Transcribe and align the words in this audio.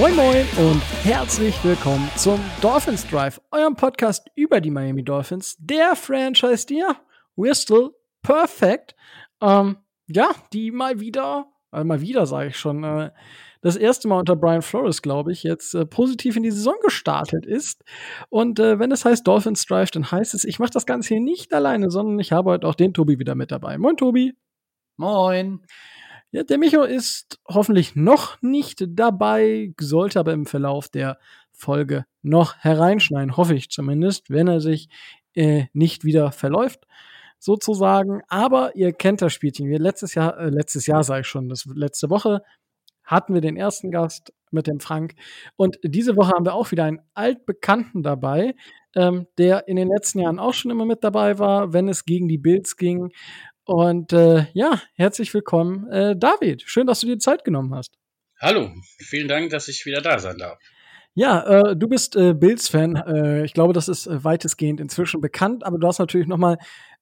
Moin 0.00 0.16
Moin 0.16 0.46
und 0.56 0.82
herzlich 1.04 1.62
willkommen 1.62 2.10
zum 2.16 2.40
Dolphins 2.62 3.06
Drive, 3.06 3.38
eurem 3.50 3.76
Podcast 3.76 4.30
über 4.34 4.62
die 4.62 4.70
Miami 4.70 5.04
Dolphins, 5.04 5.56
der 5.58 5.94
Franchise, 5.94 6.64
die 6.66 6.78
ja, 6.78 6.96
we're 7.36 7.54
still 7.54 7.90
perfect. 8.22 8.96
Ähm, 9.42 9.76
ja, 10.06 10.30
die 10.54 10.70
mal 10.70 11.00
wieder, 11.00 11.52
äh, 11.70 11.84
mal 11.84 12.00
wieder 12.00 12.24
sage 12.24 12.48
ich 12.48 12.56
schon, 12.56 12.82
äh, 12.82 13.10
das 13.60 13.76
erste 13.76 14.08
Mal 14.08 14.18
unter 14.18 14.36
Brian 14.36 14.62
Flores, 14.62 15.02
glaube 15.02 15.32
ich, 15.32 15.42
jetzt 15.42 15.74
äh, 15.74 15.84
positiv 15.84 16.36
in 16.36 16.42
die 16.42 16.50
Saison 16.50 16.74
gestartet 16.82 17.44
ist. 17.44 17.84
Und 18.28 18.58
äh, 18.58 18.78
wenn 18.78 18.90
es 18.90 19.04
heißt 19.04 19.26
Dolphins 19.26 19.66
Drive, 19.66 19.90
dann 19.90 20.10
heißt 20.10 20.34
es, 20.34 20.44
ich 20.44 20.58
mache 20.58 20.70
das 20.70 20.86
Ganze 20.86 21.14
hier 21.14 21.20
nicht 21.20 21.52
alleine, 21.52 21.90
sondern 21.90 22.18
ich 22.18 22.32
habe 22.32 22.50
heute 22.50 22.66
auch 22.66 22.74
den 22.74 22.94
Tobi 22.94 23.18
wieder 23.18 23.34
mit 23.34 23.50
dabei. 23.50 23.76
Moin, 23.76 23.96
Tobi. 23.96 24.34
Moin. 24.96 25.60
Ja, 26.32 26.44
der 26.44 26.58
Micho 26.58 26.84
ist 26.84 27.40
hoffentlich 27.48 27.96
noch 27.96 28.40
nicht 28.40 28.84
dabei, 28.88 29.74
sollte 29.80 30.20
aber 30.20 30.32
im 30.32 30.46
Verlauf 30.46 30.88
der 30.88 31.18
Folge 31.52 32.06
noch 32.22 32.56
hereinschneiden, 32.58 33.36
hoffe 33.36 33.54
ich 33.54 33.68
zumindest, 33.70 34.30
wenn 34.30 34.46
er 34.46 34.60
sich 34.60 34.88
äh, 35.34 35.64
nicht 35.72 36.04
wieder 36.04 36.32
verläuft, 36.32 36.86
sozusagen. 37.38 38.22
Aber 38.28 38.76
ihr 38.76 38.92
kennt 38.92 39.22
das 39.22 39.32
Spielchen. 39.32 39.68
Wir 39.68 39.80
letztes 39.80 40.14
Jahr, 40.14 40.38
äh, 40.38 40.50
letztes 40.50 40.86
Jahr 40.86 41.02
sage 41.02 41.22
ich 41.22 41.26
schon, 41.26 41.48
das 41.48 41.66
letzte 41.66 42.10
Woche 42.10 42.42
hatten 43.10 43.34
wir 43.34 43.40
den 43.40 43.56
ersten 43.56 43.90
Gast 43.90 44.32
mit 44.50 44.66
dem 44.66 44.80
Frank. 44.80 45.14
Und 45.56 45.78
diese 45.82 46.16
Woche 46.16 46.32
haben 46.32 46.44
wir 46.44 46.54
auch 46.54 46.70
wieder 46.70 46.84
einen 46.84 47.00
altbekannten 47.14 48.02
dabei, 48.02 48.54
ähm, 48.94 49.26
der 49.38 49.68
in 49.68 49.76
den 49.76 49.88
letzten 49.88 50.20
Jahren 50.20 50.38
auch 50.38 50.54
schon 50.54 50.70
immer 50.70 50.84
mit 50.84 51.02
dabei 51.02 51.38
war, 51.38 51.72
wenn 51.72 51.88
es 51.88 52.04
gegen 52.04 52.28
die 52.28 52.38
Bills 52.38 52.76
ging. 52.76 53.12
Und 53.64 54.12
äh, 54.12 54.46
ja, 54.52 54.80
herzlich 54.94 55.32
willkommen, 55.34 55.88
äh, 55.90 56.16
David. 56.16 56.62
Schön, 56.66 56.86
dass 56.86 57.00
du 57.00 57.06
dir 57.06 57.18
Zeit 57.18 57.44
genommen 57.44 57.74
hast. 57.74 57.96
Hallo, 58.40 58.70
vielen 58.98 59.28
Dank, 59.28 59.50
dass 59.50 59.68
ich 59.68 59.84
wieder 59.86 60.00
da 60.00 60.18
sein 60.18 60.38
darf. 60.38 60.58
Ja, 61.14 61.70
äh, 61.70 61.76
du 61.76 61.88
bist 61.88 62.14
äh, 62.14 62.34
Bills-Fan. 62.34 62.96
Äh, 62.96 63.44
ich 63.44 63.52
glaube, 63.52 63.72
das 63.72 63.88
ist 63.88 64.06
äh, 64.06 64.22
weitestgehend 64.22 64.80
inzwischen 64.80 65.20
bekannt, 65.20 65.66
aber 65.66 65.78
du 65.78 65.86
hast 65.86 65.98
natürlich 65.98 66.28
noch 66.28 66.38
mal 66.38 66.56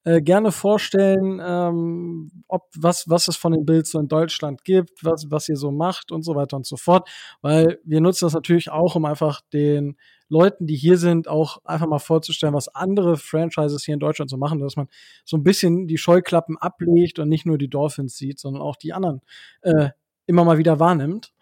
äh, 0.05 0.21
gerne 0.21 0.51
vorstellen, 0.51 1.41
ähm, 1.43 2.31
ob 2.47 2.63
was 2.75 3.09
was 3.09 3.27
es 3.27 3.35
von 3.35 3.51
den 3.51 3.65
Bills 3.65 3.91
so 3.91 3.99
in 3.99 4.07
Deutschland 4.07 4.63
gibt, 4.63 5.03
was 5.03 5.29
was 5.29 5.49
ihr 5.49 5.57
so 5.57 5.71
macht 5.71 6.11
und 6.11 6.23
so 6.23 6.35
weiter 6.35 6.57
und 6.57 6.65
so 6.65 6.77
fort, 6.77 7.09
weil 7.41 7.79
wir 7.83 8.01
nutzen 8.01 8.25
das 8.25 8.33
natürlich 8.33 8.71
auch, 8.71 8.95
um 8.95 9.05
einfach 9.05 9.41
den 9.53 9.97
Leuten, 10.29 10.67
die 10.67 10.75
hier 10.75 10.97
sind, 10.97 11.27
auch 11.27 11.57
einfach 11.65 11.87
mal 11.87 11.99
vorzustellen, 11.99 12.53
was 12.53 12.73
andere 12.75 13.17
Franchises 13.17 13.83
hier 13.83 13.95
in 13.95 13.99
Deutschland 13.99 14.29
so 14.29 14.37
machen, 14.37 14.59
dass 14.59 14.75
man 14.75 14.87
so 15.25 15.37
ein 15.37 15.43
bisschen 15.43 15.87
die 15.87 15.97
Scheuklappen 15.97 16.57
ablegt 16.57 17.19
und 17.19 17.29
nicht 17.29 17.45
nur 17.45 17.57
die 17.57 17.69
Dolphins 17.69 18.15
sieht, 18.15 18.39
sondern 18.39 18.61
auch 18.61 18.75
die 18.75 18.93
anderen 18.93 19.21
äh, 19.63 19.89
immer 20.27 20.45
mal 20.45 20.59
wieder 20.59 20.79
wahrnimmt. 20.79 21.33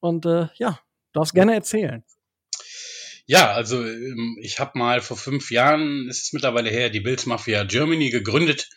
Und 0.00 0.26
äh, 0.26 0.48
ja, 0.56 0.78
darfst 1.14 1.34
gerne 1.34 1.54
erzählen. 1.54 2.04
Ja, 3.26 3.52
also 3.52 3.82
ähm, 3.82 4.36
ich 4.40 4.58
habe 4.58 4.78
mal 4.78 5.00
vor 5.00 5.16
fünf 5.16 5.50
Jahren, 5.50 6.08
ist 6.08 6.24
es 6.24 6.32
mittlerweile 6.32 6.70
her, 6.70 6.90
die 6.90 7.00
Bills 7.00 7.24
Mafia 7.26 7.64
Germany 7.64 8.10
gegründet 8.10 8.68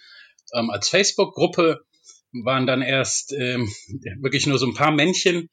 ähm, 0.53 0.69
als 0.69 0.89
Facebook-Gruppe. 0.89 1.83
Waren 2.43 2.67
dann 2.67 2.81
erst 2.81 3.31
ähm, 3.33 3.73
wirklich 4.21 4.45
nur 4.47 4.59
so 4.59 4.67
ein 4.67 4.73
paar 4.73 4.91
Männchen. 4.91 5.49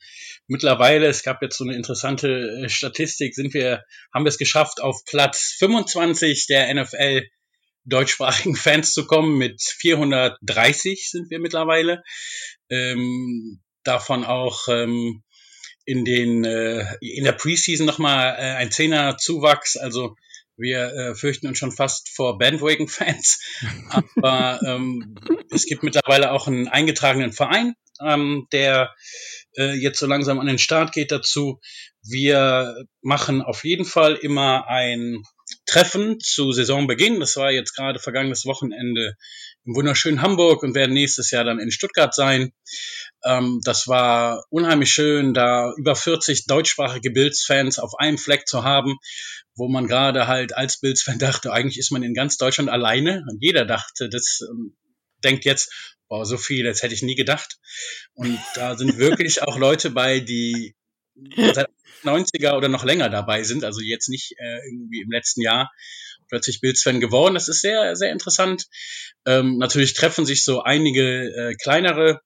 Mittlerweile, 0.46 1.06
es 1.06 1.22
gab 1.22 1.40
jetzt 1.42 1.56
so 1.56 1.64
eine 1.64 1.76
interessante 1.76 2.62
äh, 2.64 2.68
Statistik, 2.68 3.34
sind 3.34 3.54
wir, 3.54 3.84
haben 4.12 4.24
wir 4.24 4.28
es 4.28 4.38
geschafft, 4.38 4.80
auf 4.80 5.04
Platz 5.06 5.54
25 5.58 6.46
der 6.46 6.72
NFL 6.74 7.22
deutschsprachigen 7.84 8.56
Fans 8.56 8.92
zu 8.92 9.06
kommen. 9.06 9.38
Mit 9.38 9.62
430 9.62 11.10
sind 11.10 11.30
wir 11.30 11.40
mittlerweile. 11.40 12.02
Ähm, 12.68 13.60
davon 13.82 14.24
auch 14.24 14.68
ähm, 14.68 15.22
in 15.84 16.04
den 16.04 16.44
äh, 16.44 16.84
in 17.00 17.24
der 17.24 17.32
Preseason 17.32 17.86
nochmal 17.86 18.34
äh, 18.38 18.56
ein 18.56 18.70
Zehner 18.70 19.16
Zuwachs. 19.16 19.76
Also 19.76 20.16
wir 20.56 20.92
äh, 20.94 21.14
fürchten 21.14 21.48
uns 21.48 21.58
schon 21.58 21.72
fast 21.72 22.08
vor 22.08 22.38
Bandwagon-Fans. 22.38 23.40
Aber 24.16 24.60
ähm, 24.66 25.16
es 25.50 25.66
gibt 25.66 25.82
mittlerweile 25.82 26.32
auch 26.32 26.46
einen 26.46 26.68
eingetragenen 26.68 27.32
Verein, 27.32 27.74
ähm, 28.00 28.46
der 28.52 28.94
äh, 29.56 29.72
jetzt 29.72 29.98
so 29.98 30.06
langsam 30.06 30.38
an 30.38 30.46
den 30.46 30.58
Start 30.58 30.92
geht 30.92 31.10
dazu. 31.10 31.60
Wir 32.02 32.86
machen 33.02 33.42
auf 33.42 33.64
jeden 33.64 33.84
Fall 33.84 34.14
immer 34.14 34.68
ein 34.68 35.22
Treffen 35.66 36.20
zu 36.20 36.52
Saisonbeginn. 36.52 37.20
Das 37.20 37.36
war 37.36 37.50
jetzt 37.50 37.74
gerade 37.74 37.98
vergangenes 37.98 38.44
Wochenende 38.44 39.16
im 39.64 39.74
wunderschönen 39.74 40.20
Hamburg 40.20 40.62
und 40.62 40.74
werden 40.74 40.92
nächstes 40.92 41.30
Jahr 41.30 41.44
dann 41.44 41.58
in 41.58 41.70
Stuttgart 41.70 42.14
sein. 42.14 42.52
Ähm, 43.24 43.60
das 43.64 43.88
war 43.88 44.44
unheimlich 44.50 44.90
schön, 44.90 45.32
da 45.32 45.72
über 45.76 45.96
40 45.96 46.46
deutschsprachige 46.46 47.10
Bills-Fans 47.10 47.78
auf 47.78 47.98
einem 47.98 48.18
Fleck 48.18 48.46
zu 48.46 48.64
haben, 48.64 48.98
wo 49.54 49.68
man 49.68 49.86
gerade 49.86 50.26
halt 50.26 50.54
als 50.54 50.80
Bills-Fan 50.80 51.18
dachte, 51.20 51.52
eigentlich 51.52 51.78
ist 51.78 51.90
man 51.90 52.02
in 52.02 52.14
ganz 52.14 52.36
Deutschland 52.36 52.68
alleine. 52.68 53.24
Und 53.30 53.42
jeder 53.42 53.64
dachte, 53.64 54.08
das 54.08 54.40
ähm, 54.50 54.76
denkt 55.22 55.44
jetzt, 55.46 55.94
boah, 56.08 56.26
so 56.26 56.36
viel, 56.36 56.64
das 56.64 56.82
hätte 56.82 56.94
ich 56.94 57.02
nie 57.02 57.14
gedacht. 57.14 57.58
Und 58.12 58.38
da 58.54 58.76
sind 58.76 58.98
wirklich 58.98 59.42
auch 59.42 59.58
Leute 59.58 59.90
bei, 59.90 60.20
die 60.20 60.74
seit 61.54 61.68
90er 62.04 62.56
oder 62.56 62.68
noch 62.68 62.84
länger 62.84 63.10
dabei 63.10 63.42
sind, 63.42 63.64
also 63.64 63.80
jetzt 63.80 64.08
nicht 64.08 64.32
äh, 64.38 64.66
irgendwie 64.66 65.02
im 65.02 65.10
letzten 65.10 65.40
Jahr 65.40 65.70
plötzlich 66.28 66.60
Bills-Fan 66.60 67.00
geworden. 67.00 67.34
Das 67.34 67.48
ist 67.48 67.60
sehr, 67.60 67.96
sehr 67.96 68.12
interessant. 68.12 68.66
Ähm, 69.26 69.58
natürlich 69.58 69.94
treffen 69.94 70.26
sich 70.26 70.44
so 70.44 70.62
einige 70.62 71.28
äh, 71.28 71.54
kleinere 71.54 72.20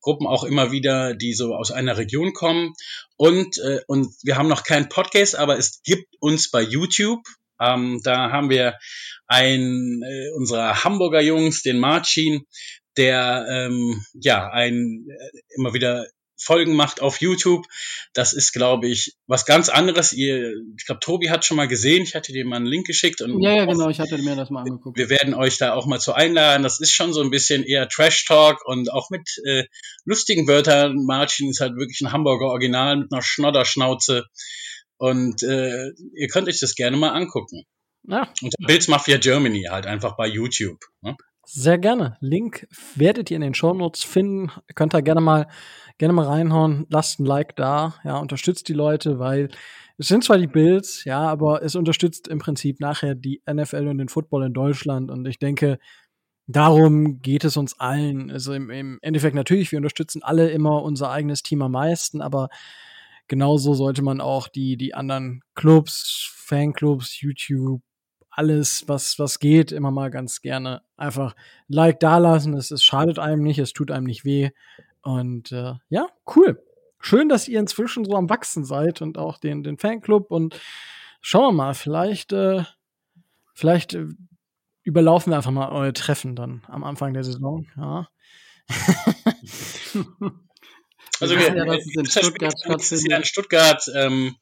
Gruppen 0.00 0.26
auch 0.26 0.44
immer 0.44 0.70
wieder, 0.70 1.14
die 1.14 1.32
so 1.32 1.54
aus 1.54 1.70
einer 1.70 1.96
Region 1.96 2.34
kommen. 2.34 2.74
Und, 3.16 3.58
äh, 3.58 3.80
und 3.86 4.14
wir 4.22 4.36
haben 4.36 4.48
noch 4.48 4.64
keinen 4.64 4.88
Podcast, 4.88 5.34
aber 5.36 5.58
es 5.58 5.82
gibt 5.82 6.14
uns 6.20 6.50
bei 6.50 6.60
YouTube. 6.60 7.24
Ähm, 7.60 8.00
da 8.04 8.30
haben 8.30 8.50
wir 8.50 8.76
einen 9.26 10.02
äh, 10.02 10.30
unserer 10.36 10.84
Hamburger 10.84 11.22
Jungs, 11.22 11.62
den 11.62 11.78
Marcin, 11.78 12.44
der 12.96 13.46
ähm, 13.48 14.04
ja 14.12 14.50
ein 14.50 15.06
äh, 15.08 15.38
immer 15.56 15.72
wieder 15.72 16.06
Folgen 16.36 16.74
macht 16.74 17.00
auf 17.00 17.20
YouTube. 17.20 17.66
Das 18.12 18.32
ist, 18.32 18.52
glaube 18.52 18.88
ich, 18.88 19.14
was 19.26 19.46
ganz 19.46 19.68
anderes. 19.68 20.12
Ihr, 20.12 20.52
ich 20.76 20.86
glaube, 20.86 21.00
Tobi 21.00 21.30
hat 21.30 21.44
schon 21.44 21.56
mal 21.56 21.68
gesehen. 21.68 22.02
Ich 22.02 22.14
hatte 22.14 22.32
dir 22.32 22.44
mal 22.44 22.56
einen 22.56 22.66
Link 22.66 22.86
geschickt. 22.86 23.22
Und 23.22 23.40
Ja, 23.42 23.54
ja, 23.54 23.64
genau, 23.66 23.88
ich 23.88 24.00
hatte 24.00 24.18
mir 24.18 24.36
das 24.36 24.50
mal 24.50 24.62
angeguckt. 24.62 24.98
wir 24.98 25.10
werden 25.10 25.34
euch 25.34 25.58
da 25.58 25.74
auch 25.74 25.86
mal 25.86 26.00
zu 26.00 26.12
einladen. 26.14 26.62
Das 26.62 26.80
ist 26.80 26.92
schon 26.92 27.12
so 27.12 27.22
ein 27.22 27.30
bisschen 27.30 27.62
eher 27.64 27.88
Trash 27.88 28.24
Talk 28.24 28.64
und 28.66 28.92
auch 28.92 29.10
mit 29.10 29.28
äh, 29.44 29.64
lustigen 30.04 30.48
Wörtern. 30.48 31.04
Martin 31.04 31.50
ist 31.50 31.60
halt 31.60 31.76
wirklich 31.76 32.00
ein 32.00 32.12
Hamburger 32.12 32.46
Original 32.46 32.96
mit 32.96 33.12
einer 33.12 33.22
Schnodderschnauze. 33.22 34.24
Und 34.96 35.42
äh, 35.42 35.90
ihr 36.14 36.28
könnt 36.28 36.48
euch 36.48 36.60
das 36.60 36.74
gerne 36.74 36.96
mal 36.96 37.10
angucken. 37.10 37.64
Ja, 38.06 38.28
Unter 38.42 38.56
Bills 38.66 38.88
Mafia 38.88 39.16
Germany 39.18 39.64
halt 39.70 39.86
einfach 39.86 40.16
bei 40.16 40.26
YouTube. 40.26 40.78
Ne? 41.00 41.16
Sehr 41.46 41.78
gerne. 41.78 42.16
Link 42.20 42.66
werdet 42.94 43.30
ihr 43.30 43.36
in 43.36 43.42
den 43.42 43.54
Shownotes 43.54 44.02
finden. 44.02 44.50
Könnt 44.74 44.94
ihr 44.94 45.02
gerne 45.02 45.20
mal, 45.20 45.48
gerne 45.98 46.12
mal 46.12 46.26
reinhauen. 46.26 46.86
Lasst 46.90 47.20
ein 47.20 47.26
Like 47.26 47.56
da. 47.56 47.94
Ja, 48.04 48.18
unterstützt 48.18 48.68
die 48.68 48.74
Leute, 48.74 49.18
weil 49.18 49.48
es 49.96 50.08
sind 50.08 50.24
zwar 50.24 50.38
die 50.38 50.48
Bills, 50.48 51.04
ja, 51.04 51.20
aber 51.20 51.62
es 51.62 51.76
unterstützt 51.76 52.26
im 52.26 52.38
Prinzip 52.38 52.80
nachher 52.80 53.14
die 53.14 53.42
NFL 53.50 53.86
und 53.86 53.98
den 53.98 54.08
Football 54.08 54.46
in 54.46 54.52
Deutschland. 54.52 55.10
Und 55.10 55.26
ich 55.26 55.38
denke, 55.38 55.78
darum 56.46 57.22
geht 57.22 57.44
es 57.44 57.56
uns 57.56 57.78
allen. 57.78 58.30
Also 58.30 58.52
im, 58.54 58.70
im 58.70 58.98
Endeffekt 59.02 59.36
natürlich, 59.36 59.70
wir 59.70 59.78
unterstützen 59.78 60.22
alle 60.22 60.50
immer 60.50 60.82
unser 60.82 61.10
eigenes 61.10 61.42
Team 61.42 61.62
am 61.62 61.72
meisten, 61.72 62.20
aber 62.20 62.48
genauso 63.28 63.74
sollte 63.74 64.02
man 64.02 64.20
auch 64.20 64.48
die, 64.48 64.76
die 64.76 64.94
anderen 64.94 65.42
Clubs, 65.54 66.32
Fanclubs, 66.34 67.20
YouTube, 67.20 67.80
alles, 68.30 68.88
was, 68.88 69.18
was 69.18 69.38
geht, 69.38 69.70
immer 69.70 69.92
mal 69.92 70.10
ganz 70.10 70.42
gerne 70.42 70.82
einfach 70.96 71.34
ein 71.34 71.72
Like 71.72 72.00
dalassen. 72.00 72.54
Es, 72.54 72.72
es 72.72 72.82
schadet 72.82 73.18
einem 73.20 73.42
nicht, 73.42 73.58
es 73.58 73.72
tut 73.72 73.92
einem 73.92 74.06
nicht 74.06 74.24
weh. 74.24 74.50
Und 75.04 75.52
äh, 75.52 75.74
ja, 75.88 76.08
cool. 76.34 76.62
Schön, 76.98 77.28
dass 77.28 77.48
ihr 77.48 77.60
inzwischen 77.60 78.04
so 78.04 78.16
am 78.16 78.30
Wachsen 78.30 78.64
seid 78.64 79.02
und 79.02 79.18
auch 79.18 79.38
den, 79.38 79.62
den 79.62 79.78
Fanclub. 79.78 80.30
Und 80.30 80.58
schauen 81.20 81.54
wir 81.54 81.64
mal, 81.64 81.74
vielleicht, 81.74 82.32
äh, 82.32 82.64
vielleicht 83.54 83.94
äh, 83.94 84.06
überlaufen 84.82 85.32
wir 85.32 85.36
einfach 85.36 85.50
mal 85.50 85.70
eure 85.70 85.92
Treffen 85.92 86.34
dann 86.34 86.62
am 86.68 86.82
Anfang 86.82 87.12
der 87.14 87.24
Saison. 87.24 87.66
Ja. 87.76 88.08
Also 91.20 91.36
Wir 91.36 91.56
ja, 91.56 91.64
dass 91.64 91.86
es 91.86 91.94
in 91.94 92.06
Stuttgart 92.06 92.54
Jahr 92.64 92.78
in 92.78 92.80
stattfindet. 92.80 93.26
Stuttgart 93.26 93.84
ähm, 93.94 94.36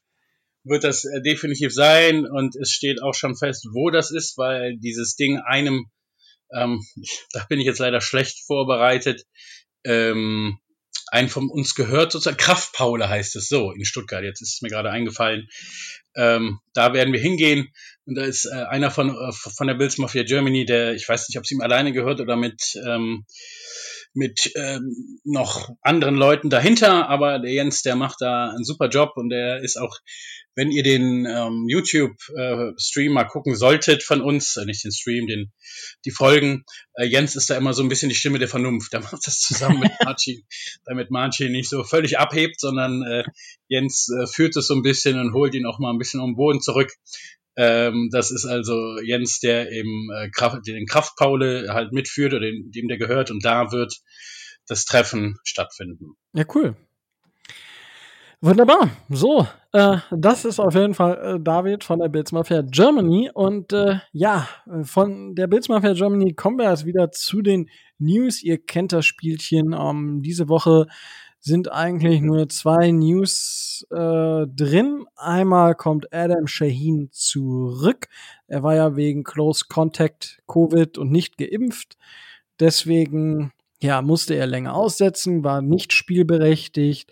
wird 0.63 0.83
das 0.83 1.05
äh, 1.05 1.21
definitiv 1.21 1.73
sein 1.73 2.25
und 2.25 2.55
es 2.55 2.71
steht 2.71 3.01
auch 3.01 3.13
schon 3.13 3.35
fest, 3.35 3.67
wo 3.73 3.89
das 3.89 4.11
ist, 4.11 4.37
weil 4.37 4.77
dieses 4.77 5.15
Ding 5.15 5.39
einem, 5.39 5.91
ähm, 6.53 6.81
da 7.33 7.45
bin 7.47 7.59
ich 7.59 7.65
jetzt 7.65 7.79
leider 7.79 8.01
schlecht 8.01 8.39
vorbereitet, 8.45 9.25
ähm, 9.85 10.59
einen 11.07 11.29
von 11.29 11.49
uns 11.49 11.75
gehört, 11.75 12.11
sozusagen 12.11 12.37
Kraftpaule 12.37 13.07
heißt 13.07 13.35
es 13.35 13.47
so 13.47 13.71
in 13.71 13.85
Stuttgart. 13.85 14.23
Jetzt 14.23 14.41
ist 14.41 14.55
es 14.55 14.61
mir 14.61 14.69
gerade 14.69 14.89
eingefallen. 14.89 15.47
Ähm, 16.15 16.59
da 16.73 16.93
werden 16.93 17.13
wir 17.13 17.19
hingehen. 17.19 17.69
Und 18.05 18.15
da 18.15 18.23
ist 18.23 18.45
äh, 18.45 18.63
einer 18.63 18.91
von, 18.91 19.09
äh, 19.09 19.31
von 19.31 19.67
der 19.67 19.75
Bills 19.75 19.97
Mafia 19.97 20.23
Germany, 20.23 20.65
der, 20.65 20.93
ich 20.93 21.07
weiß 21.07 21.29
nicht, 21.29 21.37
ob 21.37 21.43
es 21.43 21.51
ihm 21.51 21.61
alleine 21.61 21.93
gehört 21.93 22.19
oder 22.19 22.35
mit, 22.35 22.61
ähm, 22.85 23.25
mit 24.13 24.51
ähm, 24.55 25.19
noch 25.23 25.69
anderen 25.81 26.15
Leuten 26.15 26.49
dahinter, 26.49 27.09
aber 27.09 27.39
der 27.39 27.51
Jens, 27.51 27.81
der 27.81 27.95
macht 27.95 28.17
da 28.21 28.51
einen 28.51 28.63
super 28.63 28.89
Job 28.89 29.13
und 29.15 29.29
der 29.29 29.61
ist 29.63 29.77
auch, 29.77 29.97
wenn 30.55 30.71
ihr 30.71 30.83
den 30.83 31.25
ähm, 31.25 31.65
YouTube-Stream 31.67 33.11
äh, 33.11 33.13
mal 33.13 33.23
gucken 33.23 33.55
solltet 33.55 34.03
von 34.03 34.21
uns, 34.21 34.55
äh, 34.57 34.65
nicht 34.65 34.83
den 34.83 34.91
Stream, 34.91 35.25
den 35.25 35.51
die 36.05 36.11
Folgen, 36.11 36.63
äh, 36.95 37.05
Jens 37.05 37.35
ist 37.35 37.49
da 37.49 37.57
immer 37.57 37.73
so 37.73 37.81
ein 37.81 37.89
bisschen 37.89 38.09
die 38.09 38.15
Stimme 38.15 38.39
der 38.39 38.47
Vernunft. 38.47 38.93
Der 38.93 38.99
macht 39.11 39.25
das 39.25 39.39
zusammen 39.39 39.79
mit 39.79 39.91
Marcin, 40.03 40.43
damit 40.85 41.09
Marcin 41.09 41.51
nicht 41.51 41.69
so 41.69 41.83
völlig 41.83 42.19
abhebt, 42.19 42.59
sondern 42.59 43.03
äh, 43.03 43.23
Jens 43.67 44.09
äh, 44.09 44.27
führt 44.27 44.55
es 44.55 44.67
so 44.67 44.75
ein 44.75 44.83
bisschen 44.83 45.19
und 45.19 45.33
holt 45.33 45.55
ihn 45.55 45.65
auch 45.65 45.79
mal 45.79 45.91
ein 45.91 45.97
bisschen 45.97 46.19
um 46.19 46.31
den 46.31 46.35
Boden 46.35 46.61
zurück. 46.61 46.91
Ähm, 47.55 48.09
das 48.11 48.31
ist 48.31 48.45
also 48.45 48.99
Jens, 49.01 49.39
der 49.39 49.71
eben 49.71 50.09
äh, 50.15 50.29
Kraft, 50.29 50.65
den 50.65 50.85
Kraftpaule 50.85 51.67
halt 51.69 51.91
mitführt 51.91 52.33
oder 52.33 52.47
dem, 52.47 52.71
dem 52.71 52.87
der 52.87 52.97
gehört 52.97 53.29
und 53.31 53.45
da 53.45 53.71
wird 53.71 53.93
das 54.67 54.85
Treffen 54.85 55.37
stattfinden. 55.43 56.15
Ja, 56.33 56.45
cool. 56.55 56.75
Wunderbar. 58.41 58.89
So, 59.07 59.47
äh, 59.71 59.99
das 60.11 60.43
ist 60.43 60.59
auf 60.59 60.75
jeden 60.75 60.93
Fall 60.93 61.37
äh, 61.37 61.39
David 61.41 61.85
von 61.85 61.99
der 61.99 62.09
Bills 62.09 62.33
Mafia 62.33 62.61
Germany. 62.61 63.31
Und 63.33 63.71
äh, 63.71 63.99
ja, 64.11 64.49
von 64.83 65.33
der 65.33 65.47
Bills 65.47 65.69
Mafia 65.69 65.93
Germany 65.93 66.33
kommen 66.33 66.57
wir 66.57 66.69
jetzt 66.69 66.85
wieder 66.85 67.09
zu 67.11 67.41
den 67.41 67.69
News. 67.99 68.43
Ihr 68.43 68.57
kennt 68.57 68.91
das 68.91 69.05
Spielchen. 69.05 69.71
Ähm, 69.71 70.21
diese 70.21 70.49
Woche 70.49 70.87
sind 71.45 71.69
eigentlich 71.69 72.21
nur 72.21 72.47
zwei 72.47 72.91
News 72.91 73.85
äh, 73.91 74.47
drin. 74.47 75.05
Einmal 75.17 75.75
kommt 75.75 76.13
Adam 76.13 76.47
Shaheen 76.47 77.09
zurück. 77.11 78.07
Er 78.47 78.63
war 78.63 78.75
ja 78.75 78.95
wegen 78.95 79.25
Close 79.25 79.65
Contact 79.67 80.41
Covid 80.47 80.97
und 80.97 81.11
nicht 81.11 81.37
geimpft. 81.37 81.97
Deswegen 82.61 83.51
ja, 83.81 84.01
musste 84.01 84.35
er 84.35 84.47
länger 84.47 84.73
aussetzen, 84.73 85.43
war 85.43 85.61
nicht 85.61 85.91
spielberechtigt. 85.91 87.11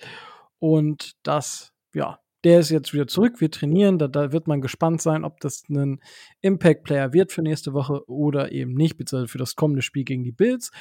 Und 0.60 1.18
das, 1.24 1.74
ja, 1.94 2.20
der 2.46 2.62
ist 2.62 2.70
jetzt 2.70 2.94
wieder 2.94 3.08
zurück. 3.08 3.42
Wir 3.42 3.52
trainieren. 3.52 4.00
Da, 4.00 4.08
da 4.08 4.32
wird 4.32 4.48
man 4.48 4.62
gespannt 4.62 5.02
sein, 5.02 5.26
ob 5.26 5.42
das 5.42 5.64
ein 5.70 6.00
Impact-Player 6.40 7.12
wird 7.12 7.34
für 7.34 7.42
nächste 7.42 7.74
Woche 7.74 8.08
oder 8.10 8.54
eben 8.54 8.76
nicht, 8.76 8.96
beziehungsweise 8.96 9.32
für 9.32 9.38
das 9.38 9.58
kommende 9.58 9.82
Spiel 9.82 10.06
gegen 10.06 10.24
die 10.24 10.32
Bills. 10.32 10.72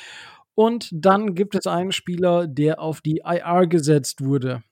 Und 0.55 0.91
dann 0.93 1.35
gibt 1.35 1.55
es 1.55 1.67
einen 1.67 1.93
Spieler, 1.93 2.47
der 2.47 2.81
auf 2.81 3.01
die 3.01 3.23
IR 3.25 3.67
gesetzt 3.67 4.23
wurde. 4.23 4.63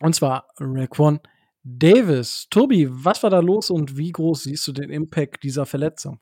Und 0.00 0.14
zwar 0.14 0.48
Raquan 0.58 1.20
Davis. 1.64 2.48
Tobi, 2.50 2.88
was 2.90 3.22
war 3.22 3.30
da 3.30 3.40
los 3.40 3.70
und 3.70 3.96
wie 3.96 4.10
groß 4.10 4.44
siehst 4.44 4.66
du 4.66 4.72
den 4.72 4.90
Impact 4.90 5.44
dieser 5.44 5.64
Verletzung? 5.64 6.18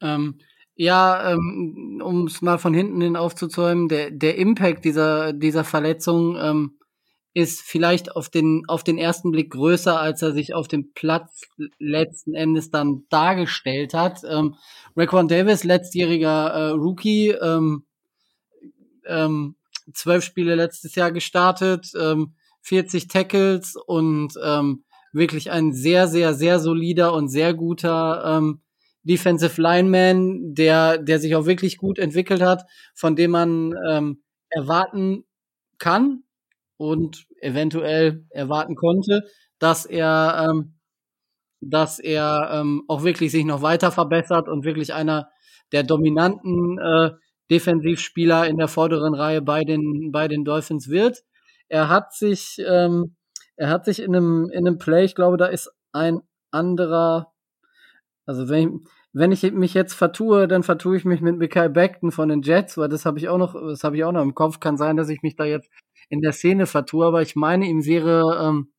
Ähm, 0.00 0.38
ja, 0.74 1.32
ähm, 1.32 2.00
um 2.04 2.26
es 2.26 2.42
mal 2.42 2.58
von 2.58 2.74
hinten 2.74 3.00
hin 3.00 3.16
aufzuzäumen, 3.16 3.88
der, 3.88 4.10
der 4.10 4.36
Impact 4.38 4.84
dieser, 4.84 5.32
dieser 5.32 5.64
Verletzung 5.64 6.36
ähm, 6.40 6.77
ist 7.38 7.62
vielleicht 7.62 8.16
auf 8.16 8.28
den, 8.28 8.64
auf 8.66 8.82
den 8.82 8.98
ersten 8.98 9.30
Blick 9.30 9.52
größer, 9.52 9.98
als 10.00 10.22
er 10.22 10.32
sich 10.32 10.54
auf 10.54 10.66
dem 10.66 10.92
Platz 10.92 11.42
letzten 11.78 12.34
Endes 12.34 12.72
dann 12.72 13.04
dargestellt 13.10 13.94
hat. 13.94 14.22
Ähm, 14.28 14.56
Raquan 14.96 15.28
Davis, 15.28 15.62
letztjähriger 15.62 16.48
äh, 16.48 16.68
Rookie, 16.70 17.28
ähm, 17.28 17.84
ähm, 19.06 19.54
zwölf 19.94 20.24
Spiele 20.24 20.56
letztes 20.56 20.96
Jahr 20.96 21.12
gestartet, 21.12 21.92
ähm, 21.96 22.34
40 22.62 23.06
Tackles 23.06 23.76
und 23.86 24.34
ähm, 24.42 24.82
wirklich 25.12 25.52
ein 25.52 25.72
sehr, 25.72 26.08
sehr, 26.08 26.34
sehr 26.34 26.58
solider 26.58 27.14
und 27.14 27.28
sehr 27.28 27.54
guter 27.54 28.24
ähm, 28.26 28.62
Defensive 29.04 29.62
Lineman, 29.62 30.54
der, 30.54 30.98
der 30.98 31.20
sich 31.20 31.36
auch 31.36 31.46
wirklich 31.46 31.78
gut 31.78 32.00
entwickelt 32.00 32.42
hat, 32.42 32.64
von 32.96 33.14
dem 33.14 33.30
man 33.30 33.76
ähm, 33.88 34.24
erwarten 34.50 35.24
kann, 35.78 36.24
und 36.78 37.26
eventuell 37.40 38.24
erwarten 38.30 38.74
konnte, 38.76 39.24
dass 39.58 39.84
er, 39.84 40.48
ähm, 40.48 40.78
dass 41.60 41.98
er 41.98 42.50
ähm, 42.52 42.84
auch 42.88 43.02
wirklich 43.02 43.32
sich 43.32 43.44
noch 43.44 43.62
weiter 43.62 43.92
verbessert 43.92 44.48
und 44.48 44.64
wirklich 44.64 44.94
einer 44.94 45.28
der 45.72 45.82
dominanten 45.82 46.78
äh, 46.78 47.10
Defensivspieler 47.50 48.46
in 48.46 48.56
der 48.56 48.68
vorderen 48.68 49.14
Reihe 49.14 49.42
bei 49.42 49.64
den 49.64 50.10
bei 50.12 50.28
den 50.28 50.44
Dolphins 50.44 50.88
wird. 50.88 51.24
Er 51.68 51.88
hat 51.88 52.14
sich 52.14 52.62
ähm, 52.66 53.16
er 53.56 53.70
hat 53.70 53.84
sich 53.84 54.00
in 54.00 54.14
einem 54.14 54.50
in 54.52 54.66
einem 54.66 54.78
Play, 54.78 55.04
ich 55.04 55.14
glaube, 55.14 55.36
da 55.36 55.46
ist 55.46 55.70
ein 55.92 56.20
anderer, 56.50 57.32
also 58.26 58.48
wenn 58.48 58.76
ich, 58.76 58.88
wenn 59.12 59.32
ich 59.32 59.52
mich 59.52 59.74
jetzt 59.74 59.94
vertue, 59.94 60.48
dann 60.48 60.62
vertue 60.62 60.96
ich 60.96 61.04
mich 61.04 61.20
mit 61.20 61.38
Mikael 61.38 61.70
Beckton 61.70 62.12
von 62.12 62.28
den 62.28 62.42
Jets, 62.42 62.76
weil 62.78 62.88
das 62.88 63.06
habe 63.06 63.18
ich 63.18 63.28
auch 63.28 63.38
noch, 63.38 63.54
das 63.54 63.84
habe 63.84 63.96
ich 63.96 64.04
auch 64.04 64.12
noch 64.12 64.22
im 64.22 64.34
Kopf. 64.34 64.60
Kann 64.60 64.76
sein, 64.76 64.96
dass 64.96 65.08
ich 65.08 65.22
mich 65.22 65.36
da 65.36 65.44
jetzt 65.44 65.70
in 66.08 66.20
der 66.20 66.32
Szene 66.32 66.66
vertue, 66.66 67.06
aber 67.06 67.22
ich 67.22 67.36
meine, 67.36 67.66
ihm 67.66 67.84
wäre, 67.84 68.38
ähm, 68.42 68.72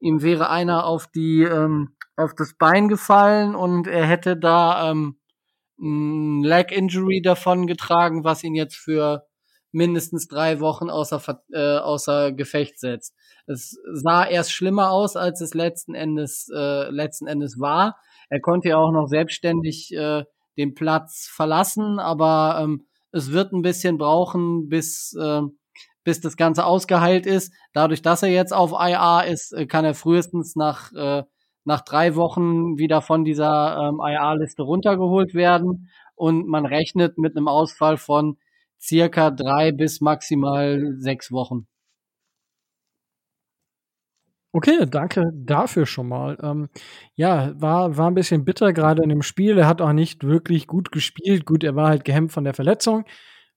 ihm 0.00 0.22
wäre 0.22 0.50
einer 0.50 0.86
auf 0.86 1.06
die, 1.08 1.42
ähm, 1.42 1.96
auf 2.16 2.34
das 2.34 2.54
Bein 2.54 2.88
gefallen 2.88 3.54
und 3.54 3.86
er 3.86 4.06
hätte 4.06 4.36
da 4.36 4.90
ähm, 4.90 5.18
ein 5.80 6.42
Leg 6.42 6.72
Injury 6.72 7.22
davon 7.22 7.66
getragen, 7.66 8.24
was 8.24 8.42
ihn 8.42 8.54
jetzt 8.54 8.76
für 8.76 9.24
mindestens 9.70 10.26
drei 10.28 10.60
Wochen 10.60 10.90
außer, 10.90 11.42
äh, 11.52 11.78
außer 11.78 12.32
Gefecht 12.32 12.78
setzt. 12.80 13.14
Es 13.46 13.78
sah 13.92 14.26
erst 14.26 14.52
schlimmer 14.52 14.90
aus, 14.90 15.16
als 15.16 15.40
es 15.40 15.54
letzten 15.54 15.94
Endes, 15.94 16.48
äh, 16.54 16.90
letzten 16.90 17.26
Endes 17.26 17.58
war. 17.60 17.96
Er 18.28 18.40
konnte 18.40 18.70
ja 18.70 18.76
auch 18.76 18.92
noch 18.92 19.06
selbstständig 19.06 19.94
äh, 19.94 20.24
den 20.56 20.74
Platz 20.74 21.30
verlassen, 21.32 21.98
aber 21.98 22.58
ähm, 22.62 22.86
es 23.12 23.32
wird 23.32 23.52
ein 23.52 23.62
bisschen 23.62 23.98
brauchen, 23.98 24.68
bis, 24.68 25.14
äh, 25.18 25.42
bis 26.08 26.22
das 26.22 26.38
Ganze 26.38 26.64
ausgeheilt 26.64 27.26
ist. 27.26 27.52
Dadurch, 27.74 28.00
dass 28.00 28.22
er 28.22 28.30
jetzt 28.30 28.54
auf 28.54 28.72
IA 28.72 29.20
ist, 29.20 29.52
äh, 29.52 29.66
kann 29.66 29.84
er 29.84 29.92
frühestens 29.92 30.56
nach, 30.56 30.90
äh, 30.94 31.22
nach 31.64 31.82
drei 31.82 32.16
Wochen 32.16 32.78
wieder 32.78 33.02
von 33.02 33.26
dieser 33.26 33.76
ähm, 33.76 34.00
IA-Liste 34.00 34.62
runtergeholt 34.62 35.34
werden. 35.34 35.90
Und 36.14 36.48
man 36.48 36.64
rechnet 36.64 37.18
mit 37.18 37.36
einem 37.36 37.46
Ausfall 37.46 37.98
von 37.98 38.38
circa 38.80 39.30
drei 39.30 39.70
bis 39.70 40.00
maximal 40.00 40.94
sechs 40.96 41.30
Wochen. 41.30 41.66
Okay, 44.52 44.86
danke 44.88 45.30
dafür 45.34 45.84
schon 45.84 46.08
mal. 46.08 46.38
Ähm, 46.42 46.70
ja, 47.16 47.52
war, 47.60 47.98
war 47.98 48.10
ein 48.10 48.14
bisschen 48.14 48.46
bitter 48.46 48.72
gerade 48.72 49.02
in 49.02 49.10
dem 49.10 49.20
Spiel. 49.20 49.58
Er 49.58 49.68
hat 49.68 49.82
auch 49.82 49.92
nicht 49.92 50.24
wirklich 50.24 50.66
gut 50.66 50.90
gespielt. 50.90 51.44
Gut, 51.44 51.64
er 51.64 51.76
war 51.76 51.88
halt 51.88 52.06
gehemmt 52.06 52.32
von 52.32 52.44
der 52.44 52.54
Verletzung. 52.54 53.04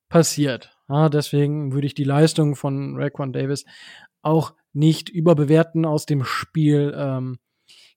Passiert. 0.10 0.78
Ja, 0.92 1.08
deswegen 1.08 1.72
würde 1.72 1.88
ich 1.88 1.94
die 1.94 2.04
Leistung 2.04 2.58
von 2.58 2.98
Raquan 2.98 3.32
Davis 3.32 3.64
auch 4.22 4.54
nicht 4.74 5.08
überbewerten 5.08 5.86
aus 5.86 6.06
dem 6.06 6.26
Spiel 6.26 6.94
ähm, 6.96 7.40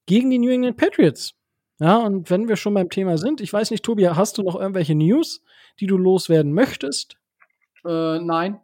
gegen 0.07 0.31
die 0.31 0.39
New 0.39 0.51
England 0.51 0.77
Patriots. 0.77 1.35
Ja, 1.81 1.97
und 1.97 2.31
wenn 2.31 2.47
wir 2.47 2.55
schon 2.55 2.75
beim 2.75 2.91
Thema 2.91 3.19
sind, 3.19 3.41
ich 3.41 3.53
weiß 3.53 3.73
nicht, 3.73 3.85
Tobi, 3.85 4.07
hast 4.09 4.39
du 4.39 4.45
noch 4.45 4.55
irgendwelche 4.55 4.95
News, 4.95 5.43
die 5.81 5.89
du 5.89 5.97
loswerden 5.97 6.53
möchtest? 6.53 7.17
Äh, 7.85 8.21
nein. 8.21 8.61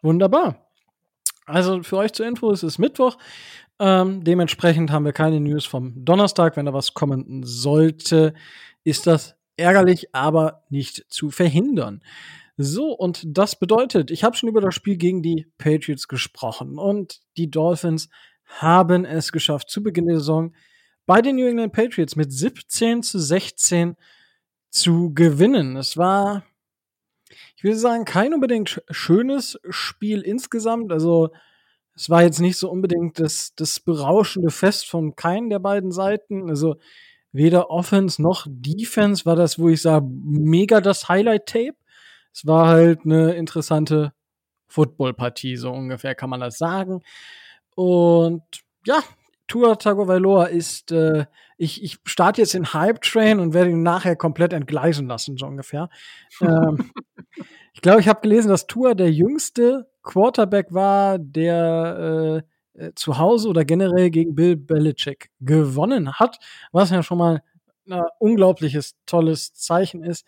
Wunderbar. 0.00 0.66
Also 1.44 1.82
für 1.82 1.98
euch 1.98 2.14
zur 2.14 2.26
Info, 2.26 2.50
es 2.50 2.62
ist 2.62 2.78
Mittwoch. 2.78 3.18
Ähm, 3.78 4.24
dementsprechend 4.24 4.90
haben 4.90 5.04
wir 5.04 5.12
keine 5.12 5.38
News 5.38 5.66
vom 5.66 6.02
Donnerstag. 6.02 6.56
Wenn 6.56 6.64
da 6.64 6.72
was 6.72 6.94
kommen 6.94 7.42
sollte, 7.44 8.32
ist 8.84 9.06
das 9.06 9.36
ärgerlich, 9.58 10.14
aber 10.14 10.64
nicht 10.70 11.04
zu 11.10 11.28
verhindern. 11.30 12.00
So, 12.56 12.92
und 12.92 13.24
das 13.26 13.58
bedeutet, 13.58 14.10
ich 14.12 14.22
habe 14.22 14.36
schon 14.36 14.48
über 14.48 14.60
das 14.60 14.74
Spiel 14.74 14.96
gegen 14.96 15.22
die 15.22 15.46
Patriots 15.58 16.06
gesprochen 16.06 16.78
und 16.78 17.20
die 17.36 17.50
Dolphins 17.50 18.08
haben 18.44 19.04
es 19.04 19.32
geschafft, 19.32 19.70
zu 19.70 19.82
Beginn 19.82 20.06
der 20.06 20.18
Saison 20.18 20.54
bei 21.06 21.20
den 21.20 21.36
New 21.36 21.46
England 21.46 21.72
Patriots 21.72 22.14
mit 22.14 22.32
17 22.32 23.02
zu 23.02 23.18
16 23.18 23.96
zu 24.70 25.12
gewinnen. 25.14 25.76
Es 25.76 25.96
war, 25.96 26.44
ich 27.56 27.64
würde 27.64 27.76
sagen, 27.76 28.04
kein 28.04 28.32
unbedingt 28.32 28.82
schönes 28.90 29.58
Spiel 29.70 30.20
insgesamt. 30.20 30.92
Also, 30.92 31.30
es 31.96 32.08
war 32.10 32.22
jetzt 32.22 32.40
nicht 32.40 32.56
so 32.56 32.70
unbedingt 32.70 33.18
das, 33.20 33.54
das 33.56 33.80
berauschende 33.80 34.50
Fest 34.50 34.88
von 34.88 35.16
keinen 35.16 35.50
der 35.50 35.58
beiden 35.58 35.90
Seiten. 35.92 36.48
Also, 36.48 36.76
weder 37.32 37.70
Offense 37.70 38.22
noch 38.22 38.46
Defense 38.48 39.26
war 39.26 39.36
das, 39.36 39.58
wo 39.58 39.68
ich 39.68 39.82
sage, 39.82 40.06
mega 40.08 40.80
das 40.80 41.08
Highlight-Tape 41.08 41.76
es 42.34 42.46
war 42.46 42.68
halt 42.68 43.00
eine 43.04 43.34
interessante 43.34 44.12
Footballpartie, 44.66 45.56
so 45.56 45.70
ungefähr 45.70 46.14
kann 46.14 46.30
man 46.30 46.40
das 46.40 46.58
sagen. 46.58 47.02
Und 47.76 48.42
ja, 48.84 49.00
Tua 49.46 49.76
Tagovailoa 49.76 50.46
ist, 50.46 50.92
äh, 50.92 51.26
ich, 51.56 51.82
ich 51.82 51.98
starte 52.04 52.40
jetzt 52.40 52.54
in 52.54 52.72
Hype 52.72 53.00
Train 53.02 53.40
und 53.40 53.54
werde 53.54 53.70
ihn 53.70 53.82
nachher 53.82 54.16
komplett 54.16 54.52
entgleisen 54.52 55.06
lassen, 55.06 55.36
so 55.36 55.46
ungefähr. 55.46 55.88
ähm, 56.40 56.90
Ich 57.74 57.82
glaube, 57.82 58.00
ich 58.00 58.08
habe 58.08 58.20
gelesen, 58.20 58.48
dass 58.48 58.66
Tua 58.66 58.94
der 58.94 59.10
jüngste 59.12 59.90
Quarterback 60.02 60.68
war, 60.70 61.18
der 61.18 62.42
äh, 62.76 62.84
äh, 62.86 62.92
zu 62.94 63.18
Hause 63.18 63.48
oder 63.48 63.64
generell 63.64 64.10
gegen 64.10 64.34
Bill 64.34 64.56
Belichick 64.56 65.30
gewonnen 65.40 66.14
hat, 66.14 66.38
was 66.72 66.90
ja 66.90 67.02
schon 67.02 67.18
mal 67.18 67.42
ein 67.90 68.02
unglaubliches, 68.20 68.96
tolles 69.06 69.54
Zeichen 69.54 70.02
ist. 70.04 70.24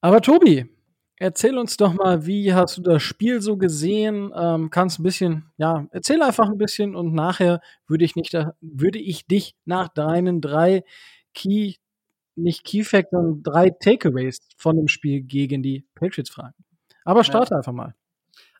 Aber 0.00 0.20
Tobi, 0.20 0.66
erzähl 1.16 1.58
uns 1.58 1.76
doch 1.76 1.94
mal, 1.94 2.26
wie 2.26 2.52
hast 2.54 2.76
du 2.76 2.82
das 2.82 3.02
Spiel 3.02 3.40
so 3.40 3.56
gesehen? 3.56 4.32
Ähm, 4.36 4.70
kannst 4.70 4.98
ein 4.98 5.02
bisschen, 5.02 5.50
ja, 5.56 5.86
erzähl 5.90 6.22
einfach 6.22 6.48
ein 6.48 6.58
bisschen 6.58 6.94
und 6.94 7.12
nachher 7.12 7.60
würde 7.86 8.04
ich 8.04 8.16
nicht, 8.16 8.34
würde 8.60 8.98
ich 8.98 9.26
dich 9.26 9.56
nach 9.64 9.88
deinen 9.88 10.40
drei 10.40 10.84
Key, 11.34 11.74
nicht 12.34 12.64
Key 12.64 12.84
Facts, 12.84 13.10
sondern 13.10 13.42
drei 13.42 13.70
Takeaways 13.70 14.38
von 14.56 14.76
dem 14.76 14.88
Spiel 14.88 15.22
gegen 15.22 15.62
die 15.62 15.86
Patriots 15.94 16.30
fragen. 16.30 16.54
Aber 17.04 17.24
starte 17.24 17.52
ja. 17.52 17.58
einfach 17.58 17.72
mal. 17.72 17.94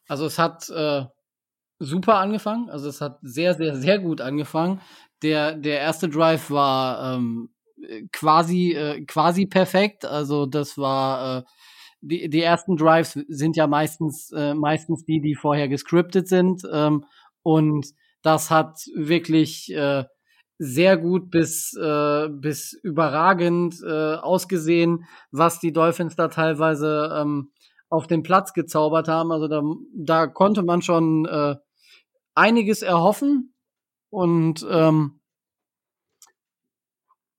Also 0.08 0.26
es 0.26 0.38
hat 0.38 0.68
äh, 0.70 1.04
super 1.78 2.16
angefangen, 2.16 2.70
also 2.70 2.88
es 2.88 3.00
hat 3.00 3.18
sehr, 3.22 3.54
sehr, 3.54 3.76
sehr 3.76 3.98
gut 3.98 4.20
angefangen. 4.20 4.80
Der, 5.22 5.54
der 5.54 5.80
erste 5.80 6.08
Drive 6.08 6.50
war 6.50 7.16
ähm, 7.16 7.50
quasi, 8.12 8.72
äh, 8.72 9.04
quasi 9.04 9.46
perfekt. 9.46 10.04
Also 10.04 10.46
das 10.46 10.78
war 10.78 11.38
äh, 11.38 11.42
die, 12.00 12.28
die 12.28 12.42
ersten 12.42 12.76
Drives 12.76 13.18
sind 13.28 13.56
ja 13.56 13.66
meistens, 13.66 14.30
äh, 14.32 14.54
meistens 14.54 15.04
die, 15.04 15.20
die 15.20 15.34
vorher 15.34 15.68
gescriptet 15.68 16.28
sind. 16.28 16.62
Ähm, 16.70 17.04
und 17.42 17.86
das 18.22 18.50
hat 18.50 18.78
wirklich 18.94 19.72
äh, 19.72 20.04
sehr 20.58 20.96
gut 20.96 21.30
bis, 21.30 21.74
äh, 21.74 22.28
bis 22.28 22.72
überragend 22.82 23.76
äh, 23.86 24.14
ausgesehen, 24.14 25.04
was 25.30 25.60
die 25.60 25.72
Dolphins 25.72 26.16
da 26.16 26.28
teilweise 26.28 27.10
ähm, 27.14 27.50
auf 27.88 28.06
den 28.06 28.22
Platz 28.22 28.52
gezaubert 28.52 29.08
haben. 29.08 29.32
Also 29.32 29.48
da, 29.48 29.62
da 29.94 30.26
konnte 30.26 30.62
man 30.62 30.82
schon 30.82 31.26
äh, 31.26 31.56
einiges 32.34 32.82
erhoffen. 32.82 33.54
Und 34.10 34.66
ähm, 34.70 35.20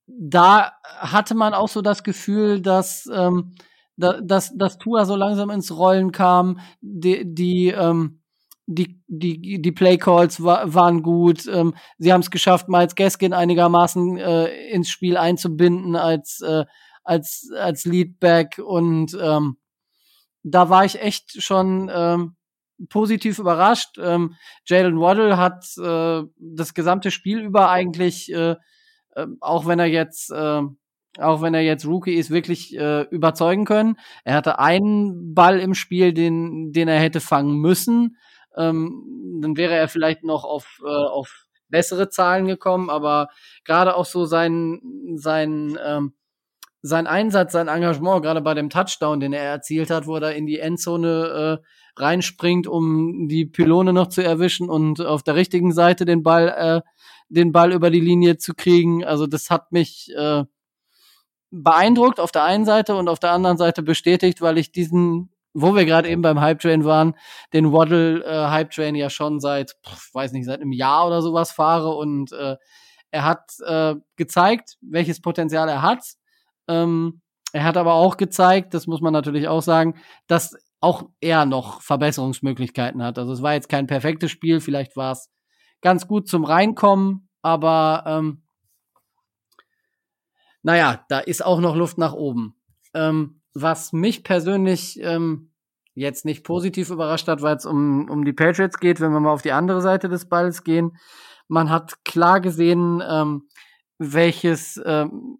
da 0.07 0.71
hatte 0.99 1.35
man 1.35 1.53
auch 1.53 1.67
so 1.67 1.81
das 1.81 2.03
Gefühl, 2.03 2.61
dass, 2.61 3.09
ähm, 3.13 3.55
da, 3.97 4.21
dass, 4.21 4.55
dass 4.57 4.77
Tua 4.77 5.05
so 5.05 5.15
langsam 5.15 5.49
ins 5.49 5.75
Rollen 5.75 6.11
kam, 6.11 6.59
die, 6.81 7.23
die, 7.25 7.67
ähm, 7.67 8.21
die, 8.65 9.01
die, 9.07 9.61
die 9.61 9.71
Playcalls 9.71 10.43
war, 10.43 10.73
waren 10.73 11.03
gut. 11.03 11.45
Ähm, 11.47 11.75
sie 11.97 12.11
haben 12.11 12.21
es 12.21 12.31
geschafft, 12.31 12.69
Miles 12.69 12.95
Gaskin 12.95 13.33
einigermaßen 13.33 14.17
äh, 14.17 14.69
ins 14.69 14.89
Spiel 14.89 15.17
einzubinden 15.17 15.95
als, 15.95 16.41
äh, 16.41 16.65
als, 17.03 17.49
als 17.57 17.85
Leadback. 17.85 18.61
Und 18.63 19.17
ähm, 19.19 19.57
da 20.43 20.69
war 20.69 20.85
ich 20.85 21.01
echt 21.01 21.41
schon 21.41 21.89
ähm, 21.93 22.35
positiv 22.89 23.39
überrascht. 23.39 23.97
Ähm, 23.97 24.35
Jalen 24.65 24.99
Waddle 24.99 25.37
hat 25.37 25.65
äh, 25.77 26.23
das 26.37 26.73
gesamte 26.73 27.11
Spiel 27.11 27.39
über 27.39 27.69
eigentlich 27.69 28.31
äh, 28.31 28.55
äh, 29.17 29.27
auch 29.41 29.65
wenn 29.65 29.79
er 29.79 29.87
jetzt, 29.87 30.31
äh, 30.31 30.61
auch 31.19 31.41
wenn 31.41 31.53
er 31.53 31.61
jetzt 31.61 31.85
Rookie 31.85 32.13
ist, 32.13 32.29
wirklich 32.29 32.77
äh, 32.77 33.01
überzeugen 33.09 33.65
können. 33.65 33.97
Er 34.23 34.35
hatte 34.35 34.59
einen 34.59 35.33
Ball 35.33 35.59
im 35.59 35.73
Spiel, 35.73 36.13
den, 36.13 36.71
den 36.71 36.87
er 36.87 36.99
hätte 36.99 37.19
fangen 37.19 37.57
müssen. 37.59 38.17
Ähm, 38.55 39.39
dann 39.41 39.57
wäre 39.57 39.75
er 39.75 39.87
vielleicht 39.87 40.23
noch 40.23 40.43
auf, 40.43 40.79
äh, 40.85 40.87
auf 40.89 41.47
bessere 41.69 42.09
Zahlen 42.09 42.45
gekommen, 42.47 42.89
aber 42.89 43.29
gerade 43.65 43.95
auch 43.95 44.05
so 44.05 44.25
sein, 44.25 44.81
sein, 45.15 45.77
ähm, 45.83 46.13
sein 46.81 47.07
Einsatz, 47.07 47.51
sein 47.51 47.67
Engagement, 47.67 48.23
gerade 48.23 48.41
bei 48.41 48.53
dem 48.53 48.69
Touchdown, 48.69 49.19
den 49.19 49.33
er 49.33 49.43
erzielt 49.43 49.89
hat, 49.89 50.07
wo 50.07 50.15
er 50.17 50.35
in 50.35 50.45
die 50.45 50.59
Endzone 50.59 51.59
äh, 51.61 51.65
reinspringt, 51.99 52.67
um 52.67 53.27
die 53.27 53.45
Pylone 53.45 53.93
noch 53.93 54.07
zu 54.07 54.23
erwischen 54.23 54.69
und 54.69 55.01
auf 55.01 55.23
der 55.23 55.35
richtigen 55.35 55.73
Seite 55.73 56.05
den 56.05 56.23
Ball 56.23 56.83
äh, 56.85 56.89
den 57.29 57.51
Ball 57.51 57.73
über 57.73 57.89
die 57.89 57.99
Linie 57.99 58.37
zu 58.37 58.53
kriegen. 58.53 59.03
Also 59.03 59.27
das 59.27 59.49
hat 59.49 59.71
mich 59.71 60.13
äh, 60.15 60.43
beeindruckt 61.51 62.19
auf 62.19 62.31
der 62.31 62.43
einen 62.43 62.65
Seite 62.65 62.95
und 62.95 63.09
auf 63.09 63.19
der 63.19 63.31
anderen 63.31 63.57
Seite 63.57 63.83
bestätigt, 63.83 64.41
weil 64.41 64.57
ich 64.57 64.71
diesen, 64.71 65.29
wo 65.53 65.75
wir 65.75 65.85
gerade 65.85 66.09
eben 66.09 66.21
beim 66.21 66.41
Hype 66.41 66.59
Train 66.59 66.85
waren, 66.85 67.15
den 67.53 67.71
Waddle 67.71 68.23
äh, 68.23 68.49
Hype 68.49 68.71
Train 68.71 68.95
ja 68.95 69.09
schon 69.09 69.39
seit, 69.39 69.75
pf, 69.85 70.13
weiß 70.13 70.31
nicht, 70.33 70.45
seit 70.45 70.61
einem 70.61 70.71
Jahr 70.71 71.07
oder 71.07 71.21
sowas 71.21 71.51
fahre 71.51 71.95
und 71.95 72.31
äh, 72.31 72.57
er 73.11 73.23
hat 73.23 73.53
äh, 73.65 73.95
gezeigt, 74.17 74.77
welches 74.81 75.21
Potenzial 75.21 75.69
er 75.69 75.81
hat. 75.81 76.03
Ähm, 76.67 77.21
er 77.53 77.63
hat 77.63 77.77
aber 77.77 77.93
auch 77.93 78.17
gezeigt, 78.17 78.73
das 78.73 78.87
muss 78.87 78.99
man 78.99 79.13
natürlich 79.13 79.47
auch 79.47 79.61
sagen, 79.61 79.95
dass 80.27 80.57
auch 80.79 81.09
er 81.21 81.45
noch 81.45 81.81
Verbesserungsmöglichkeiten 81.81 83.01
hat. 83.03 83.17
Also 83.17 83.33
es 83.33 83.41
war 83.41 83.53
jetzt 83.53 83.69
kein 83.69 83.87
perfektes 83.87 84.31
Spiel, 84.31 84.59
vielleicht 84.59 84.95
war 84.95 85.11
es 85.11 85.31
ganz 85.81 86.07
gut 86.07 86.27
zum 86.27 86.43
Reinkommen, 86.43 87.29
aber 87.41 88.03
ähm, 88.05 88.43
naja, 90.63 91.05
da 91.09 91.19
ist 91.19 91.43
auch 91.43 91.59
noch 91.59 91.75
Luft 91.75 91.97
nach 91.97 92.13
oben. 92.13 92.55
Ähm, 92.93 93.41
was 93.53 93.93
mich 93.93 94.23
persönlich 94.23 94.99
ähm, 95.01 95.51
jetzt 95.93 96.25
nicht 96.25 96.43
positiv 96.43 96.91
überrascht 96.91 97.27
hat, 97.27 97.41
weil 97.41 97.55
es 97.55 97.65
um, 97.65 98.09
um 98.09 98.23
die 98.23 98.33
Patriots 98.33 98.77
geht, 98.77 98.99
wenn 98.99 99.11
wir 99.11 99.19
mal 99.19 99.31
auf 99.31 99.41
die 99.41 99.51
andere 99.51 99.81
Seite 99.81 100.09
des 100.09 100.29
Balls 100.29 100.63
gehen. 100.63 100.97
Man 101.47 101.69
hat 101.71 102.03
klar 102.05 102.39
gesehen, 102.39 103.01
ähm, 103.07 103.47
welches, 103.97 104.79
ähm, 104.85 105.39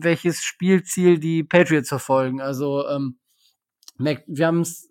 welches 0.00 0.42
Spielziel 0.42 1.18
die 1.18 1.42
Patriots 1.42 1.88
verfolgen. 1.88 2.40
Also 2.40 2.86
ähm, 2.86 3.18
wir 3.98 4.46
haben 4.46 4.60
es 4.60 4.88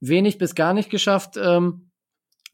wenig 0.00 0.38
bis 0.38 0.54
gar 0.54 0.74
nicht 0.74 0.90
geschafft, 0.90 1.36
ähm, 1.36 1.90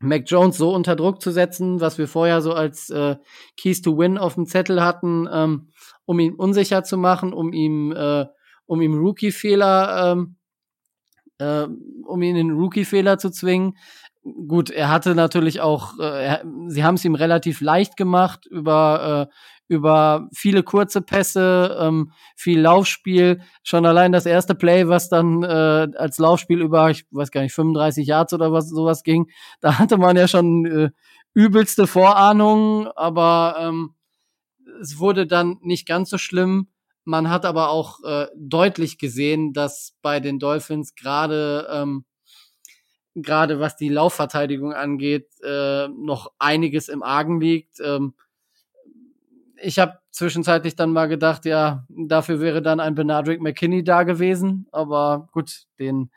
Mac 0.03 0.25
Jones 0.27 0.57
so 0.57 0.75
unter 0.75 0.97
Druck 0.97 1.23
zu 1.23 1.31
setzen, 1.31 1.81
was 1.81 1.97
wir 1.97 2.09
vorher 2.09 2.43
so 2.43 2.53
als 2.53 2.91
äh, 2.91 3.17
Keys 3.57 3.83
to 3.83 3.97
Win 3.97 4.19
auf 4.19 4.35
dem 4.35 4.47
Zettel 4.47 4.83
hatten, 4.83 5.29
ähm, 5.33 5.71
um 6.05 6.19
ihn 6.19 6.35
unsicher 6.35 6.83
zu 6.83 6.99
machen, 6.99 7.33
um 7.33 7.53
ihm, 7.53 7.93
äh, 7.93 8.27
um 8.67 8.83
ihm 8.83 8.99
Rookie-Fehler, 8.99 10.13
ähm, 10.13 10.37
äh, 11.39 11.67
um 12.05 12.23
ihn 12.23 12.37
in 12.37 12.51
Rookie-Fehler 12.51 13.19
zu 13.19 13.31
zwingen. 13.31 13.77
Gut, 14.23 14.71
er 14.71 14.89
hatte 14.89 15.15
natürlich 15.15 15.61
auch, 15.61 15.99
äh, 15.99 16.27
er, 16.27 16.45
sie 16.67 16.85
haben 16.85 16.97
es 16.97 17.05
ihm 17.05 17.15
relativ 17.15 17.61
leicht 17.61 17.97
gemacht 17.97 18.47
über 18.47 19.29
äh, 19.31 19.35
über 19.69 20.29
viele 20.35 20.63
kurze 20.63 21.01
Pässe, 21.01 21.77
ähm, 21.81 22.13
viel 22.37 22.61
Laufspiel. 22.61 23.41
Schon 23.63 23.87
allein 23.87 24.13
das 24.13 24.27
erste 24.27 24.55
Play, 24.55 24.89
was 24.89 25.09
dann 25.09 25.43
äh, 25.43 25.89
als 25.97 26.19
Laufspiel 26.19 26.61
über, 26.61 26.91
ich 26.91 27.07
weiß 27.11 27.31
gar 27.31 27.43
nicht, 27.43 27.55
35 27.55 28.07
Yards 28.07 28.33
oder 28.35 28.53
was 28.53 28.69
sowas 28.69 29.03
ging, 29.03 29.31
da 29.61 29.79
hatte 29.79 29.97
man 29.97 30.17
ja 30.17 30.29
schon 30.29 30.67
äh, 30.67 30.91
übelste 31.35 31.87
Vorahnungen, 31.87 32.89
aber 32.89 33.57
ähm, 33.59 33.95
es 34.81 34.99
wurde 34.99 35.27
dann 35.27 35.59
nicht 35.63 35.87
ganz 35.87 36.11
so 36.11 36.19
schlimm. 36.19 36.69
Man 37.05 37.31
hat 37.31 37.45
aber 37.45 37.71
auch 37.71 37.99
äh, 38.05 38.27
deutlich 38.37 38.99
gesehen, 38.99 39.53
dass 39.53 39.95
bei 40.03 40.21
den 40.21 40.39
Dolphins 40.39 40.95
gerade 40.95 41.67
ähm, 41.71 42.05
gerade 43.15 43.61
was 43.61 43.77
die 43.77 43.89
Laufverteidigung 43.89 44.73
angeht, 44.73 45.29
äh, 45.43 45.89
noch 45.89 46.33
einiges 46.39 46.89
im 46.89 47.03
Argen 47.03 47.41
liegt. 47.41 47.81
Ähm, 47.81 48.15
ich 49.63 49.79
habe 49.79 49.99
zwischenzeitlich 50.11 50.77
dann 50.77 50.93
mal 50.93 51.07
gedacht, 51.07 51.45
ja, 51.45 51.87
dafür 51.89 52.41
wäre 52.41 52.63
dann 52.63 52.81
ein 52.81 52.95
Benadryl 52.95 53.39
McKinney 53.39 53.85
da 53.85 54.03
gewesen. 54.03 54.67
Aber 54.73 55.29
gut, 55.33 55.67
den, 55.79 56.11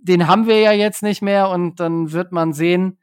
den 0.00 0.26
haben 0.26 0.46
wir 0.46 0.60
ja 0.60 0.72
jetzt 0.72 1.02
nicht 1.02 1.22
mehr 1.22 1.48
und 1.48 1.80
dann 1.80 2.12
wird 2.12 2.32
man 2.32 2.52
sehen, 2.52 2.98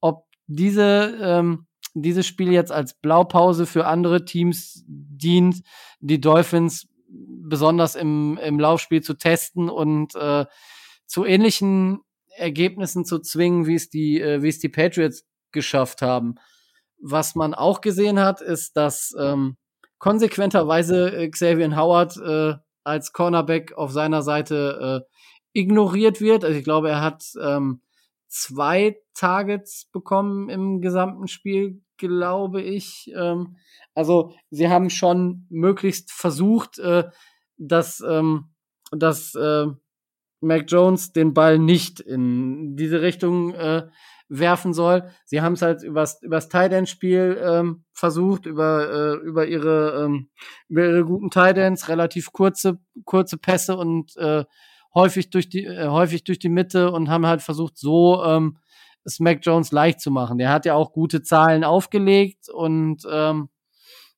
ob 0.00 0.26
diese, 0.46 1.16
ähm, 1.20 1.66
dieses 1.94 2.26
Spiel 2.26 2.52
jetzt 2.52 2.72
als 2.72 2.94
Blaupause 2.94 3.66
für 3.66 3.86
andere 3.86 4.24
Teams 4.24 4.82
dient, 4.86 5.62
die 6.00 6.20
Dolphins 6.20 6.88
besonders 7.08 7.94
im, 7.94 8.38
im 8.42 8.58
Laufspiel 8.58 9.02
zu 9.02 9.14
testen 9.14 9.68
und 9.68 10.14
äh, 10.16 10.46
zu 11.06 11.24
ähnlichen 11.24 12.00
Ergebnissen 12.36 13.04
zu 13.04 13.20
zwingen, 13.20 13.66
wie 13.66 13.74
es 13.74 13.90
die, 13.90 14.20
äh, 14.20 14.42
wie 14.42 14.48
es 14.48 14.58
die 14.58 14.68
Patriots 14.68 15.24
geschafft 15.52 16.02
haben. 16.02 16.36
Was 16.98 17.34
man 17.34 17.54
auch 17.54 17.80
gesehen 17.80 18.20
hat, 18.20 18.40
ist, 18.40 18.76
dass 18.76 19.14
ähm, 19.18 19.56
konsequenterweise 19.98 21.14
äh, 21.16 21.28
Xavier 21.28 21.76
Howard 21.76 22.16
äh, 22.16 22.54
als 22.84 23.12
Cornerback 23.12 23.72
auf 23.72 23.90
seiner 23.90 24.22
Seite 24.22 25.04
äh, 25.04 25.14
ignoriert 25.54 26.20
wird. 26.20 26.44
Also 26.44 26.58
ich 26.58 26.64
glaube, 26.64 26.90
er 26.90 27.00
hat 27.00 27.24
ähm, 27.40 27.80
zwei 28.28 28.98
Targets 29.14 29.88
bekommen 29.92 30.48
im 30.48 30.80
gesamten 30.80 31.28
Spiel, 31.28 31.80
glaube 31.96 32.60
ich. 32.60 33.10
Ähm, 33.16 33.56
also 33.94 34.32
sie 34.50 34.68
haben 34.68 34.90
schon 34.90 35.46
möglichst 35.48 36.12
versucht, 36.12 36.78
äh, 36.78 37.04
dass, 37.56 38.02
ähm, 38.06 38.50
dass 38.90 39.34
äh, 39.34 39.66
Mac 40.40 40.64
Jones 40.68 41.12
den 41.12 41.32
Ball 41.32 41.58
nicht 41.58 42.00
in 42.00 42.76
diese 42.76 43.00
Richtung 43.00 43.54
äh, 43.54 43.88
werfen 44.28 44.72
soll. 44.72 45.10
Sie 45.24 45.42
haben 45.42 45.54
es 45.54 45.62
halt 45.62 45.82
übers, 45.82 46.22
übers 46.22 46.48
Tight 46.48 46.72
End 46.72 46.88
Spiel 46.88 47.40
ähm, 47.42 47.84
versucht, 47.92 48.46
über, 48.46 48.90
äh, 48.90 49.26
über 49.26 49.46
ihre, 49.46 50.04
ähm, 50.04 50.30
über 50.68 50.84
ihre 50.84 51.04
guten 51.04 51.30
Tight 51.30 51.58
Ends, 51.58 51.88
relativ 51.88 52.32
kurze, 52.32 52.78
kurze 53.04 53.36
Pässe 53.36 53.76
und 53.76 54.16
äh, 54.16 54.44
häufig 54.94 55.30
durch 55.30 55.48
die, 55.48 55.64
äh, 55.64 55.88
häufig 55.88 56.24
durch 56.24 56.38
die 56.38 56.48
Mitte 56.48 56.90
und 56.90 57.10
haben 57.10 57.26
halt 57.26 57.42
versucht, 57.42 57.76
so 57.76 58.24
ähm, 58.24 58.58
es 59.04 59.20
Mac 59.20 59.40
Jones 59.42 59.70
leicht 59.72 60.00
zu 60.00 60.10
machen. 60.10 60.38
Der 60.38 60.50
hat 60.50 60.64
ja 60.64 60.74
auch 60.74 60.92
gute 60.92 61.22
Zahlen 61.22 61.62
aufgelegt 61.62 62.48
und 62.48 63.02
ähm, 63.10 63.50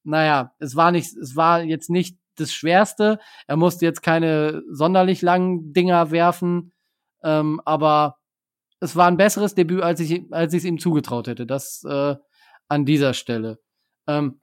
naja, 0.04 0.52
es 0.60 0.76
war 0.76 0.92
nicht, 0.92 1.16
es 1.16 1.34
war 1.34 1.62
jetzt 1.64 1.90
nicht 1.90 2.18
das 2.36 2.52
Schwerste. 2.52 3.18
Er 3.46 3.56
musste 3.56 3.84
jetzt 3.84 4.02
keine 4.02 4.62
sonderlich 4.70 5.22
langen 5.22 5.72
Dinger 5.72 6.10
werfen, 6.12 6.72
ähm, 7.25 7.60
aber 7.64 8.18
es 8.80 8.97
war 8.97 9.06
ein 9.06 9.16
besseres 9.16 9.54
Debüt, 9.54 9.83
als 9.83 10.00
ich, 10.00 10.25
als 10.33 10.52
ich 10.52 10.59
es 10.59 10.64
ihm 10.64 10.78
zugetraut 10.78 11.28
hätte. 11.28 11.47
Das 11.47 11.83
äh, 11.85 12.16
an 12.68 12.85
dieser 12.85 13.14
Stelle. 13.14 13.59
Ähm, 14.06 14.40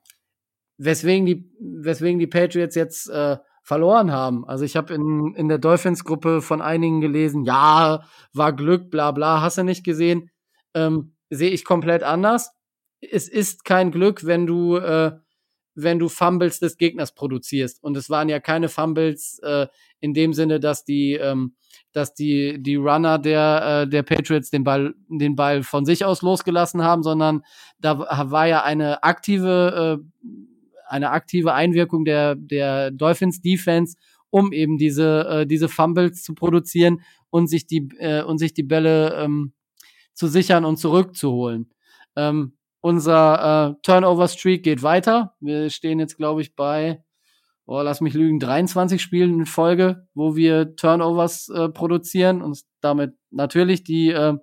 weswegen 0.78 1.26
die, 1.26 1.50
weswegen 1.60 2.18
die 2.18 2.26
Patriots 2.26 2.74
jetzt 2.74 3.08
äh, 3.08 3.38
verloren 3.62 4.12
haben. 4.12 4.44
Also 4.46 4.64
ich 4.64 4.76
habe 4.76 4.94
in, 4.94 5.34
in 5.36 5.48
der 5.48 5.58
Dolphins-Gruppe 5.58 6.42
von 6.42 6.60
einigen 6.60 7.00
gelesen, 7.00 7.44
ja, 7.44 8.04
war 8.32 8.52
Glück, 8.52 8.90
bla 8.90 9.10
bla, 9.12 9.40
hast 9.40 9.58
du 9.58 9.62
nicht 9.62 9.84
gesehen. 9.84 10.30
Ähm, 10.74 11.14
Sehe 11.30 11.50
ich 11.50 11.64
komplett 11.64 12.02
anders. 12.02 12.52
Es 13.00 13.28
ist 13.28 13.64
kein 13.64 13.90
Glück, 13.90 14.24
wenn 14.24 14.46
du 14.46 14.76
äh, 14.76 15.12
wenn 15.74 15.98
du 15.98 16.08
Fumbles 16.08 16.60
des 16.60 16.76
Gegners 16.76 17.14
produzierst. 17.14 17.82
Und 17.82 17.96
es 17.96 18.10
waren 18.10 18.28
ja 18.28 18.40
keine 18.40 18.68
Fumbles 18.68 19.38
äh, 19.42 19.66
in 20.00 20.14
dem 20.14 20.32
Sinne, 20.32 20.60
dass 20.60 20.84
die, 20.84 21.14
ähm, 21.14 21.54
dass 21.92 22.14
die, 22.14 22.62
die 22.62 22.76
Runner 22.76 23.18
der, 23.18 23.82
äh, 23.82 23.88
der 23.88 24.02
Patriots 24.02 24.50
den 24.50 24.64
Ball, 24.64 24.94
den 25.08 25.36
Ball 25.36 25.62
von 25.62 25.84
sich 25.84 26.04
aus 26.04 26.22
losgelassen 26.22 26.82
haben, 26.82 27.02
sondern 27.02 27.42
da 27.78 27.98
war 28.30 28.46
ja 28.46 28.62
eine 28.62 29.02
aktive, 29.02 30.00
äh, 30.00 30.24
eine 30.88 31.10
aktive 31.10 31.54
Einwirkung 31.54 32.04
der, 32.04 32.34
der 32.36 32.90
Dolphins 32.90 33.40
Defense, 33.40 33.96
um 34.30 34.52
eben 34.52 34.78
diese, 34.78 35.26
äh, 35.28 35.46
diese 35.46 35.68
Fumbles 35.68 36.22
zu 36.22 36.34
produzieren 36.34 37.00
und 37.30 37.48
sich 37.48 37.66
die, 37.66 37.88
äh, 37.98 38.22
und 38.22 38.38
sich 38.38 38.54
die 38.54 38.62
Bälle 38.62 39.14
ähm, 39.14 39.52
zu 40.12 40.28
sichern 40.28 40.64
und 40.64 40.76
zurückzuholen. 40.76 41.70
Ähm, 42.16 42.56
unser 42.84 43.70
äh, 43.70 43.80
Turnover-Streak 43.80 44.62
geht 44.62 44.82
weiter. 44.82 45.34
Wir 45.40 45.70
stehen 45.70 46.00
jetzt, 46.00 46.18
glaube 46.18 46.42
ich, 46.42 46.54
bei, 46.54 47.02
oh, 47.64 47.80
lass 47.80 48.02
mich 48.02 48.12
lügen, 48.12 48.38
23 48.38 49.00
Spielen 49.00 49.38
in 49.38 49.46
Folge, 49.46 50.06
wo 50.12 50.36
wir 50.36 50.76
Turnovers 50.76 51.48
äh, 51.48 51.70
produzieren 51.70 52.42
und 52.42 52.60
damit 52.82 53.14
natürlich 53.30 53.84
die, 53.84 54.10
äh, 54.10 54.34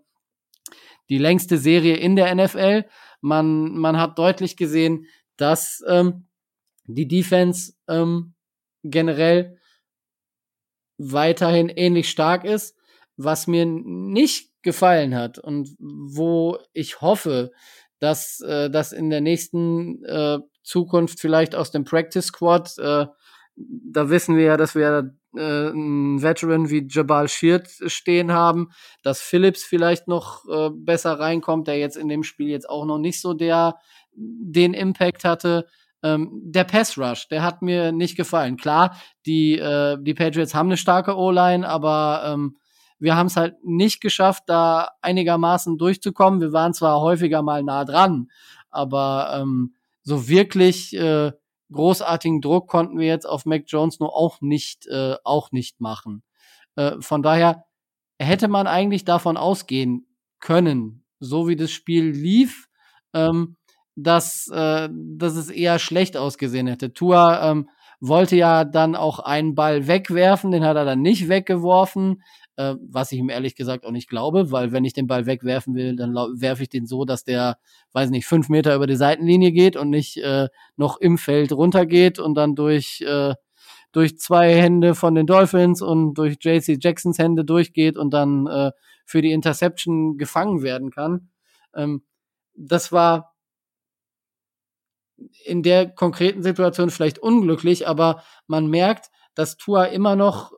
die 1.07 1.19
längste 1.19 1.59
Serie 1.59 1.97
in 1.97 2.15
der 2.15 2.33
NFL. 2.33 2.85
Man, 3.21 3.77
man 3.77 3.99
hat 3.99 4.17
deutlich 4.17 4.57
gesehen, 4.57 5.05
dass 5.37 5.83
ähm, 5.87 6.25
die 6.87 7.07
Defense 7.07 7.73
ähm, 7.87 8.33
generell 8.83 9.59
weiterhin 10.97 11.69
ähnlich 11.69 12.09
stark 12.09 12.43
ist. 12.43 12.75
Was 13.17 13.45
mir 13.45 13.67
nicht 13.67 14.49
gefallen 14.63 15.13
hat 15.13 15.37
und 15.37 15.75
wo 15.77 16.57
ich 16.73 17.01
hoffe, 17.01 17.51
dass 18.01 18.41
äh, 18.41 18.69
das 18.69 18.91
in 18.91 19.09
der 19.09 19.21
nächsten 19.21 20.03
äh, 20.03 20.39
Zukunft 20.63 21.19
vielleicht 21.19 21.55
aus 21.55 21.71
dem 21.71 21.85
Practice 21.85 22.25
Squad, 22.25 22.77
äh, 22.79 23.05
da 23.55 24.09
wissen 24.09 24.35
wir 24.35 24.45
ja, 24.45 24.57
dass 24.57 24.75
wir 24.75 25.13
äh, 25.35 25.39
einen 25.39 26.21
Veteran 26.21 26.69
wie 26.69 26.87
Jabal 26.89 27.29
Sheard 27.29 27.69
stehen 27.85 28.31
haben, 28.31 28.69
dass 29.03 29.21
Phillips 29.21 29.63
vielleicht 29.63 30.07
noch 30.07 30.45
äh, 30.49 30.69
besser 30.73 31.19
reinkommt, 31.19 31.67
der 31.67 31.77
jetzt 31.77 31.95
in 31.95 32.09
dem 32.09 32.23
Spiel 32.23 32.49
jetzt 32.49 32.69
auch 32.69 32.85
noch 32.85 32.97
nicht 32.97 33.21
so 33.21 33.33
der 33.33 33.75
den 34.13 34.73
Impact 34.73 35.23
hatte. 35.23 35.67
Ähm, 36.03 36.41
der 36.43 36.63
Pass 36.63 36.97
Rush, 36.97 37.27
der 37.27 37.43
hat 37.43 37.61
mir 37.61 37.91
nicht 37.91 38.17
gefallen. 38.17 38.57
Klar, 38.57 38.97
die 39.27 39.57
äh, 39.59 39.97
die 40.01 40.15
Patriots 40.15 40.55
haben 40.55 40.69
eine 40.69 40.77
starke 40.77 41.15
O-Line, 41.15 41.67
aber 41.67 42.23
ähm, 42.25 42.57
wir 43.01 43.15
haben 43.15 43.27
es 43.27 43.35
halt 43.35 43.55
nicht 43.65 43.99
geschafft, 43.99 44.43
da 44.45 44.91
einigermaßen 45.01 45.77
durchzukommen. 45.79 46.39
Wir 46.39 46.53
waren 46.53 46.73
zwar 46.73 47.01
häufiger 47.01 47.41
mal 47.41 47.63
nah 47.63 47.83
dran, 47.83 48.29
aber 48.69 49.41
ähm, 49.41 49.73
so 50.03 50.27
wirklich 50.27 50.95
äh, 50.95 51.31
großartigen 51.71 52.41
Druck 52.41 52.67
konnten 52.67 52.99
wir 52.99 53.07
jetzt 53.07 53.27
auf 53.27 53.45
Mac 53.45 53.63
Jones 53.65 53.99
nur 53.99 54.15
auch 54.15 54.41
nicht, 54.41 54.85
äh, 54.87 55.15
auch 55.23 55.51
nicht 55.51 55.81
machen. 55.81 56.21
Äh, 56.75 56.99
von 56.99 57.23
daher 57.23 57.65
hätte 58.19 58.47
man 58.47 58.67
eigentlich 58.67 59.03
davon 59.03 59.35
ausgehen 59.35 60.05
können, 60.39 61.03
so 61.19 61.47
wie 61.47 61.55
das 61.55 61.71
Spiel 61.71 62.05
lief, 62.09 62.67
ähm, 63.13 63.57
dass, 63.95 64.47
äh, 64.53 64.89
dass 64.91 65.35
es 65.35 65.49
eher 65.49 65.79
schlecht 65.79 66.17
ausgesehen 66.17 66.67
hätte. 66.67 66.93
Tua 66.93 67.49
ähm, 67.49 67.67
wollte 67.99 68.35
ja 68.35 68.63
dann 68.63 68.95
auch 68.95 69.19
einen 69.19 69.55
Ball 69.55 69.87
wegwerfen, 69.87 70.51
den 70.51 70.63
hat 70.63 70.77
er 70.77 70.85
dann 70.85 71.01
nicht 71.01 71.29
weggeworfen 71.29 72.21
äh, 72.61 72.75
was 72.81 73.11
ich 73.11 73.19
ihm 73.19 73.29
ehrlich 73.29 73.55
gesagt 73.55 73.85
auch 73.85 73.91
nicht 73.91 74.09
glaube, 74.09 74.51
weil 74.51 74.71
wenn 74.71 74.85
ich 74.85 74.93
den 74.93 75.07
Ball 75.07 75.25
wegwerfen 75.25 75.73
will, 75.73 75.95
dann 75.95 76.13
werfe 76.13 76.63
ich 76.63 76.69
den 76.69 76.85
so, 76.85 77.05
dass 77.05 77.23
der, 77.23 77.57
weiß 77.93 78.09
nicht, 78.11 78.27
fünf 78.27 78.49
Meter 78.49 78.75
über 78.75 78.87
die 78.87 78.95
Seitenlinie 78.95 79.51
geht 79.51 79.75
und 79.75 79.89
nicht 79.89 80.17
äh, 80.17 80.47
noch 80.75 80.97
im 80.97 81.17
Feld 81.17 81.51
runtergeht 81.51 82.19
und 82.19 82.35
dann 82.35 82.55
durch, 82.55 83.01
äh, 83.01 83.33
durch 83.91 84.19
zwei 84.19 84.53
Hände 84.53 84.93
von 84.93 85.15
den 85.15 85.25
Dolphins 85.25 85.81
und 85.81 86.13
durch 86.13 86.37
JC 86.39 86.77
Jacksons 86.79 87.17
Hände 87.17 87.43
durchgeht 87.45 87.97
und 87.97 88.13
dann 88.13 88.47
äh, 88.47 88.71
für 89.05 89.21
die 89.21 89.31
Interception 89.31 90.17
gefangen 90.17 90.61
werden 90.61 90.91
kann. 90.91 91.29
Ähm, 91.75 92.03
das 92.53 92.91
war 92.91 93.33
in 95.45 95.63
der 95.63 95.89
konkreten 95.89 96.43
Situation 96.43 96.89
vielleicht 96.89 97.19
unglücklich, 97.19 97.87
aber 97.87 98.23
man 98.47 98.67
merkt, 98.67 99.09
dass 99.35 99.57
Tua 99.57 99.85
immer 99.85 100.15
noch 100.15 100.53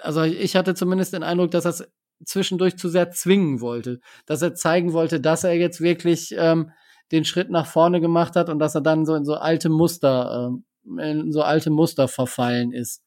also 0.00 0.22
ich 0.22 0.56
hatte 0.56 0.74
zumindest 0.74 1.12
den 1.12 1.22
Eindruck, 1.22 1.50
dass 1.50 1.64
er 1.64 1.70
es 1.70 1.88
zwischendurch 2.24 2.76
zu 2.76 2.88
sehr 2.88 3.10
zwingen 3.10 3.60
wollte, 3.60 4.00
dass 4.26 4.42
er 4.42 4.54
zeigen 4.54 4.92
wollte, 4.92 5.20
dass 5.20 5.44
er 5.44 5.54
jetzt 5.54 5.80
wirklich 5.80 6.34
ähm, 6.36 6.70
den 7.12 7.24
Schritt 7.24 7.50
nach 7.50 7.66
vorne 7.66 8.00
gemacht 8.00 8.36
hat 8.36 8.48
und 8.48 8.58
dass 8.58 8.74
er 8.74 8.80
dann 8.80 9.06
so 9.06 9.14
in 9.14 9.24
so 9.24 9.34
alte 9.34 9.68
Muster, 9.68 10.50
ähm, 10.50 10.98
in 10.98 11.32
so 11.32 11.42
alte 11.42 11.70
Muster 11.70 12.08
verfallen 12.08 12.72
ist. 12.72 13.02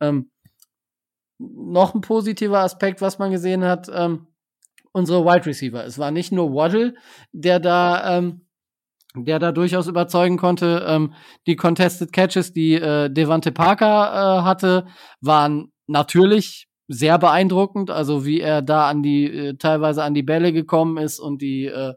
Ähm, 0.00 0.30
noch 1.38 1.94
ein 1.94 2.02
positiver 2.02 2.60
Aspekt, 2.60 3.00
was 3.00 3.18
man 3.18 3.30
gesehen 3.30 3.64
hat, 3.64 3.90
ähm, 3.92 4.26
unsere 4.92 5.24
Wide 5.24 5.46
Receiver. 5.46 5.84
Es 5.84 5.98
war 5.98 6.10
nicht 6.10 6.32
nur 6.32 6.52
Waddle, 6.52 6.94
der 7.32 7.60
da, 7.60 8.18
ähm, 8.18 8.46
der 9.14 9.38
da 9.38 9.50
durchaus 9.52 9.86
überzeugen 9.86 10.36
konnte. 10.36 10.84
Ähm, 10.86 11.14
die 11.46 11.56
Contested 11.56 12.12
Catches, 12.12 12.52
die 12.52 12.74
äh, 12.74 13.08
Devante 13.08 13.52
Parker 13.52 13.86
äh, 13.86 14.42
hatte, 14.42 14.86
waren 15.20 15.72
natürlich 15.90 16.68
sehr 16.88 17.18
beeindruckend, 17.18 17.90
also 17.90 18.24
wie 18.24 18.40
er 18.40 18.62
da 18.62 18.88
an 18.88 19.02
die 19.02 19.26
äh, 19.26 19.56
teilweise 19.56 20.02
an 20.02 20.14
die 20.14 20.22
Bälle 20.22 20.52
gekommen 20.52 20.96
ist 20.96 21.18
und 21.20 21.42
die 21.42 21.66
äh, 21.66 21.94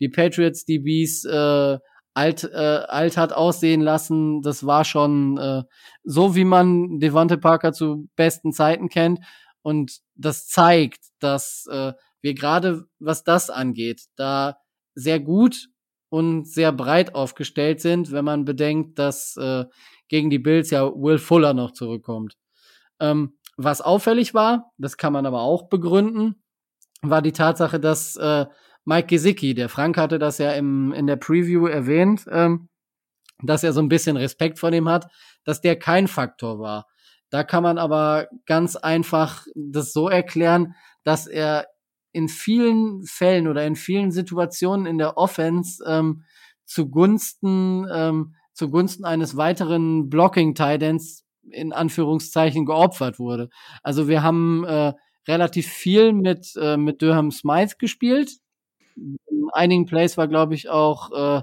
die 0.00 0.08
Patriots 0.08 0.64
DBs 0.64 1.24
äh, 1.24 1.78
alt 2.14 2.44
äh, 2.44 2.56
alt 2.88 3.16
hat 3.16 3.32
aussehen 3.32 3.80
lassen, 3.82 4.42
das 4.42 4.66
war 4.66 4.84
schon 4.84 5.38
äh, 5.38 5.62
so 6.04 6.34
wie 6.34 6.44
man 6.44 6.98
Devante 6.98 7.38
Parker 7.38 7.72
zu 7.72 8.08
besten 8.16 8.52
Zeiten 8.52 8.88
kennt 8.88 9.20
und 9.62 9.98
das 10.14 10.48
zeigt, 10.48 11.00
dass 11.20 11.66
äh, 11.70 11.92
wir 12.20 12.34
gerade 12.34 12.84
was 12.98 13.24
das 13.24 13.50
angeht, 13.50 14.02
da 14.16 14.56
sehr 14.94 15.20
gut 15.20 15.68
und 16.08 16.46
sehr 16.48 16.72
breit 16.72 17.14
aufgestellt 17.14 17.80
sind, 17.80 18.12
wenn 18.12 18.24
man 18.24 18.44
bedenkt, 18.44 18.98
dass 18.98 19.36
äh, 19.36 19.64
gegen 20.08 20.30
die 20.30 20.38
Bills 20.38 20.70
ja 20.70 20.84
Will 20.84 21.18
Fuller 21.18 21.54
noch 21.54 21.72
zurückkommt. 21.72 22.36
Ähm, 23.00 23.38
was 23.56 23.80
auffällig 23.80 24.34
war, 24.34 24.72
das 24.78 24.96
kann 24.96 25.12
man 25.12 25.26
aber 25.26 25.40
auch 25.40 25.68
begründen, 25.68 26.42
war 27.02 27.22
die 27.22 27.32
Tatsache, 27.32 27.80
dass 27.80 28.16
äh, 28.16 28.46
Mike 28.84 29.08
Gesicki, 29.08 29.54
der 29.54 29.68
Frank 29.68 29.96
hatte 29.96 30.18
das 30.18 30.38
ja 30.38 30.52
im, 30.52 30.92
in 30.92 31.06
der 31.06 31.16
Preview 31.16 31.66
erwähnt, 31.66 32.26
ähm, 32.30 32.68
dass 33.42 33.64
er 33.64 33.72
so 33.72 33.80
ein 33.80 33.88
bisschen 33.88 34.16
Respekt 34.16 34.58
vor 34.58 34.70
dem 34.70 34.88
hat, 34.88 35.10
dass 35.44 35.60
der 35.60 35.78
kein 35.78 36.08
Faktor 36.08 36.58
war. 36.58 36.86
Da 37.30 37.42
kann 37.42 37.62
man 37.62 37.78
aber 37.78 38.28
ganz 38.46 38.76
einfach 38.76 39.46
das 39.54 39.92
so 39.92 40.08
erklären, 40.08 40.74
dass 41.02 41.26
er 41.26 41.66
in 42.12 42.28
vielen 42.28 43.04
Fällen 43.04 43.48
oder 43.48 43.66
in 43.66 43.76
vielen 43.76 44.10
Situationen 44.10 44.86
in 44.86 44.98
der 44.98 45.18
Offense 45.18 45.84
ähm, 45.86 46.24
zugunsten 46.64 47.86
ähm, 47.92 48.34
zugunsten 48.54 49.04
eines 49.04 49.36
weiteren 49.36 50.08
Blocking 50.08 50.54
Titans 50.54 51.25
in 51.50 51.72
Anführungszeichen 51.72 52.66
geopfert 52.66 53.18
wurde. 53.18 53.48
Also 53.82 54.08
wir 54.08 54.22
haben 54.22 54.64
äh, 54.64 54.92
relativ 55.28 55.68
viel 55.68 56.12
mit, 56.12 56.54
äh, 56.56 56.76
mit 56.76 57.02
Durham 57.02 57.30
Smythe 57.30 57.76
gespielt. 57.78 58.32
In 58.96 59.48
einigen 59.52 59.86
Plays 59.86 60.16
war, 60.16 60.28
glaube 60.28 60.54
ich, 60.54 60.68
auch 60.68 61.10
äh, 61.12 61.42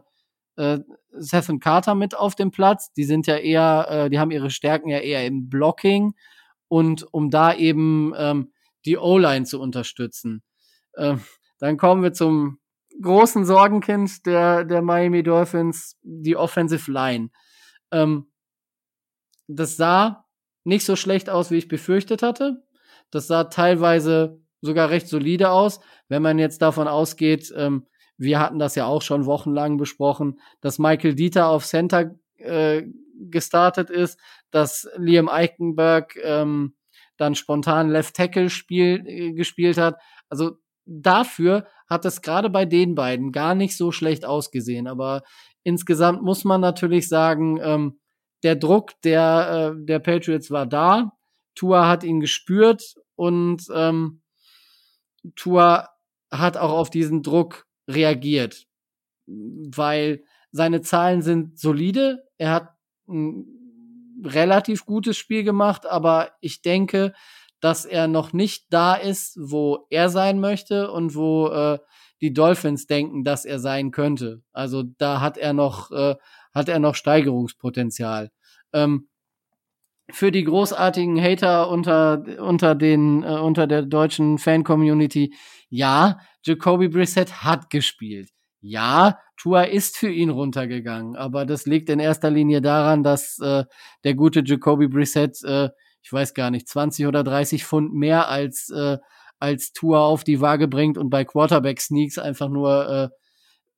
äh, 0.55 0.79
Seth 1.11 1.49
und 1.49 1.59
Carter 1.59 1.95
mit 1.95 2.15
auf 2.15 2.35
dem 2.35 2.51
Platz. 2.51 2.91
Die 2.93 3.03
sind 3.03 3.27
ja 3.27 3.37
eher, 3.37 3.87
äh, 3.89 4.09
die 4.09 4.19
haben 4.19 4.31
ihre 4.31 4.49
Stärken 4.49 4.89
ja 4.89 4.99
eher 4.99 5.25
im 5.25 5.49
Blocking 5.49 6.13
und 6.67 7.05
um 7.13 7.29
da 7.29 7.53
eben 7.53 8.13
ähm, 8.17 8.51
die 8.85 8.97
O-Line 8.97 9.45
zu 9.45 9.59
unterstützen. 9.59 10.43
Ähm, 10.97 11.21
dann 11.59 11.77
kommen 11.77 12.03
wir 12.03 12.13
zum 12.13 12.59
großen 13.01 13.45
Sorgenkind 13.45 14.25
der, 14.25 14.65
der 14.65 14.81
Miami 14.81 15.23
Dolphins, 15.23 15.97
die 16.01 16.35
Offensive 16.35 16.91
Line. 16.91 17.29
Ähm, 17.91 18.27
das 19.47 19.77
sah 19.77 20.25
nicht 20.63 20.85
so 20.85 20.95
schlecht 20.95 21.29
aus, 21.29 21.51
wie 21.51 21.57
ich 21.57 21.67
befürchtet 21.67 22.23
hatte. 22.23 22.63
Das 23.11 23.27
sah 23.27 23.45
teilweise 23.45 24.41
sogar 24.61 24.89
recht 24.89 25.07
solide 25.07 25.51
aus, 25.51 25.79
wenn 26.07 26.21
man 26.21 26.39
jetzt 26.39 26.61
davon 26.61 26.87
ausgeht, 26.87 27.53
ähm, 27.55 27.85
wir 28.17 28.39
hatten 28.39 28.59
das 28.59 28.75
ja 28.75 28.85
auch 28.85 29.01
schon 29.01 29.25
wochenlang 29.25 29.77
besprochen, 29.77 30.39
dass 30.61 30.79
Michael 30.79 31.15
Dieter 31.15 31.47
auf 31.47 31.65
Center 31.65 32.15
äh, 32.37 32.83
gestartet 33.29 33.89
ist, 33.89 34.19
dass 34.51 34.87
Liam 34.97 35.29
Eichenberg 35.29 36.15
ähm, 36.23 36.75
dann 37.17 37.35
spontan 37.35 37.89
Left 37.89 38.15
Tackle 38.15 38.49
spiel, 38.49 39.03
äh, 39.05 39.33
gespielt 39.33 39.77
hat. 39.77 39.99
Also 40.29 40.57
dafür 40.85 41.67
hat 41.87 42.05
es 42.05 42.21
gerade 42.21 42.49
bei 42.49 42.65
den 42.65 42.95
beiden 42.95 43.31
gar 43.31 43.55
nicht 43.55 43.77
so 43.77 43.91
schlecht 43.91 44.25
ausgesehen. 44.25 44.87
Aber 44.87 45.23
insgesamt 45.63 46.21
muss 46.21 46.43
man 46.43 46.61
natürlich 46.61 47.07
sagen, 47.07 47.59
ähm, 47.61 47.99
der 48.43 48.55
Druck 48.55 49.01
der, 49.03 49.73
äh, 49.75 49.85
der 49.85 49.99
Patriots 49.99 50.51
war 50.51 50.65
da. 50.65 51.13
Tua 51.55 51.87
hat 51.87 52.03
ihn 52.03 52.19
gespürt 52.19 52.95
und 53.15 53.63
ähm, 53.73 54.21
Tua 55.35 55.89
hat 56.31 56.57
auch 56.57 56.71
auf 56.71 56.89
diesen 56.89 57.23
Druck 57.23 57.67
reagiert, 57.87 58.65
weil 59.27 60.23
seine 60.51 60.81
Zahlen 60.81 61.21
sind 61.21 61.59
solide. 61.59 62.23
Er 62.37 62.51
hat 62.51 62.69
ein 63.07 63.45
relativ 64.23 64.85
gutes 64.85 65.17
Spiel 65.17 65.43
gemacht, 65.43 65.85
aber 65.85 66.31
ich 66.41 66.61
denke, 66.61 67.13
dass 67.59 67.85
er 67.85 68.07
noch 68.07 68.33
nicht 68.33 68.65
da 68.71 68.93
ist, 68.95 69.37
wo 69.39 69.87
er 69.89 70.09
sein 70.09 70.39
möchte 70.39 70.91
und 70.91 71.15
wo 71.15 71.47
äh, 71.47 71.79
die 72.21 72.33
Dolphins 72.33 72.87
denken, 72.87 73.23
dass 73.23 73.45
er 73.45 73.59
sein 73.59 73.91
könnte. 73.91 74.43
Also 74.51 74.83
da 74.97 75.21
hat 75.21 75.37
er 75.37 75.53
noch, 75.53 75.91
äh, 75.91 76.15
hat 76.53 76.69
er 76.69 76.79
noch 76.79 76.95
Steigerungspotenzial. 76.95 78.31
Ähm, 78.73 79.07
für 80.11 80.31
die 80.31 80.43
großartigen 80.43 81.21
Hater 81.21 81.69
unter, 81.69 82.23
unter 82.39 82.75
den, 82.75 83.23
äh, 83.23 83.39
unter 83.39 83.67
der 83.67 83.83
deutschen 83.83 84.37
Fan-Community, 84.37 85.33
ja, 85.69 86.19
Jacoby 86.43 86.89
Brissett 86.89 87.43
hat 87.43 87.69
gespielt. 87.69 88.29
Ja, 88.61 89.19
Tua 89.37 89.63
ist 89.63 89.97
für 89.97 90.09
ihn 90.09 90.29
runtergegangen, 90.29 91.15
aber 91.15 91.45
das 91.45 91.65
liegt 91.65 91.89
in 91.89 91.99
erster 91.99 92.29
Linie 92.29 92.61
daran, 92.61 93.03
dass 93.03 93.39
äh, 93.39 93.65
der 94.03 94.13
gute 94.15 94.41
Jacoby 94.45 94.87
Brissett, 94.87 95.43
äh, 95.43 95.69
ich 96.01 96.11
weiß 96.11 96.33
gar 96.33 96.51
nicht, 96.51 96.67
20 96.67 97.07
oder 97.07 97.23
30 97.23 97.65
Pfund 97.65 97.93
mehr 97.93 98.29
als 98.29 98.69
äh, 98.69 98.97
als 99.43 99.73
Tua 99.73 99.99
auf 100.05 100.23
die 100.23 100.39
Waage 100.39 100.69
bringt 100.69 100.97
und 100.97 101.09
bei 101.09 101.25
Quarterback 101.25 101.81
Sneaks 101.81 102.17
einfach 102.17 102.47
nur 102.47 102.89
äh, 102.89 103.09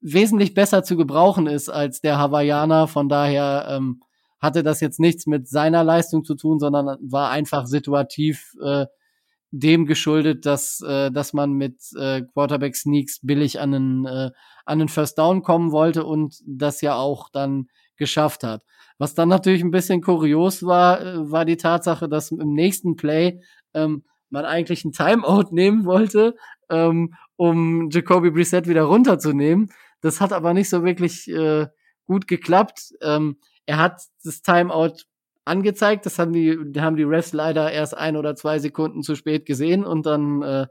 wesentlich 0.02 0.54
besser 0.54 0.84
zu 0.84 0.98
gebrauchen 0.98 1.48
ist 1.48 1.70
als 1.70 2.02
der 2.02 2.18
Hawaiianer. 2.18 2.88
Von 2.88 3.10
daher 3.10 3.68
ähm, 3.70 4.02
hatte 4.40 4.64
das 4.64 4.82
jetzt 4.82 5.00
nichts 5.00 5.26
mit 5.28 5.48
seiner 5.48 5.84
Leistung 5.84 6.24
zu 6.24 6.36
tun, 6.36 6.60
sondern 6.60 6.98
war 7.02 7.32
einfach 7.32 7.66
situativ 7.66 8.54
äh, 8.64 8.86
dem 9.52 9.86
geschuldet, 9.86 10.46
dass, 10.46 10.82
äh, 10.82 11.12
dass 11.12 11.34
man 11.34 11.54
mit 11.54 11.80
äh, 11.98 12.22
Quarterback 12.34 12.76
Sneaks 12.76 13.20
billig 13.22 13.60
an 13.60 13.74
einen, 13.74 14.06
äh, 14.06 14.32
an 14.66 14.82
einen 14.82 14.90
First 14.90 15.18
Down 15.18 15.44
kommen 15.44 15.72
wollte 15.72 16.06
und 16.06 16.36
das 16.46 16.82
ja 16.82 16.96
auch 16.96 17.30
dann 17.30 17.68
geschafft 17.96 18.44
hat. 18.44 18.64
Was 18.98 19.14
dann 19.14 19.30
natürlich 19.30 19.64
ein 19.64 19.72
bisschen 19.72 20.02
kurios 20.02 20.64
war, 20.64 21.02
äh, 21.02 21.32
war 21.32 21.46
die 21.46 21.58
Tatsache, 21.58 22.10
dass 22.10 22.32
im 22.32 22.54
nächsten 22.54 22.96
Play 22.96 23.42
ähm, 23.74 24.04
man 24.30 24.46
eigentlich 24.46 24.84
ein 24.86 24.92
Timeout 24.92 25.52
nehmen 25.52 25.86
wollte, 25.86 26.36
ähm, 26.70 27.14
um 27.38 27.90
Jacoby 27.90 28.32
Brissett 28.32 28.68
wieder 28.68 28.84
runterzunehmen. 28.84 29.70
Das 30.06 30.22
hat 30.22 30.34
aber 30.34 30.54
nicht 30.54 30.70
so 30.70 30.84
wirklich 30.84 31.28
äh, 31.28 31.66
gut 32.06 32.28
geklappt. 32.28 32.94
Ähm, 33.02 33.38
er 33.66 33.80
hat 33.80 34.04
das 34.24 34.44
Timeout 34.44 34.98
angezeigt. 35.46 36.06
Das 36.06 36.20
haben 36.20 36.32
die, 36.32 36.60
haben 36.78 36.96
die 36.96 37.02
Refs 37.02 37.34
leider 37.34 37.72
erst 37.72 37.98
ein 37.98 38.16
oder 38.16 38.36
zwei 38.36 38.60
Sekunden 38.60 39.02
zu 39.02 39.16
spät 39.16 39.48
gesehen 39.48 39.84
und 39.84 40.06
dann 40.06 40.44
äh, 40.44 40.68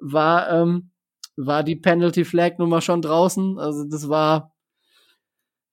war, 0.00 0.50
ähm, 0.50 0.90
war 1.36 1.62
die 1.62 1.76
Penalty 1.76 2.24
Flag 2.24 2.58
Nummer 2.58 2.80
schon 2.80 3.02
draußen. 3.02 3.56
Also 3.60 3.84
das 3.88 4.08
war, 4.08 4.52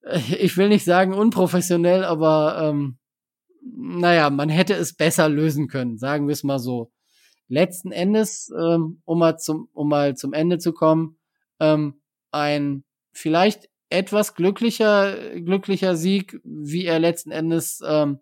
äh, 0.04 0.19
ich 0.39 0.56
will 0.56 0.69
nicht 0.69 0.86
sagen 0.86 1.15
unprofessionell, 1.15 2.06
aber 2.06 2.60
ähm, 2.62 3.00
naja, 3.63 4.30
man 4.30 4.50
hätte 4.50 4.76
es 4.76 4.95
besser 4.95 5.30
lösen 5.30 5.67
können, 5.67 5.98
sagen 5.98 6.28
wir 6.28 6.34
es 6.34 6.43
mal 6.43 6.60
so. 6.60 6.91
Letzten 7.48 7.91
Endes, 7.91 8.54
ähm, 8.56 9.02
um, 9.06 9.17
mal 9.17 9.39
zum, 9.39 9.67
um 9.74 9.89
mal 9.89 10.15
zum 10.15 10.34
Ende 10.34 10.60
zu 10.60 10.74
kommen, 10.74 11.17
ähm, 11.60 12.00
ein 12.32 12.84
vielleicht 13.12 13.69
etwas 13.89 14.36
glücklicher, 14.36 15.39
glücklicher 15.39 15.95
Sieg, 15.95 16.39
wie 16.43 16.86
er 16.86 17.00
letzten 17.00 17.32
Endes 17.32 17.82
ähm, 17.86 18.19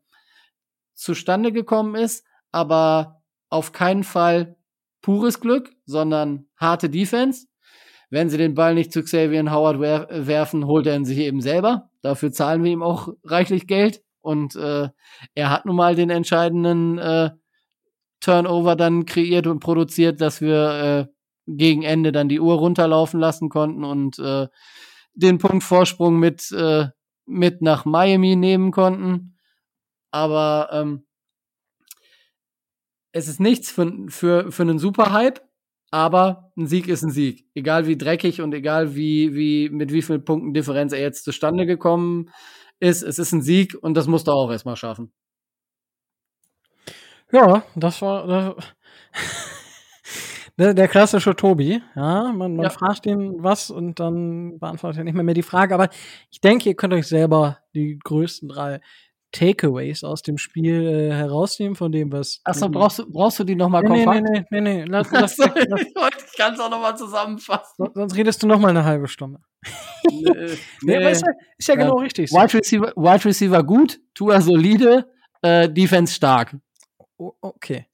zustande 0.94 1.52
gekommen 1.52 1.96
ist, 1.96 2.26
aber 2.52 3.22
auf 3.50 3.72
keinen 3.72 4.04
Fall 4.04 4.58
pures 5.02 5.40
Glück, 5.40 5.72
sondern 5.86 6.48
harte 6.58 6.90
Defense. 6.90 7.48
Wenn 8.10 8.30
sie 8.30 8.38
den 8.38 8.56
Ball 8.56 8.74
nicht 8.74 8.94
zu 8.94 9.04
Xavier 9.04 9.52
Howard 9.52 9.80
wer 9.80 10.08
werfen, 10.10 10.66
holt 10.66 10.88
er 10.88 10.96
ihn 10.96 11.06
sich 11.06 11.18
eben 11.20 11.42
selber. 11.42 11.90
Dafür 12.02 12.32
zahlen 12.32 12.64
wir 12.64 12.72
ihm 12.72 12.82
auch 12.82 13.10
reichlich 13.24 13.68
Geld. 13.68 14.02
Und 14.22 14.56
äh, 14.56 14.90
er 15.36 15.50
hat 15.50 15.66
nun 15.66 15.76
mal 15.76 15.96
den 15.96 16.10
entscheidenden 16.10 16.98
äh, 16.98 17.32
Turnover 18.20 18.76
dann 18.76 19.06
kreiert 19.06 19.48
und 19.48 19.60
produziert, 19.60 20.22
dass 20.22 20.42
wir 20.42 21.08
äh, 21.10 21.17
gegen 21.48 21.84
Ende 21.84 22.12
dann 22.12 22.30
die 22.30 22.40
Uhr 22.40 22.56
runterlaufen 22.56 23.20
lassen 23.20 23.50
konnten 23.50 23.84
und 23.84 24.20
äh, 24.20 24.48
den 25.14 25.40
Punkt 25.40 25.64
Vorsprung 25.64 26.20
mit, 26.20 26.52
äh, 26.52 26.88
mit 27.26 27.62
nach 27.62 27.86
Miami 27.86 28.36
nehmen 28.36 28.72
konnten 28.72 29.38
aber 30.12 30.70
ähm, 30.72 31.06
es 33.12 33.28
ist 33.28 33.40
nichts 33.40 33.72
für, 33.72 33.92
für, 34.10 34.52
für 34.52 34.64
einen 34.64 34.80
Superhype, 34.80 35.42
aber 35.92 36.52
ein 36.58 36.68
Sieg 36.68 36.88
ist 36.88 37.04
ein 37.04 37.12
Sieg. 37.12 37.46
Egal 37.56 37.88
wie 37.88 37.98
dreckig 37.98 38.42
und 38.42 38.54
egal 38.54 38.96
wie, 38.96 39.34
wie, 39.36 39.70
mit 39.70 39.92
wie 39.92 40.02
vielen 40.02 40.26
Punkten 40.26 40.54
Differenz 40.54 40.94
er 40.94 41.02
jetzt 41.02 41.24
zustande 41.24 41.66
gekommen 41.66 42.30
ist, 42.80 43.02
es 43.02 43.20
ist 43.20 43.32
ein 43.32 43.42
Sieg 43.42 43.76
und 43.82 43.96
das 43.96 44.08
musst 44.08 44.28
du 44.28 44.32
auch 44.32 44.52
erstmal 44.52 44.76
schaffen. 44.76 45.12
Ja, 47.32 47.64
das 47.76 48.02
war 48.02 48.28
das 48.28 48.56
der, 50.58 50.74
der 50.74 50.88
klassische 50.88 51.36
Tobi. 51.36 51.82
Ja, 51.96 52.32
man, 52.34 52.56
man 52.56 52.64
ja. 52.64 52.70
fragt 52.70 53.06
ihn 53.06 53.36
was 53.44 53.70
und 53.70 54.00
dann 54.00 54.60
beantwortet 54.60 55.00
er 55.00 55.04
nicht 55.04 55.14
mehr, 55.14 55.24
mehr 55.24 55.36
die 55.36 55.44
Frage. 55.44 55.74
Aber 55.74 55.90
ich 56.32 56.42
denke, 56.42 56.70
ihr 56.70 56.76
könnt 56.76 56.94
euch 56.94 57.08
selber 57.08 57.60
die 57.74 58.00
größten 58.04 58.50
drei 58.50 58.80
Takeaways 59.32 60.04
aus 60.04 60.22
dem 60.22 60.38
Spiel 60.38 60.88
äh, 60.88 61.14
herausnehmen 61.14 61.76
von 61.76 61.92
dem, 61.92 62.12
was. 62.12 62.42
Achso, 62.44 62.70
brauchst 62.70 63.00
du, 63.00 63.12
brauchst 63.12 63.40
du 63.40 63.44
die 63.44 63.56
nochmal 63.56 63.84
nee, 63.84 64.04
kompakt? 64.04 64.24
Nee, 64.24 64.46
nee, 64.50 64.62
nee, 64.62 64.62
nee, 64.62 64.84
lass, 64.86 65.12
lass, 65.12 65.38
lass, 65.38 65.54
lass. 65.68 65.82
Ich 66.32 66.38
kann 66.38 66.54
es 66.54 66.60
auch 66.60 66.70
nochmal 66.70 66.98
zusammenfassen. 66.98 67.88
Sonst 67.94 68.16
redest 68.16 68.42
du 68.42 68.48
nochmal 68.48 68.72
eine 68.72 68.84
halbe 68.84 69.08
Stunde. 69.08 69.40
nee, 70.10 70.24
nee, 70.82 71.00
nee. 71.00 71.12
Ist 71.12 71.24
ja, 71.26 71.32
ist 71.58 71.68
ja, 71.68 71.76
ja 71.76 71.82
genau 71.82 71.98
richtig. 71.98 72.32
Wide, 72.32 72.54
Receiver, 72.54 72.94
Wide 72.96 73.26
Receiver 73.26 73.64
gut, 73.64 74.00
Tua 74.14 74.40
solide, 74.40 75.12
äh, 75.42 75.70
Defense 75.70 76.14
stark. 76.14 76.56
Okay. 77.18 77.88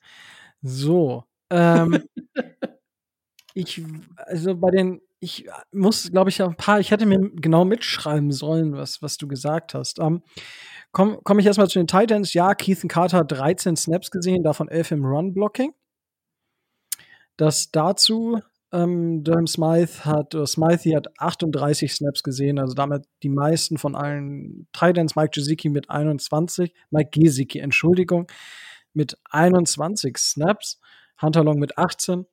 So. 0.62 1.24
Ähm, 1.54 2.04
ich, 3.54 3.82
also 4.18 4.56
bei 4.56 4.72
den, 4.72 5.02
ich 5.20 5.48
muss, 5.72 6.12
glaube 6.12 6.30
ich, 6.30 6.42
ein 6.42 6.56
paar, 6.56 6.80
ich 6.80 6.92
hätte 6.92 7.06
mir 7.06 7.32
genau 7.36 7.64
mitschreiben 7.64 8.32
sollen, 8.32 8.74
was, 8.74 9.02
was 9.02 9.18
du 9.18 9.28
gesagt 9.28 9.74
hast. 9.74 10.00
Ähm, 10.00 10.24
Komme 10.94 11.20
komm 11.24 11.40
ich 11.40 11.48
erstmal 11.48 11.68
zu 11.68 11.80
den 11.80 11.88
Titans. 11.88 12.34
Ja, 12.36 12.54
Keithan 12.54 12.88
Carter 12.88 13.18
hat 13.18 13.32
13 13.32 13.76
Snaps 13.76 14.12
gesehen, 14.12 14.44
davon 14.44 14.70
11 14.70 14.92
im 14.92 15.06
Run-Blocking. 15.06 15.74
Das 17.36 17.72
dazu, 17.72 18.40
ähm, 18.72 19.24
Durham 19.24 19.48
Smythe 19.48 20.06
hat, 20.06 20.36
oder 20.36 20.46
Smythe 20.46 20.96
hat 20.96 21.08
38 21.20 21.92
Snaps 21.92 22.22
gesehen, 22.22 22.60
also 22.60 22.76
damit 22.76 23.08
die 23.24 23.30
meisten 23.30 23.80
von 23.80 23.96
allen 23.96 24.68
Titans. 24.72 25.16
Mike 25.16 25.32
Gesicki 25.34 25.70
mit 25.70 25.90
21, 25.90 26.72
Mike 26.92 27.10
Gesicki, 27.12 27.58
Entschuldigung, 27.58 28.28
mit 28.94 29.18
21 29.32 30.16
Snaps. 30.20 30.80
Hunter 31.22 31.44
Long 31.44 31.60
mit 31.60 31.78
18 31.78 32.26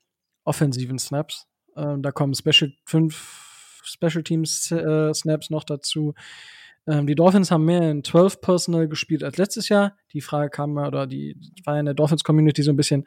offensiven 0.44 0.98
Snaps. 0.98 1.46
Ähm, 1.76 2.02
da 2.02 2.12
kommen 2.12 2.34
Special, 2.34 2.72
fünf 2.84 3.80
Special 3.84 4.22
Teams 4.22 4.70
äh, 4.70 5.12
Snaps 5.14 5.50
noch 5.50 5.64
dazu. 5.64 6.14
Ähm, 6.86 7.06
die 7.06 7.14
Dolphins 7.14 7.50
haben 7.50 7.64
mehr 7.64 7.90
in 7.90 8.02
12 8.02 8.40
Personal 8.40 8.88
gespielt 8.88 9.22
als 9.22 9.36
letztes 9.36 9.68
Jahr. 9.68 9.96
Die 10.12 10.20
Frage 10.20 10.50
kam 10.50 10.76
oder 10.76 11.06
die 11.06 11.36
war 11.64 11.78
in 11.78 11.84
der 11.84 11.94
Dolphins 11.94 12.24
Community 12.24 12.62
so 12.62 12.72
ein 12.72 12.76
bisschen 12.76 13.06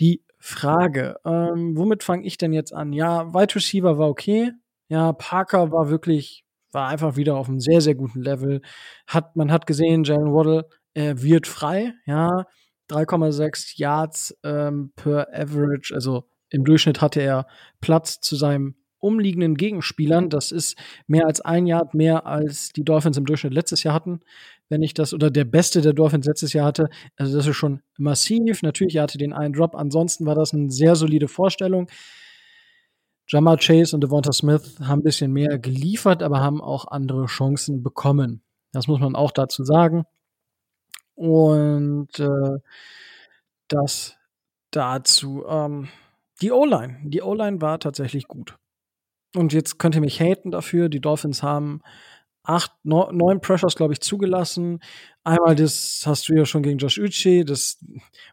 die 0.00 0.22
Frage. 0.38 1.16
Ähm, 1.24 1.76
womit 1.76 2.02
fange 2.02 2.24
ich 2.26 2.38
denn 2.38 2.52
jetzt 2.52 2.72
an? 2.72 2.92
Ja, 2.92 3.32
Wide 3.32 3.54
Receiver 3.54 3.98
war 3.98 4.08
okay. 4.08 4.52
Ja, 4.88 5.12
Parker 5.12 5.72
war 5.72 5.88
wirklich, 5.90 6.44
war 6.72 6.88
einfach 6.88 7.16
wieder 7.16 7.36
auf 7.36 7.48
einem 7.48 7.60
sehr, 7.60 7.80
sehr 7.80 7.94
guten 7.94 8.22
Level. 8.22 8.60
Hat, 9.06 9.36
man 9.36 9.52
hat 9.52 9.66
gesehen, 9.66 10.04
Jalen 10.04 10.34
Waddle 10.34 10.68
äh, 10.94 11.14
wird 11.16 11.46
frei. 11.46 11.94
Ja, 12.06 12.46
3,6 12.92 13.74
Yards 13.76 14.36
ähm, 14.42 14.92
per 14.96 15.28
Average. 15.32 15.94
Also 15.94 16.24
im 16.50 16.64
Durchschnitt 16.64 17.00
hatte 17.00 17.20
er 17.20 17.46
Platz 17.80 18.20
zu 18.20 18.36
seinem 18.36 18.74
umliegenden 18.98 19.56
Gegenspielern. 19.56 20.30
Das 20.30 20.52
ist 20.52 20.78
mehr 21.06 21.26
als 21.26 21.40
ein 21.40 21.66
Yard 21.66 21.94
mehr, 21.94 22.26
als 22.26 22.68
die 22.70 22.84
Dolphins 22.84 23.16
im 23.16 23.24
Durchschnitt 23.24 23.52
letztes 23.52 23.82
Jahr 23.82 23.94
hatten. 23.94 24.20
Wenn 24.68 24.82
ich 24.82 24.94
das, 24.94 25.12
oder 25.12 25.30
der 25.30 25.44
Beste 25.44 25.80
der 25.80 25.92
Dolphins 25.92 26.26
letztes 26.26 26.52
Jahr 26.52 26.66
hatte. 26.66 26.88
Also 27.16 27.36
das 27.36 27.46
ist 27.46 27.56
schon 27.56 27.82
massiv. 27.98 28.62
Natürlich, 28.62 28.96
er 28.96 29.02
hatte 29.02 29.18
den 29.18 29.32
einen 29.32 29.52
Drop. 29.52 29.74
Ansonsten 29.74 30.24
war 30.24 30.34
das 30.34 30.54
eine 30.54 30.70
sehr 30.70 30.94
solide 30.94 31.28
Vorstellung. 31.28 31.88
Jamar 33.28 33.56
Chase 33.56 33.96
und 33.96 34.02
Devonta 34.02 34.32
Smith 34.32 34.78
haben 34.80 35.00
ein 35.00 35.04
bisschen 35.04 35.32
mehr 35.32 35.58
geliefert, 35.58 36.22
aber 36.22 36.40
haben 36.40 36.60
auch 36.60 36.86
andere 36.88 37.26
Chancen 37.26 37.82
bekommen. 37.82 38.42
Das 38.72 38.86
muss 38.86 39.00
man 39.00 39.16
auch 39.16 39.30
dazu 39.30 39.64
sagen. 39.64 40.04
Und 41.14 42.18
äh, 42.18 42.58
das 43.68 44.16
dazu. 44.70 45.44
Ähm, 45.46 45.88
die 46.40 46.50
O-Line. 46.50 46.98
Die 47.04 47.22
O-Line 47.22 47.60
war 47.60 47.78
tatsächlich 47.78 48.26
gut. 48.26 48.56
Und 49.34 49.52
jetzt 49.52 49.78
könnt 49.78 49.94
ihr 49.94 50.00
mich 50.00 50.20
haten 50.20 50.50
dafür. 50.50 50.88
Die 50.88 51.00
Dolphins 51.00 51.42
haben 51.42 51.80
acht, 52.44 52.72
neun 52.82 53.40
Pressures, 53.40 53.76
glaube 53.76 53.92
ich, 53.92 54.00
zugelassen. 54.00 54.80
Einmal 55.24 55.54
das 55.54 56.02
hast 56.06 56.28
du 56.28 56.34
ja 56.34 56.44
schon 56.44 56.62
gegen 56.62 56.78
Josh 56.78 56.98
Uche, 56.98 57.44
das, 57.44 57.78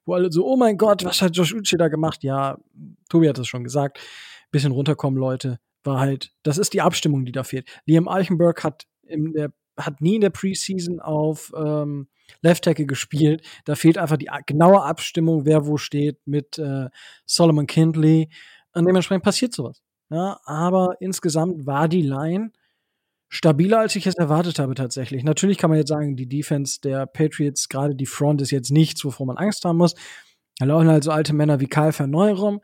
wo 0.05 0.13
alle 0.15 0.31
so, 0.31 0.45
oh 0.45 0.57
mein 0.57 0.77
Gott, 0.77 1.05
was 1.05 1.21
hat 1.21 1.35
Josh 1.35 1.53
Uche 1.53 1.77
da 1.77 1.87
gemacht? 1.87 2.23
Ja, 2.23 2.57
Tobi 3.09 3.29
hat 3.29 3.37
es 3.37 3.47
schon 3.47 3.63
gesagt. 3.63 3.99
Bisschen 4.51 4.71
runterkommen, 4.71 5.19
Leute. 5.19 5.59
War 5.83 5.99
halt, 5.99 6.31
das 6.43 6.57
ist 6.57 6.73
die 6.73 6.81
Abstimmung, 6.81 7.25
die 7.25 7.31
da 7.31 7.43
fehlt. 7.43 7.69
Liam 7.85 8.07
Eichenberg 8.07 8.63
hat 8.63 8.87
in 9.03 9.33
der, 9.33 9.51
hat 9.79 10.01
nie 10.01 10.15
in 10.15 10.21
der 10.21 10.29
Preseason 10.29 10.99
auf 10.99 11.51
ähm, 11.55 12.07
Left 12.41 12.63
Tackle 12.63 12.85
gespielt. 12.85 13.45
Da 13.65 13.75
fehlt 13.75 13.97
einfach 13.97 14.17
die 14.17 14.29
genaue 14.45 14.83
Abstimmung, 14.83 15.45
wer 15.45 15.65
wo 15.65 15.77
steht 15.77 16.19
mit 16.25 16.57
äh, 16.57 16.89
Solomon 17.25 17.67
Kindley. 17.67 18.29
Und 18.73 18.85
dementsprechend 18.85 19.23
passiert 19.23 19.53
sowas. 19.53 19.81
Ja, 20.09 20.39
aber 20.45 20.95
insgesamt 20.99 21.65
war 21.65 21.87
die 21.87 22.01
Line 22.01 22.51
stabiler, 23.29 23.79
als 23.79 23.95
ich 23.95 24.07
es 24.07 24.15
erwartet 24.15 24.59
habe 24.59 24.73
tatsächlich. 24.73 25.23
Natürlich 25.23 25.57
kann 25.57 25.69
man 25.69 25.77
jetzt 25.77 25.89
sagen, 25.89 26.15
die 26.15 26.27
Defense 26.27 26.81
der 26.81 27.05
Patriots, 27.05 27.69
gerade 27.69 27.95
die 27.95 28.07
Front, 28.07 28.41
ist 28.41 28.51
jetzt 28.51 28.71
nichts, 28.71 29.05
wovor 29.05 29.27
man 29.27 29.37
Angst 29.37 29.65
haben 29.65 29.77
muss. 29.77 29.93
Da 30.57 30.65
laufen 30.65 30.89
halt 30.89 31.03
so 31.03 31.11
alte 31.11 31.33
Männer 31.33 31.59
wie 31.59 31.67
Karl 31.67 31.93
Verneu 31.93 32.33
rum. 32.33 32.61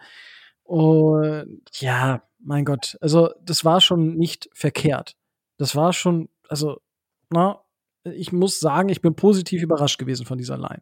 Und 0.64 1.62
ja, 1.74 2.24
mein 2.40 2.66
Gott, 2.66 2.98
also 3.00 3.30
das 3.44 3.64
war 3.64 3.80
schon 3.80 4.16
nicht 4.16 4.50
verkehrt. 4.54 5.16
Das 5.58 5.76
war 5.76 5.94
schon, 5.94 6.30
also, 6.50 6.82
na, 7.30 7.62
ich 8.04 8.32
muss 8.32 8.60
sagen, 8.60 8.90
ich 8.90 9.02
bin 9.02 9.16
positiv 9.16 9.64
überrascht 9.64 9.98
gewesen 9.98 10.26
von 10.26 10.38
dieser 10.38 10.58
Line. 10.58 10.82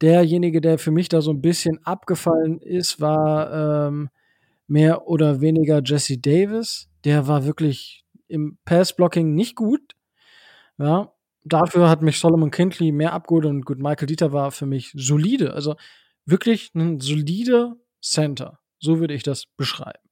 Derjenige, 0.00 0.60
der 0.60 0.78
für 0.78 0.90
mich 0.90 1.08
da 1.08 1.20
so 1.20 1.32
ein 1.32 1.40
bisschen 1.40 1.84
abgefallen 1.84 2.60
ist, 2.60 3.00
war 3.00 3.88
ähm, 3.88 4.10
mehr 4.66 5.08
oder 5.08 5.40
weniger 5.40 5.82
Jesse 5.84 6.18
Davis. 6.18 6.88
Der 7.04 7.26
war 7.26 7.44
wirklich 7.44 8.04
im 8.28 8.58
Pass-Blocking 8.64 9.34
nicht 9.34 9.56
gut. 9.56 9.94
Ja, 10.78 11.12
dafür 11.44 11.88
hat 11.88 12.02
mich 12.02 12.18
Solomon 12.20 12.50
Kindley 12.50 12.92
mehr 12.92 13.12
abgeholt 13.12 13.46
und 13.46 13.64
gut, 13.64 13.78
Michael 13.78 14.06
Dieter 14.06 14.32
war 14.32 14.52
für 14.52 14.66
mich 14.66 14.92
solide. 14.94 15.54
Also 15.54 15.74
wirklich 16.24 16.72
ein 16.74 17.00
solider 17.00 17.76
Center. 18.00 18.60
So 18.78 19.00
würde 19.00 19.14
ich 19.14 19.22
das 19.22 19.46
beschreiben. 19.56 20.07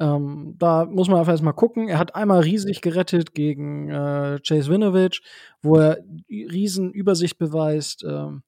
Ähm, 0.00 0.54
da 0.58 0.84
muss 0.84 1.08
man 1.08 1.18
einfach 1.18 1.32
erstmal 1.32 1.54
gucken. 1.54 1.88
Er 1.88 1.98
hat 1.98 2.14
einmal 2.14 2.40
riesig 2.40 2.80
gerettet 2.80 3.34
gegen 3.34 3.90
äh, 3.90 4.38
Chase 4.46 4.70
Winovich, 4.70 5.22
wo 5.60 5.76
er 5.76 5.98
riesen 6.28 6.92
Übersicht 6.92 7.38
beweist. 7.38 8.04
Ähm, 8.04 8.42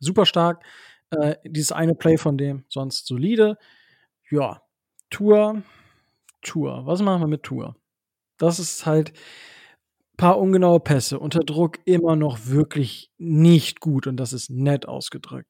super 0.00 0.26
stark. 0.26 0.64
Äh, 1.10 1.36
dieses 1.44 1.72
eine 1.72 1.94
Play 1.94 2.18
von 2.18 2.36
dem, 2.36 2.64
sonst 2.68 3.06
solide. 3.06 3.56
Ja, 4.30 4.62
Tour, 5.10 5.62
Tour. 6.42 6.86
Was 6.86 7.02
machen 7.02 7.22
wir 7.22 7.28
mit 7.28 7.44
Tour? 7.44 7.76
Das 8.36 8.58
ist 8.58 8.84
halt 8.86 9.12
paar 10.18 10.38
ungenaue 10.38 10.80
Pässe, 10.80 11.18
unter 11.18 11.40
Druck 11.40 11.78
immer 11.84 12.16
noch 12.16 12.46
wirklich 12.46 13.10
nicht 13.16 13.80
gut 13.80 14.06
und 14.06 14.16
das 14.18 14.34
ist 14.34 14.50
nett 14.50 14.86
ausgedrückt. 14.86 15.48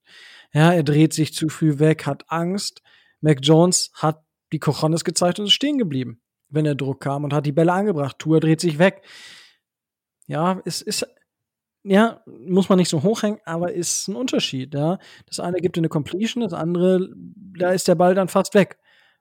Ja, 0.52 0.72
er 0.72 0.82
dreht 0.84 1.14
sich 1.14 1.34
zu 1.34 1.48
früh 1.48 1.78
weg, 1.78 2.06
hat 2.06 2.24
Angst. 2.28 2.82
Mac 3.20 3.38
Jones 3.42 3.90
hat 3.94 4.22
die 4.52 4.58
Kochonis 4.58 5.04
gezeigt 5.04 5.38
und 5.38 5.46
ist 5.46 5.52
stehen 5.52 5.78
geblieben, 5.78 6.20
wenn 6.48 6.64
der 6.64 6.74
Druck 6.74 7.00
kam 7.00 7.24
und 7.24 7.32
hat 7.32 7.46
die 7.46 7.52
Bälle 7.52 7.72
angebracht. 7.72 8.18
Tour 8.18 8.40
dreht 8.40 8.60
sich 8.60 8.78
weg. 8.78 9.02
Ja, 10.26 10.60
es 10.64 10.82
ist, 10.82 11.06
ja, 11.84 12.22
muss 12.26 12.68
man 12.68 12.78
nicht 12.78 12.88
so 12.88 13.02
hochhängen, 13.02 13.40
aber 13.44 13.72
ist 13.72 14.08
ein 14.08 14.16
Unterschied, 14.16 14.74
ja. 14.74 14.98
Das 15.26 15.40
eine 15.40 15.58
gibt 15.58 15.78
eine 15.78 15.88
Completion, 15.88 16.42
das 16.42 16.52
andere, 16.52 17.08
da 17.14 17.70
ist 17.70 17.88
der 17.88 17.94
Ball 17.94 18.14
dann 18.14 18.28
fast 18.28 18.54
weg, 18.54 18.78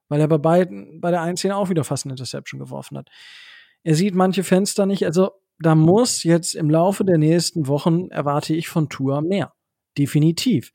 weil 0.09 0.19
er 0.19 0.27
bei 0.27 0.37
beiden, 0.37 0.99
bei 0.99 1.11
der 1.11 1.21
einen 1.21 1.37
Szene 1.37 1.55
auch 1.55 1.69
wieder 1.69 1.83
fast 1.83 2.05
eine 2.05 2.13
Interception 2.13 2.59
geworfen 2.59 2.97
hat. 2.97 3.09
Er 3.83 3.95
sieht 3.95 4.15
manche 4.15 4.43
Fenster 4.43 4.85
nicht, 4.85 5.05
also 5.05 5.31
da 5.59 5.75
muss 5.75 6.23
jetzt 6.23 6.55
im 6.55 6.69
Laufe 6.69 7.03
der 7.03 7.17
nächsten 7.17 7.67
Wochen 7.67 8.09
erwarte 8.09 8.53
ich 8.53 8.67
von 8.67 8.89
Tour 8.89 9.21
mehr. 9.21 9.53
Definitiv. 9.97 10.73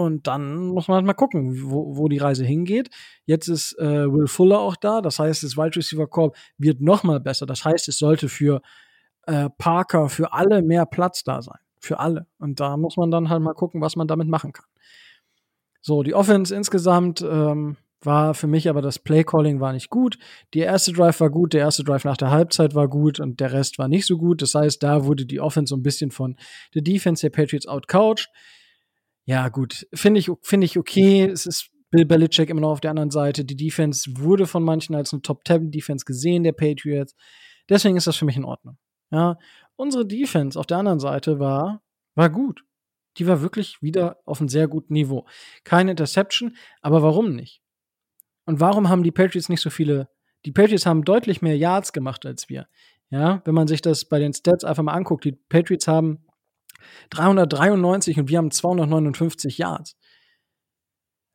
Und 0.00 0.26
dann 0.26 0.68
muss 0.68 0.88
man 0.88 0.96
halt 0.96 1.06
mal 1.06 1.14
gucken, 1.14 1.70
wo, 1.70 1.96
wo 1.96 2.08
die 2.08 2.18
Reise 2.18 2.44
hingeht. 2.44 2.90
Jetzt 3.24 3.48
ist 3.48 3.78
äh, 3.78 4.10
Will 4.10 4.26
Fuller 4.26 4.60
auch 4.60 4.76
da. 4.76 5.00
Das 5.00 5.18
heißt, 5.18 5.42
das 5.42 5.56
Wide 5.56 5.76
Receiver 5.76 6.06
Corps 6.06 6.32
wird 6.58 6.80
noch 6.80 7.02
mal 7.02 7.20
besser. 7.20 7.46
Das 7.46 7.64
heißt, 7.64 7.88
es 7.88 7.98
sollte 7.98 8.28
für 8.28 8.62
äh, 9.26 9.50
Parker, 9.58 10.08
für 10.08 10.32
alle 10.32 10.62
mehr 10.62 10.86
Platz 10.86 11.22
da 11.22 11.42
sein. 11.42 11.58
Für 11.78 11.98
alle. 11.98 12.26
Und 12.38 12.60
da 12.60 12.76
muss 12.76 12.96
man 12.96 13.10
dann 13.10 13.28
halt 13.28 13.42
mal 13.42 13.54
gucken, 13.54 13.80
was 13.80 13.96
man 13.96 14.08
damit 14.08 14.28
machen 14.28 14.52
kann. 14.52 14.66
So, 15.80 16.02
die 16.02 16.14
Offense 16.14 16.54
insgesamt 16.54 17.22
ähm, 17.22 17.76
war 18.02 18.34
für 18.34 18.46
mich 18.46 18.68
aber 18.68 18.82
das 18.82 18.98
Play-Calling 18.98 19.60
war 19.60 19.72
nicht 19.72 19.90
gut. 19.90 20.18
Der 20.54 20.66
erste 20.66 20.92
Drive 20.92 21.20
war 21.20 21.30
gut, 21.30 21.52
der 21.52 21.60
erste 21.60 21.84
Drive 21.84 22.04
nach 22.04 22.16
der 22.16 22.30
Halbzeit 22.30 22.74
war 22.74 22.88
gut 22.88 23.20
und 23.20 23.40
der 23.40 23.52
Rest 23.52 23.78
war 23.78 23.88
nicht 23.88 24.06
so 24.06 24.16
gut. 24.16 24.42
Das 24.42 24.54
heißt, 24.54 24.82
da 24.82 25.04
wurde 25.04 25.26
die 25.26 25.40
Offense 25.40 25.70
so 25.70 25.76
ein 25.76 25.82
bisschen 25.82 26.10
von 26.10 26.36
der 26.74 26.82
Defense 26.82 27.22
der 27.22 27.30
Patriots 27.30 27.66
outcoached 27.66 28.28
ja, 29.30 29.48
gut, 29.48 29.86
finde 29.94 30.18
ich, 30.18 30.28
finde 30.42 30.64
ich 30.64 30.76
okay. 30.76 31.22
Es 31.22 31.46
ist 31.46 31.70
Bill 31.92 32.04
Belichick 32.04 32.50
immer 32.50 32.62
noch 32.62 32.72
auf 32.72 32.80
der 32.80 32.90
anderen 32.90 33.12
Seite. 33.12 33.44
Die 33.44 33.54
Defense 33.54 34.10
wurde 34.16 34.48
von 34.48 34.64
manchen 34.64 34.96
als 34.96 35.12
eine 35.12 35.22
Top 35.22 35.46
10 35.46 35.70
Defense 35.70 36.04
gesehen, 36.04 36.42
der 36.42 36.50
Patriots. 36.50 37.14
Deswegen 37.68 37.96
ist 37.96 38.08
das 38.08 38.16
für 38.16 38.24
mich 38.24 38.36
in 38.36 38.44
Ordnung. 38.44 38.76
Ja, 39.12 39.38
unsere 39.76 40.04
Defense 40.04 40.58
auf 40.58 40.66
der 40.66 40.78
anderen 40.78 40.98
Seite 40.98 41.38
war, 41.38 41.80
war 42.16 42.28
gut. 42.28 42.64
Die 43.18 43.28
war 43.28 43.40
wirklich 43.40 43.80
wieder 43.80 44.18
auf 44.24 44.40
einem 44.40 44.48
sehr 44.48 44.66
guten 44.66 44.94
Niveau. 44.94 45.28
Keine 45.62 45.92
Interception, 45.92 46.56
aber 46.82 47.00
warum 47.00 47.36
nicht? 47.36 47.62
Und 48.46 48.58
warum 48.58 48.88
haben 48.88 49.04
die 49.04 49.12
Patriots 49.12 49.48
nicht 49.48 49.60
so 49.60 49.70
viele? 49.70 50.08
Die 50.44 50.50
Patriots 50.50 50.86
haben 50.86 51.04
deutlich 51.04 51.40
mehr 51.40 51.56
Yards 51.56 51.92
gemacht 51.92 52.26
als 52.26 52.48
wir. 52.48 52.66
Ja, 53.10 53.42
wenn 53.44 53.54
man 53.54 53.68
sich 53.68 53.80
das 53.80 54.06
bei 54.06 54.18
den 54.18 54.32
Stats 54.32 54.64
einfach 54.64 54.82
mal 54.82 54.94
anguckt, 54.94 55.24
die 55.24 55.38
Patriots 55.48 55.86
haben 55.86 56.24
393 57.10 58.18
und 58.18 58.28
wir 58.28 58.38
haben 58.38 58.50
259 58.50 59.58
Yards. 59.58 59.96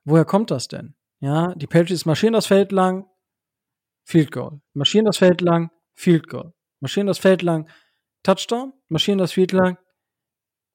Woher 0.03 0.25
kommt 0.25 0.51
das 0.51 0.67
denn? 0.67 0.95
Ja, 1.19 1.55
die 1.55 1.67
Patriots 1.67 2.05
marschieren 2.05 2.34
das 2.34 2.45
Feld 2.45 2.71
lang, 2.71 3.08
Field 4.03 4.31
Goal. 4.31 4.62
Marschieren 4.73 5.05
das 5.05 5.17
Feld 5.17 5.41
lang, 5.41 5.71
Field 5.93 6.27
Goal. 6.27 6.53
Marschieren 6.79 7.08
das 7.08 7.17
Feld 7.17 7.41
lang, 7.41 7.69
Touchdown. 8.23 8.73
Marschieren 8.89 9.17
das 9.17 9.34
Feld 9.34 9.51
lang 9.51 9.77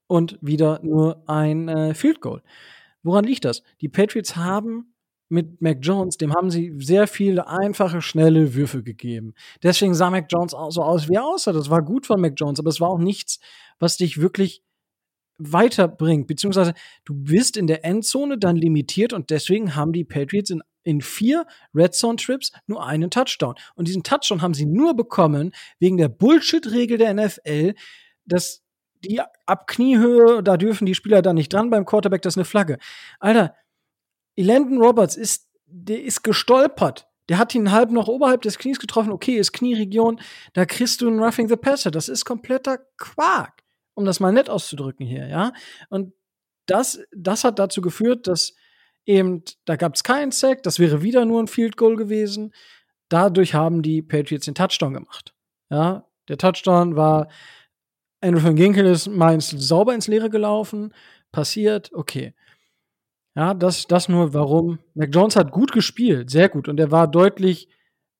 und 0.08 0.38
wieder 0.40 0.80
nur 0.82 1.22
ein 1.28 1.68
äh, 1.68 1.94
Field 1.94 2.20
Goal. 2.20 2.42
Woran 3.02 3.24
liegt 3.24 3.44
das? 3.44 3.62
Die 3.80 3.88
Patriots 3.88 4.34
haben 4.34 4.89
mit 5.30 5.62
Mac 5.62 5.78
Jones, 5.80 6.18
dem 6.18 6.34
haben 6.34 6.50
sie 6.50 6.74
sehr 6.78 7.06
viele 7.06 7.46
einfache, 7.46 8.02
schnelle 8.02 8.54
Würfe 8.54 8.82
gegeben. 8.82 9.34
Deswegen 9.62 9.94
sah 9.94 10.10
Mac 10.10 10.26
Jones 10.28 10.54
auch 10.54 10.70
so 10.70 10.82
aus, 10.82 11.08
wie 11.08 11.14
er 11.14 11.24
aussah. 11.24 11.52
Das 11.52 11.70
war 11.70 11.82
gut 11.82 12.06
von 12.06 12.20
Mac 12.20 12.34
Jones, 12.36 12.58
aber 12.58 12.68
es 12.68 12.80
war 12.80 12.90
auch 12.90 12.98
nichts, 12.98 13.38
was 13.78 13.96
dich 13.96 14.20
wirklich 14.20 14.62
weiterbringt. 15.38 16.26
Beziehungsweise 16.26 16.74
du 17.04 17.14
bist 17.14 17.56
in 17.56 17.68
der 17.68 17.84
Endzone 17.84 18.38
dann 18.38 18.56
limitiert 18.56 19.12
und 19.12 19.30
deswegen 19.30 19.76
haben 19.76 19.92
die 19.92 20.04
Patriots 20.04 20.50
in, 20.50 20.62
in 20.82 21.00
vier 21.00 21.46
Red 21.74 21.94
Zone 21.94 22.16
Trips 22.16 22.52
nur 22.66 22.84
einen 22.84 23.10
Touchdown. 23.10 23.54
Und 23.76 23.86
diesen 23.86 24.02
Touchdown 24.02 24.42
haben 24.42 24.54
sie 24.54 24.66
nur 24.66 24.94
bekommen 24.94 25.52
wegen 25.78 25.96
der 25.96 26.08
Bullshit-Regel 26.08 26.98
der 26.98 27.14
NFL, 27.14 27.74
dass 28.26 28.62
die 29.04 29.20
ab 29.46 29.66
Kniehöhe, 29.66 30.42
da 30.42 30.56
dürfen 30.56 30.86
die 30.86 30.94
Spieler 30.94 31.22
dann 31.22 31.36
nicht 31.36 31.52
dran 31.52 31.70
beim 31.70 31.84
Quarterback, 31.84 32.22
das 32.22 32.34
ist 32.34 32.38
eine 32.38 32.44
Flagge. 32.44 32.78
Alter, 33.18 33.54
Landon 34.42 34.80
Roberts 34.80 35.16
ist, 35.16 35.48
der 35.66 36.02
ist 36.02 36.22
gestolpert. 36.22 37.06
Der 37.28 37.38
hat 37.38 37.54
ihn 37.54 37.70
halb 37.70 37.90
noch 37.90 38.08
oberhalb 38.08 38.42
des 38.42 38.58
Knies 38.58 38.80
getroffen. 38.80 39.12
Okay, 39.12 39.36
ist 39.36 39.52
Knieregion. 39.52 40.20
Da 40.52 40.64
kriegst 40.64 41.00
du 41.00 41.08
einen 41.08 41.20
Roughing 41.20 41.48
the 41.48 41.56
Passer. 41.56 41.90
Das 41.90 42.08
ist 42.08 42.24
kompletter 42.24 42.78
Quark, 42.96 43.62
um 43.94 44.04
das 44.04 44.18
mal 44.18 44.32
nett 44.32 44.50
auszudrücken 44.50 45.06
hier, 45.06 45.28
ja. 45.28 45.52
Und 45.88 46.12
das, 46.66 47.00
das 47.12 47.44
hat 47.44 47.58
dazu 47.58 47.80
geführt, 47.80 48.26
dass 48.26 48.54
eben, 49.04 49.44
da 49.64 49.76
gab 49.76 49.94
es 49.94 50.02
keinen 50.02 50.32
Sack. 50.32 50.62
Das 50.62 50.78
wäre 50.78 51.02
wieder 51.02 51.24
nur 51.24 51.42
ein 51.42 51.48
Field 51.48 51.76
Goal 51.76 51.96
gewesen. 51.96 52.52
Dadurch 53.08 53.54
haben 53.54 53.82
die 53.82 54.02
Patriots 54.02 54.46
den 54.46 54.54
Touchdown 54.54 54.94
gemacht. 54.94 55.34
Ja, 55.68 56.06
der 56.28 56.38
Touchdown 56.38 56.96
war 56.96 57.28
Andrew 58.20 58.40
von 58.40 58.54
Ginkel 58.54 58.86
ist 58.86 59.08
meins 59.08 59.50
sauber 59.50 59.94
ins 59.94 60.08
Leere 60.08 60.30
gelaufen. 60.30 60.92
Passiert, 61.32 61.90
okay. 61.92 62.34
Ja, 63.34 63.54
das, 63.54 63.86
das 63.86 64.08
nur 64.08 64.34
warum. 64.34 64.80
Mac 64.94 65.10
Jones 65.12 65.36
hat 65.36 65.52
gut 65.52 65.72
gespielt, 65.72 66.30
sehr 66.30 66.48
gut. 66.48 66.68
Und 66.68 66.80
er 66.80 66.90
war 66.90 67.08
deutlich 67.08 67.68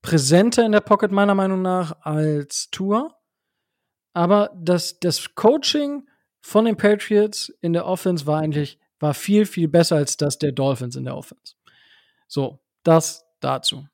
präsenter 0.02 0.64
in 0.64 0.72
der 0.72 0.80
Pocket, 0.80 1.10
meiner 1.10 1.34
Meinung 1.34 1.62
nach, 1.62 1.96
als 2.02 2.70
Tour. 2.70 3.16
Aber 4.14 4.50
das, 4.56 4.98
das 5.00 5.34
Coaching 5.34 6.08
von 6.40 6.64
den 6.64 6.76
Patriots 6.76 7.52
in 7.60 7.72
der 7.72 7.86
Offense 7.86 8.26
war 8.26 8.40
eigentlich 8.40 8.78
war 9.00 9.14
viel, 9.14 9.46
viel 9.46 9.66
besser 9.66 9.96
als 9.96 10.16
das 10.16 10.38
der 10.38 10.52
Dolphins 10.52 10.94
in 10.94 11.04
der 11.04 11.16
Offense. 11.16 11.54
So, 12.28 12.60
das 12.84 13.24
dazu. 13.40 13.86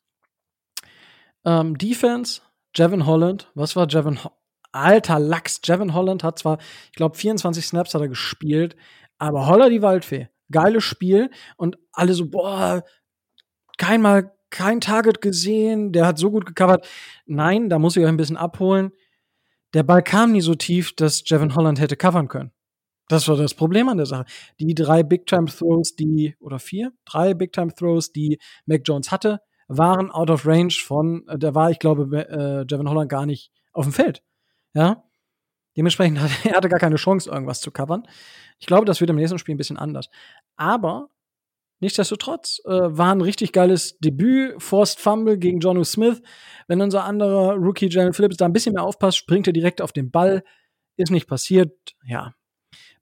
Ähm, 1.45 1.79
Defense, 1.79 2.43
Jevin 2.75 3.07
Holland. 3.07 3.51
Was 3.55 3.77
war 3.77 3.87
Jevin 3.89 4.19
Holland? 4.19 4.37
Alter 4.73 5.19
Lachs. 5.19 5.61
Jevin 5.65 5.95
Holland 5.95 6.23
hat 6.23 6.39
zwar, 6.39 6.59
ich 6.87 6.97
glaube, 6.97 7.17
24 7.17 7.67
Snaps 7.67 7.95
hat 7.95 8.03
er 8.03 8.09
gespielt, 8.09 8.77
aber 9.19 9.47
Holler 9.47 9.71
die 9.71 9.81
Waldfee. 9.81 10.29
Geiles 10.51 10.85
Spiel 10.85 11.31
und 11.57 11.79
alle 11.93 12.15
so, 12.15 12.29
boah, 12.29 12.83
kein 13.79 14.03
Mal, 14.03 14.33
kein 14.51 14.81
Target 14.81 15.21
gesehen, 15.21 15.93
der 15.93 16.07
hat 16.07 16.19
so 16.19 16.31
gut 16.31 16.47
gecovert. 16.47 16.87
Nein, 17.27 17.69
da 17.69 17.79
muss 17.79 17.97
ich 17.97 18.03
euch 18.03 18.09
ein 18.09 18.17
bisschen 18.17 18.37
abholen. 18.37 18.93
Der 19.75 19.83
Ball 19.83 20.03
kam 20.03 20.33
nie 20.33 20.41
so 20.41 20.55
tief, 20.55 20.95
dass 20.95 21.23
Jevin 21.29 21.55
Holland 21.55 21.81
hätte 21.81 21.97
covern 21.97 22.29
können. 22.29 22.53
Das 23.09 23.29
war 23.29 23.37
das 23.37 23.55
Problem 23.55 23.89
an 23.89 23.99
der 23.99 24.07
Sache. 24.07 24.25
Die 24.59 24.75
drei 24.75 25.03
Big-Time-Throws, 25.03 25.95
die, 25.95 26.35
oder 26.41 26.59
vier, 26.59 26.93
drei 27.05 27.35
Big-Time-Throws, 27.35 28.13
die 28.13 28.39
Mac 28.65 28.83
Jones 28.85 29.13
hatte, 29.13 29.41
waren 29.69 30.11
out 30.11 30.31
of 30.31 30.47
range 30.47 30.75
von, 30.85 31.27
äh, 31.29 31.39
da 31.39 31.55
war, 31.55 31.71
ich 31.71 31.79
glaube, 31.79 32.05
äh, 32.29 32.65
Jevin 32.69 32.89
Holland 32.89 33.11
gar 33.11 33.27
nicht 33.27 33.53
auf 33.73 33.85
dem 33.85 33.93
Feld. 33.93 34.23
Ja. 34.75 35.05
Dementsprechend 35.77 36.21
hat 36.21 36.31
er 36.45 36.57
hatte 36.57 36.69
gar 36.69 36.81
keine 36.81 36.97
Chance, 36.97 37.31
irgendwas 37.31 37.61
zu 37.61 37.71
covern. 37.71 38.07
Ich 38.59 38.67
glaube, 38.67 38.85
das 38.85 39.01
wird 39.01 39.11
im 39.11 39.17
nächsten 39.17 39.39
Spiel 39.39 39.55
ein 39.55 39.59
bisschen 39.59 39.77
anders. 39.77 40.09
Aber 40.57 41.11
nichtsdestotrotz 41.81 42.61
äh, 42.65 42.71
war 42.71 43.12
ein 43.12 43.21
richtig 43.21 43.53
geiles 43.53 43.99
Debüt. 43.99 44.62
Forced 44.62 44.99
Fumble 44.99 45.39
gegen 45.39 45.61
Jonu 45.61 45.85
Smith. 45.85 46.23
Wenn 46.69 46.81
unser 46.81 47.05
anderer 47.05 47.55
Rookie 47.55 47.89
Jalen 47.89 48.12
Phillips 48.12 48.39
da 48.39 48.47
ein 48.47 48.53
bisschen 48.53 48.75
mehr 48.75 48.85
aufpasst, 48.85 49.19
springt 49.19 49.47
er 49.47 49.53
direkt 49.53 49.83
auf 49.83 49.93
den 49.93 50.11
Ball. 50.11 50.43
Ist 50.97 51.11
nicht 51.11 51.29
passiert. 51.29 51.95
Ja, 52.07 52.35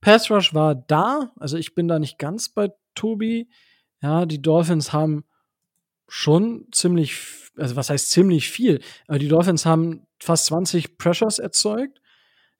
Pass 0.04 0.30
Rush 0.30 0.52
war 0.52 0.74
da, 0.74 1.32
also 1.40 1.56
ich 1.56 1.74
bin 1.74 1.88
da 1.88 1.98
nicht 1.98 2.18
ganz 2.18 2.50
bei 2.50 2.70
Tobi. 2.94 3.48
Ja, 4.02 4.26
die 4.26 4.42
Dolphins 4.42 4.92
haben 4.92 5.24
schon 6.08 6.66
ziemlich, 6.72 7.16
also 7.56 7.74
was 7.74 7.88
heißt 7.88 8.10
ziemlich 8.10 8.50
viel? 8.50 8.82
Aber 9.08 9.18
die 9.18 9.28
Dolphins 9.28 9.64
haben 9.64 10.06
fast 10.20 10.44
20 10.46 10.98
Pressures 10.98 11.38
erzeugt. 11.38 12.02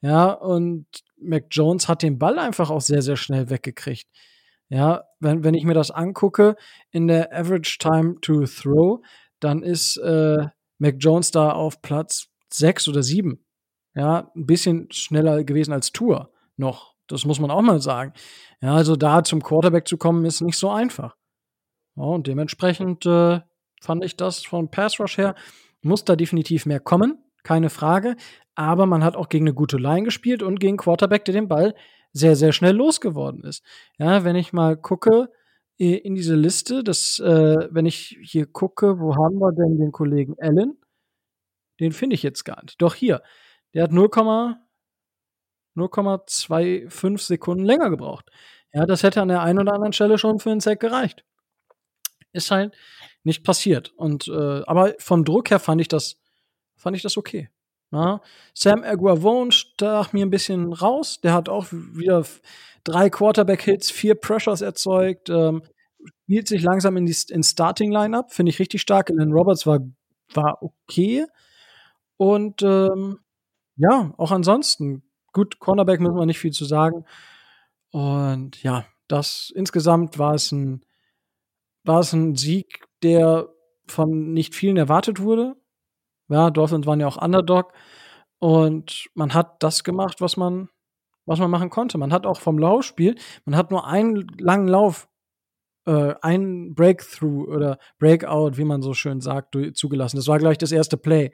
Ja, 0.04 0.32
und 0.32 0.86
Mac 1.16 1.46
Jones 1.50 1.88
hat 1.88 2.02
den 2.02 2.18
Ball 2.18 2.38
einfach 2.38 2.68
auch 2.68 2.82
sehr, 2.82 3.00
sehr 3.00 3.16
schnell 3.16 3.48
weggekriegt. 3.48 4.06
Ja, 4.68 5.04
wenn, 5.18 5.44
wenn 5.44 5.54
ich 5.54 5.64
mir 5.64 5.72
das 5.72 5.90
angucke, 5.90 6.56
in 6.90 7.06
der 7.06 7.32
Average 7.32 7.78
Time 7.78 8.20
to 8.20 8.44
Throw, 8.44 9.00
dann 9.40 9.62
ist 9.62 9.96
äh, 9.96 10.46
Mac 10.76 10.96
Jones 10.98 11.30
da 11.30 11.52
auf 11.52 11.80
Platz 11.80 12.28
6 12.52 12.88
oder 12.88 13.02
7. 13.02 13.42
Ja, 13.94 14.30
ein 14.36 14.44
bisschen 14.44 14.88
schneller 14.90 15.42
gewesen 15.42 15.72
als 15.72 15.90
Tour 15.90 16.30
noch. 16.58 16.94
Das 17.06 17.24
muss 17.24 17.40
man 17.40 17.50
auch 17.50 17.62
mal 17.62 17.80
sagen. 17.80 18.12
Ja, 18.60 18.74
also 18.74 18.96
da 18.96 19.24
zum 19.24 19.42
Quarterback 19.42 19.88
zu 19.88 19.96
kommen, 19.96 20.26
ist 20.26 20.42
nicht 20.42 20.58
so 20.58 20.68
einfach. 20.68 21.16
Ja, 21.96 22.02
und 22.02 22.26
dementsprechend 22.26 23.06
äh, 23.06 23.40
fand 23.80 24.04
ich 24.04 24.18
das 24.18 24.44
von 24.44 24.70
Pass 24.70 25.00
Rush 25.00 25.16
her, 25.16 25.34
muss 25.80 26.04
da 26.04 26.14
definitiv 26.14 26.66
mehr 26.66 26.80
kommen, 26.80 27.23
keine 27.44 27.70
Frage. 27.70 28.16
Aber 28.56 28.86
man 28.86 29.04
hat 29.04 29.14
auch 29.16 29.28
gegen 29.28 29.44
eine 29.46 29.54
gute 29.54 29.76
Line 29.76 30.02
gespielt 30.02 30.42
und 30.42 30.58
gegen 30.58 30.76
Quarterback, 30.76 31.24
der 31.24 31.34
den 31.34 31.48
Ball 31.48 31.74
sehr, 32.12 32.34
sehr 32.36 32.52
schnell 32.52 32.74
losgeworden 32.74 33.44
ist. 33.44 33.64
Ja, 33.98 34.24
wenn 34.24 34.36
ich 34.36 34.52
mal 34.52 34.76
gucke 34.76 35.30
äh, 35.78 35.96
in 35.96 36.14
diese 36.14 36.34
Liste, 36.36 36.84
das, 36.84 37.18
äh, 37.20 37.68
wenn 37.70 37.86
ich 37.86 38.18
hier 38.22 38.46
gucke, 38.46 38.98
wo 39.00 39.14
haben 39.16 39.38
wir 39.38 39.52
denn 39.52 39.78
den 39.78 39.92
Kollegen 39.92 40.34
Allen? 40.40 40.78
Den 41.80 41.92
finde 41.92 42.14
ich 42.14 42.22
jetzt 42.22 42.44
gar 42.44 42.62
nicht. 42.62 42.80
Doch 42.80 42.94
hier, 42.94 43.22
der 43.74 43.84
hat 43.84 43.92
0, 43.92 44.06
0,25 45.76 47.18
Sekunden 47.18 47.64
länger 47.64 47.90
gebraucht. 47.90 48.30
Ja, 48.72 48.86
das 48.86 49.02
hätte 49.02 49.20
an 49.22 49.28
der 49.28 49.42
einen 49.42 49.58
oder 49.58 49.72
anderen 49.72 49.92
Stelle 49.92 50.18
schon 50.18 50.38
für 50.38 50.50
einen 50.50 50.60
Sack 50.60 50.80
gereicht. 50.80 51.24
Ist 52.32 52.50
halt 52.50 52.76
nicht 53.24 53.44
passiert. 53.44 53.92
Und 53.96 54.28
äh, 54.28 54.62
aber 54.66 54.94
vom 54.98 55.24
Druck 55.24 55.50
her 55.50 55.58
fand 55.58 55.80
ich 55.80 55.88
das, 55.88 56.20
fand 56.84 56.96
ich 56.96 57.02
das 57.02 57.16
okay. 57.16 57.50
Ja. 57.90 58.20
Sam 58.54 58.84
Aguavone 58.84 59.50
stach 59.50 60.12
mir 60.12 60.24
ein 60.24 60.30
bisschen 60.30 60.72
raus. 60.72 61.20
Der 61.20 61.32
hat 61.32 61.48
auch 61.48 61.66
wieder 61.70 62.24
drei 62.84 63.10
Quarterback-Hits, 63.10 63.90
vier 63.90 64.14
Pressures 64.14 64.60
erzeugt, 64.60 65.28
ähm, 65.30 65.62
spielt 66.24 66.46
sich 66.46 66.62
langsam 66.62 66.96
in 66.96 67.06
die 67.06 67.16
in 67.30 67.42
Starting 67.42 67.90
Lineup, 67.90 68.32
finde 68.32 68.50
ich 68.50 68.60
richtig 68.60 68.80
stark. 68.80 69.10
Alan 69.10 69.32
Roberts 69.32 69.66
war 69.66 69.80
war 70.32 70.62
okay 70.62 71.26
und 72.16 72.62
ähm, 72.62 73.18
ja, 73.76 74.14
auch 74.16 74.30
ansonsten 74.30 75.02
Gut, 75.34 75.58
Cornerback 75.58 76.00
müssen 76.00 76.16
wir 76.16 76.26
nicht 76.26 76.38
viel 76.38 76.52
zu 76.52 76.64
sagen. 76.64 77.04
Und 77.90 78.62
ja, 78.62 78.86
das 79.08 79.52
insgesamt 79.54 80.16
war 80.16 80.34
es 80.34 80.52
ein, 80.52 80.86
war 81.82 82.00
es 82.00 82.12
ein 82.12 82.36
Sieg, 82.36 82.86
der 83.02 83.48
von 83.88 84.32
nicht 84.32 84.54
vielen 84.54 84.76
erwartet 84.76 85.20
wurde. 85.20 85.56
Ja, 86.28 86.50
Dolphins 86.50 86.86
waren 86.86 87.00
ja 87.00 87.06
auch 87.06 87.20
Underdog. 87.20 87.72
Und 88.38 89.08
man 89.14 89.34
hat 89.34 89.62
das 89.62 89.84
gemacht, 89.84 90.20
was 90.20 90.36
man, 90.36 90.68
was 91.26 91.38
man 91.38 91.50
machen 91.50 91.70
konnte. 91.70 91.98
Man 91.98 92.12
hat 92.12 92.26
auch 92.26 92.40
vom 92.40 92.58
Laufspiel, 92.58 93.16
man 93.44 93.56
hat 93.56 93.70
nur 93.70 93.86
einen 93.86 94.26
langen 94.38 94.68
Lauf, 94.68 95.08
äh, 95.86 96.14
einen 96.20 96.74
Breakthrough 96.74 97.48
oder 97.48 97.78
Breakout, 97.98 98.56
wie 98.56 98.64
man 98.64 98.82
so 98.82 98.94
schön 98.94 99.20
sagt, 99.20 99.56
zugelassen. 99.74 100.16
Das 100.16 100.28
war 100.28 100.38
gleich 100.38 100.58
das 100.58 100.72
erste 100.72 100.96
Play 100.96 101.32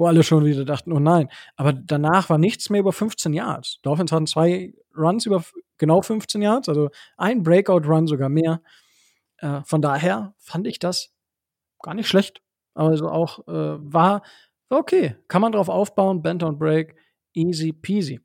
wo 0.00 0.06
alle 0.06 0.22
schon 0.22 0.46
wieder 0.46 0.64
dachten, 0.64 0.92
oh 0.92 0.98
nein. 0.98 1.28
Aber 1.56 1.74
danach 1.74 2.30
war 2.30 2.38
nichts 2.38 2.70
mehr 2.70 2.80
über 2.80 2.90
15 2.90 3.34
Yards. 3.34 3.80
Dolphins 3.82 4.10
hatten 4.10 4.26
zwei 4.26 4.72
Runs 4.96 5.26
über 5.26 5.44
genau 5.76 6.00
15 6.00 6.40
Yards, 6.40 6.70
also 6.70 6.88
ein 7.18 7.42
Breakout-Run 7.42 8.06
sogar 8.06 8.30
mehr. 8.30 8.62
Äh, 9.36 9.60
von 9.64 9.82
daher 9.82 10.34
fand 10.38 10.66
ich 10.66 10.78
das 10.78 11.12
gar 11.82 11.92
nicht 11.92 12.08
schlecht. 12.08 12.40
Also 12.74 13.08
auch 13.08 13.46
äh, 13.48 13.78
war, 13.78 14.22
okay. 14.68 15.16
Kann 15.28 15.42
man 15.42 15.52
drauf 15.52 15.68
aufbauen, 15.68 16.22
Bend 16.22 16.42
und 16.42 16.58
Break, 16.58 16.94
easy 17.34 17.72
peasy. 17.72 18.20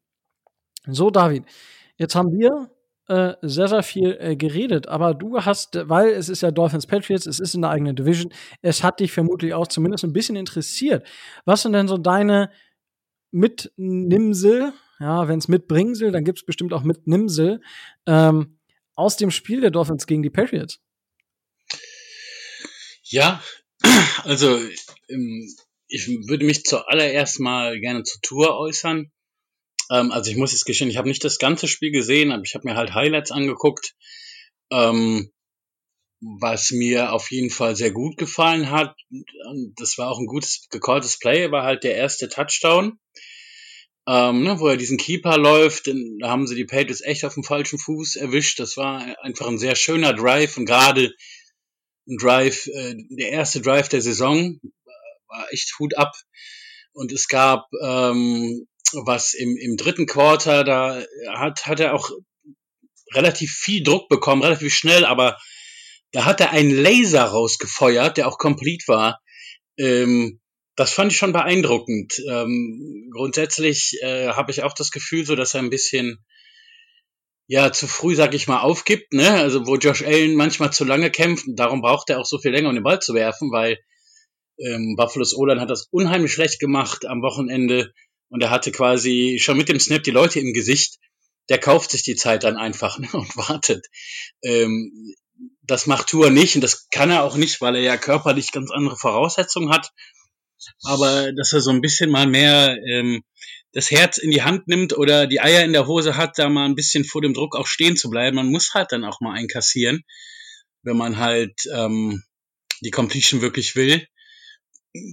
So, 0.87 1.09
David, 1.09 1.45
jetzt 1.97 2.15
haben 2.15 2.31
wir 2.31 2.69
äh, 3.07 3.33
sehr, 3.41 3.67
sehr 3.67 3.83
viel 3.83 4.17
äh, 4.19 4.35
geredet, 4.35 4.87
aber 4.87 5.13
du 5.13 5.39
hast, 5.39 5.77
weil 5.89 6.09
es 6.09 6.29
ist 6.29 6.41
ja 6.41 6.51
Dolphins 6.51 6.87
Patriots, 6.87 7.25
es 7.25 7.39
ist 7.39 7.53
in 7.53 7.61
der 7.61 7.71
eigenen 7.71 7.95
Division, 7.95 8.33
es 8.61 8.83
hat 8.83 8.99
dich 8.99 9.11
vermutlich 9.11 9.53
auch 9.53 9.67
zumindest 9.67 10.03
ein 10.03 10.13
bisschen 10.13 10.35
interessiert. 10.35 11.07
Was 11.45 11.61
sind 11.61 11.73
denn 11.73 11.87
so 11.87 11.97
deine 11.97 12.49
Mitnimsel, 13.31 14.73
ja, 14.99 15.27
wenn 15.27 15.39
es 15.39 15.47
mitbringsel, 15.47 16.11
dann 16.11 16.23
gibt 16.23 16.39
es 16.39 16.45
bestimmt 16.45 16.73
auch 16.73 16.83
Mitnimsel, 16.83 17.61
ähm, 18.07 18.57
aus 18.95 19.17
dem 19.17 19.29
Spiel 19.29 19.61
der 19.61 19.71
Dolphins 19.71 20.07
gegen 20.07 20.23
die 20.23 20.29
Patriots? 20.29 20.79
Ja, 23.03 23.41
also 24.23 24.59
ähm, 25.09 25.55
ich 25.87 26.07
würde 26.07 26.45
mich 26.45 26.63
zuallererst 26.63 27.39
mal 27.39 27.79
gerne 27.79 28.03
zur 28.03 28.21
Tour 28.21 28.57
äußern. 28.57 29.11
Ähm, 29.91 30.11
also 30.11 30.31
ich 30.31 30.37
muss 30.37 30.51
jetzt 30.51 30.65
gestehen, 30.65 30.89
ich 30.89 30.97
habe 30.97 31.07
nicht 31.07 31.23
das 31.23 31.39
ganze 31.39 31.67
Spiel 31.67 31.91
gesehen, 31.91 32.31
aber 32.31 32.43
ich 32.43 32.55
habe 32.55 32.67
mir 32.67 32.75
halt 32.75 32.93
Highlights 32.93 33.31
angeguckt. 33.31 33.95
Ähm, 34.71 35.31
was 36.21 36.71
mir 36.71 37.13
auf 37.13 37.29
jeden 37.29 37.51
Fall 37.51 37.75
sehr 37.75 37.91
gut 37.91 38.17
gefallen 38.17 38.71
hat, 38.71 38.95
das 39.77 39.97
war 39.97 40.09
auch 40.09 40.17
ein 40.17 40.25
gutes 40.25 40.67
gecalltes 40.71 41.19
Play, 41.19 41.51
war 41.51 41.63
halt 41.63 41.83
der 41.83 41.95
erste 41.95 42.29
Touchdown, 42.29 42.97
ne, 44.07 44.55
wo 44.57 44.67
er 44.67 44.77
diesen 44.77 44.97
Keeper 44.97 45.37
läuft, 45.37 45.87
da 46.19 46.29
haben 46.29 46.47
sie 46.47 46.55
die 46.55 46.65
Patriots 46.65 47.01
echt 47.01 47.25
auf 47.25 47.35
dem 47.35 47.43
falschen 47.43 47.77
Fuß 47.77 48.15
erwischt. 48.15 48.59
Das 48.59 48.77
war 48.77 49.21
einfach 49.21 49.47
ein 49.47 49.59
sehr 49.59 49.75
schöner 49.75 50.13
Drive 50.13 50.57
und 50.57 50.65
gerade 50.65 51.13
Drive, 52.05 52.67
äh, 52.67 52.95
der 53.09 53.31
erste 53.31 53.61
Drive 53.61 53.89
der 53.89 54.01
Saison 54.01 54.59
war 55.27 55.51
echt 55.51 55.77
Hut 55.79 55.97
ab. 55.97 56.13
Und 56.93 57.11
es 57.11 57.27
gab 57.27 57.67
ähm, 57.81 58.67
was 58.93 59.33
im, 59.33 59.57
im 59.57 59.77
dritten 59.77 60.05
Quarter, 60.05 60.63
da 60.63 61.03
hat, 61.33 61.65
hat 61.65 61.79
er 61.79 61.93
auch 61.93 62.11
relativ 63.13 63.51
viel 63.51 63.83
Druck 63.83 64.09
bekommen, 64.09 64.43
relativ 64.43 64.73
schnell, 64.73 65.05
aber 65.05 65.37
da 66.11 66.25
hat 66.25 66.39
er 66.39 66.51
einen 66.51 66.71
Laser 66.71 67.23
rausgefeuert, 67.23 68.17
der 68.17 68.27
auch 68.27 68.37
complete 68.37 68.87
war. 68.87 69.21
Ähm, 69.77 70.39
das 70.75 70.93
fand 70.93 71.11
ich 71.11 71.17
schon 71.17 71.33
beeindruckend. 71.33 72.21
Ähm, 72.29 73.09
grundsätzlich 73.13 73.97
äh, 74.01 74.29
habe 74.29 74.51
ich 74.51 74.63
auch 74.63 74.73
das 74.73 74.91
Gefühl, 74.91 75.25
so 75.25 75.35
dass 75.35 75.53
er 75.53 75.61
ein 75.61 75.69
bisschen 75.69 76.25
ja 77.47 77.71
zu 77.71 77.87
früh, 77.87 78.15
sag 78.15 78.33
ich 78.33 78.47
mal, 78.47 78.61
aufgibt. 78.61 79.13
Ne? 79.13 79.29
Also 79.29 79.67
wo 79.67 79.75
Josh 79.75 80.03
Allen 80.03 80.35
manchmal 80.35 80.73
zu 80.73 80.83
lange 80.83 81.11
kämpft, 81.11 81.45
darum 81.47 81.81
braucht 81.81 82.09
er 82.09 82.19
auch 82.19 82.25
so 82.25 82.37
viel 82.37 82.51
länger, 82.51 82.69
um 82.69 82.75
den 82.75 82.83
Ball 82.83 82.99
zu 82.99 83.13
werfen, 83.13 83.51
weil 83.51 83.77
ähm, 84.59 84.95
Buffalo's 84.97 85.35
Olan 85.35 85.59
hat 85.59 85.69
das 85.69 85.87
unheimlich 85.91 86.33
schlecht 86.33 86.59
gemacht 86.59 87.05
am 87.05 87.21
Wochenende. 87.21 87.93
Und 88.29 88.41
er 88.41 88.49
hatte 88.49 88.71
quasi 88.71 89.37
schon 89.39 89.57
mit 89.57 89.69
dem 89.69 89.79
Snap 89.79 90.03
die 90.03 90.11
Leute 90.11 90.39
im 90.39 90.53
Gesicht. 90.53 90.97
Der 91.49 91.59
kauft 91.59 91.91
sich 91.91 92.03
die 92.03 92.15
Zeit 92.15 92.43
dann 92.43 92.57
einfach 92.57 92.97
ne, 92.99 93.07
und 93.13 93.35
wartet. 93.37 93.85
Ähm, 94.43 95.13
das 95.61 95.85
macht 95.85 96.09
Tour 96.09 96.29
nicht 96.29 96.55
und 96.55 96.61
das 96.61 96.89
kann 96.89 97.11
er 97.11 97.23
auch 97.23 97.37
nicht, 97.37 97.59
weil 97.59 97.75
er 97.75 97.81
ja 97.81 97.97
körperlich 97.97 98.51
ganz 98.51 98.71
andere 98.71 98.97
Voraussetzungen 98.97 99.71
hat. 99.71 99.91
Aber 100.83 101.31
dass 101.33 101.53
er 101.53 101.61
so 101.61 101.71
ein 101.71 101.81
bisschen 101.81 102.09
mal 102.09 102.27
mehr 102.27 102.77
ähm, 102.87 103.23
das 103.75 103.91
Herz 103.91 104.17
in 104.17 104.31
die 104.31 104.41
Hand 104.41 104.69
nimmt 104.69 104.97
oder 104.97 105.27
die 105.27 105.41
Eier 105.41 105.65
in 105.65 105.73
der 105.73 105.85
Hose 105.85 106.15
hat, 106.15 106.39
da 106.39 106.47
mal 106.47 106.65
ein 106.65 106.75
bisschen 106.75 107.03
vor 107.03 107.21
dem 107.21 107.33
Druck 107.33 107.57
auch 107.57 107.67
stehen 107.67 107.97
zu 107.97 108.09
bleiben. 108.09 108.37
Man 108.37 108.49
muss 108.49 108.73
halt 108.73 108.93
dann 108.93 109.03
auch 109.03 109.19
mal 109.19 109.33
einkassieren, 109.33 110.03
wenn 110.81 110.95
man 110.95 111.17
halt 111.17 111.53
ähm, 111.73 112.23
die 112.79 112.91
Completion 112.91 113.41
wirklich 113.41 113.75
will. 113.75 114.07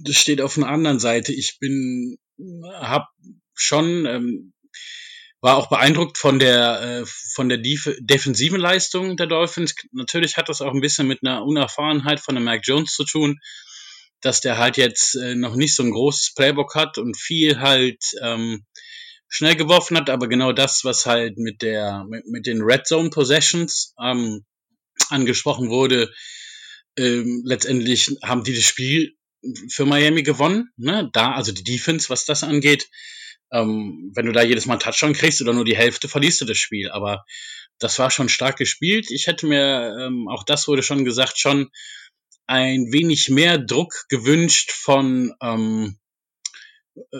Das 0.05 0.15
steht 0.15 0.39
auf 0.39 0.57
einer 0.57 0.69
anderen 0.69 0.99
Seite. 0.99 1.33
Ich 1.33 1.59
bin, 1.59 2.17
hab 2.79 3.09
schon 3.53 4.05
ähm, 4.05 4.53
war 5.41 5.57
auch 5.57 5.67
beeindruckt 5.67 6.17
von 6.17 6.39
der 6.39 6.81
äh, 6.81 7.05
von 7.33 7.49
der 7.49 7.57
Def 7.57 7.93
defensiven 7.99 8.61
Leistung 8.61 9.17
der 9.17 9.27
Dolphins. 9.27 9.75
Natürlich 9.91 10.37
hat 10.37 10.47
das 10.47 10.61
auch 10.61 10.73
ein 10.73 10.79
bisschen 10.79 11.05
mit 11.05 11.19
einer 11.21 11.43
Unerfahrenheit 11.43 12.21
von 12.21 12.35
der 12.35 12.43
Mac 12.43 12.61
Jones 12.63 12.93
zu 12.93 13.03
tun, 13.03 13.39
dass 14.23 14.41
der 14.41 14.57
halt 14.57 14.77
jetzt 14.77 15.15
äh, 15.15 15.35
noch 15.35 15.55
nicht 15.55 15.75
so 15.75 15.83
ein 15.83 15.91
großes 15.91 16.33
Playbook 16.33 16.75
hat 16.75 16.97
und 16.97 17.17
viel 17.17 17.59
halt 17.59 18.03
ähm, 18.21 18.65
schnell 19.27 19.55
geworfen 19.55 19.97
hat, 19.97 20.09
aber 20.09 20.27
genau 20.27 20.53
das, 20.53 20.83
was 20.83 21.05
halt 21.05 21.37
mit 21.37 21.61
der 21.61 22.05
mit, 22.07 22.27
mit 22.27 22.45
den 22.45 22.61
Red 22.61 22.87
Zone 22.87 23.09
Possessions 23.09 23.93
ähm, 24.01 24.45
angesprochen 25.09 25.69
wurde, 25.69 26.11
ähm, 26.97 27.41
letztendlich 27.45 28.15
haben 28.23 28.43
die 28.43 28.53
das 28.53 28.63
Spiel 28.63 29.15
für 29.69 29.85
Miami 29.85 30.23
gewonnen. 30.23 30.69
Ne? 30.77 31.09
Da, 31.13 31.33
also 31.33 31.51
die 31.51 31.63
Defense, 31.63 32.09
was 32.09 32.25
das 32.25 32.43
angeht, 32.43 32.89
ähm, 33.51 34.11
wenn 34.15 34.25
du 34.25 34.31
da 34.31 34.43
jedes 34.43 34.65
Mal 34.65 34.77
Touchdown 34.77 35.13
kriegst 35.13 35.41
oder 35.41 35.53
nur 35.53 35.65
die 35.65 35.75
Hälfte, 35.75 36.07
verlierst 36.07 36.41
du 36.41 36.45
das 36.45 36.57
Spiel. 36.57 36.89
Aber 36.91 37.25
das 37.79 37.99
war 37.99 38.09
schon 38.09 38.29
stark 38.29 38.57
gespielt. 38.57 39.11
Ich 39.11 39.27
hätte 39.27 39.45
mir, 39.45 39.97
ähm, 39.99 40.27
auch 40.29 40.43
das 40.43 40.67
wurde 40.67 40.83
schon 40.83 41.05
gesagt, 41.05 41.37
schon 41.37 41.69
ein 42.53 42.91
wenig 42.91 43.29
mehr 43.29 43.57
Druck 43.57 44.05
gewünscht 44.09 44.71
von 44.71 45.33
ähm, 45.41 45.97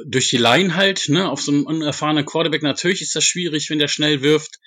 durch 0.05 0.29
die 0.29 0.37
Line 0.37 0.75
halt, 0.75 1.09
ne, 1.09 1.27
auf 1.27 1.41
so 1.41 1.51
einen 1.51 1.63
unerfahrenen 1.63 2.25
Quarterback. 2.25 2.61
Natürlich 2.61 3.01
ist 3.01 3.15
das 3.15 3.23
schwierig, 3.23 3.69
wenn 3.71 3.79
der 3.79 3.87
schnell 3.87 4.21
wirft. 4.21 4.59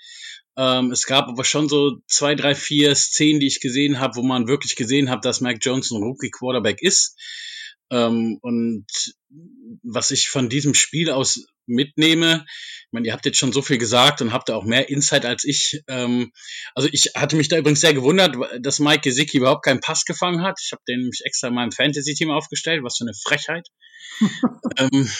Ähm, 0.56 0.90
es 0.90 1.06
gab 1.06 1.28
aber 1.28 1.44
schon 1.44 1.68
so 1.68 1.98
zwei, 2.08 2.34
drei, 2.34 2.56
vier 2.56 2.96
Szenen, 2.96 3.38
die 3.38 3.46
ich 3.46 3.60
gesehen 3.60 4.00
habe, 4.00 4.16
wo 4.16 4.22
man 4.22 4.48
wirklich 4.48 4.74
gesehen 4.74 5.08
hat, 5.08 5.24
dass 5.24 5.40
Jones 5.60 5.92
ein 5.92 6.02
Rookie 6.02 6.30
Quarterback 6.30 6.82
ist. 6.82 7.16
Ähm, 7.90 8.38
und 8.42 8.86
was 9.82 10.10
ich 10.10 10.28
von 10.28 10.48
diesem 10.48 10.74
Spiel 10.74 11.10
aus 11.10 11.46
mitnehme, 11.66 12.44
ich 12.46 12.92
meine, 12.92 13.06
ihr 13.06 13.12
habt 13.12 13.26
jetzt 13.26 13.38
schon 13.38 13.52
so 13.52 13.62
viel 13.62 13.78
gesagt 13.78 14.20
und 14.22 14.32
habt 14.32 14.48
da 14.48 14.56
auch 14.56 14.64
mehr 14.64 14.88
Insight 14.88 15.24
als 15.24 15.44
ich. 15.44 15.82
Ähm, 15.88 16.32
also 16.74 16.88
ich 16.92 17.12
hatte 17.14 17.36
mich 17.36 17.48
da 17.48 17.58
übrigens 17.58 17.80
sehr 17.80 17.94
gewundert, 17.94 18.36
dass 18.60 18.78
Mike 18.78 19.02
Gesicki 19.02 19.38
überhaupt 19.38 19.64
keinen 19.64 19.80
Pass 19.80 20.04
gefangen 20.04 20.42
hat. 20.42 20.58
Ich 20.62 20.72
habe 20.72 20.82
den 20.88 21.00
nämlich 21.00 21.22
extra 21.24 21.48
in 21.48 21.54
meinem 21.54 21.72
Fantasy-Team 21.72 22.30
aufgestellt. 22.30 22.82
Was 22.82 22.98
für 22.98 23.04
eine 23.04 23.14
Frechheit. 23.14 23.68
ähm, 24.78 25.10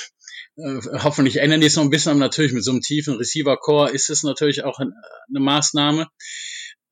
äh, 0.56 0.80
hoffentlich 1.02 1.36
ändern 1.38 1.60
die 1.60 1.66
es 1.66 1.76
noch 1.76 1.82
ein 1.82 1.90
bisschen, 1.90 2.10
aber 2.10 2.20
natürlich 2.20 2.52
mit 2.52 2.64
so 2.64 2.70
einem 2.70 2.80
tiefen 2.80 3.16
Receiver-Core 3.16 3.90
ist 3.90 4.10
es 4.10 4.22
natürlich 4.22 4.64
auch 4.64 4.78
eine 4.78 4.94
Maßnahme. 5.28 6.08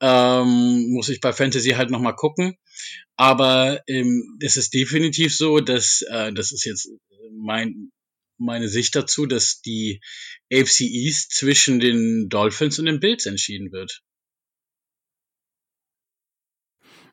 Ähm, 0.01 0.89
muss 0.89 1.09
ich 1.09 1.21
bei 1.21 1.33
Fantasy 1.33 1.71
halt 1.71 1.89
nochmal 1.89 2.15
gucken. 2.15 2.57
Aber 3.17 3.81
ähm, 3.87 4.37
es 4.41 4.57
ist 4.57 4.73
definitiv 4.73 5.35
so, 5.35 5.59
dass, 5.59 6.01
äh, 6.09 6.33
das 6.33 6.51
ist 6.51 6.65
jetzt 6.65 6.89
mein, 7.31 7.91
meine 8.37 8.67
Sicht 8.67 8.95
dazu, 8.95 9.25
dass 9.25 9.61
die 9.61 10.01
AFC 10.51 10.81
East 10.81 11.31
zwischen 11.31 11.79
den 11.79 12.27
Dolphins 12.29 12.79
und 12.79 12.85
den 12.85 12.99
Bills 12.99 13.25
entschieden 13.25 13.71
wird. 13.71 14.01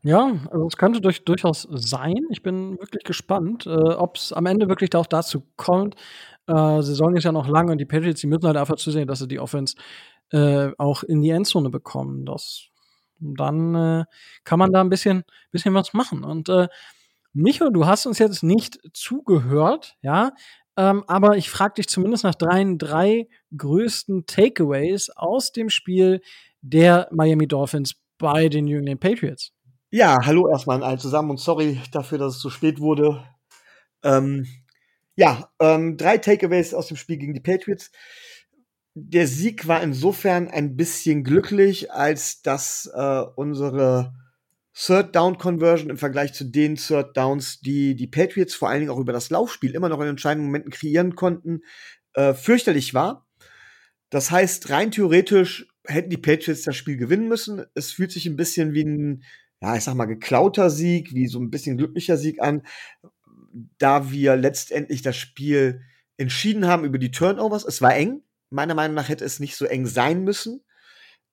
Ja, 0.04 0.32
also 0.50 0.66
es 0.66 0.76
könnte 0.76 1.00
durch, 1.00 1.24
durchaus 1.24 1.68
sein. 1.70 2.26
Ich 2.30 2.42
bin 2.42 2.72
wirklich 2.80 3.04
gespannt, 3.04 3.66
äh, 3.66 3.70
ob 3.70 4.16
es 4.16 4.32
am 4.32 4.46
Ende 4.46 4.68
wirklich 4.68 4.92
auch 4.96 5.06
dazu 5.06 5.46
kommt. 5.56 5.94
Äh, 6.48 6.82
Saison 6.82 7.14
ist 7.14 7.22
ja 7.22 7.30
noch 7.30 7.46
lang 7.46 7.70
und 7.70 7.78
die 7.78 7.84
Patriots, 7.84 8.20
die 8.20 8.26
müssen 8.26 8.46
halt 8.46 8.56
einfach 8.56 8.76
zusehen, 8.76 9.06
dass 9.06 9.20
sie 9.20 9.28
die 9.28 9.38
Offense 9.38 9.76
äh, 10.32 10.70
auch 10.76 11.04
in 11.04 11.22
die 11.22 11.30
Endzone 11.30 11.70
bekommen. 11.70 12.26
Das 12.26 12.71
dann 13.22 13.74
äh, 13.74 14.04
kann 14.44 14.58
man 14.58 14.72
da 14.72 14.80
ein 14.80 14.88
bisschen, 14.88 15.24
bisschen 15.50 15.74
was 15.74 15.92
machen. 15.94 16.24
Und 16.24 16.48
äh, 16.48 16.68
Micho, 17.32 17.70
du 17.70 17.86
hast 17.86 18.06
uns 18.06 18.18
jetzt 18.18 18.42
nicht 18.42 18.78
zugehört, 18.92 19.96
ja, 20.02 20.32
ähm, 20.76 21.04
aber 21.06 21.36
ich 21.36 21.50
frage 21.50 21.74
dich 21.74 21.88
zumindest 21.88 22.24
nach 22.24 22.34
drei, 22.34 22.64
drei 22.76 23.28
größten 23.56 24.26
Takeaways 24.26 25.10
aus 25.10 25.52
dem 25.52 25.68
Spiel 25.68 26.20
der 26.62 27.08
Miami 27.10 27.46
Dolphins 27.46 27.94
bei 28.18 28.48
den 28.48 28.66
New 28.66 28.78
England 28.78 29.00
Patriots. 29.00 29.52
Ja, 29.90 30.24
hallo 30.24 30.48
erstmal 30.48 30.78
an 30.78 30.82
alle 30.82 30.98
zusammen 30.98 31.30
und 31.30 31.40
sorry 31.40 31.78
dafür, 31.92 32.18
dass 32.18 32.36
es 32.36 32.40
so 32.40 32.48
spät 32.48 32.80
wurde. 32.80 33.22
Ähm, 34.02 34.46
ja, 35.16 35.50
ähm, 35.60 35.98
drei 35.98 36.16
Takeaways 36.16 36.72
aus 36.72 36.86
dem 36.86 36.96
Spiel 36.96 37.18
gegen 37.18 37.34
die 37.34 37.40
Patriots 37.40 37.90
der 38.94 39.26
Sieg 39.26 39.68
war 39.68 39.82
insofern 39.82 40.48
ein 40.48 40.76
bisschen 40.76 41.24
glücklich, 41.24 41.92
als 41.92 42.42
dass 42.42 42.90
äh, 42.94 43.22
unsere 43.36 44.14
Third 44.74 45.14
Down 45.14 45.38
Conversion 45.38 45.90
im 45.90 45.98
Vergleich 45.98 46.32
zu 46.32 46.44
den 46.44 46.76
Third 46.76 47.16
Downs, 47.16 47.60
die 47.60 47.94
die 47.94 48.06
Patriots 48.06 48.54
vor 48.54 48.68
allen 48.68 48.80
Dingen 48.80 48.90
auch 48.90 48.98
über 48.98 49.12
das 49.12 49.30
Laufspiel 49.30 49.74
immer 49.74 49.88
noch 49.88 50.00
in 50.00 50.08
entscheidenden 50.08 50.46
Momenten 50.46 50.70
kreieren 50.70 51.14
konnten, 51.14 51.62
äh, 52.14 52.34
fürchterlich 52.34 52.94
war. 52.94 53.26
Das 54.10 54.30
heißt, 54.30 54.70
rein 54.70 54.90
theoretisch 54.90 55.68
hätten 55.86 56.10
die 56.10 56.18
Patriots 56.18 56.62
das 56.62 56.76
Spiel 56.76 56.96
gewinnen 56.96 57.28
müssen. 57.28 57.64
Es 57.74 57.92
fühlt 57.92 58.12
sich 58.12 58.26
ein 58.26 58.36
bisschen 58.36 58.74
wie 58.74 58.84
ein, 58.84 59.22
ja, 59.60 59.76
ich 59.76 59.84
sag 59.84 59.94
mal, 59.94 60.06
geklauter 60.06 60.70
Sieg, 60.70 61.14
wie 61.14 61.26
so 61.28 61.38
ein 61.38 61.50
bisschen 61.50 61.78
glücklicher 61.78 62.16
Sieg 62.16 62.40
an, 62.40 62.62
da 63.78 64.10
wir 64.10 64.36
letztendlich 64.36 65.02
das 65.02 65.16
Spiel 65.16 65.80
entschieden 66.18 66.66
haben 66.66 66.84
über 66.84 66.98
die 66.98 67.10
Turnovers. 67.10 67.64
Es 67.64 67.80
war 67.82 67.94
eng, 67.94 68.22
Meiner 68.52 68.74
Meinung 68.74 68.94
nach 68.94 69.08
hätte 69.08 69.24
es 69.24 69.40
nicht 69.40 69.56
so 69.56 69.64
eng 69.64 69.86
sein 69.86 70.24
müssen. 70.24 70.62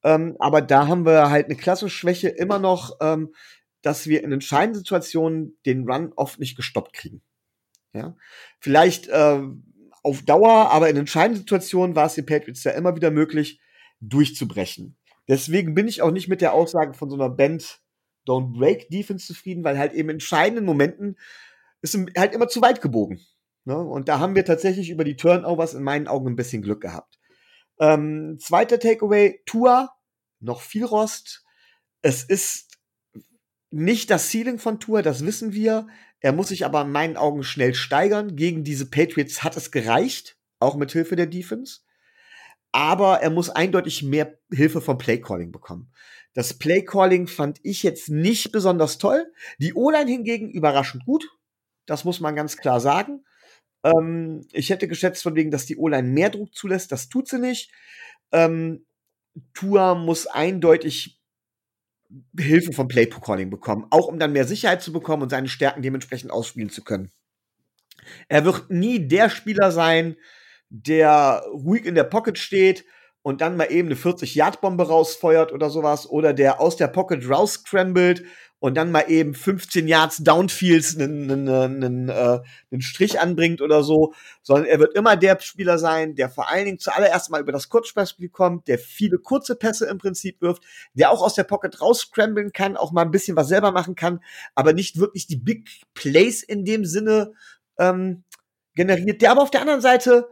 Ähm, 0.03 0.35
aber 0.39 0.61
da 0.61 0.87
haben 0.87 1.05
wir 1.05 1.29
halt 1.29 1.45
eine 1.45 1.55
Klassenschwäche 1.55 2.29
immer 2.29 2.59
noch, 2.59 2.97
ähm, 3.01 3.33
dass 3.81 4.07
wir 4.07 4.23
in 4.23 4.31
entscheidenden 4.31 4.79
Situationen 4.79 5.57
den 5.65 5.89
Run 5.89 6.13
oft 6.15 6.39
nicht 6.39 6.55
gestoppt 6.55 6.93
kriegen. 6.93 7.21
Ja, 7.93 8.15
vielleicht 8.59 9.07
äh, 9.07 9.41
auf 10.03 10.21
Dauer, 10.23 10.71
aber 10.71 10.89
in 10.89 10.97
entscheidenden 10.97 11.39
Situationen 11.39 11.95
war 11.95 12.05
es 12.05 12.15
den 12.15 12.25
Patriots 12.25 12.63
ja 12.63 12.71
immer 12.71 12.95
wieder 12.95 13.11
möglich, 13.11 13.59
durchzubrechen. 13.99 14.95
Deswegen 15.27 15.73
bin 15.73 15.87
ich 15.87 16.01
auch 16.01 16.11
nicht 16.11 16.27
mit 16.27 16.41
der 16.41 16.53
Aussage 16.53 16.93
von 16.93 17.09
so 17.09 17.15
einer 17.15 17.29
Band 17.29 17.81
Don't 18.27 18.57
Break 18.57 18.89
Defense 18.89 19.27
zufrieden, 19.27 19.63
weil 19.63 19.77
halt 19.77 19.93
eben 19.93 20.09
in 20.09 20.15
entscheidenden 20.15 20.65
Momenten 20.65 21.17
ist 21.81 21.97
halt 22.17 22.33
immer 22.33 22.47
zu 22.47 22.61
weit 22.61 22.81
gebogen. 22.81 23.19
Ne? 23.69 23.77
Und 23.77 24.09
da 24.09 24.17
haben 24.17 24.33
wir 24.33 24.45
tatsächlich 24.45 24.89
über 24.89 25.03
die 25.03 25.15
Turnovers 25.15 25.75
in 25.75 25.83
meinen 25.83 26.07
Augen 26.07 26.27
ein 26.27 26.35
bisschen 26.35 26.63
Glück 26.63 26.81
gehabt. 26.81 27.19
Ähm, 27.79 28.39
zweiter 28.41 28.79
Takeaway, 28.79 29.43
Tua, 29.45 29.95
noch 30.39 30.61
viel 30.61 30.83
Rost. 30.83 31.45
Es 32.01 32.23
ist 32.23 32.79
nicht 33.69 34.09
das 34.09 34.31
Ceiling 34.31 34.57
von 34.57 34.79
Tua, 34.79 35.03
das 35.03 35.23
wissen 35.23 35.53
wir. 35.53 35.85
Er 36.19 36.33
muss 36.33 36.47
sich 36.47 36.65
aber 36.65 36.81
in 36.81 36.91
meinen 36.91 37.15
Augen 37.15 37.43
schnell 37.43 37.75
steigern. 37.75 38.35
Gegen 38.35 38.63
diese 38.63 38.89
Patriots 38.89 39.43
hat 39.43 39.55
es 39.55 39.69
gereicht, 39.69 40.35
auch 40.57 40.75
mit 40.75 40.91
Hilfe 40.91 41.15
der 41.15 41.27
Defense. 41.27 41.81
Aber 42.71 43.19
er 43.19 43.29
muss 43.29 43.51
eindeutig 43.51 44.01
mehr 44.01 44.39
Hilfe 44.51 44.81
vom 44.81 44.97
Playcalling 44.97 45.51
bekommen. 45.51 45.93
Das 46.33 46.55
Playcalling 46.55 47.27
fand 47.27 47.59
ich 47.61 47.83
jetzt 47.83 48.09
nicht 48.09 48.51
besonders 48.51 48.97
toll. 48.97 49.31
Die 49.59 49.75
O-Line 49.75 50.09
hingegen 50.09 50.49
überraschend 50.49 51.05
gut. 51.05 51.29
Das 51.85 52.03
muss 52.03 52.19
man 52.19 52.35
ganz 52.35 52.57
klar 52.57 52.79
sagen. 52.79 53.23
Ähm, 53.83 54.45
ich 54.51 54.69
hätte 54.69 54.87
geschätzt 54.87 55.23
von 55.23 55.35
wegen, 55.35 55.51
dass 55.51 55.65
die 55.65 55.77
O-Line 55.77 56.07
mehr 56.07 56.29
Druck 56.29 56.53
zulässt. 56.53 56.91
Das 56.91 57.09
tut 57.09 57.27
sie 57.27 57.39
nicht. 57.39 57.71
Ähm, 58.31 58.85
Tua 59.53 59.95
muss 59.95 60.27
eindeutig 60.27 61.19
Hilfe 62.37 62.73
vom 62.73 62.87
Play-Calling 62.87 63.49
bekommen, 63.49 63.85
auch 63.91 64.07
um 64.07 64.17
dann 64.17 64.33
mehr 64.33 64.45
Sicherheit 64.45 64.81
zu 64.81 64.91
bekommen 64.91 65.23
und 65.23 65.29
seine 65.29 65.47
Stärken 65.47 65.81
dementsprechend 65.81 66.31
ausspielen 66.31 66.69
zu 66.69 66.83
können. 66.83 67.11
Er 68.27 68.45
wird 68.45 68.71
nie 68.71 69.07
der 69.07 69.29
Spieler 69.29 69.71
sein, 69.71 70.15
der 70.69 71.43
ruhig 71.51 71.85
in 71.85 71.95
der 71.95 72.03
Pocket 72.03 72.37
steht 72.37 72.85
und 73.21 73.41
dann 73.41 73.57
mal 73.57 73.71
eben 73.71 73.89
eine 73.89 73.95
40-Yard-Bombe 73.95 74.87
rausfeuert 74.87 75.51
oder 75.51 75.69
sowas 75.69 76.09
oder 76.09 76.33
der 76.33 76.59
aus 76.59 76.77
der 76.77 76.87
Pocket 76.87 77.27
rausscrambled 77.29 78.23
und 78.59 78.75
dann 78.75 78.91
mal 78.91 79.09
eben 79.09 79.33
15 79.33 79.87
Yards 79.87 80.17
Downfields 80.17 80.97
einen, 80.97 81.31
einen, 81.31 81.83
einen, 81.83 82.09
äh, 82.09 82.39
einen 82.71 82.81
Strich 82.81 83.19
anbringt 83.19 83.61
oder 83.61 83.83
so, 83.83 84.13
sondern 84.41 84.65
er 84.65 84.79
wird 84.79 84.95
immer 84.95 85.15
der 85.15 85.39
Spieler 85.39 85.77
sein, 85.77 86.15
der 86.15 86.29
vor 86.29 86.49
allen 86.49 86.65
Dingen 86.65 86.79
zuallererst 86.79 87.29
mal 87.29 87.41
über 87.41 87.51
das 87.51 87.69
Kurzspielspiel 87.69 88.29
kommt, 88.29 88.67
der 88.67 88.77
viele 88.77 89.17
kurze 89.17 89.55
Pässe 89.55 89.87
im 89.87 89.97
Prinzip 89.97 90.41
wirft, 90.41 90.63
der 90.93 91.11
auch 91.11 91.21
aus 91.21 91.35
der 91.35 91.45
Pocket 91.45 91.79
rausscramblen 91.81 92.51
kann, 92.51 92.77
auch 92.77 92.91
mal 92.91 93.03
ein 93.03 93.11
bisschen 93.11 93.37
was 93.37 93.47
selber 93.47 93.71
machen 93.71 93.95
kann, 93.95 94.21
aber 94.55 94.73
nicht 94.73 94.99
wirklich 94.99 95.27
die 95.27 95.37
Big 95.37 95.69
Plays 95.93 96.43
in 96.43 96.65
dem 96.65 96.85
Sinne 96.85 97.33
ähm, 97.77 98.23
generiert, 98.75 99.21
der 99.21 99.31
aber 99.31 99.41
auf 99.41 99.51
der 99.51 99.61
anderen 99.61 99.81
Seite 99.81 100.27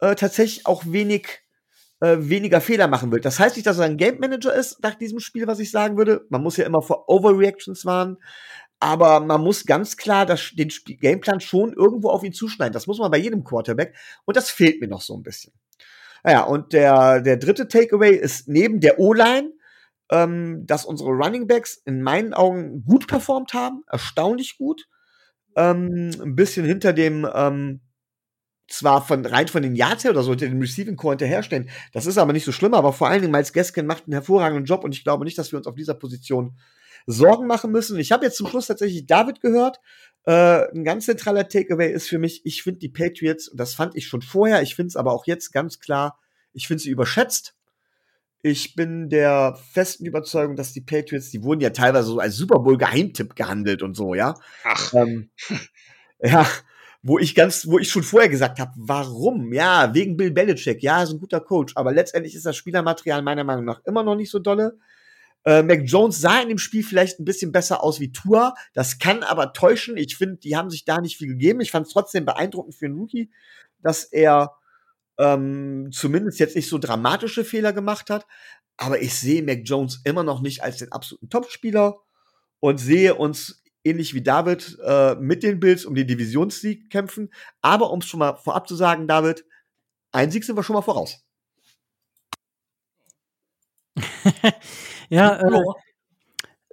äh, 0.00 0.14
tatsächlich 0.14 0.66
auch 0.66 0.84
wenig 0.86 1.45
äh, 2.00 2.16
weniger 2.18 2.60
Fehler 2.60 2.88
machen 2.88 3.10
wird. 3.10 3.24
Das 3.24 3.38
heißt 3.38 3.56
nicht, 3.56 3.66
dass 3.66 3.78
er 3.78 3.86
ein 3.86 3.96
Game 3.96 4.18
Manager 4.18 4.54
ist 4.54 4.82
nach 4.82 4.94
diesem 4.94 5.20
Spiel, 5.20 5.46
was 5.46 5.58
ich 5.58 5.70
sagen 5.70 5.96
würde. 5.96 6.26
Man 6.28 6.42
muss 6.42 6.56
ja 6.56 6.66
immer 6.66 6.82
vor 6.82 7.08
Overreactions 7.08 7.84
warnen. 7.84 8.18
Aber 8.78 9.20
man 9.20 9.40
muss 9.40 9.64
ganz 9.64 9.96
klar 9.96 10.26
das, 10.26 10.50
den 10.52 10.68
Spiel 10.68 10.96
Gameplan 10.96 11.40
schon 11.40 11.72
irgendwo 11.72 12.10
auf 12.10 12.22
ihn 12.22 12.34
zuschneiden. 12.34 12.74
Das 12.74 12.86
muss 12.86 12.98
man 12.98 13.10
bei 13.10 13.16
jedem 13.16 13.42
Quarterback. 13.42 13.94
Und 14.26 14.36
das 14.36 14.50
fehlt 14.50 14.80
mir 14.80 14.88
noch 14.88 15.00
so 15.00 15.16
ein 15.16 15.22
bisschen. 15.22 15.54
Naja, 16.22 16.42
und 16.42 16.72
der, 16.72 17.20
der 17.20 17.36
dritte 17.36 17.68
Takeaway 17.68 18.14
ist 18.14 18.48
neben 18.48 18.80
der 18.80 18.98
O-Line, 18.98 19.52
ähm, 20.10 20.66
dass 20.66 20.84
unsere 20.84 21.10
Running 21.10 21.46
Backs 21.46 21.80
in 21.84 22.02
meinen 22.02 22.34
Augen 22.34 22.84
gut 22.84 23.06
performt 23.06 23.54
haben, 23.54 23.82
erstaunlich 23.90 24.58
gut. 24.58 24.86
Ähm, 25.56 26.10
ein 26.20 26.34
bisschen 26.34 26.66
hinter 26.66 26.92
dem, 26.92 27.26
ähm, 27.32 27.80
zwar 28.68 29.06
von 29.06 29.24
rein 29.24 29.48
von 29.48 29.62
den 29.62 29.76
Yards 29.76 30.04
her 30.04 30.10
oder 30.10 30.22
so 30.22 30.30
hinter 30.30 30.48
dem 30.48 30.60
Receiving 30.60 30.96
Core 30.96 31.12
hinterherstellen. 31.12 31.68
Das 31.92 32.06
ist 32.06 32.18
aber 32.18 32.32
nicht 32.32 32.44
so 32.44 32.52
schlimm, 32.52 32.74
aber 32.74 32.92
vor 32.92 33.08
allen 33.08 33.20
Dingen 33.20 33.32
Miles 33.32 33.52
Gaskin 33.52 33.86
macht 33.86 34.04
einen 34.04 34.14
hervorragenden 34.14 34.64
Job 34.64 34.84
und 34.84 34.92
ich 34.92 35.04
glaube 35.04 35.24
nicht, 35.24 35.38
dass 35.38 35.52
wir 35.52 35.58
uns 35.58 35.66
auf 35.66 35.74
dieser 35.74 35.94
Position 35.94 36.56
Sorgen 37.06 37.46
machen 37.46 37.70
müssen. 37.70 37.98
Ich 37.98 38.10
habe 38.10 38.24
jetzt 38.24 38.36
zum 38.36 38.48
Schluss 38.48 38.66
tatsächlich 38.66 39.06
David 39.06 39.40
gehört. 39.40 39.80
Äh, 40.24 40.68
ein 40.72 40.82
ganz 40.82 41.06
zentraler 41.06 41.48
Takeaway 41.48 41.92
ist 41.92 42.08
für 42.08 42.18
mich, 42.18 42.44
ich 42.44 42.64
finde 42.64 42.80
die 42.80 42.88
Patriots, 42.88 43.46
und 43.48 43.60
das 43.60 43.74
fand 43.74 43.94
ich 43.94 44.08
schon 44.08 44.22
vorher, 44.22 44.60
ich 44.62 44.74
finde 44.74 44.88
es 44.88 44.96
aber 44.96 45.12
auch 45.12 45.26
jetzt 45.26 45.52
ganz 45.52 45.78
klar, 45.78 46.18
ich 46.52 46.66
finde 46.66 46.82
sie 46.82 46.90
überschätzt. 46.90 47.54
Ich 48.42 48.74
bin 48.74 49.08
der 49.08 49.58
festen 49.72 50.04
Überzeugung, 50.04 50.56
dass 50.56 50.72
die 50.72 50.80
Patriots, 50.80 51.30
die 51.30 51.42
wurden 51.42 51.60
ja 51.60 51.70
teilweise 51.70 52.08
so 52.08 52.18
als 52.18 52.36
Super 52.36 52.58
Bowl 52.58 52.76
Geheimtipp 52.76 53.36
gehandelt 53.36 53.82
und 53.82 53.94
so, 53.94 54.14
ja. 54.14 54.34
Ach. 54.64 54.92
Ähm, 54.94 55.30
ja, 56.20 56.46
wo 57.06 57.20
ich 57.20 57.36
ganz, 57.36 57.68
wo 57.68 57.78
ich 57.78 57.88
schon 57.88 58.02
vorher 58.02 58.28
gesagt 58.28 58.58
habe, 58.58 58.72
warum? 58.74 59.52
Ja, 59.52 59.94
wegen 59.94 60.16
Bill 60.16 60.32
Belichick. 60.32 60.82
Ja, 60.82 61.04
ist 61.04 61.10
ein 61.10 61.20
guter 61.20 61.40
Coach, 61.40 61.72
aber 61.76 61.92
letztendlich 61.92 62.34
ist 62.34 62.44
das 62.44 62.56
Spielermaterial 62.56 63.22
meiner 63.22 63.44
Meinung 63.44 63.64
nach 63.64 63.80
immer 63.84 64.02
noch 64.02 64.16
nicht 64.16 64.30
so 64.30 64.40
dolle. 64.40 64.76
Äh, 65.44 65.62
Mac 65.62 65.82
Jones 65.84 66.20
sah 66.20 66.40
in 66.40 66.48
dem 66.48 66.58
Spiel 66.58 66.82
vielleicht 66.82 67.20
ein 67.20 67.24
bisschen 67.24 67.52
besser 67.52 67.84
aus 67.84 68.00
wie 68.00 68.10
Tua. 68.10 68.54
Das 68.74 68.98
kann 68.98 69.22
aber 69.22 69.52
täuschen. 69.52 69.96
Ich 69.96 70.16
finde, 70.16 70.38
die 70.38 70.56
haben 70.56 70.68
sich 70.68 70.84
da 70.84 71.00
nicht 71.00 71.16
viel 71.16 71.28
gegeben. 71.28 71.60
Ich 71.60 71.70
fand 71.70 71.86
es 71.86 71.92
trotzdem 71.92 72.24
beeindruckend 72.24 72.74
für 72.74 72.86
einen 72.86 72.96
Rookie, 72.96 73.30
dass 73.80 74.02
er 74.02 74.56
ähm, 75.16 75.90
zumindest 75.92 76.40
jetzt 76.40 76.56
nicht 76.56 76.68
so 76.68 76.78
dramatische 76.78 77.44
Fehler 77.44 77.72
gemacht 77.72 78.10
hat. 78.10 78.26
Aber 78.76 79.00
ich 79.00 79.14
sehe 79.14 79.44
Mac 79.44 79.60
Jones 79.62 80.00
immer 80.02 80.24
noch 80.24 80.40
nicht 80.42 80.64
als 80.64 80.78
den 80.78 80.90
absoluten 80.90 81.30
Topspieler 81.30 82.00
und 82.58 82.78
sehe 82.78 83.14
uns 83.14 83.62
ähnlich 83.86 84.14
wie 84.14 84.22
David 84.22 84.78
äh, 84.84 85.14
mit 85.16 85.42
den 85.42 85.60
Bills 85.60 85.84
um 85.84 85.94
den 85.94 86.06
Divisionssieg 86.06 86.90
kämpfen. 86.90 87.30
Aber 87.62 87.90
um 87.92 88.00
es 88.00 88.06
schon 88.06 88.20
mal 88.20 88.34
vorab 88.36 88.68
zu 88.68 88.74
sagen, 88.74 89.06
David, 89.06 89.44
ein 90.12 90.30
Sieg 90.30 90.44
sind 90.44 90.56
wir 90.56 90.62
schon 90.62 90.74
mal 90.74 90.82
voraus. 90.82 91.24
ja, 95.08 95.36
äh, 95.40 95.62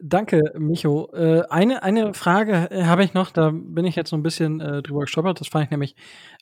danke, 0.01 0.41
Micho. 0.57 1.09
Äh, 1.13 1.43
eine, 1.49 1.83
eine 1.83 2.13
Frage 2.13 2.69
äh, 2.71 2.83
habe 2.85 3.03
ich 3.03 3.13
noch, 3.13 3.31
da 3.31 3.51
bin 3.53 3.85
ich 3.85 3.95
jetzt 3.95 4.09
so 4.09 4.17
ein 4.17 4.23
bisschen 4.23 4.59
äh, 4.59 4.81
drüber 4.81 5.01
gestolpert. 5.01 5.39
Das 5.39 5.47
fand 5.47 5.65
ich 5.65 5.71
nämlich 5.71 5.95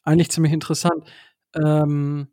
eigentlich 0.04 0.32
ziemlich 0.32 0.54
interessant. 0.54 1.06
Ähm, 1.56 2.30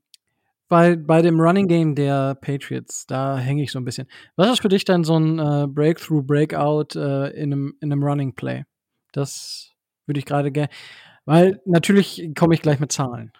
weil 0.68 0.96
bei 0.96 1.22
dem 1.22 1.40
Running 1.40 1.66
Game 1.66 1.94
der 1.94 2.34
Patriots, 2.34 3.06
da 3.06 3.38
hänge 3.38 3.62
ich 3.62 3.72
so 3.72 3.78
ein 3.78 3.84
bisschen. 3.84 4.08
Was 4.36 4.50
ist 4.50 4.60
für 4.60 4.68
dich 4.68 4.84
denn 4.84 5.04
so 5.04 5.18
ein 5.18 5.38
äh, 5.38 5.66
Breakthrough, 5.66 6.22
Breakout 6.22 6.96
äh, 6.96 7.30
in, 7.30 7.52
einem, 7.52 7.74
in 7.80 7.92
einem 7.92 8.02
Running 8.02 8.34
Play? 8.34 8.64
Das 9.12 9.72
würde 10.06 10.18
ich 10.18 10.26
gerade 10.26 10.52
gerne. 10.52 10.70
Weil 11.24 11.60
natürlich 11.64 12.30
komme 12.38 12.54
ich 12.54 12.62
gleich 12.62 12.80
mit 12.80 12.92
Zahlen. 12.92 13.32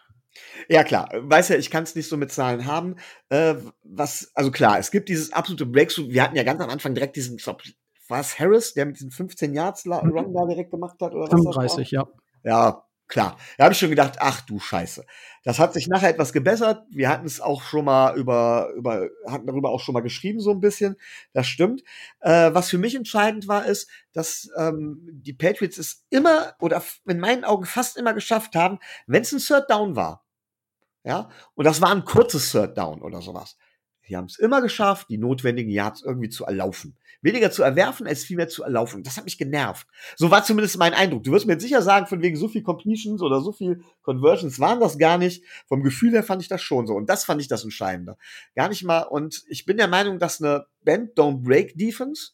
Ja, 0.69 0.85
klar. 0.85 1.09
Weiß 1.15 1.49
ja, 1.49 1.57
ich 1.57 1.71
kann 1.71 1.85
es 1.85 1.95
nicht 1.95 2.09
so 2.09 2.17
mit 2.17 2.31
Zahlen 2.31 2.67
haben. 2.67 2.97
Äh, 3.29 3.57
was, 3.83 4.31
also 4.35 4.51
klar, 4.51 4.79
es 4.79 4.91
gibt 4.91 5.09
dieses 5.09 5.33
absolute 5.33 5.67
Breakthrough. 5.67 6.09
Wir 6.09 6.23
hatten 6.23 6.37
ja 6.37 6.43
ganz 6.43 6.61
am 6.61 6.71
Anfang 6.71 6.95
direkt 6.95 7.17
diesen, 7.17 7.39
glaub, 7.39 7.63
war 8.09 8.21
es 8.21 8.39
Harris, 8.39 8.75
der 8.75 8.87
mit 8.87 8.97
diesen 8.97 9.11
15 9.11 9.55
Yards 9.55 9.87
Run 9.87 10.35
da 10.35 10.47
direkt 10.47 10.71
gemacht 10.71 10.97
hat? 11.01 11.15
Oder 11.15 11.29
35, 11.29 11.91
ja. 11.91 12.07
Ja, 12.45 12.85
klar. 13.09 13.37
Da 13.57 13.65
habe 13.65 13.73
ich 13.73 13.79
schon 13.79 13.91
gedacht, 13.91 14.17
ach 14.21 14.41
du 14.43 14.59
Scheiße. 14.59 15.05
Das 15.45 15.59
hat 15.59 15.73
sich 15.73 15.89
nachher 15.89 16.11
etwas 16.11 16.33
gebessert. 16.33 16.87
Wir 16.91 17.09
hatten 17.09 17.27
es 17.27 17.41
auch 17.41 17.63
schon 17.63 17.85
mal 17.85 18.17
über, 18.17 18.71
über, 18.77 19.09
hatten 19.27 19.47
darüber 19.47 19.71
auch 19.71 19.81
schon 19.81 19.95
mal 19.95 20.01
geschrieben, 20.01 20.41
so 20.41 20.51
ein 20.51 20.61
bisschen. 20.61 20.97
Das 21.33 21.47
stimmt. 21.47 21.83
Äh, 22.21 22.55
was 22.55 22.71
für 22.71 22.79
mich 22.79 22.95
entscheidend 22.95 23.49
war, 23.49 23.67
ist, 23.67 23.91
dass 24.13 24.51
ähm, 24.57 25.01
die 25.11 25.33
Patriots 25.33 25.79
es 25.79 26.05
immer 26.11 26.55
oder 26.61 26.83
in 27.07 27.21
meinen 27.21 27.45
Augen 27.45 27.65
fast 27.65 27.97
immer 27.97 28.15
geschafft 28.15 28.55
haben, 28.55 28.79
wenn 29.07 29.23
es 29.23 29.33
ein 29.33 29.41
Third 29.41 29.71
Down 29.71 29.97
war. 29.97 30.25
Ja, 31.05 31.29
und 31.55 31.65
das 31.65 31.81
war 31.81 31.91
ein 31.91 32.05
kurzes 32.05 32.51
Third 32.53 32.77
Down 32.79 33.03
oder 33.03 33.23
sowas. 33.23 33.57
Sie 34.09 34.17
haben 34.17 34.25
es 34.25 34.39
immer 34.39 34.63
geschafft, 34.63 35.11
die 35.11 35.19
notwendigen 35.19 35.71
Yards 35.71 36.03
irgendwie 36.03 36.31
zu 36.31 36.47
erlaufen. 36.47 36.97
Weniger 37.21 37.51
zu 37.51 37.63
erwerfen, 37.63 38.07
als 38.07 38.25
vielmehr 38.25 38.49
zu 38.49 38.63
erlaufen. 38.63 39.03
Das 39.03 39.19
hat 39.19 39.25
mich 39.25 39.37
genervt. 39.37 39.87
So 40.17 40.31
war 40.31 40.45
zumindest 40.45 40.79
mein 40.79 40.95
Eindruck. 40.95 41.25
Du 41.25 41.33
wirst 41.33 41.47
mir 41.47 41.55
jetzt 41.55 41.63
sicher 41.63 41.83
sagen, 41.83 42.07
von 42.07 42.23
wegen 42.23 42.37
so 42.37 42.49
viel 42.49 42.63
Completions 42.63 43.21
oder 43.21 43.43
so 43.43 43.53
viel 43.53 43.83
Conversions 44.03 44.59
waren 44.61 44.81
das 44.81 44.97
gar 44.97 45.19
nicht. 45.19 45.45
Vom 45.67 45.83
Gefühl 45.83 46.13
her 46.13 46.23
fand 46.23 46.41
ich 46.41 46.49
das 46.49 46.63
schon 46.63 46.87
so. 46.87 46.95
Und 46.95 47.11
das 47.11 47.25
fand 47.25 47.43
ich 47.43 47.49
das 47.49 47.65
Entscheidende. 47.65 48.17
Gar 48.55 48.71
nicht 48.71 48.83
mal. 48.83 49.03
Und 49.03 49.43
ich 49.49 49.67
bin 49.67 49.77
der 49.77 49.89
Meinung, 49.89 50.19
dass 50.19 50.41
eine 50.41 50.65
Bend 50.85 51.19
Don't 51.19 51.43
Break 51.43 51.77
Defense, 51.77 52.31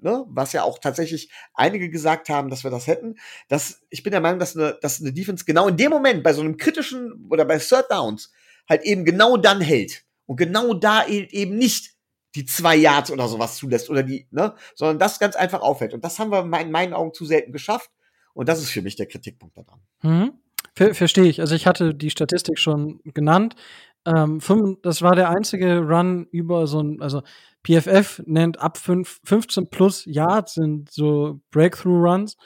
ne, 0.00 0.24
was 0.28 0.52
ja 0.52 0.62
auch 0.62 0.78
tatsächlich 0.78 1.32
einige 1.54 1.90
gesagt 1.90 2.28
haben, 2.28 2.50
dass 2.50 2.62
wir 2.62 2.70
das 2.70 2.86
hätten, 2.86 3.16
dass 3.48 3.82
ich 3.90 4.04
bin 4.04 4.12
der 4.12 4.20
Meinung, 4.20 4.38
dass 4.38 4.56
eine, 4.56 4.78
dass 4.80 5.00
eine 5.00 5.12
Defense 5.12 5.44
genau 5.44 5.66
in 5.66 5.76
dem 5.76 5.90
Moment 5.90 6.22
bei 6.22 6.32
so 6.32 6.42
einem 6.42 6.56
kritischen 6.56 7.26
oder 7.30 7.44
bei 7.44 7.58
Third 7.58 7.90
Downs 7.90 8.30
halt 8.68 8.84
eben 8.84 9.04
genau 9.04 9.36
dann 9.36 9.60
hält 9.60 10.05
und 10.26 10.36
genau 10.36 10.74
da 10.74 11.06
e-, 11.06 11.28
eben 11.30 11.56
nicht 11.56 11.94
die 12.34 12.44
zwei 12.44 12.76
Yards 12.76 13.10
oder 13.10 13.28
sowas 13.28 13.56
zulässt 13.56 13.88
oder 13.88 14.02
die, 14.02 14.28
ne, 14.30 14.54
sondern 14.74 14.98
das 14.98 15.18
ganz 15.18 15.36
einfach 15.36 15.62
aufhält. 15.62 15.94
Und 15.94 16.04
das 16.04 16.18
haben 16.18 16.30
wir 16.30 16.40
in 16.60 16.70
meinen 16.70 16.92
Augen 16.92 17.14
zu 17.14 17.24
selten 17.24 17.52
geschafft. 17.52 17.90
Und 18.34 18.48
das 18.48 18.60
ist 18.60 18.70
für 18.70 18.82
mich 18.82 18.96
der 18.96 19.06
Kritikpunkt 19.06 19.56
daran. 19.56 19.80
Mhm. 20.02 20.32
Ver 20.74 20.94
Verstehe 20.94 21.24
ich. 21.24 21.40
Also 21.40 21.54
ich 21.54 21.66
hatte 21.66 21.94
die 21.94 22.10
Statistik 22.10 22.58
schon 22.58 23.00
genannt. 23.04 23.56
Ähm, 24.04 24.40
das 24.82 25.00
war 25.00 25.16
der 25.16 25.30
einzige 25.30 25.78
Run 25.80 26.26
über 26.30 26.66
so 26.66 26.80
ein, 26.80 27.00
also 27.00 27.22
PFF 27.66 28.22
nennt 28.26 28.60
ab 28.60 28.76
fünf, 28.76 29.20
15 29.24 29.70
plus 29.70 30.04
Yards 30.04 30.54
sind 30.54 30.90
so 30.92 31.40
Breakthrough 31.50 32.06
Runs. 32.06 32.36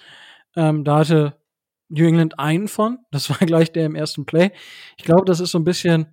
Ähm, 0.54 0.84
da 0.84 0.98
hatte 0.98 1.36
New 1.88 2.06
England 2.06 2.38
einen 2.38 2.68
von. 2.68 2.98
Das 3.10 3.28
war 3.28 3.38
gleich 3.46 3.72
der 3.72 3.86
im 3.86 3.96
ersten 3.96 4.24
Play. 4.24 4.52
Ich 4.96 5.04
glaube, 5.04 5.24
das 5.24 5.40
ist 5.40 5.50
so 5.50 5.58
ein 5.58 5.64
bisschen, 5.64 6.06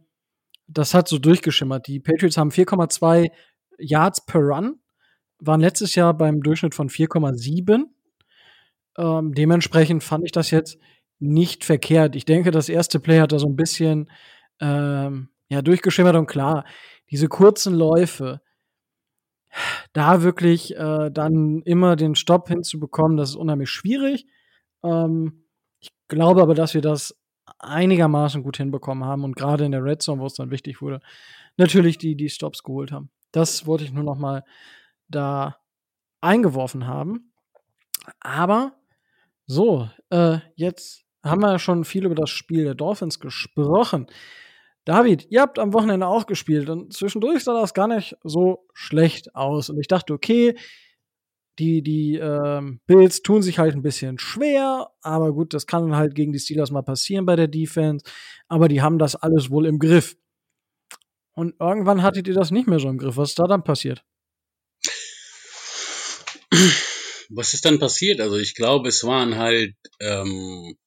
das 0.67 0.93
hat 0.93 1.07
so 1.07 1.17
durchgeschimmert. 1.17 1.87
Die 1.87 1.99
Patriots 1.99 2.37
haben 2.37 2.51
4,2 2.51 3.31
Yards 3.79 4.25
per 4.25 4.41
Run, 4.41 4.79
waren 5.39 5.61
letztes 5.61 5.95
Jahr 5.95 6.13
beim 6.13 6.41
Durchschnitt 6.41 6.75
von 6.75 6.89
4,7. 6.89 7.83
Ähm, 8.97 9.33
dementsprechend 9.33 10.03
fand 10.03 10.25
ich 10.25 10.31
das 10.31 10.51
jetzt 10.51 10.77
nicht 11.19 11.63
verkehrt. 11.63 12.15
Ich 12.15 12.25
denke, 12.25 12.51
das 12.51 12.69
erste 12.69 12.99
Play 12.99 13.19
hat 13.19 13.31
da 13.31 13.39
so 13.39 13.47
ein 13.47 13.55
bisschen 13.55 14.09
ähm, 14.59 15.29
ja, 15.49 15.61
durchgeschimmert 15.61 16.15
und 16.15 16.27
klar, 16.27 16.65
diese 17.09 17.27
kurzen 17.27 17.73
Läufe, 17.73 18.41
da 19.93 20.21
wirklich 20.21 20.75
äh, 20.75 21.09
dann 21.11 21.61
immer 21.63 21.95
den 21.95 22.15
Stopp 22.15 22.49
hinzubekommen, 22.49 23.17
das 23.17 23.29
ist 23.29 23.35
unheimlich 23.35 23.69
schwierig. 23.69 24.27
Ähm, 24.83 25.45
ich 25.79 25.89
glaube 26.07 26.41
aber, 26.41 26.53
dass 26.53 26.73
wir 26.73 26.81
das 26.81 27.15
einigermaßen 27.59 28.43
gut 28.43 28.57
hinbekommen 28.57 29.05
haben 29.05 29.23
und 29.23 29.35
gerade 29.35 29.65
in 29.65 29.71
der 29.71 29.83
Red 29.83 30.01
Zone, 30.01 30.21
wo 30.21 30.25
es 30.25 30.33
dann 30.33 30.51
wichtig 30.51 30.81
wurde, 30.81 30.99
natürlich 31.57 31.97
die, 31.97 32.15
die 32.15 32.29
Stops 32.29 32.63
geholt 32.63 32.91
haben. 32.91 33.09
Das 33.31 33.65
wollte 33.65 33.83
ich 33.83 33.93
nur 33.93 34.03
noch 34.03 34.17
mal 34.17 34.43
da 35.07 35.57
eingeworfen 36.21 36.87
haben. 36.87 37.31
Aber 38.19 38.73
so, 39.45 39.89
äh, 40.09 40.39
jetzt 40.55 41.03
haben 41.23 41.41
wir 41.41 41.59
schon 41.59 41.83
viel 41.83 42.05
über 42.05 42.15
das 42.15 42.29
Spiel 42.29 42.63
der 42.63 42.75
Dolphins 42.75 43.19
gesprochen. 43.19 44.07
David, 44.85 45.27
ihr 45.29 45.41
habt 45.41 45.59
am 45.59 45.73
Wochenende 45.73 46.07
auch 46.07 46.27
gespielt 46.27 46.69
und 46.69 46.93
zwischendurch 46.93 47.43
sah 47.43 47.59
das 47.59 47.73
gar 47.73 47.87
nicht 47.87 48.15
so 48.23 48.65
schlecht 48.73 49.35
aus. 49.35 49.69
Und 49.69 49.79
ich 49.79 49.87
dachte, 49.87 50.13
okay, 50.13 50.55
die, 51.59 51.81
die 51.81 52.15
äh, 52.15 52.61
Bills 52.85 53.21
tun 53.21 53.41
sich 53.41 53.59
halt 53.59 53.75
ein 53.75 53.81
bisschen 53.81 54.19
schwer, 54.19 54.91
aber 55.01 55.33
gut, 55.33 55.53
das 55.53 55.65
kann 55.65 55.95
halt 55.95 56.15
gegen 56.15 56.31
die 56.31 56.39
Steelers 56.39 56.71
mal 56.71 56.83
passieren 56.83 57.25
bei 57.25 57.35
der 57.35 57.47
Defense. 57.47 58.05
Aber 58.47 58.67
die 58.67 58.81
haben 58.81 58.99
das 58.99 59.15
alles 59.15 59.49
wohl 59.49 59.65
im 59.65 59.79
Griff. 59.79 60.15
Und 61.33 61.55
irgendwann 61.59 62.01
hattet 62.01 62.27
ihr 62.27 62.33
das 62.33 62.51
nicht 62.51 62.67
mehr 62.67 62.79
so 62.79 62.89
im 62.89 62.97
Griff. 62.97 63.17
Was 63.17 63.29
ist 63.29 63.39
da 63.39 63.45
dann 63.45 63.63
passiert? 63.63 64.03
Was 67.29 67.53
ist 67.53 67.65
dann 67.65 67.79
passiert? 67.79 68.21
Also 68.21 68.37
ich 68.37 68.55
glaube, 68.55 68.89
es 68.89 69.03
waren 69.03 69.35
halt, 69.35 69.75
ähm, 69.99 70.77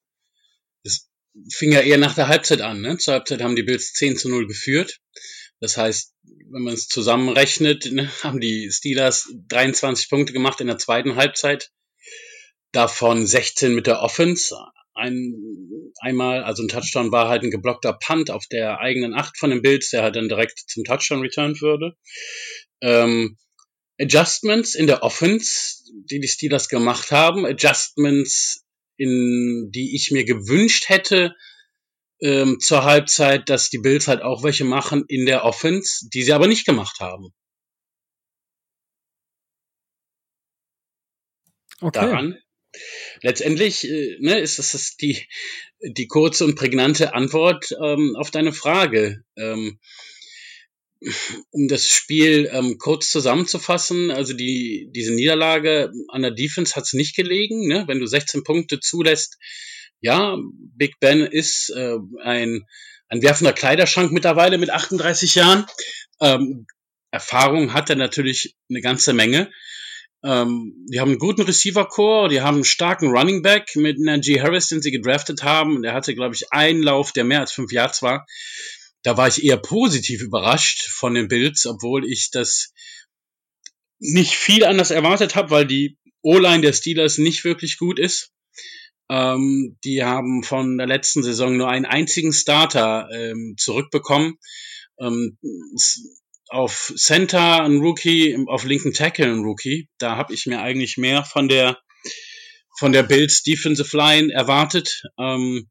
es 0.82 1.08
fing 1.52 1.72
ja 1.72 1.80
eher 1.80 1.98
nach 1.98 2.14
der 2.14 2.28
Halbzeit 2.28 2.62
an. 2.62 2.80
Ne? 2.80 2.96
Zur 2.98 3.14
Halbzeit 3.14 3.42
haben 3.42 3.56
die 3.56 3.62
Bills 3.62 3.92
10 3.92 4.16
zu 4.16 4.28
0 4.28 4.46
geführt. 4.46 5.00
Das 5.60 5.76
heißt, 5.76 6.14
wenn 6.50 6.62
man 6.62 6.74
es 6.74 6.88
zusammenrechnet, 6.88 7.92
ne, 7.92 8.10
haben 8.22 8.40
die 8.40 8.70
Steelers 8.70 9.32
23 9.48 10.08
Punkte 10.08 10.32
gemacht 10.32 10.60
in 10.60 10.66
der 10.66 10.78
zweiten 10.78 11.16
Halbzeit. 11.16 11.70
Davon 12.72 13.26
16 13.26 13.74
mit 13.74 13.86
der 13.86 14.00
Offense, 14.00 14.54
ein, 14.94 15.34
einmal, 16.00 16.44
also 16.44 16.62
ein 16.62 16.68
Touchdown 16.68 17.10
war 17.10 17.28
halt 17.28 17.42
ein 17.42 17.50
geblockter 17.50 17.92
Punt 17.92 18.30
auf 18.30 18.46
der 18.46 18.78
eigenen 18.78 19.14
Acht 19.14 19.38
von 19.38 19.50
den 19.50 19.62
Bills, 19.62 19.90
der 19.90 20.02
halt 20.02 20.16
dann 20.16 20.28
direkt 20.28 20.58
zum 20.58 20.84
Touchdown 20.84 21.20
returned 21.20 21.60
würde. 21.62 21.96
Ähm, 22.80 23.36
Adjustments 24.00 24.74
in 24.74 24.86
der 24.86 25.02
Offense, 25.02 25.82
die 26.10 26.20
die 26.20 26.28
Steelers 26.28 26.68
gemacht 26.68 27.10
haben, 27.10 27.44
Adjustments, 27.44 28.64
in 28.96 29.70
die 29.72 29.94
ich 29.94 30.10
mir 30.10 30.24
gewünscht 30.24 30.88
hätte 30.88 31.34
ähm, 32.20 32.58
zur 32.60 32.84
Halbzeit, 32.84 33.48
dass 33.48 33.70
die 33.70 33.78
Bills 33.78 34.08
halt 34.08 34.22
auch 34.22 34.42
welche 34.42 34.64
machen 34.64 35.04
in 35.08 35.26
der 35.26 35.44
Offense, 35.44 36.08
die 36.12 36.22
sie 36.22 36.32
aber 36.32 36.46
nicht 36.46 36.66
gemacht 36.66 37.00
haben. 37.00 37.32
Okay. 41.80 42.00
Daran. 42.00 42.38
Letztendlich 43.22 43.88
äh, 43.88 44.16
ne, 44.20 44.38
ist 44.38 44.58
das 44.58 44.96
die, 44.96 45.26
die 45.82 46.06
kurze 46.06 46.44
und 46.44 46.54
prägnante 46.54 47.14
Antwort 47.14 47.74
ähm, 47.82 48.14
auf 48.16 48.30
deine 48.30 48.52
Frage. 48.52 49.24
Ähm, 49.36 49.80
um 51.50 51.68
das 51.68 51.86
Spiel 51.86 52.50
ähm, 52.52 52.76
kurz 52.78 53.10
zusammenzufassen, 53.10 54.10
also 54.10 54.34
die, 54.34 54.90
diese 54.94 55.14
Niederlage 55.14 55.90
an 56.08 56.22
der 56.22 56.30
Defense 56.30 56.76
hat 56.76 56.84
es 56.84 56.92
nicht 56.92 57.16
gelegen. 57.16 57.66
Ne? 57.66 57.84
Wenn 57.86 58.00
du 58.00 58.06
16 58.06 58.44
Punkte 58.44 58.80
zulässt, 58.80 59.38
ja, 60.00 60.36
Big 60.76 60.98
Ben 61.00 61.20
ist 61.20 61.70
äh, 61.70 61.96
ein, 62.22 62.66
ein 63.08 63.22
werfender 63.22 63.52
Kleiderschrank 63.52 64.12
mittlerweile 64.12 64.58
mit 64.58 64.70
38 64.70 65.34
Jahren. 65.34 65.66
Ähm, 66.20 66.66
Erfahrung 67.10 67.72
hat 67.74 67.90
er 67.90 67.96
natürlich 67.96 68.56
eine 68.68 68.80
ganze 68.80 69.12
Menge. 69.12 69.50
Ähm, 70.22 70.86
die 70.92 71.00
haben 71.00 71.10
einen 71.10 71.18
guten 71.18 71.42
Receiver-Core, 71.42 72.28
die 72.28 72.40
haben 72.40 72.56
einen 72.56 72.64
starken 72.64 73.08
Running 73.08 73.42
Back 73.42 73.74
mit 73.74 73.98
Najee 73.98 74.40
Harris, 74.40 74.68
den 74.68 74.82
sie 74.82 74.90
gedraftet 74.90 75.42
haben. 75.42 75.82
Der 75.82 75.94
hatte, 75.94 76.14
glaube 76.14 76.34
ich, 76.34 76.52
einen 76.52 76.82
Lauf, 76.82 77.12
der 77.12 77.24
mehr 77.24 77.40
als 77.40 77.52
fünf 77.52 77.72
Yards 77.72 78.02
war 78.02 78.26
da 79.02 79.16
war 79.16 79.28
ich 79.28 79.44
eher 79.44 79.56
positiv 79.56 80.20
überrascht 80.20 80.88
von 80.88 81.14
den 81.14 81.28
Bills, 81.28 81.66
obwohl 81.66 82.04
ich 82.04 82.30
das 82.30 82.72
nicht 83.98 84.34
viel 84.34 84.64
anders 84.64 84.90
erwartet 84.90 85.36
habe, 85.36 85.50
weil 85.50 85.66
die 85.66 85.98
O-Line 86.22 86.62
der 86.62 86.72
Steelers 86.72 87.18
nicht 87.18 87.44
wirklich 87.44 87.78
gut 87.78 87.98
ist. 87.98 88.30
Ähm, 89.10 89.76
die 89.84 90.04
haben 90.04 90.44
von 90.44 90.78
der 90.78 90.86
letzten 90.86 91.24
Saison 91.24 91.56
nur 91.56 91.68
einen 91.68 91.84
einzigen 91.84 92.32
Starter 92.32 93.08
ähm, 93.12 93.56
zurückbekommen. 93.58 94.38
Ähm, 95.00 95.36
auf 96.48 96.92
Center 96.96 97.64
ein 97.64 97.78
Rookie, 97.80 98.36
auf 98.46 98.64
linken 98.64 98.92
Tackle 98.92 99.26
ein 99.26 99.40
Rookie. 99.40 99.88
Da 99.98 100.16
habe 100.16 100.32
ich 100.32 100.46
mir 100.46 100.60
eigentlich 100.62 100.96
mehr 100.96 101.24
von 101.24 101.48
der 101.48 101.78
von 102.78 102.92
der 102.92 103.02
Bills 103.02 103.42
Defensive 103.42 103.94
Line 103.96 104.32
erwartet. 104.32 105.02
Ähm, 105.18 105.68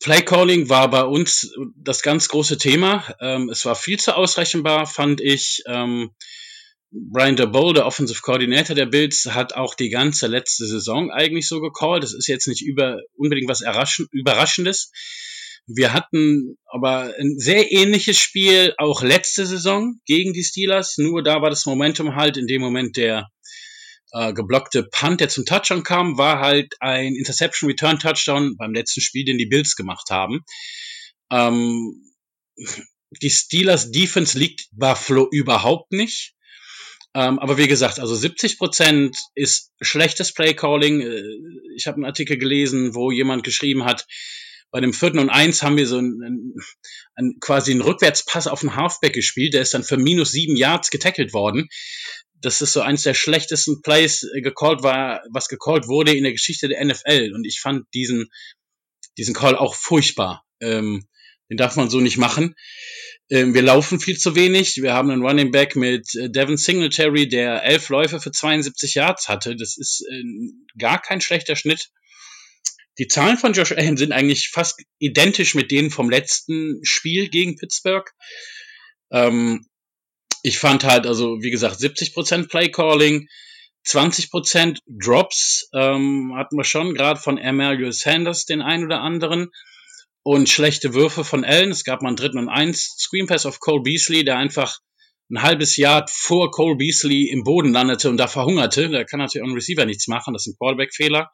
Playcalling 0.00 0.68
war 0.68 0.90
bei 0.90 1.04
uns 1.04 1.52
das 1.76 2.02
ganz 2.02 2.28
große 2.28 2.58
Thema. 2.58 3.04
Ähm, 3.20 3.48
es 3.48 3.64
war 3.64 3.74
viel 3.74 3.98
zu 3.98 4.14
ausrechenbar, 4.16 4.86
fand 4.86 5.20
ich. 5.20 5.62
Ähm, 5.66 6.10
Brian 7.10 7.36
DeBoll, 7.36 7.74
der 7.74 7.86
Offensive 7.86 8.20
Coordinator 8.22 8.74
der 8.74 8.86
Bills, 8.86 9.26
hat 9.26 9.54
auch 9.54 9.74
die 9.74 9.90
ganze 9.90 10.26
letzte 10.26 10.66
Saison 10.66 11.10
eigentlich 11.10 11.48
so 11.48 11.60
gecallt. 11.60 12.02
Das 12.02 12.14
ist 12.14 12.26
jetzt 12.26 12.48
nicht 12.48 12.62
über, 12.62 13.00
unbedingt 13.14 13.48
was 13.48 13.62
Überraschendes. 14.12 14.90
Wir 15.66 15.92
hatten 15.92 16.56
aber 16.66 17.12
ein 17.18 17.38
sehr 17.38 17.72
ähnliches 17.72 18.18
Spiel 18.18 18.72
auch 18.78 19.02
letzte 19.02 19.46
Saison 19.46 20.00
gegen 20.06 20.32
die 20.32 20.44
Steelers. 20.44 20.96
Nur 20.96 21.22
da 21.22 21.42
war 21.42 21.50
das 21.50 21.66
Momentum 21.66 22.14
halt 22.14 22.36
in 22.36 22.46
dem 22.46 22.62
Moment 22.62 22.96
der 22.96 23.28
äh, 24.12 24.32
geblockte 24.32 24.84
Punt, 24.84 25.20
der 25.20 25.28
zum 25.28 25.44
Touchdown 25.44 25.82
kam, 25.82 26.16
war 26.16 26.40
halt 26.40 26.74
ein 26.80 27.14
Interception 27.14 27.68
Return 27.68 27.98
Touchdown 27.98 28.56
beim 28.56 28.72
letzten 28.72 29.00
Spiel, 29.00 29.24
den 29.24 29.38
die 29.38 29.46
Bills 29.46 29.74
gemacht 29.74 30.10
haben. 30.10 30.44
Ähm, 31.32 32.12
die 33.22 33.30
Steelers 33.30 33.90
Defense 33.90 34.38
liegt 34.38 34.68
Buffalo 34.72 35.28
überhaupt 35.30 35.92
nicht. 35.92 36.35
Ähm, 37.16 37.38
aber 37.38 37.56
wie 37.56 37.66
gesagt, 37.66 37.98
also 37.98 38.14
70 38.14 38.58
Prozent 38.58 39.16
ist 39.34 39.72
schlechtes 39.80 40.34
Play 40.34 40.52
Calling. 40.52 41.00
Äh, 41.00 41.22
ich 41.74 41.86
habe 41.86 41.96
einen 41.96 42.04
Artikel 42.04 42.36
gelesen, 42.36 42.94
wo 42.94 43.10
jemand 43.10 43.42
geschrieben 43.42 43.84
hat, 43.84 44.06
bei 44.70 44.80
dem 44.80 44.92
vierten 44.92 45.20
und 45.20 45.30
eins 45.30 45.62
haben 45.62 45.78
wir 45.78 45.86
so 45.86 45.96
einen, 45.96 46.54
einen, 47.14 47.40
quasi 47.40 47.70
einen 47.70 47.80
Rückwärtspass 47.80 48.46
auf 48.46 48.60
den 48.60 48.76
Halfback 48.76 49.14
gespielt. 49.14 49.54
Der 49.54 49.62
ist 49.62 49.72
dann 49.72 49.84
für 49.84 49.96
minus 49.96 50.32
sieben 50.32 50.56
Yards 50.56 50.90
getackelt 50.90 51.32
worden 51.32 51.68
das 52.40 52.60
ist 52.60 52.74
so 52.74 52.80
eins 52.80 53.02
der 53.02 53.14
schlechtesten 53.14 53.82
Plays 53.82 54.22
äh, 54.22 54.40
gecallt 54.40 54.82
war, 54.82 55.22
was 55.32 55.48
gecallt 55.48 55.88
wurde 55.88 56.14
in 56.14 56.22
der 56.22 56.32
Geschichte 56.32 56.68
der 56.68 56.84
NFL. 56.84 57.32
Und 57.34 57.44
ich 57.44 57.60
fand 57.60 57.86
diesen, 57.94 58.30
diesen 59.16 59.34
Call 59.34 59.56
auch 59.56 59.74
furchtbar. 59.74 60.44
Ähm, 60.60 61.06
den 61.50 61.56
darf 61.56 61.76
man 61.76 61.90
so 61.90 62.00
nicht 62.00 62.18
machen. 62.18 62.54
Ähm, 63.30 63.54
wir 63.54 63.62
laufen 63.62 64.00
viel 64.00 64.16
zu 64.16 64.34
wenig. 64.34 64.76
Wir 64.76 64.92
haben 64.92 65.10
einen 65.10 65.24
Running 65.24 65.50
Back 65.50 65.76
mit 65.76 66.14
äh, 66.14 66.30
Devin 66.30 66.56
Singletary, 66.56 67.28
der 67.28 67.64
elf 67.64 67.88
Läufe 67.88 68.20
für 68.20 68.30
72 68.30 68.94
Yards 68.94 69.28
hatte. 69.28 69.56
Das 69.56 69.76
ist 69.76 70.04
äh, 70.10 70.22
gar 70.78 71.00
kein 71.00 71.20
schlechter 71.20 71.56
Schnitt. 71.56 71.90
Die 72.98 73.08
Zahlen 73.08 73.36
von 73.36 73.52
Josh 73.52 73.72
Allen 73.72 73.96
sind 73.96 74.12
eigentlich 74.12 74.48
fast 74.48 74.80
identisch 74.98 75.54
mit 75.54 75.70
denen 75.70 75.90
vom 75.90 76.08
letzten 76.08 76.80
Spiel 76.82 77.28
gegen 77.28 77.56
Pittsburgh. 77.56 78.10
Ähm, 79.10 79.66
ich 80.42 80.58
fand 80.58 80.84
halt, 80.84 81.06
also 81.06 81.42
wie 81.42 81.50
gesagt, 81.50 81.76
70% 81.76 82.48
Playcalling, 82.48 83.28
20% 83.84 84.78
Drops 84.86 85.68
ähm, 85.74 86.34
hatten 86.36 86.56
wir 86.56 86.64
schon, 86.64 86.94
gerade 86.94 87.20
von 87.20 87.38
Emmanuel 87.38 87.92
Sanders 87.92 88.44
den 88.44 88.62
ein 88.62 88.84
oder 88.84 89.00
anderen. 89.00 89.50
Und 90.26 90.48
schlechte 90.48 90.92
Würfe 90.92 91.22
von 91.22 91.44
Allen. 91.44 91.70
Es 91.70 91.84
gab 91.84 92.02
mal 92.02 92.08
einen 92.08 92.16
dritten 92.16 92.38
und 92.38 92.48
eins 92.48 92.96
Screen 92.98 93.28
Pass 93.28 93.46
auf 93.46 93.60
Cole 93.60 93.82
Beasley, 93.82 94.24
der 94.24 94.36
einfach 94.36 94.80
ein 95.30 95.40
halbes 95.40 95.76
Jahr 95.76 96.04
vor 96.08 96.50
Cole 96.50 96.74
Beasley 96.74 97.28
im 97.30 97.44
Boden 97.44 97.72
landete 97.72 98.10
und 98.10 98.16
da 98.16 98.26
verhungerte. 98.26 98.88
Da 98.90 99.04
kann 99.04 99.20
natürlich 99.20 99.44
auch 99.44 99.48
ein 99.48 99.54
Receiver 99.54 99.86
nichts 99.86 100.08
machen. 100.08 100.32
Das 100.34 100.44
ist 100.44 100.54
ein 100.54 100.58
Quarterback-Fehler. 100.58 101.30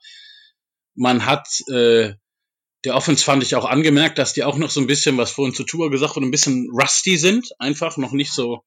Man 0.95 1.25
hat 1.25 1.49
äh, 1.73 2.13
der 2.85 2.95
Offense 2.95 3.25
fand 3.25 3.43
ich 3.43 3.55
auch 3.55 3.65
angemerkt, 3.65 4.19
dass 4.19 4.35
die 4.35 4.45
auch 4.45 4.59
noch 4.59 4.69
so 4.69 4.81
ein 4.81 4.87
bisschen, 4.87 5.17
was 5.17 5.31
vorhin 5.31 5.55
zu 5.55 5.65
Tour 5.65 5.91
gesagt 5.91 6.15
wurde, 6.17 6.27
ein 6.27 6.31
bisschen 6.31 6.69
rusty 6.71 7.17
sind. 7.17 7.49
Einfach 7.59 7.97
noch 7.97 8.13
nicht 8.13 8.35
so 8.35 8.61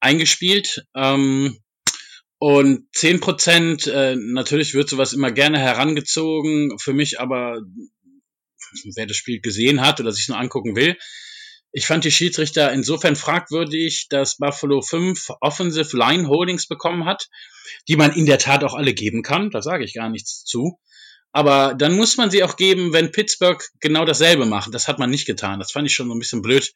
eingespielt. 0.00 0.86
Ähm, 0.96 1.58
und 2.38 2.86
zehn 2.94 3.20
Prozent, 3.20 3.86
äh, 3.88 4.16
natürlich 4.16 4.72
wird 4.72 4.88
sowas 4.88 5.12
immer 5.12 5.32
gerne 5.32 5.58
herangezogen, 5.58 6.78
für 6.78 6.94
mich 6.94 7.20
aber, 7.20 7.60
wer 8.94 9.06
das 9.06 9.16
Spiel 9.16 9.40
gesehen 9.40 9.80
hat 9.80 10.00
oder 10.00 10.12
sich 10.12 10.28
nur 10.28 10.38
angucken 10.38 10.76
will, 10.76 10.96
ich 11.76 11.86
fand 11.86 12.04
die 12.04 12.12
Schiedsrichter 12.12 12.72
insofern 12.72 13.16
fragwürdig, 13.16 14.06
dass 14.08 14.36
Buffalo 14.36 14.80
fünf 14.80 15.30
Offensive 15.40 15.96
Line 15.96 16.28
Holdings 16.28 16.68
bekommen 16.68 17.04
hat, 17.04 17.28
die 17.88 17.96
man 17.96 18.12
in 18.12 18.26
der 18.26 18.38
Tat 18.38 18.62
auch 18.62 18.74
alle 18.74 18.94
geben 18.94 19.24
kann, 19.24 19.50
da 19.50 19.60
sage 19.60 19.84
ich 19.84 19.94
gar 19.94 20.08
nichts 20.08 20.44
zu. 20.44 20.78
Aber 21.32 21.74
dann 21.74 21.96
muss 21.96 22.16
man 22.16 22.30
sie 22.30 22.44
auch 22.44 22.56
geben, 22.56 22.92
wenn 22.92 23.10
Pittsburgh 23.10 23.60
genau 23.80 24.04
dasselbe 24.04 24.46
macht. 24.46 24.72
Das 24.72 24.86
hat 24.86 25.00
man 25.00 25.10
nicht 25.10 25.26
getan. 25.26 25.58
Das 25.58 25.72
fand 25.72 25.88
ich 25.88 25.92
schon 25.92 26.06
so 26.06 26.14
ein 26.14 26.20
bisschen 26.20 26.42
blöd. 26.42 26.72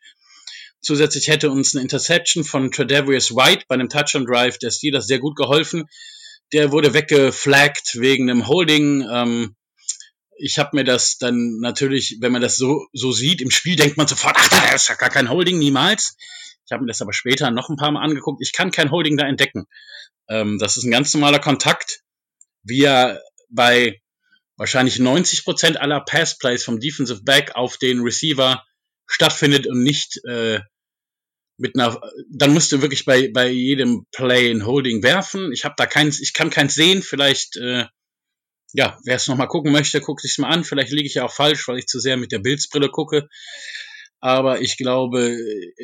Zusätzlich 0.81 1.29
hätte 1.29 1.53
uns 1.53 1.77
eine 1.77 1.83
Interception 1.83 2.43
von 2.43 2.73
Tredavious 2.73 3.37
White 3.37 3.67
bei 3.69 3.77
einem 3.77 3.89
Touch 3.89 4.17
and 4.17 4.29
Drive 4.29 4.59
der 4.59 4.73
Steelers 4.73 5.07
sehr 5.07 5.21
gut 5.21 5.37
geholfen. 5.37 5.85
Der 6.53 6.73
wurde 6.73 6.93
weggeflaggt 6.93 8.01
wegen 8.01 8.29
einem 8.29 8.49
Holding. 8.49 9.07
Ähm, 9.09 9.55
ich 10.39 10.59
habe 10.59 10.77
mir 10.77 10.85
das 10.85 11.19
dann 11.19 11.59
natürlich, 11.61 12.19
wenn 12.21 12.33
man 12.33 12.43
das 12.43 12.57
so, 12.57 12.87
so 12.93 13.13
sieht, 13.13 13.43
im 13.43 13.51
Spiel 13.51 13.77
denkt 13.77 13.97
man 13.97 14.07
sofort, 14.07 14.37
ach, 14.39 14.49
da 14.49 14.75
ist 14.75 14.89
ja 14.89 14.95
gar 14.95 15.11
kein 15.11 15.29
Holding, 15.29 15.59
niemals. 15.59 16.17
Ich 16.65 16.73
habe 16.73 16.83
mir 16.83 16.89
das 16.89 17.03
aber 17.03 17.13
später 17.13 17.51
noch 17.51 17.69
ein 17.69 17.77
paar 17.77 17.91
Mal 17.91 18.03
angeguckt. 18.03 18.43
Ich 18.43 18.53
kann 18.53 18.71
kein 18.71 18.91
Holding 18.91 19.17
da 19.17 19.27
entdecken. 19.27 19.67
Ähm, 20.29 20.59
das 20.59 20.77
ist 20.77 20.85
ein 20.85 20.91
ganz 20.91 21.13
normaler 21.15 21.39
Kontakt, 21.39 22.03
wie 22.63 22.85
er 22.85 23.23
bei 23.51 24.01
wahrscheinlich 24.57 24.99
90 24.99 25.45
Prozent 25.45 25.81
aller 25.81 26.01
Passplays 26.01 26.65
vom 26.65 26.81
Defensive 26.81 27.23
Back 27.23 27.55
auf 27.55 27.79
den 27.79 28.01
Receiver 28.01 28.65
stattfindet 29.07 29.67
und 29.67 29.83
nicht 29.83 30.21
äh, 30.29 30.61
mit 31.57 31.75
einer, 31.75 32.01
dann 32.31 32.53
musst 32.53 32.71
du 32.71 32.83
wirklich 32.83 33.05
bei, 33.05 33.31
bei 33.33 33.49
jedem 33.49 34.07
Play 34.13 34.51
ein 34.51 34.65
Holding 34.65 35.03
werfen. 35.03 35.53
Ich 35.53 35.65
habe 35.65 35.75
da 35.77 35.87
keins, 35.87 36.21
ich 36.21 36.33
kann 36.33 36.51
keins 36.51 36.75
sehen. 36.75 37.03
Vielleicht, 37.03 37.57
äh, 37.57 37.87
ja, 38.73 38.99
wer 39.05 39.17
es 39.17 39.29
nochmal 39.29 39.49
gucken 39.49 39.73
möchte, 39.73 40.01
guckt 40.01 40.21
sich's 40.21 40.39
mal 40.39 40.49
an. 40.49 40.65
Vielleicht 40.65 40.93
liege 40.93 41.07
ich 41.07 41.15
ja 41.15 41.25
auch 41.25 41.33
falsch, 41.33 41.67
weil 41.69 41.79
ich 41.79 41.87
zu 41.87 42.01
sehr 42.01 42.17
mit 42.17 42.33
der 42.33 42.39
Bildsbrille 42.39 42.91
gucke. 42.91 43.29
Aber 44.21 44.61
ich 44.61 44.77
glaube, 44.77 45.37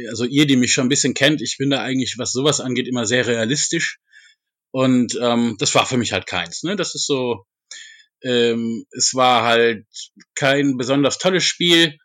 also 0.08 0.24
ihr, 0.24 0.46
die 0.46 0.56
mich 0.56 0.72
schon 0.72 0.86
ein 0.86 0.90
bisschen 0.90 1.14
kennt, 1.14 1.40
ich 1.40 1.56
bin 1.56 1.70
da 1.70 1.82
eigentlich, 1.82 2.18
was 2.18 2.32
sowas 2.32 2.60
angeht, 2.60 2.88
immer 2.88 3.06
sehr 3.06 3.26
realistisch. 3.26 3.98
Und 4.70 5.16
ähm, 5.20 5.56
das 5.58 5.74
war 5.74 5.86
für 5.86 5.96
mich 5.96 6.12
halt 6.12 6.26
keins. 6.26 6.64
Ne? 6.64 6.74
Das 6.74 6.96
ist 6.96 7.06
so, 7.06 7.46
ähm, 8.22 8.86
es 8.90 9.14
war 9.14 9.44
halt 9.44 9.86
kein 10.34 10.76
besonders 10.76 11.18
tolles 11.18 11.44
Spiel. 11.44 11.96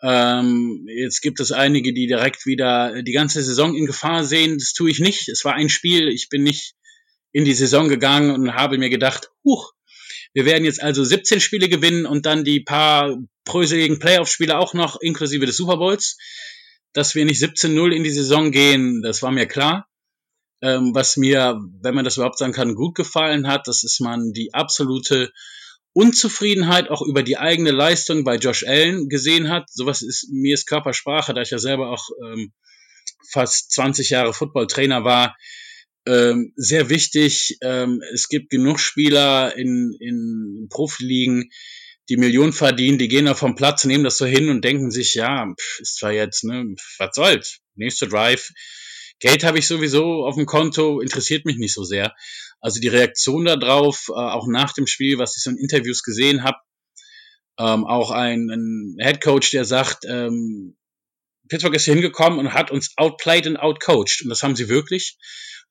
Ähm, 0.00 0.86
jetzt 0.86 1.22
gibt 1.22 1.40
es 1.40 1.50
einige, 1.50 1.92
die 1.92 2.06
direkt 2.06 2.46
wieder 2.46 3.02
die 3.02 3.12
ganze 3.12 3.42
Saison 3.42 3.74
in 3.74 3.86
Gefahr 3.86 4.22
sehen. 4.22 4.58
Das 4.58 4.74
tue 4.74 4.90
ich 4.90 5.00
nicht. 5.00 5.28
Es 5.28 5.44
war 5.44 5.54
ein 5.54 5.68
Spiel. 5.68 6.08
Ich 6.08 6.28
bin 6.28 6.44
nicht 6.44 6.74
in 7.32 7.44
die 7.44 7.54
Saison 7.54 7.88
gegangen 7.88 8.30
und 8.30 8.54
habe 8.54 8.78
mir 8.78 8.90
gedacht, 8.90 9.30
huch, 9.42 9.72
Wir 10.34 10.44
werden 10.44 10.64
jetzt 10.64 10.82
also 10.82 11.04
17 11.04 11.40
Spiele 11.40 11.68
gewinnen 11.68 12.06
und 12.06 12.26
dann 12.26 12.44
die 12.44 12.60
paar 12.60 13.16
bröseligen 13.44 14.00
Playoff-Spiele 14.00 14.58
auch 14.58 14.74
noch, 14.74 15.00
inklusive 15.00 15.46
des 15.46 15.56
Super 15.56 15.76
Bowls. 15.78 16.18
Dass 16.92 17.14
wir 17.14 17.24
nicht 17.24 17.42
17-0 17.42 17.92
in 17.92 18.04
die 18.04 18.10
Saison 18.10 18.50
gehen, 18.50 19.00
das 19.02 19.22
war 19.22 19.30
mir 19.30 19.46
klar. 19.46 19.88
Ähm, 20.60 20.94
was 20.94 21.16
mir, 21.16 21.60
wenn 21.82 21.94
man 21.94 22.04
das 22.04 22.16
überhaupt 22.16 22.38
sagen 22.38 22.52
kann, 22.52 22.74
gut 22.74 22.94
gefallen 22.94 23.46
hat, 23.46 23.66
das 23.68 23.84
ist 23.84 24.00
man 24.00 24.32
die 24.32 24.54
absolute 24.54 25.32
Unzufriedenheit 25.92 26.90
auch 26.90 27.02
über 27.02 27.22
die 27.22 27.38
eigene 27.38 27.70
Leistung 27.70 28.24
bei 28.24 28.36
Josh 28.36 28.66
Allen 28.66 29.08
gesehen 29.08 29.50
hat. 29.50 29.70
Sowas 29.70 30.02
ist 30.02 30.28
mir 30.32 30.54
ist 30.54 30.66
Körpersprache, 30.66 31.34
da 31.34 31.42
ich 31.42 31.50
ja 31.50 31.58
selber 31.58 31.90
auch 31.90 32.08
ähm, 32.24 32.52
fast 33.30 33.70
20 33.72 34.10
Jahre 34.10 34.34
Footballtrainer 34.34 35.04
war, 35.04 35.36
ähm, 36.06 36.52
sehr 36.56 36.88
wichtig. 36.90 37.58
Ähm, 37.62 38.02
es 38.12 38.28
gibt 38.28 38.50
genug 38.50 38.78
Spieler 38.78 39.56
in, 39.56 39.94
in 40.00 40.68
Profiligen, 40.70 41.50
die 42.08 42.16
Millionen 42.16 42.52
verdienen, 42.52 42.98
die 42.98 43.08
gehen 43.08 43.24
da 43.24 43.34
vom 43.34 43.54
Platz, 43.54 43.84
nehmen 43.84 44.04
das 44.04 44.18
so 44.18 44.26
hin 44.26 44.50
und 44.50 44.62
denken 44.62 44.90
sich, 44.90 45.14
ja, 45.14 45.46
ist 45.78 45.96
zwar 45.98 46.12
jetzt, 46.12 46.44
ne, 46.44 46.74
was 46.98 47.14
soll's, 47.14 47.60
nächster 47.74 48.06
Drive. 48.06 48.50
Geld 49.20 49.44
habe 49.44 49.58
ich 49.58 49.66
sowieso 49.66 50.26
auf 50.26 50.34
dem 50.34 50.44
Konto, 50.44 51.00
interessiert 51.00 51.46
mich 51.46 51.56
nicht 51.56 51.72
so 51.72 51.84
sehr. 51.84 52.14
Also 52.60 52.80
die 52.80 52.88
Reaktion 52.88 53.46
darauf, 53.46 54.08
äh, 54.08 54.12
auch 54.12 54.46
nach 54.48 54.74
dem 54.74 54.86
Spiel, 54.86 55.18
was 55.18 55.36
ich 55.36 55.42
so 55.42 55.50
in 55.50 55.56
Interviews 55.56 56.02
gesehen 56.02 56.42
habe, 56.42 56.58
ähm, 57.58 57.86
auch 57.86 58.10
ein, 58.10 58.50
ein 58.50 58.96
Head 59.00 59.22
Coach, 59.22 59.50
der 59.52 59.64
sagt, 59.64 60.04
ähm, 60.06 60.76
Pittsburgh 61.48 61.76
ist 61.76 61.84
hier 61.84 61.94
hingekommen 61.94 62.38
und 62.38 62.52
hat 62.52 62.70
uns 62.70 62.92
outplayed 62.96 63.46
und 63.46 63.56
outcoached. 63.56 64.22
Und 64.22 64.30
das 64.30 64.42
haben 64.42 64.56
sie 64.56 64.68
wirklich. 64.68 65.18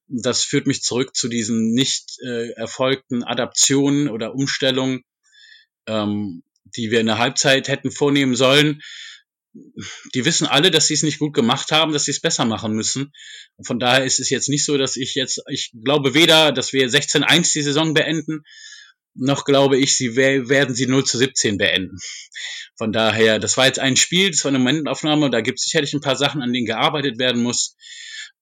Das 0.08 0.43
führt 0.43 0.68
mich 0.68 0.82
zurück 0.82 1.16
zu 1.16 1.28
diesen 1.28 1.74
nicht 1.74 2.18
äh, 2.26 2.51
erfolgten 2.51 3.24
Adaptionen 3.24 4.10
oder 4.10 4.36
Umstellungen, 4.36 5.04
ähm, 5.88 6.43
die 6.76 6.91
wir 6.91 6.99
in 6.99 7.08
der 7.08 7.18
Halbzeit 7.18 7.68
hätten 7.68 7.91
vornehmen 7.91 8.36
sollen. 8.36 8.82
Die 10.16 10.26
wissen 10.26 10.47
alle, 10.47 10.72
dass 10.72 10.88
sie 10.88 10.95
es 10.95 11.04
nicht 11.04 11.20
gut 11.20 11.34
gemacht 11.34 11.72
haben, 11.72 11.93
dass 11.93 12.06
sie 12.06 12.12
es 12.12 12.22
besser 12.22 12.45
machen 12.45 12.74
müssen. 12.74 13.14
Und 13.56 13.68
von 13.68 13.80
daher 13.80 14.04
ist 14.04 14.20
es 14.20 14.30
jetzt 14.30 14.49
nicht 14.49 14.66
so, 14.66 14.78
dass 14.78 14.97
ich 14.97 15.14
jetzt, 15.14 15.41
ich 15.47 15.72
glaube 15.84 16.16
weder, 16.16 16.51
dass 16.51 16.74
wir 16.74 16.89
16-1 16.89 17.54
die 17.54 17.62
Saison 17.62 17.93
beenden, 17.93 18.43
noch 19.16 19.45
glaube 19.45 19.78
ich, 19.78 19.95
sie 19.95 20.16
werden 20.16 20.74
sie 20.74 20.88
0 20.88 21.04
zu 21.06 21.18
17 21.18 21.58
beenden. 21.58 21.97
Von 22.76 22.91
daher, 22.91 23.38
das 23.39 23.58
war 23.58 23.68
jetzt 23.68 23.80
ein 23.80 23.95
Spiel, 23.95 24.32
das 24.32 24.43
war 24.43 24.49
eine 24.49 24.60
Momentaufnahme, 24.60 25.30
da 25.30 25.41
gibt 25.41 25.60
es 25.60 25.66
sicherlich 25.66 25.93
ein 25.93 26.01
paar 26.01 26.16
Sachen, 26.16 26.41
an 26.41 26.51
denen 26.51 26.66
gearbeitet 26.66 27.20
werden 27.20 27.43
muss. 27.43 27.76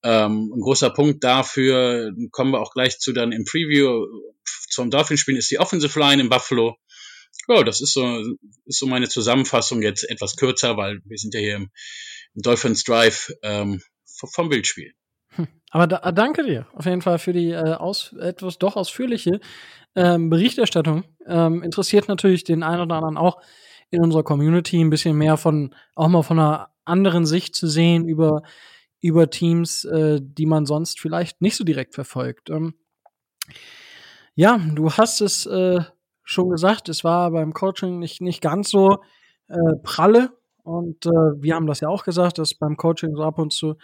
Ähm, 0.03 0.51
ein 0.55 0.61
großer 0.61 0.89
Punkt 0.89 1.23
dafür, 1.23 2.11
kommen 2.31 2.51
wir 2.51 2.59
auch 2.59 2.73
gleich 2.73 2.99
zu 2.99 3.13
dann 3.13 3.31
im 3.31 3.45
Preview 3.45 4.05
zum 4.69 4.89
Dolphin-Spielen, 4.89 5.37
ist 5.37 5.51
die 5.51 5.59
Offensive 5.59 5.99
Line 5.99 6.21
in 6.21 6.29
Buffalo. 6.29 6.77
Ja, 7.47 7.63
das 7.63 7.81
ist 7.81 7.93
so, 7.93 8.21
ist 8.65 8.79
so 8.79 8.87
meine 8.87 9.09
Zusammenfassung 9.09 9.81
jetzt 9.81 10.09
etwas 10.09 10.35
kürzer, 10.35 10.77
weil 10.77 11.01
wir 11.05 11.17
sind 11.17 11.33
ja 11.33 11.39
hier 11.39 11.55
im, 11.55 11.71
im 12.35 12.41
Dolphins 12.41 12.83
Drive 12.83 13.31
ähm, 13.43 13.81
vom 14.05 14.49
Bildspiel. 14.49 14.93
Hm. 15.35 15.47
Aber 15.69 15.87
da, 15.87 16.11
danke 16.11 16.43
dir 16.43 16.67
auf 16.73 16.85
jeden 16.85 17.01
Fall 17.01 17.19
für 17.19 17.33
die 17.33 17.51
äh, 17.51 17.73
aus, 17.73 18.13
etwas 18.19 18.57
doch 18.57 18.75
ausführliche 18.75 19.39
ähm, 19.95 20.29
Berichterstattung. 20.29 21.03
Ähm, 21.25 21.63
interessiert 21.63 22.07
natürlich 22.07 22.43
den 22.43 22.63
einen 22.63 22.81
oder 22.81 22.95
anderen 22.95 23.17
auch 23.17 23.41
in 23.89 24.01
unserer 24.01 24.23
Community 24.23 24.81
ein 24.81 24.89
bisschen 24.89 25.17
mehr 25.17 25.37
von, 25.37 25.75
auch 25.95 26.07
mal 26.07 26.23
von 26.23 26.39
einer 26.39 26.69
anderen 26.85 27.25
Sicht 27.25 27.55
zu 27.55 27.67
sehen 27.67 28.07
über, 28.07 28.43
über 29.01 29.29
Teams, 29.29 29.83
äh, 29.85 30.19
die 30.21 30.45
man 30.45 30.65
sonst 30.65 30.99
vielleicht 30.99 31.41
nicht 31.41 31.55
so 31.55 31.63
direkt 31.63 31.95
verfolgt. 31.95 32.49
Ähm, 32.49 32.75
ja, 34.35 34.57
du 34.57 34.91
hast 34.91 35.21
es 35.21 35.45
äh, 35.45 35.81
schon 36.23 36.49
gesagt, 36.49 36.87
es 36.87 37.03
war 37.03 37.31
beim 37.31 37.53
Coaching 37.53 37.99
nicht, 37.99 38.21
nicht 38.21 38.41
ganz 38.41 38.69
so 38.69 38.99
äh, 39.47 39.75
pralle. 39.83 40.31
Und 40.63 41.05
äh, 41.07 41.09
wir 41.09 41.55
haben 41.55 41.67
das 41.67 41.79
ja 41.79 41.89
auch 41.89 42.03
gesagt, 42.03 42.37
dass 42.37 42.53
beim 42.53 42.77
Coaching 42.77 43.15
so 43.15 43.23
ab 43.23 43.39
und 43.39 43.51
zu 43.51 43.75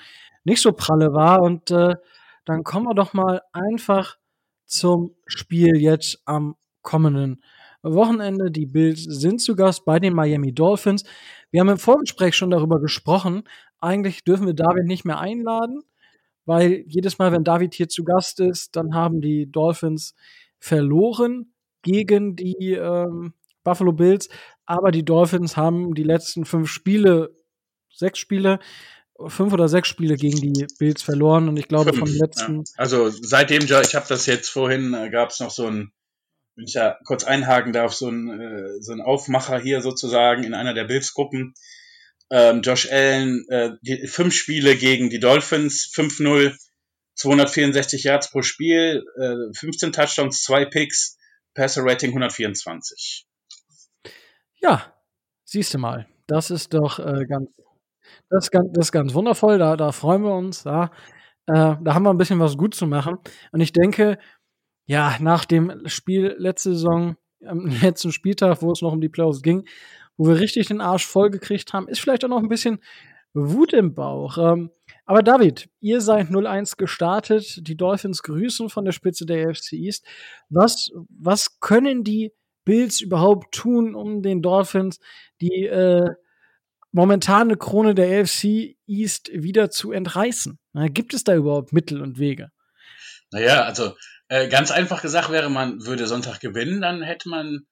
nicht 0.43 0.61
so 0.61 0.71
pralle 0.71 1.13
war. 1.13 1.41
Und 1.41 1.71
äh, 1.71 1.95
dann 2.45 2.63
kommen 2.63 2.85
wir 2.85 2.95
doch 2.95 3.13
mal 3.13 3.41
einfach 3.51 4.17
zum 4.65 5.15
Spiel 5.25 5.77
jetzt 5.77 6.21
am 6.25 6.55
kommenden 6.81 7.43
Wochenende. 7.81 8.51
Die 8.51 8.65
Bills 8.65 9.03
sind 9.03 9.41
zu 9.41 9.55
Gast 9.55 9.85
bei 9.85 9.99
den 9.99 10.13
Miami 10.13 10.53
Dolphins. 10.53 11.03
Wir 11.51 11.61
haben 11.61 11.69
im 11.69 11.77
Vorgespräch 11.77 12.35
schon 12.35 12.51
darüber 12.51 12.79
gesprochen. 12.79 13.43
Eigentlich 13.79 14.23
dürfen 14.23 14.47
wir 14.47 14.53
David 14.53 14.85
nicht 14.85 15.05
mehr 15.05 15.19
einladen, 15.19 15.83
weil 16.45 16.83
jedes 16.87 17.19
Mal, 17.19 17.31
wenn 17.31 17.43
David 17.43 17.73
hier 17.73 17.89
zu 17.89 18.03
Gast 18.03 18.39
ist, 18.39 18.75
dann 18.75 18.93
haben 18.93 19.21
die 19.21 19.51
Dolphins 19.51 20.15
verloren 20.59 21.53
gegen 21.81 22.35
die 22.35 22.73
ähm, 22.73 23.33
Buffalo 23.63 23.91
Bills. 23.91 24.29
Aber 24.65 24.91
die 24.91 25.05
Dolphins 25.05 25.57
haben 25.57 25.93
die 25.93 26.03
letzten 26.03 26.45
fünf 26.45 26.69
Spiele, 26.69 27.35
sechs 27.93 28.19
Spiele, 28.19 28.59
fünf 29.27 29.53
oder 29.53 29.67
sechs 29.67 29.87
Spiele 29.87 30.15
gegen 30.15 30.37
die 30.37 30.67
Bills 30.77 31.01
verloren 31.01 31.49
und 31.49 31.57
ich 31.57 31.67
glaube 31.67 31.91
fünf, 31.91 31.99
von 31.99 32.07
den 32.07 32.19
letzten. 32.19 32.57
Ja. 32.57 32.63
Also 32.77 33.09
seitdem, 33.09 33.63
ich 33.63 33.95
habe 33.95 34.05
das 34.07 34.25
jetzt 34.25 34.49
vorhin, 34.49 34.93
äh, 34.93 35.09
gab 35.09 35.29
es 35.29 35.39
noch 35.39 35.51
so 35.51 35.67
ein, 35.67 35.91
wenn 36.55 36.65
ich 36.65 36.73
ja 36.73 36.97
kurz 37.05 37.23
einhaken 37.23 37.73
darf, 37.73 37.93
so 37.93 38.09
ein, 38.09 38.29
äh, 38.29 38.81
so 38.81 38.91
ein 38.91 39.01
Aufmacher 39.01 39.59
hier 39.59 39.81
sozusagen 39.81 40.43
in 40.43 40.53
einer 40.53 40.73
der 40.73 40.85
Bills-Gruppen. 40.85 41.53
Ähm, 42.29 42.61
Josh 42.61 42.91
Allen, 42.91 43.45
äh, 43.49 43.71
die, 43.81 44.07
fünf 44.07 44.33
Spiele 44.33 44.75
gegen 44.75 45.09
die 45.09 45.19
Dolphins, 45.19 45.91
5-0, 45.93 46.55
264 47.15 48.03
Yards 48.03 48.31
pro 48.31 48.41
Spiel, 48.41 49.03
äh, 49.17 49.57
15 49.57 49.93
Touchdowns, 49.93 50.43
zwei 50.43 50.65
Picks, 50.65 51.17
Passer 51.53 51.83
Rating 51.83 52.09
124. 52.09 53.25
Ja, 54.59 54.93
siehst 55.45 55.73
du 55.73 55.77
mal. 55.77 56.07
Das 56.27 56.51
ist 56.51 56.73
doch 56.73 56.99
äh, 56.99 57.25
ganz 57.25 57.49
das 58.29 58.51
ganz, 58.51 58.69
das 58.73 58.91
ganz 58.91 59.13
wundervoll, 59.13 59.57
da, 59.57 59.75
da 59.77 59.91
freuen 59.91 60.23
wir 60.23 60.35
uns. 60.35 60.63
Ja. 60.63 60.85
Äh, 61.47 61.75
da 61.81 61.93
haben 61.93 62.03
wir 62.03 62.09
ein 62.09 62.17
bisschen 62.17 62.39
was 62.39 62.57
gut 62.57 62.75
zu 62.75 62.87
machen. 62.87 63.17
Und 63.51 63.61
ich 63.61 63.71
denke, 63.71 64.17
ja, 64.85 65.17
nach 65.19 65.45
dem 65.45 65.87
Spiel 65.87 66.35
letzte 66.37 66.73
Saison, 66.73 67.17
am 67.45 67.65
letzten 67.81 68.11
Spieltag, 68.11 68.61
wo 68.61 68.71
es 68.71 68.81
noch 68.81 68.93
um 68.93 69.01
die 69.01 69.09
Playoffs 69.09 69.41
ging, 69.41 69.65
wo 70.17 70.27
wir 70.27 70.39
richtig 70.39 70.67
den 70.67 70.81
Arsch 70.81 71.05
voll 71.05 71.29
gekriegt 71.29 71.73
haben, 71.73 71.87
ist 71.87 71.99
vielleicht 71.99 72.25
auch 72.25 72.29
noch 72.29 72.41
ein 72.41 72.49
bisschen 72.49 72.79
Wut 73.33 73.73
im 73.73 73.93
Bauch. 73.93 74.37
Ähm, 74.37 74.71
aber 75.05 75.23
David, 75.23 75.69
ihr 75.79 76.01
seid 76.01 76.29
0-1 76.29 76.77
gestartet, 76.77 77.67
die 77.67 77.77
Dolphins 77.77 78.23
grüßen 78.23 78.69
von 78.69 78.83
der 78.83 78.91
Spitze 78.91 79.25
der 79.25 79.47
AFC 79.47 79.73
East. 79.73 80.05
Was, 80.49 80.91
was 81.09 81.59
können 81.59 82.03
die 82.03 82.33
Bills 82.65 82.99
überhaupt 82.99 83.53
tun, 83.53 83.95
um 83.95 84.21
den 84.21 84.41
Dolphins 84.41 84.99
die 85.39 85.65
äh, 85.65 86.09
momentane 86.91 87.55
Krone 87.55 87.95
der 87.95 88.21
AFC 88.21 88.75
East 88.87 89.29
wieder 89.33 89.69
zu 89.69 89.91
entreißen? 89.91 90.59
Na, 90.73 90.87
gibt 90.87 91.13
es 91.13 91.23
da 91.23 91.35
überhaupt 91.35 91.71
Mittel 91.73 92.01
und 92.01 92.19
Wege? 92.19 92.51
Naja, 93.31 93.63
also 93.63 93.93
äh, 94.29 94.49
ganz 94.49 94.71
einfach 94.71 95.01
gesagt 95.01 95.31
wäre, 95.31 95.49
man 95.49 95.85
würde 95.85 96.07
Sonntag 96.07 96.39
gewinnen, 96.39 96.81
dann 96.81 97.01
hätte 97.01 97.29
man 97.29 97.65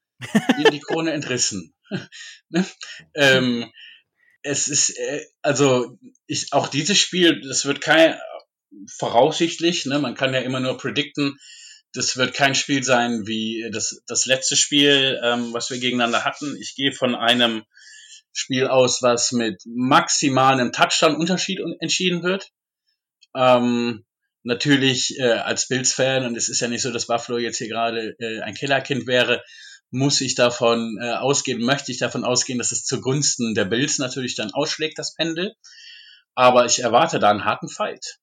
ihm 0.57 0.71
die 0.71 0.79
Krone 0.79 1.11
entrissen. 1.11 1.73
ne? 2.49 2.65
ähm, 3.13 3.71
es 4.41 4.67
ist, 4.67 4.91
äh, 4.97 5.25
also 5.41 5.97
ich, 6.27 6.53
auch 6.53 6.67
dieses 6.67 6.97
Spiel, 6.97 7.41
das 7.41 7.65
wird 7.65 7.81
kein, 7.81 8.17
voraussichtlich, 8.87 9.85
ne, 9.85 9.99
man 9.99 10.15
kann 10.15 10.33
ja 10.33 10.41
immer 10.41 10.59
nur 10.59 10.77
predikten, 10.77 11.37
das 11.93 12.17
wird 12.17 12.33
kein 12.33 12.55
Spiel 12.55 12.83
sein 12.83 13.25
wie 13.25 13.69
das, 13.71 14.01
das 14.07 14.25
letzte 14.25 14.55
Spiel, 14.55 15.19
ähm, 15.23 15.53
was 15.53 15.69
wir 15.69 15.79
gegeneinander 15.79 16.25
hatten. 16.25 16.57
Ich 16.59 16.75
gehe 16.75 16.91
von 16.91 17.15
einem 17.15 17.63
Spiel 18.33 18.67
aus, 18.67 19.01
was 19.01 19.31
mit 19.31 19.61
maximalem 19.65 20.73
Touchdown-Unterschied 20.73 21.61
entschieden 21.79 22.21
wird. 22.21 22.51
Ähm, 23.33 24.05
natürlich 24.43 25.17
äh, 25.19 25.23
als 25.23 25.69
Bills-Fan, 25.69 26.25
und 26.25 26.35
es 26.35 26.49
ist 26.49 26.59
ja 26.59 26.67
nicht 26.67 26.81
so, 26.81 26.91
dass 26.91 27.07
Buffalo 27.07 27.37
jetzt 27.37 27.57
hier 27.59 27.69
gerade 27.69 28.15
äh, 28.19 28.41
ein 28.41 28.55
Killerkind 28.55 29.07
wäre, 29.07 29.41
muss 29.91 30.21
ich 30.21 30.35
davon 30.35 30.97
äh, 31.01 31.13
ausgehen, 31.13 31.61
möchte 31.63 31.91
ich 31.91 31.97
davon 31.97 32.23
ausgehen, 32.23 32.59
dass 32.59 32.71
es 32.71 32.85
zugunsten 32.85 33.53
der 33.55 33.65
Bills 33.65 33.97
natürlich 33.97 34.35
dann 34.35 34.51
ausschlägt, 34.51 34.99
das 34.99 35.15
Pendel. 35.15 35.55
Aber 36.33 36.65
ich 36.65 36.79
erwarte 36.79 37.19
da 37.19 37.29
einen 37.29 37.45
harten 37.45 37.69
Fight. 37.69 38.19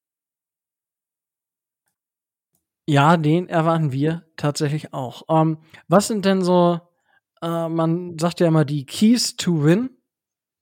Ja, 2.86 3.16
den 3.16 3.48
erwarten 3.48 3.92
wir 3.92 4.26
tatsächlich 4.36 4.92
auch. 4.92 5.22
Ähm, 5.28 5.58
was 5.88 6.08
sind 6.08 6.24
denn 6.24 6.42
so, 6.42 6.80
äh, 7.40 7.68
man 7.68 8.18
sagt 8.18 8.40
ja 8.40 8.48
immer 8.48 8.64
die 8.64 8.84
Keys 8.84 9.36
to 9.36 9.64
Win 9.64 10.02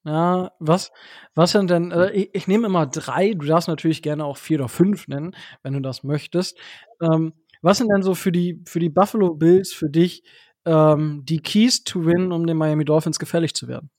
ja, 0.05 0.53
was, 0.59 0.93
was 1.35 1.53
sind 1.53 1.71
denn, 1.71 1.91
äh, 1.91 2.11
ich, 2.13 2.31
ich 2.33 2.49
nehme 2.49 2.67
immer 2.67 2.87
drei, 2.87 3.35
du 3.35 3.47
darfst 3.47 3.69
natürlich 3.69 4.03
gerne 4.03 4.25
auch 4.25 4.39
vier 4.39 4.59
oder 4.61 4.69
fünf 4.69 5.09
nennen, 5.09 5.37
wenn 5.63 5.75
du 5.75 5.81
das 5.81 6.03
möchtest. 6.03 6.59
Ähm, 7.03 7.35
was 7.61 7.79
sind 7.79 7.89
denn 7.93 8.03
so 8.03 8.15
für 8.15 8.33
die, 8.33 8.63
für 8.67 8.79
die 8.79 8.89
Buffalo 8.89 9.35
Bills 9.35 9.73
für 9.73 9.91
dich 9.91 10.23
ähm, 10.65 11.25
die 11.25 11.41
Keys 11.41 11.85
to 11.85 12.05
Win, 12.05 12.33
um 12.33 12.47
den 12.47 12.57
Miami 12.57 12.85
Dolphins 12.85 13.19
gefährlich 13.19 13.55
zu 13.55 13.69
werden? 13.69 13.91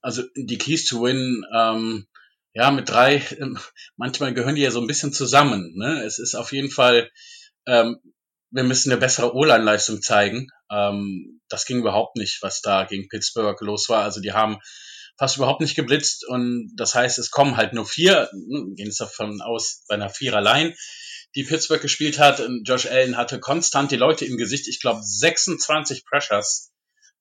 Also 0.00 0.22
die 0.36 0.58
Keys 0.58 0.86
to 0.86 1.02
Win, 1.02 1.44
ähm, 1.54 2.06
ja, 2.52 2.70
mit 2.70 2.88
drei, 2.88 3.22
ähm, 3.38 3.58
manchmal 3.96 4.34
gehören 4.34 4.54
die 4.54 4.62
ja 4.62 4.70
so 4.70 4.80
ein 4.80 4.86
bisschen 4.86 5.12
zusammen. 5.12 5.72
Ne? 5.76 6.02
Es 6.04 6.18
ist 6.18 6.34
auf 6.34 6.52
jeden 6.52 6.70
Fall 6.70 7.10
ähm, 7.66 8.00
wir 8.54 8.62
müssen 8.62 8.92
eine 8.92 9.00
bessere 9.00 9.34
O-Line-Leistung 9.34 10.00
zeigen. 10.00 10.46
Ähm, 10.70 11.40
das 11.48 11.66
ging 11.66 11.78
überhaupt 11.78 12.16
nicht, 12.16 12.40
was 12.40 12.60
da 12.60 12.84
gegen 12.84 13.08
Pittsburgh 13.08 13.60
los 13.60 13.88
war. 13.88 14.04
Also 14.04 14.20
die 14.20 14.32
haben 14.32 14.58
fast 15.18 15.36
überhaupt 15.36 15.60
nicht 15.60 15.74
geblitzt 15.74 16.26
und 16.26 16.72
das 16.76 16.94
heißt, 16.94 17.18
es 17.18 17.30
kommen 17.30 17.56
halt 17.56 17.72
nur 17.72 17.84
vier, 17.84 18.28
hm, 18.30 18.74
gehen 18.76 18.88
es 18.88 18.96
davon 18.96 19.40
aus, 19.40 19.84
bei 19.88 19.96
einer 19.96 20.08
Viererline, 20.08 20.74
die 21.34 21.44
Pittsburgh 21.44 21.82
gespielt 21.82 22.18
hat. 22.18 22.42
Josh 22.64 22.86
Allen 22.86 23.16
hatte 23.16 23.40
konstant 23.40 23.90
die 23.90 23.96
Leute 23.96 24.24
im 24.24 24.36
Gesicht. 24.36 24.68
Ich 24.68 24.80
glaube 24.80 25.00
26 25.02 26.04
Pressures 26.04 26.72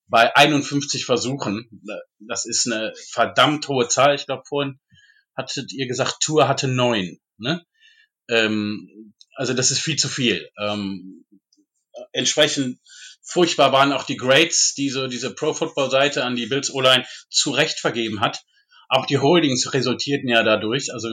bei 0.07 0.35
51 0.35 1.05
Versuchen. 1.05 1.81
Das 2.19 2.45
ist 2.45 2.67
eine 2.67 2.93
verdammt 3.09 3.67
hohe 3.67 3.87
Zahl. 3.87 4.15
Ich 4.15 4.25
glaube, 4.25 4.43
vorhin 4.47 4.79
hattet 5.35 5.71
ihr 5.73 5.87
gesagt, 5.87 6.17
Tour 6.21 6.47
hatte 6.47 6.67
neun. 6.67 7.19
Ne? 7.37 7.65
Ähm, 8.29 9.13
also 9.35 9.53
das 9.53 9.71
ist 9.71 9.79
viel 9.79 9.95
zu 9.95 10.07
viel. 10.07 10.49
Ähm, 10.59 11.25
entsprechend 12.11 12.79
furchtbar 13.23 13.71
waren 13.71 13.93
auch 13.93 14.03
die 14.03 14.17
Grades, 14.17 14.75
die 14.75 14.89
so 14.89 15.07
diese 15.07 15.33
Pro 15.33 15.53
Football 15.53 15.89
Seite 15.89 16.23
an 16.23 16.35
die 16.35 16.45
Bills 16.45 16.71
O-Line 16.71 17.05
zu 17.29 17.51
Recht 17.51 17.79
vergeben 17.79 18.19
hat. 18.21 18.43
Auch 18.89 19.05
die 19.07 19.17
Holdings 19.17 19.73
resultierten 19.73 20.29
ja 20.29 20.43
dadurch, 20.43 20.93
also 20.93 21.09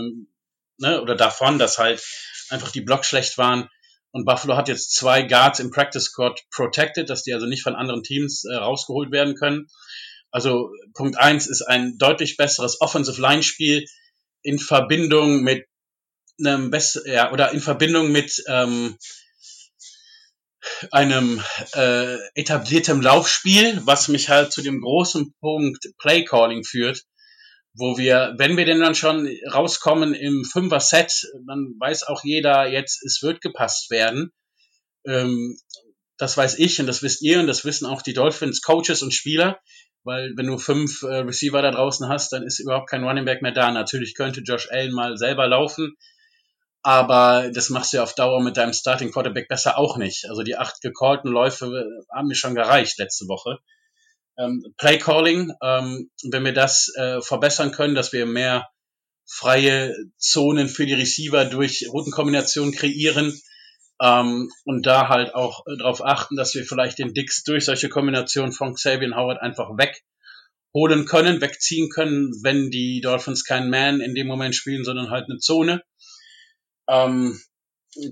ne, 0.81 1.01
oder 1.01 1.15
davon, 1.15 1.59
dass 1.59 1.79
halt 1.79 2.03
einfach 2.49 2.71
die 2.71 2.81
Blocks 2.81 3.09
schlecht 3.09 3.39
waren. 3.39 3.69
Und 4.13 4.25
Buffalo 4.25 4.57
hat 4.57 4.69
jetzt 4.69 4.95
zwei 4.95 5.23
Guards 5.23 5.61
im 5.61 5.71
Practice 5.71 6.05
Squad 6.05 6.41
protected, 6.51 7.09
dass 7.09 7.23
die 7.23 7.33
also 7.33 7.47
nicht 7.47 7.63
von 7.63 7.77
anderen 7.77 8.03
Teams 8.03 8.45
äh, 8.45 8.57
rausgeholt 8.57 9.13
werden 9.13 9.37
können. 9.37 9.69
Also 10.33 10.71
Punkt 10.95 11.19
eins 11.19 11.47
ist 11.47 11.63
ein 11.63 11.97
deutlich 11.99 12.37
besseres 12.37 12.81
Offensive 12.81 13.21
Line 13.21 13.43
Spiel 13.43 13.85
in 14.43 14.59
Verbindung 14.59 15.43
mit 15.43 15.67
einem 16.39 16.71
bess 16.71 17.01
ja 17.05 17.33
oder 17.33 17.53
in 17.53 17.61
Verbindung 17.61 18.11
mit 18.11 18.43
ähm, 18.49 18.97
einem 20.91 21.43
äh, 21.75 22.17
etabliertem 22.35 23.01
Laufspiel, 23.01 23.81
was 23.85 24.09
mich 24.09 24.29
halt 24.29 24.53
zu 24.53 24.63
dem 24.63 24.81
großen 24.81 25.35
Punkt 25.41 25.87
Play 25.99 26.25
Calling 26.25 26.65
führt, 26.65 27.05
wo 27.75 27.97
wir, 27.99 28.35
wenn 28.37 28.57
wir 28.57 28.65
denn 28.65 28.81
dann 28.81 28.95
schon 28.95 29.29
rauskommen 29.53 30.15
im 30.15 30.45
Fünfer-Set, 30.45 31.31
dann 31.47 31.75
weiß 31.79 32.05
auch 32.05 32.25
jeder 32.25 32.67
jetzt, 32.69 33.05
es 33.05 33.23
wird 33.23 33.41
gepasst 33.41 33.91
werden. 33.91 34.33
Ähm, 35.07 35.57
das 36.19 36.37
weiß 36.37 36.59
ich 36.59 36.81
und 36.81 36.87
das 36.87 37.03
wisst 37.03 37.23
ihr 37.23 37.41
und 37.41 37.47
das 37.47 37.65
wissen 37.65 37.87
auch 37.87 38.03
die 38.03 38.13
Dolphins 38.13 38.61
Coaches 38.61 39.03
und 39.03 39.15
Spieler, 39.15 39.59
weil 40.05 40.33
wenn 40.37 40.47
du 40.47 40.59
fünf 40.59 41.03
äh, 41.03 41.19
Receiver 41.19 41.63
da 41.63 41.71
draußen 41.71 42.09
hast, 42.09 42.33
dann 42.33 42.43
ist 42.43 42.59
überhaupt 42.59 42.91
kein 42.91 43.05
Running 43.05 43.25
Back 43.25 43.41
mehr 43.41 43.53
da. 43.53 43.71
Natürlich 43.71 44.15
könnte 44.15 44.41
Josh 44.41 44.69
Allen 44.71 44.93
mal 44.93 45.17
selber 45.17 45.47
laufen, 45.47 45.97
aber 46.83 47.51
das 47.55 47.71
machst 47.71 47.93
du 47.93 47.99
ja 47.99 48.03
auf 48.03 48.15
Dauer 48.15 48.43
mit 48.43 48.57
deinem 48.57 48.73
Starting 48.73 49.13
Quarterback 49.13 49.49
besser 49.49 49.79
auch 49.79 49.97
nicht. 49.97 50.29
Also 50.29 50.43
die 50.43 50.57
acht 50.57 50.81
gecallten 50.83 51.31
Läufe 51.31 51.67
äh, 51.67 52.15
haben 52.15 52.29
mir 52.29 52.35
schon 52.35 52.55
gereicht 52.55 52.99
letzte 52.99 53.27
Woche. 53.27 53.59
Ähm, 54.41 54.75
Play 54.79 54.99
Calling, 54.99 55.53
ähm, 55.63 56.11
wenn 56.31 56.45
wir 56.45 56.55
das 56.55 56.93
äh, 56.97 57.21
verbessern 57.21 57.73
können, 57.73 57.95
dass 57.95 58.13
wir 58.13 58.27
mehr 58.27 58.69
freie 59.27 59.95
Zonen 60.17 60.69
für 60.69 60.87
die 60.87 60.95
Receiver 60.95 61.45
durch 61.45 61.87
Routenkombinationen 61.93 62.73
kreieren 62.73 63.39
ähm, 64.01 64.51
und 64.65 64.87
da 64.87 65.09
halt 65.09 65.35
auch 65.35 65.67
äh, 65.67 65.77
darauf 65.77 66.05
achten, 66.05 66.37
dass 66.37 66.55
wir 66.55 66.65
vielleicht 66.65 66.99
den 66.99 67.13
Dix 67.13 67.45
durch 67.45 67.67
solche 67.67 67.89
Kombinationen 67.89 68.53
von 68.53 68.75
Xavier 68.75 69.15
Howard 69.15 69.41
einfach 69.43 69.71
wegholen 69.77 71.05
können, 71.05 71.41
wegziehen 71.41 71.91
können, 71.91 72.33
wenn 72.43 72.71
die 72.71 73.01
Dolphins 73.01 73.45
keinen 73.45 73.71
Man 73.71 74.01
in 74.01 74.15
dem 74.15 74.27
Moment 74.27 74.55
spielen, 74.55 74.85
sondern 74.85 75.11
halt 75.11 75.27
eine 75.29 75.39
Zone 75.39 75.83
ähm, 76.91 77.41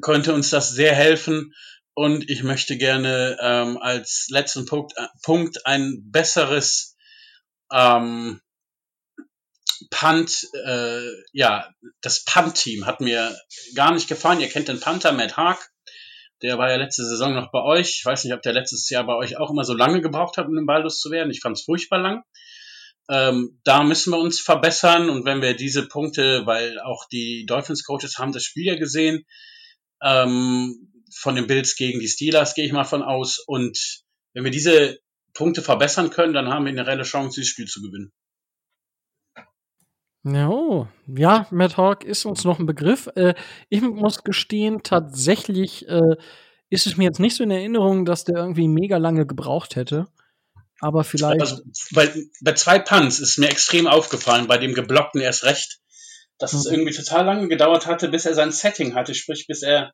könnte 0.00 0.34
uns 0.34 0.50
das 0.50 0.70
sehr 0.70 0.94
helfen. 0.94 1.54
Und 1.98 2.30
ich 2.30 2.44
möchte 2.44 2.78
gerne 2.78 3.36
ähm, 3.42 3.76
als 3.76 4.28
letzten 4.30 4.66
Punkt, 4.66 4.92
äh, 4.96 5.08
Punkt 5.24 5.66
ein 5.66 5.98
besseres 6.12 6.96
ähm, 7.72 8.40
Punt, 9.90 10.46
äh, 10.64 11.08
ja, 11.32 11.68
das 12.00 12.24
Punt-Team 12.24 12.86
hat 12.86 13.00
mir 13.00 13.36
gar 13.74 13.92
nicht 13.92 14.08
gefallen. 14.08 14.38
Ihr 14.38 14.48
kennt 14.48 14.68
den 14.68 14.78
Panther, 14.78 15.10
Matt 15.10 15.36
Haag. 15.36 15.58
Der 16.42 16.56
war 16.56 16.70
ja 16.70 16.76
letzte 16.76 17.04
Saison 17.04 17.34
noch 17.34 17.50
bei 17.50 17.64
euch. 17.64 17.96
Ich 17.98 18.04
weiß 18.04 18.22
nicht, 18.22 18.32
ob 18.32 18.42
der 18.42 18.52
letztes 18.52 18.88
Jahr 18.90 19.04
bei 19.04 19.16
euch 19.16 19.36
auch 19.36 19.50
immer 19.50 19.64
so 19.64 19.74
lange 19.74 20.00
gebraucht 20.00 20.36
hat, 20.36 20.46
um 20.46 20.54
den 20.54 20.66
Ball 20.66 20.82
loszuwerden. 20.82 21.32
Ich 21.32 21.40
fand 21.40 21.56
es 21.56 21.64
furchtbar 21.64 21.98
lang. 21.98 22.22
Ähm, 23.10 23.60
da 23.64 23.82
müssen 23.82 24.12
wir 24.12 24.20
uns 24.20 24.40
verbessern 24.40 25.10
und 25.10 25.24
wenn 25.24 25.42
wir 25.42 25.56
diese 25.56 25.88
Punkte, 25.88 26.46
weil 26.46 26.78
auch 26.78 27.08
die 27.10 27.44
Dolphins 27.44 27.82
Coaches 27.82 28.18
haben 28.18 28.30
das 28.30 28.44
Spiel 28.44 28.66
ja 28.66 28.78
gesehen, 28.78 29.26
ähm, 30.00 30.92
von 31.18 31.34
den 31.34 31.46
Bills 31.46 31.74
gegen 31.76 32.00
die 32.00 32.08
Steelers 32.08 32.54
gehe 32.54 32.64
ich 32.64 32.72
mal 32.72 32.84
von 32.84 33.02
aus 33.02 33.38
und 33.46 34.02
wenn 34.34 34.44
wir 34.44 34.50
diese 34.50 34.98
Punkte 35.34 35.62
verbessern 35.62 36.10
können, 36.10 36.32
dann 36.32 36.48
haben 36.48 36.64
wir 36.64 36.72
eine 36.72 36.86
reelle 36.86 37.02
Chance, 37.02 37.40
dieses 37.40 37.50
Spiel 37.50 37.66
zu 37.66 37.82
gewinnen. 37.82 38.12
Ja, 40.24 40.48
oh. 40.48 40.88
ja, 41.06 41.46
Matt 41.50 41.76
Hawk 41.76 42.04
ist 42.04 42.24
uns 42.24 42.44
noch 42.44 42.58
ein 42.58 42.66
Begriff. 42.66 43.08
Äh, 43.14 43.34
ich 43.68 43.80
muss 43.80 44.24
gestehen, 44.24 44.82
tatsächlich 44.82 45.88
äh, 45.88 46.16
ist 46.70 46.86
es 46.86 46.96
mir 46.96 47.04
jetzt 47.04 47.20
nicht 47.20 47.36
so 47.36 47.44
in 47.44 47.50
Erinnerung, 47.50 48.04
dass 48.04 48.24
der 48.24 48.36
irgendwie 48.36 48.68
mega 48.68 48.98
lange 48.98 49.26
gebraucht 49.26 49.76
hätte. 49.76 50.08
Aber 50.80 51.02
vielleicht. 51.04 51.40
Also 51.40 51.62
bei, 51.92 52.12
bei 52.42 52.52
zwei 52.54 52.78
Punts 52.78 53.20
ist 53.20 53.38
mir 53.38 53.48
extrem 53.48 53.86
aufgefallen, 53.86 54.46
bei 54.46 54.58
dem 54.58 54.74
geblockten 54.74 55.20
erst 55.20 55.44
recht, 55.44 55.80
dass 56.38 56.52
mhm. 56.52 56.58
es 56.58 56.66
irgendwie 56.66 56.92
total 56.92 57.24
lange 57.24 57.48
gedauert 57.48 57.86
hatte, 57.86 58.08
bis 58.08 58.26
er 58.26 58.34
sein 58.34 58.52
Setting 58.52 58.94
hatte, 58.94 59.14
sprich 59.14 59.46
bis 59.46 59.62
er 59.62 59.92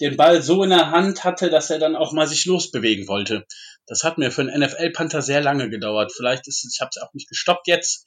den 0.00 0.16
Ball 0.16 0.42
so 0.42 0.64
in 0.64 0.70
der 0.70 0.90
Hand 0.90 1.24
hatte, 1.24 1.50
dass 1.50 1.70
er 1.70 1.78
dann 1.78 1.96
auch 1.96 2.12
mal 2.12 2.26
sich 2.26 2.46
losbewegen 2.46 3.06
wollte. 3.06 3.46
Das 3.86 4.04
hat 4.04 4.18
mir 4.18 4.30
für 4.30 4.42
einen 4.42 4.62
NFL-Panther 4.62 5.22
sehr 5.22 5.40
lange 5.40 5.68
gedauert. 5.68 6.12
Vielleicht 6.14 6.48
ist 6.48 6.64
es, 6.64 6.74
ich 6.74 6.80
habe 6.80 6.90
es 6.94 7.02
auch 7.02 7.12
nicht 7.12 7.28
gestoppt 7.28 7.66
jetzt. 7.66 8.06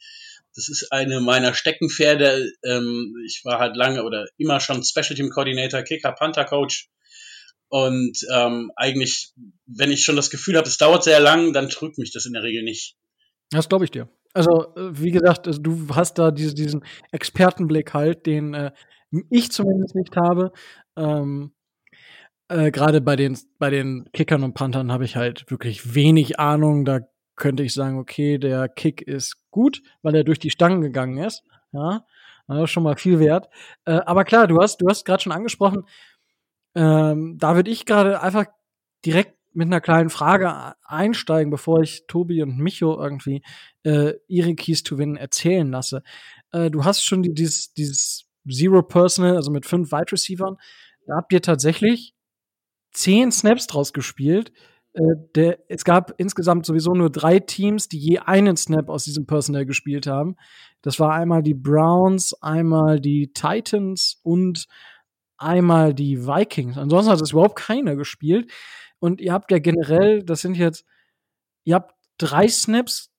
Das 0.56 0.70
ist 0.70 0.92
eine 0.92 1.20
meiner 1.20 1.54
Steckenpferde. 1.54 2.52
Ähm, 2.64 3.16
ich 3.26 3.42
war 3.44 3.60
halt 3.60 3.76
lange 3.76 4.04
oder 4.04 4.28
immer 4.38 4.60
schon 4.60 4.84
Special 4.84 5.16
Team 5.16 5.30
Coordinator, 5.30 5.82
Kicker, 5.82 6.12
Panther 6.12 6.46
Coach. 6.46 6.90
Und 7.70 8.20
ähm, 8.32 8.72
eigentlich, 8.76 9.34
wenn 9.66 9.92
ich 9.92 10.04
schon 10.04 10.16
das 10.16 10.30
Gefühl 10.30 10.58
habe, 10.58 10.68
es 10.68 10.78
dauert 10.78 11.04
sehr 11.04 11.20
lang, 11.20 11.54
dann 11.54 11.70
trügt 11.70 11.98
mich 11.98 12.12
das 12.12 12.26
in 12.26 12.34
der 12.34 12.44
Regel 12.44 12.64
nicht. 12.64 12.96
Das 13.50 13.68
glaube 13.68 13.86
ich 13.86 13.92
dir. 13.92 14.10
Also, 14.34 14.76
äh, 14.76 14.90
wie 15.00 15.12
gesagt, 15.12 15.48
also 15.48 15.62
du 15.62 15.88
hast 15.96 16.20
da 16.20 16.32
diese, 16.32 16.54
diesen 16.54 16.84
Expertenblick 17.12 17.94
halt, 17.94 18.26
den 18.26 18.54
äh, 18.54 18.72
ich 19.30 19.52
zumindest 19.52 19.96
nicht 19.96 20.16
habe. 20.16 20.52
Ähm, 20.96 21.52
äh, 22.54 22.72
Gerade 22.72 23.02
bei 23.02 23.16
den, 23.16 23.38
bei 23.58 23.70
den 23.70 24.10
Kickern 24.14 24.44
und 24.44 24.54
Panthern 24.54 24.92
habe 24.92 25.06
ich 25.06 25.16
halt 25.16 25.50
wirklich 25.50 25.96
wenig 25.96 26.40
Ahnung. 26.40 26.86
Da 26.86 27.00
könnte 27.36 27.64
ich 27.64 27.74
sagen, 27.74 27.98
okay, 27.98 28.38
der 28.38 28.70
Kick 28.70 29.02
ist 29.02 29.50
gut, 29.50 29.82
weil 30.04 30.16
er 30.16 30.24
durch 30.24 30.40
die 30.40 30.52
Stangen 30.52 30.82
gegangen 30.82 31.18
ist. 31.18 31.44
Ja, 31.72 32.06
das 32.48 32.66
ist 32.66 32.70
schon 32.70 32.84
mal 32.84 32.96
viel 32.96 33.20
wert. 33.20 33.50
Äh, 33.86 34.02
aber 34.06 34.24
klar, 34.24 34.48
du 34.48 34.62
hast, 34.62 34.78
du 34.78 34.88
hast 34.88 35.06
gerade 35.06 35.24
schon 35.24 35.32
angesprochen, 35.32 35.84
ähm, 36.76 37.38
da 37.40 37.56
würde 37.56 37.72
ich 37.72 37.86
gerade 37.86 38.22
einfach 38.22 38.46
direkt 39.06 39.36
mit 39.54 39.68
einer 39.68 39.82
kleinen 39.82 40.10
Frage 40.10 40.74
einsteigen, 40.84 41.52
bevor 41.52 41.82
ich 41.82 42.06
Tobi 42.08 42.42
und 42.42 42.58
Micho 42.58 43.00
irgendwie 43.00 43.44
äh, 43.84 44.14
ihre 44.28 44.56
Keys 44.56 44.84
to 44.84 44.98
Win 44.98 45.16
erzählen 45.16 45.70
lasse. 45.70 46.04
Äh, 46.52 46.72
du 46.72 46.86
hast 46.86 47.04
schon 47.04 47.24
die, 47.24 47.34
dieses, 47.34 47.74
dieses 47.74 48.26
Zero 48.50 48.82
Personal, 48.84 49.36
also 49.36 49.52
mit 49.52 49.66
fünf 49.66 49.92
Wide 49.92 50.12
Receivern. 50.12 50.58
Da 51.06 51.16
habt 51.18 51.34
ihr 51.34 51.42
tatsächlich 51.42 52.13
zehn 52.94 53.32
Snaps 53.32 53.68
draus 53.68 53.94
gespielt. 53.94 54.52
Äh, 54.94 55.02
der, 55.36 55.60
es 55.70 55.84
gab 55.84 56.14
insgesamt 56.18 56.66
sowieso 56.66 56.94
nur 56.94 57.10
drei 57.10 57.40
Teams, 57.40 57.90
die 57.90 58.00
je 58.00 58.20
einen 58.20 58.58
Snap 58.58 58.90
aus 58.90 59.04
diesem 59.04 59.26
Personal 59.26 59.66
gespielt 59.66 60.08
haben. 60.08 60.36
Das 60.82 61.00
war 61.00 61.14
einmal 61.14 61.42
die 61.44 61.56
Browns, 61.56 62.34
einmal 62.42 63.00
die 63.00 63.34
Titans 63.34 64.20
und 64.24 64.68
einmal 65.38 65.94
die 65.94 66.26
Vikings. 66.26 66.78
Ansonsten 66.78 67.12
hat 67.12 67.22
es 67.22 67.32
überhaupt 67.32 67.56
keiner 67.58 67.96
gespielt. 67.96 68.52
Und 69.00 69.20
ihr 69.20 69.34
habt 69.34 69.52
ja 69.52 69.60
generell, 69.60 70.24
das 70.24 70.42
sind 70.42 70.56
jetzt, 70.56 70.86
ihr 71.66 71.76
habt 71.76 71.94
drei 72.18 72.48
Snaps, 72.48 73.12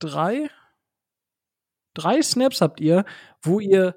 drei? 0.00 0.50
Drei 1.94 2.22
Snaps 2.22 2.60
habt 2.60 2.80
ihr, 2.80 3.04
wo 3.42 3.60
ihr 3.60 3.96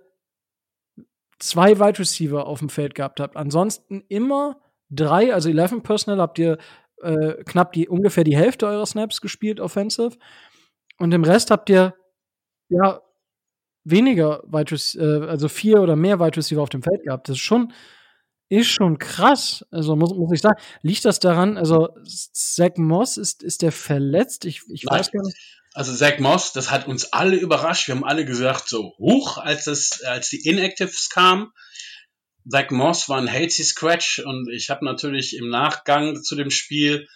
zwei 1.39 1.79
Wide 1.79 1.99
Receiver 1.99 2.45
auf 2.45 2.59
dem 2.59 2.69
Feld 2.69 2.95
gehabt 2.95 3.19
habt. 3.19 3.37
Ansonsten 3.37 4.03
immer 4.07 4.59
drei, 4.91 5.33
also 5.33 5.49
11 5.49 5.81
Personal 5.83 6.19
habt 6.19 6.37
ihr 6.37 6.57
äh, 7.01 7.43
knapp 7.45 7.73
die, 7.73 7.87
ungefähr 7.87 8.23
die 8.23 8.37
Hälfte 8.37 8.67
eurer 8.67 8.85
Snaps 8.85 9.21
gespielt, 9.21 9.59
offensive. 9.59 10.17
Und 10.97 11.13
im 11.13 11.23
Rest 11.23 11.49
habt 11.49 11.69
ihr 11.69 11.95
ja 12.69 13.01
weniger 13.83 14.43
Wide 14.45 14.75
äh, 14.99 15.27
also 15.27 15.47
vier 15.47 15.81
oder 15.81 15.95
mehr 15.95 16.19
Wide 16.19 16.37
Receiver 16.37 16.61
auf 16.61 16.69
dem 16.69 16.83
Feld 16.83 17.03
gehabt. 17.03 17.27
Das 17.27 17.37
ist 17.37 17.41
schon, 17.41 17.73
ist 18.49 18.67
schon 18.69 18.97
krass. 18.99 19.65
Also 19.71 19.95
muss, 19.95 20.13
muss 20.13 20.31
ich 20.33 20.41
sagen. 20.41 20.61
Liegt 20.81 21.05
das 21.05 21.19
daran, 21.19 21.57
also 21.57 21.89
Zach 22.05 22.77
Moss, 22.77 23.17
ist, 23.17 23.43
ist 23.43 23.61
der 23.61 23.71
verletzt? 23.71 24.45
Ich, 24.45 24.61
ich 24.69 24.85
weiß 24.85 25.11
gar 25.11 25.23
nicht. 25.23 25.37
Also 25.73 25.95
Zach 25.95 26.19
Moss, 26.19 26.51
das 26.53 26.69
hat 26.69 26.87
uns 26.87 27.13
alle 27.13 27.37
überrascht. 27.37 27.87
Wir 27.87 27.95
haben 27.95 28.03
alle 28.03 28.25
gesagt, 28.25 28.67
so 28.67 28.93
hoch, 28.99 29.37
als, 29.37 29.65
das, 29.65 30.01
als 30.03 30.29
die 30.29 30.47
Inactives 30.47 31.09
kamen. 31.09 31.51
Zach 32.49 32.69
Moss 32.71 33.09
war 33.09 33.17
ein 33.17 33.31
Halsey 33.31 33.63
Scratch 33.63 34.19
und 34.19 34.49
ich 34.51 34.69
habe 34.69 34.85
natürlich 34.85 35.35
im 35.37 35.49
Nachgang 35.49 36.21
zu 36.23 36.35
dem 36.35 36.49
Spiel, 36.49 37.07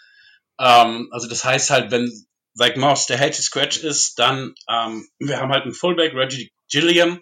ähm, 0.60 1.10
also 1.12 1.28
das 1.28 1.44
heißt 1.44 1.70
halt, 1.70 1.92
wenn 1.92 2.12
Zach 2.56 2.76
Moss 2.76 3.08
der 3.08 3.20
Halsey 3.20 3.44
Scratch 3.44 3.78
ist, 3.78 4.20
dann 4.20 4.54
ähm, 4.70 5.08
wir 5.20 5.40
haben 5.40 5.52
halt 5.52 5.64
einen 5.64 5.74
Fullback 5.74 6.14
Reggie 6.14 6.52
Gilliam, 6.70 7.22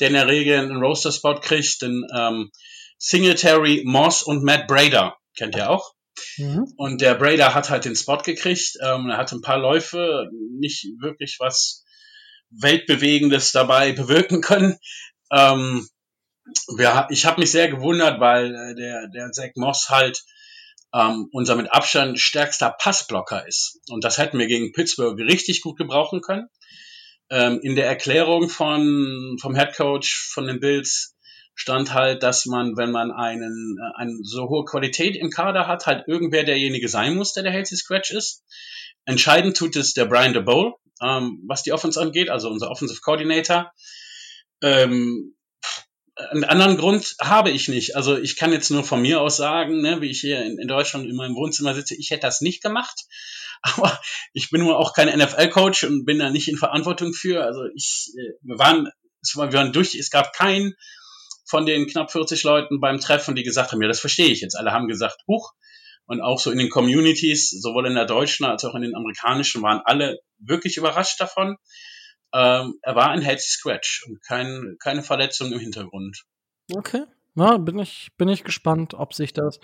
der 0.00 0.08
in 0.08 0.14
der 0.14 0.28
Regel 0.28 0.58
einen 0.58 0.76
Roaster 0.76 1.12
Spot 1.12 1.40
kriegt, 1.40 1.82
den 1.82 2.04
ähm, 2.16 2.50
Singletary, 2.98 3.82
Moss 3.84 4.22
und 4.22 4.42
Matt 4.42 4.66
Brader 4.66 5.16
kennt 5.36 5.56
ihr 5.56 5.70
auch. 5.70 5.94
Mhm. 6.36 6.72
Und 6.76 7.00
der 7.00 7.14
Brader 7.14 7.54
hat 7.54 7.70
halt 7.70 7.84
den 7.84 7.96
Spot 7.96 8.18
gekriegt. 8.18 8.76
Ähm, 8.82 9.08
er 9.08 9.16
hatte 9.16 9.36
ein 9.36 9.42
paar 9.42 9.58
Läufe, 9.58 10.28
nicht 10.58 10.84
wirklich 11.00 11.36
was 11.38 11.84
Weltbewegendes 12.50 13.52
dabei 13.52 13.92
bewirken 13.92 14.40
können. 14.40 14.78
Ähm, 15.30 15.88
ja, 16.78 17.06
ich 17.10 17.26
habe 17.26 17.40
mich 17.40 17.50
sehr 17.50 17.68
gewundert, 17.68 18.20
weil 18.20 18.54
äh, 18.54 18.74
der, 18.74 19.08
der 19.08 19.32
Zach 19.32 19.50
Moss 19.56 19.88
halt 19.88 20.22
ähm, 20.94 21.28
unser 21.32 21.56
mit 21.56 21.72
Abstand 21.72 22.18
stärkster 22.18 22.74
Passblocker 22.78 23.46
ist. 23.46 23.80
Und 23.88 24.04
das 24.04 24.18
hätten 24.18 24.38
wir 24.38 24.46
gegen 24.46 24.72
Pittsburgh 24.72 25.18
richtig 25.20 25.60
gut 25.60 25.76
gebrauchen 25.76 26.20
können. 26.20 26.48
Ähm, 27.30 27.60
in 27.62 27.76
der 27.76 27.86
Erklärung 27.86 28.48
von, 28.48 29.36
vom 29.40 29.54
Head 29.54 29.76
Coach 29.76 30.30
von 30.32 30.46
den 30.46 30.60
Bills 30.60 31.14
stand 31.54 31.92
halt, 31.92 32.22
dass 32.22 32.46
man, 32.46 32.76
wenn 32.76 32.90
man 32.90 33.10
einen, 33.10 33.76
äh, 33.78 34.00
eine 34.00 34.16
so 34.22 34.48
hohe 34.48 34.64
Qualität 34.64 35.16
im 35.16 35.30
Kader 35.30 35.66
hat, 35.66 35.86
halt 35.86 36.08
irgendwer 36.08 36.44
derjenige 36.44 36.88
sein 36.88 37.16
muss, 37.16 37.34
der 37.34 37.42
der 37.42 37.52
Healthy 37.52 37.76
Scratch 37.76 38.12
ist. 38.12 38.44
Entscheidend 39.04 39.56
tut 39.56 39.76
es 39.76 39.92
der 39.92 40.06
Brian 40.06 40.32
DeBole, 40.32 40.72
ähm, 41.02 41.42
was 41.46 41.62
die 41.62 41.72
Offense 41.72 42.00
angeht, 42.00 42.30
also 42.30 42.48
unser 42.48 42.70
Offensive 42.70 43.00
Coordinator. 43.00 43.72
Ähm, 44.62 45.34
einen 46.30 46.44
anderen 46.44 46.76
Grund 46.76 47.14
habe 47.20 47.50
ich 47.50 47.68
nicht. 47.68 47.96
Also 47.96 48.18
ich 48.18 48.36
kann 48.36 48.52
jetzt 48.52 48.70
nur 48.70 48.84
von 48.84 49.00
mir 49.00 49.20
aus 49.20 49.36
sagen, 49.36 49.80
ne, 49.80 50.00
wie 50.00 50.10
ich 50.10 50.20
hier 50.20 50.42
in, 50.44 50.58
in 50.58 50.68
Deutschland 50.68 51.08
in 51.08 51.16
meinem 51.16 51.36
Wohnzimmer 51.36 51.74
sitze, 51.74 51.94
ich 51.94 52.10
hätte 52.10 52.22
das 52.22 52.40
nicht 52.40 52.62
gemacht. 52.62 53.04
Aber 53.62 53.98
ich 54.32 54.50
bin 54.50 54.62
nur 54.62 54.78
auch 54.78 54.92
kein 54.92 55.08
NFL-Coach 55.08 55.84
und 55.84 56.04
bin 56.04 56.18
da 56.18 56.30
nicht 56.30 56.48
in 56.48 56.56
Verantwortung 56.56 57.12
für. 57.12 57.44
Also 57.44 57.64
ich, 57.74 58.12
äh, 58.16 58.32
wir 58.42 58.58
waren, 58.58 58.88
wir 59.34 59.52
waren 59.52 59.72
durch, 59.72 59.94
es 59.94 60.10
gab 60.10 60.32
keinen 60.32 60.74
von 61.46 61.66
den 61.66 61.86
knapp 61.86 62.12
40 62.12 62.42
Leuten 62.42 62.80
beim 62.80 63.00
Treffen, 63.00 63.34
die 63.34 63.42
gesagt 63.42 63.72
haben, 63.72 63.80
ja, 63.80 63.88
das 63.88 64.00
verstehe 64.00 64.28
ich 64.28 64.40
jetzt. 64.40 64.54
Alle 64.54 64.72
haben 64.72 64.86
gesagt, 64.86 65.22
huch. 65.26 65.52
Und 66.06 66.20
auch 66.20 66.40
so 66.40 66.50
in 66.50 66.58
den 66.58 66.70
Communities, 66.70 67.50
sowohl 67.50 67.86
in 67.86 67.94
der 67.94 68.06
deutschen 68.06 68.46
als 68.46 68.64
auch 68.64 68.74
in 68.74 68.82
den 68.82 68.94
amerikanischen, 68.94 69.62
waren 69.62 69.82
alle 69.84 70.20
wirklich 70.38 70.76
überrascht 70.76 71.20
davon. 71.20 71.56
Ähm, 72.32 72.78
er 72.82 72.94
war 72.94 73.10
ein 73.10 73.22
Head 73.22 73.40
Scratch 73.40 74.04
und 74.06 74.22
kein, 74.22 74.76
keine 74.80 75.02
Verletzung 75.02 75.52
im 75.52 75.58
Hintergrund. 75.58 76.24
Okay. 76.74 77.04
Na, 77.34 77.56
bin 77.56 77.78
ich, 77.78 78.10
bin 78.18 78.28
ich 78.28 78.44
gespannt, 78.44 78.94
ob 78.94 79.14
sich 79.14 79.32
das 79.32 79.60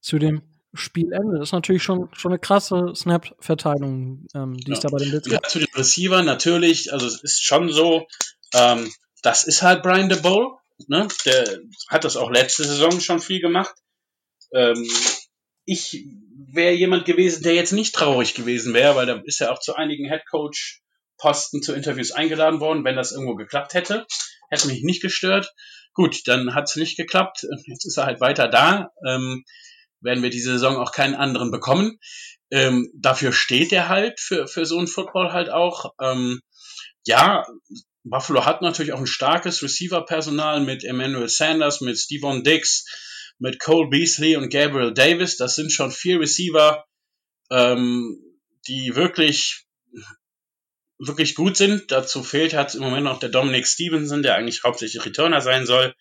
zu 0.00 0.18
dem 0.18 0.42
Spielende. 0.74 1.38
Das 1.38 1.48
ist 1.48 1.52
natürlich 1.52 1.82
schon, 1.82 2.08
schon 2.12 2.32
eine 2.32 2.38
krasse 2.38 2.92
Snap-Verteilung, 2.94 4.26
ähm, 4.34 4.56
die 4.56 4.70
ja. 4.70 4.76
es 4.76 4.80
da 4.80 4.88
bei 4.88 4.98
den 4.98 5.10
Bills 5.10 5.26
Ja, 5.30 5.42
zu 5.42 5.58
den 5.58 5.68
Receiver 5.74 6.22
natürlich, 6.22 6.92
also 6.92 7.06
es 7.06 7.22
ist 7.22 7.44
schon 7.44 7.70
so, 7.70 8.06
ähm, 8.54 8.92
das 9.22 9.44
ist 9.44 9.62
halt 9.62 9.82
Brian 9.82 10.08
DeBole, 10.08 10.56
ne? 10.86 11.08
Der 11.24 11.60
hat 11.88 12.04
das 12.04 12.16
auch 12.16 12.30
letzte 12.30 12.64
Saison 12.64 13.00
schon 13.00 13.20
viel 13.20 13.40
gemacht. 13.40 13.74
Ähm, 14.52 14.86
ich 15.64 16.06
wäre 16.52 16.72
jemand 16.72 17.04
gewesen, 17.04 17.42
der 17.42 17.54
jetzt 17.54 17.72
nicht 17.72 17.94
traurig 17.94 18.34
gewesen 18.34 18.74
wäre, 18.74 18.96
weil 18.96 19.06
da 19.06 19.20
ist 19.24 19.40
ja 19.40 19.52
auch 19.52 19.60
zu 19.60 19.74
einigen 19.74 20.08
Headcoach 20.08 20.80
Posten 21.18 21.62
zu 21.62 21.74
Interviews 21.74 22.12
eingeladen 22.12 22.60
worden, 22.60 22.84
wenn 22.84 22.96
das 22.96 23.12
irgendwo 23.12 23.34
geklappt 23.34 23.74
hätte. 23.74 24.06
Hätte 24.50 24.68
mich 24.68 24.82
nicht 24.82 25.02
gestört. 25.02 25.52
Gut, 25.92 26.26
dann 26.26 26.54
hat 26.54 26.68
es 26.68 26.76
nicht 26.76 26.96
geklappt. 26.96 27.46
Jetzt 27.66 27.84
ist 27.84 27.98
er 27.98 28.06
halt 28.06 28.20
weiter 28.20 28.48
da. 28.48 28.90
Ähm, 29.06 29.44
werden 30.00 30.22
wir 30.22 30.30
diese 30.30 30.52
Saison 30.52 30.76
auch 30.76 30.92
keinen 30.92 31.14
anderen 31.14 31.50
bekommen. 31.50 31.98
Ähm, 32.50 32.90
dafür 32.94 33.32
steht 33.32 33.72
er 33.72 33.88
halt 33.88 34.20
für, 34.20 34.46
für 34.46 34.64
so 34.64 34.78
ein 34.78 34.86
Football 34.86 35.32
halt 35.32 35.50
auch. 35.50 35.92
Ähm, 36.00 36.40
ja, 37.04 37.44
Buffalo 38.04 38.44
hat 38.44 38.62
natürlich 38.62 38.92
auch 38.92 39.00
ein 39.00 39.06
starkes 39.06 39.62
Receiver-Personal 39.62 40.60
mit 40.60 40.84
Emmanuel 40.84 41.28
Sanders, 41.28 41.80
mit 41.80 41.98
Steven 41.98 42.42
Dix, 42.42 42.84
mit 43.38 43.58
Cole 43.60 43.88
Beasley 43.88 44.36
und 44.36 44.50
Gabriel 44.50 44.94
Davis. 44.94 45.36
Das 45.36 45.54
sind 45.54 45.72
schon 45.72 45.90
vier 45.90 46.20
Receiver, 46.20 46.84
ähm, 47.50 48.18
die 48.66 48.94
wirklich 48.94 49.66
wirklich 50.98 51.34
gut 51.34 51.56
sind. 51.56 51.90
Dazu 51.90 52.22
fehlt 52.22 52.54
hat 52.54 52.74
im 52.74 52.82
Moment 52.82 53.04
noch 53.04 53.20
der 53.20 53.28
Dominic 53.28 53.66
Stevenson, 53.66 54.22
der 54.22 54.34
eigentlich 54.34 54.62
hauptsächlich 54.64 55.04
Returner 55.04 55.40
sein 55.40 55.66
soll. 55.66 55.94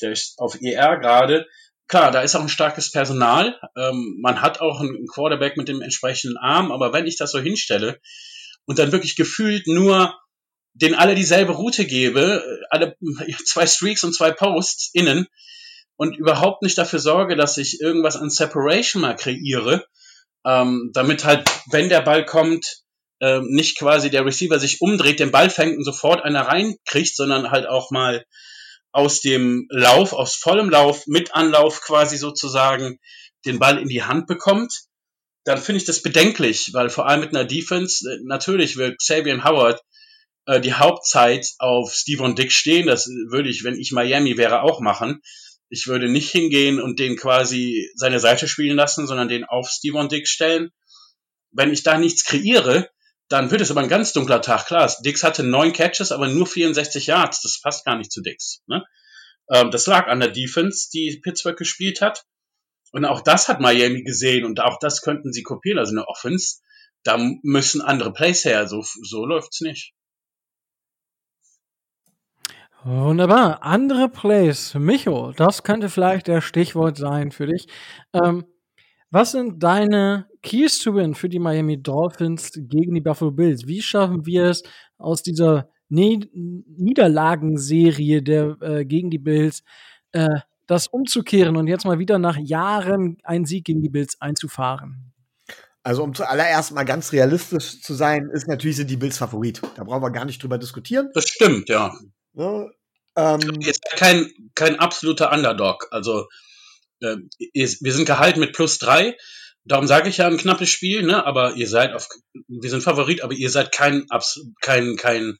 Der 0.00 0.12
ist 0.12 0.38
auf 0.38 0.60
ER 0.60 0.98
gerade. 0.98 1.46
Klar, 1.88 2.12
da 2.12 2.22
ist 2.22 2.36
auch 2.36 2.42
ein 2.42 2.48
starkes 2.48 2.92
Personal. 2.92 3.58
Ähm, 3.76 4.18
man 4.20 4.40
hat 4.40 4.60
auch 4.60 4.80
einen 4.80 5.06
Quarterback 5.08 5.56
mit 5.56 5.68
dem 5.68 5.82
entsprechenden 5.82 6.36
Arm, 6.36 6.70
aber 6.70 6.92
wenn 6.92 7.06
ich 7.06 7.16
das 7.16 7.32
so 7.32 7.40
hinstelle 7.40 8.00
und 8.64 8.78
dann 8.78 8.92
wirklich 8.92 9.16
gefühlt 9.16 9.66
nur 9.66 10.16
den 10.74 10.94
alle 10.94 11.16
dieselbe 11.16 11.52
Route 11.52 11.84
gebe, 11.84 12.44
alle 12.70 12.96
zwei 13.44 13.66
Streaks 13.66 14.04
und 14.04 14.14
zwei 14.14 14.30
Posts 14.30 14.90
innen 14.92 15.26
und 15.96 16.16
überhaupt 16.16 16.62
nicht 16.62 16.78
dafür 16.78 17.00
sorge, 17.00 17.36
dass 17.36 17.58
ich 17.58 17.80
irgendwas 17.80 18.16
an 18.16 18.30
Separation 18.30 19.02
mal 19.02 19.16
kreiere, 19.16 19.84
ähm, 20.46 20.90
damit 20.94 21.24
halt, 21.24 21.50
wenn 21.70 21.88
der 21.88 22.02
Ball 22.02 22.24
kommt, 22.24 22.82
ähm, 23.20 23.46
nicht 23.50 23.78
quasi 23.78 24.10
der 24.10 24.24
Receiver 24.24 24.58
sich 24.58 24.80
umdreht, 24.80 25.20
den 25.20 25.30
Ball 25.30 25.50
fängt 25.50 25.76
und 25.76 25.84
sofort 25.84 26.24
einer 26.24 26.42
reinkriegt, 26.42 27.14
sondern 27.14 27.50
halt 27.50 27.66
auch 27.66 27.90
mal 27.90 28.24
aus 28.92 29.20
dem 29.20 29.66
Lauf, 29.70 30.12
aus 30.12 30.34
vollem 30.34 30.70
Lauf, 30.70 31.06
mit 31.06 31.34
Anlauf 31.34 31.80
quasi 31.80 32.16
sozusagen 32.16 32.98
den 33.44 33.58
Ball 33.58 33.78
in 33.78 33.88
die 33.88 34.02
Hand 34.02 34.26
bekommt, 34.26 34.72
dann 35.44 35.58
finde 35.58 35.78
ich 35.78 35.84
das 35.84 36.02
bedenklich, 36.02 36.70
weil 36.72 36.90
vor 36.90 37.06
allem 37.06 37.20
mit 37.20 37.30
einer 37.30 37.44
Defense, 37.44 38.08
äh, 38.10 38.18
natürlich 38.24 38.76
wird 38.76 38.98
Xavier 38.98 39.44
Howard 39.44 39.80
äh, 40.46 40.60
die 40.60 40.74
Hauptzeit 40.74 41.46
auf 41.58 41.94
Steven 41.94 42.34
Dick 42.34 42.52
stehen, 42.52 42.86
das 42.86 43.06
würde 43.06 43.48
ich, 43.48 43.64
wenn 43.64 43.78
ich 43.78 43.92
Miami 43.92 44.36
wäre, 44.36 44.62
auch 44.62 44.80
machen. 44.80 45.22
Ich 45.68 45.86
würde 45.86 46.08
nicht 46.08 46.30
hingehen 46.30 46.80
und 46.80 46.98
den 46.98 47.16
quasi 47.16 47.88
seine 47.94 48.18
Seite 48.18 48.48
spielen 48.48 48.76
lassen, 48.76 49.06
sondern 49.06 49.28
den 49.28 49.44
auf 49.44 49.68
Steven 49.68 50.08
Dick 50.08 50.26
stellen. 50.26 50.70
Wenn 51.52 51.72
ich 51.72 51.84
da 51.84 51.96
nichts 51.96 52.24
kreiere, 52.24 52.90
dann 53.30 53.50
wird 53.52 53.60
es 53.60 53.70
aber 53.70 53.80
ein 53.80 53.88
ganz 53.88 54.12
dunkler 54.12 54.42
Tag. 54.42 54.66
Klar, 54.66 54.92
Dix 55.04 55.22
hatte 55.22 55.44
neun 55.44 55.72
Catches, 55.72 56.10
aber 56.10 56.26
nur 56.26 56.46
64 56.46 57.06
Yards. 57.06 57.40
Das 57.42 57.60
passt 57.62 57.84
gar 57.84 57.96
nicht 57.96 58.10
zu 58.10 58.22
Dix. 58.22 58.62
Ne? 58.66 58.84
Ähm, 59.48 59.70
das 59.70 59.86
lag 59.86 60.08
an 60.08 60.18
der 60.18 60.30
Defense, 60.30 60.90
die 60.92 61.20
Pittsburgh 61.22 61.56
gespielt 61.56 62.00
hat. 62.00 62.24
Und 62.92 63.04
auch 63.04 63.20
das 63.20 63.48
hat 63.48 63.60
Miami 63.60 64.02
gesehen 64.02 64.44
und 64.44 64.58
auch 64.58 64.80
das 64.80 65.00
könnten 65.00 65.32
sie 65.32 65.44
kopieren. 65.44 65.78
Also 65.78 65.92
eine 65.92 66.08
Offense, 66.08 66.56
da 67.04 67.18
müssen 67.42 67.80
andere 67.80 68.12
Plays 68.12 68.44
her. 68.44 68.66
So, 68.66 68.82
so 68.82 69.24
läuft's 69.24 69.60
nicht. 69.60 69.94
Wunderbar. 72.82 73.62
Andere 73.62 74.08
Plays. 74.08 74.74
Micho, 74.74 75.30
das 75.36 75.62
könnte 75.62 75.88
vielleicht 75.88 76.26
der 76.26 76.40
Stichwort 76.40 76.96
sein 76.96 77.30
für 77.30 77.46
dich. 77.46 77.68
Ähm, 78.12 78.44
was 79.10 79.32
sind 79.32 79.62
deine 79.62 80.26
Keys 80.42 80.78
to 80.78 80.94
Win 80.94 81.14
für 81.14 81.28
die 81.28 81.38
Miami 81.38 81.82
Dolphins 81.82 82.52
gegen 82.54 82.94
die 82.94 83.00
Buffalo 83.00 83.30
Bills? 83.30 83.66
Wie 83.66 83.82
schaffen 83.82 84.24
wir 84.26 84.44
es 84.44 84.62
aus 84.98 85.22
dieser 85.22 85.68
ne 85.88 86.20
Niederlagenserie 86.32 88.22
der 88.22 88.56
äh, 88.60 88.84
gegen 88.84 89.10
die 89.10 89.18
Bills 89.18 89.62
äh, 90.12 90.40
das 90.66 90.86
umzukehren 90.86 91.56
und 91.56 91.66
jetzt 91.66 91.84
mal 91.84 91.98
wieder 91.98 92.18
nach 92.18 92.36
Jahren 92.36 93.18
einen 93.24 93.44
Sieg 93.44 93.64
gegen 93.64 93.82
die 93.82 93.88
Bills 93.88 94.20
einzufahren? 94.20 95.12
Also 95.82 96.04
um 96.04 96.14
zuallererst 96.14 96.72
mal 96.72 96.84
ganz 96.84 97.12
realistisch 97.12 97.80
zu 97.80 97.94
sein, 97.94 98.28
ist 98.32 98.46
natürlich 98.46 98.76
sind 98.76 98.90
die 98.90 98.96
Bills 98.96 99.18
Favorit. 99.18 99.60
Da 99.76 99.82
brauchen 99.82 100.02
wir 100.02 100.10
gar 100.10 100.26
nicht 100.26 100.42
drüber 100.42 100.58
diskutieren. 100.58 101.10
Das 101.14 101.28
stimmt, 101.28 101.68
ja. 101.68 101.92
ja 102.34 102.66
ähm, 103.16 103.40
Jetzt 103.60 103.82
kein, 103.96 104.30
kein 104.54 104.78
absoluter 104.78 105.32
Underdog. 105.32 105.88
Also 105.90 106.26
äh, 107.00 107.16
wir 107.54 107.92
sind 107.92 108.06
gehalten 108.06 108.40
mit 108.40 108.52
plus 108.52 108.78
drei. 108.78 109.16
Darum 109.64 109.86
sage 109.86 110.08
ich 110.08 110.18
ja 110.18 110.26
ein 110.26 110.38
knappes 110.38 110.70
Spiel, 110.70 111.02
ne? 111.02 111.26
Aber 111.26 111.54
ihr 111.54 111.68
seid 111.68 111.92
auf, 111.92 112.08
wir 112.48 112.70
sind 112.70 112.82
Favorit, 112.82 113.22
aber 113.22 113.34
ihr 113.34 113.50
seid 113.50 113.72
kein, 113.72 114.06
kein, 114.62 114.96
kein 114.96 115.36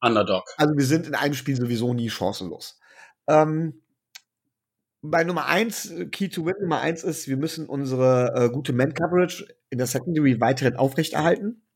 Underdog. 0.00 0.44
Also 0.56 0.76
wir 0.76 0.84
sind 0.84 1.06
in 1.06 1.14
einem 1.14 1.34
Spiel 1.34 1.56
sowieso 1.56 1.92
nie 1.92 2.08
chancenlos. 2.08 2.78
Ähm, 3.28 3.82
bei 5.02 5.24
Nummer 5.24 5.46
eins, 5.46 5.92
Key 6.12 6.28
to 6.28 6.44
Win 6.44 6.54
Nummer 6.60 6.80
eins 6.80 7.04
ist, 7.04 7.28
wir 7.28 7.36
müssen 7.36 7.66
unsere 7.68 8.32
äh, 8.34 8.48
gute 8.50 8.72
Man-Coverage 8.72 9.46
in 9.70 9.78
der 9.78 9.86
Secondary 9.86 10.40
weiterhin 10.40 10.76
aufrechterhalten. 10.76 11.67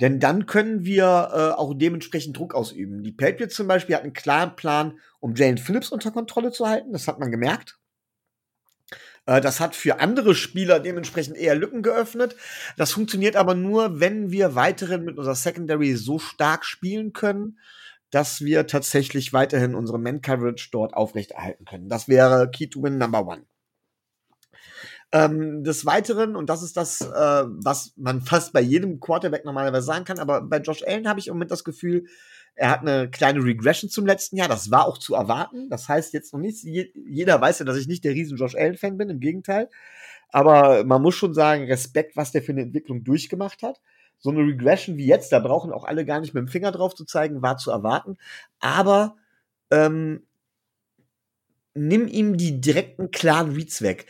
Denn 0.00 0.20
dann 0.20 0.46
können 0.46 0.84
wir 0.84 1.04
äh, 1.04 1.58
auch 1.58 1.74
dementsprechend 1.74 2.36
Druck 2.36 2.54
ausüben. 2.54 3.02
Die 3.02 3.12
Patriots 3.12 3.54
zum 3.54 3.68
Beispiel 3.68 3.94
hatten 3.94 4.06
einen 4.06 4.12
klaren 4.12 4.56
Plan, 4.56 4.98
um 5.20 5.34
Jalen 5.34 5.58
Phillips 5.58 5.90
unter 5.90 6.10
Kontrolle 6.10 6.52
zu 6.52 6.66
halten. 6.66 6.92
Das 6.92 7.08
hat 7.08 7.18
man 7.18 7.30
gemerkt. 7.30 7.78
Äh, 9.26 9.40
das 9.40 9.60
hat 9.60 9.76
für 9.76 10.00
andere 10.00 10.34
Spieler 10.34 10.80
dementsprechend 10.80 11.36
eher 11.36 11.54
Lücken 11.54 11.82
geöffnet. 11.82 12.36
Das 12.76 12.92
funktioniert 12.92 13.36
aber 13.36 13.54
nur, 13.54 14.00
wenn 14.00 14.30
wir 14.30 14.54
weiterhin 14.54 15.04
mit 15.04 15.18
unserer 15.18 15.34
Secondary 15.34 15.94
so 15.94 16.18
stark 16.18 16.64
spielen 16.64 17.12
können, 17.12 17.58
dass 18.10 18.40
wir 18.40 18.66
tatsächlich 18.66 19.32
weiterhin 19.32 19.74
unsere 19.74 19.98
Man-Coverage 19.98 20.70
dort 20.72 20.94
aufrechterhalten 20.94 21.64
können. 21.64 21.88
Das 21.88 22.08
wäre 22.08 22.50
Key 22.50 22.68
to 22.68 22.82
Win 22.82 22.98
Number 22.98 23.24
One. 23.26 23.44
Ähm, 25.12 25.64
des 25.64 25.86
Weiteren, 25.86 26.36
und 26.36 26.48
das 26.48 26.62
ist 26.62 26.76
das, 26.76 27.00
äh, 27.00 27.04
was 27.46 27.92
man 27.96 28.20
fast 28.20 28.52
bei 28.52 28.60
jedem 28.60 29.00
Quarterback 29.00 29.44
normalerweise 29.44 29.84
sagen 29.84 30.04
kann, 30.04 30.20
aber 30.20 30.40
bei 30.40 30.58
Josh 30.58 30.84
Allen 30.86 31.08
habe 31.08 31.18
ich 31.18 31.26
im 31.26 31.34
Moment 31.34 31.50
das 31.50 31.64
Gefühl, 31.64 32.06
er 32.54 32.70
hat 32.70 32.80
eine 32.80 33.10
kleine 33.10 33.42
Regression 33.42 33.90
zum 33.90 34.06
letzten 34.06 34.36
Jahr. 34.36 34.48
Das 34.48 34.70
war 34.70 34.86
auch 34.86 34.98
zu 34.98 35.14
erwarten. 35.14 35.68
Das 35.70 35.88
heißt 35.88 36.12
jetzt 36.12 36.32
noch 36.32 36.40
nicht, 36.40 36.62
jeder 36.62 37.40
weiß 37.40 37.60
ja, 37.60 37.64
dass 37.64 37.76
ich 37.76 37.88
nicht 37.88 38.04
der 38.04 38.12
riesen 38.12 38.36
Josh 38.36 38.54
Allen-Fan 38.54 38.98
bin, 38.98 39.08
im 39.08 39.20
Gegenteil. 39.20 39.68
Aber 40.28 40.84
man 40.84 41.02
muss 41.02 41.14
schon 41.14 41.34
sagen, 41.34 41.64
Respekt, 41.64 42.16
was 42.16 42.32
der 42.32 42.42
für 42.42 42.52
eine 42.52 42.62
Entwicklung 42.62 43.02
durchgemacht 43.02 43.62
hat. 43.62 43.80
So 44.18 44.30
eine 44.30 44.40
Regression 44.40 44.96
wie 44.96 45.06
jetzt, 45.06 45.32
da 45.32 45.38
brauchen 45.38 45.72
auch 45.72 45.84
alle 45.84 46.04
gar 46.04 46.20
nicht 46.20 46.34
mit 46.34 46.42
dem 46.42 46.48
Finger 46.48 46.72
drauf 46.72 46.94
zu 46.94 47.04
zeigen, 47.04 47.42
war 47.42 47.56
zu 47.56 47.70
erwarten. 47.70 48.18
Aber 48.60 49.16
ähm, 49.70 50.26
nimm 51.74 52.06
ihm 52.06 52.36
die 52.36 52.60
direkten 52.60 53.10
klaren 53.10 53.52
Reads 53.52 53.80
weg 53.82 54.06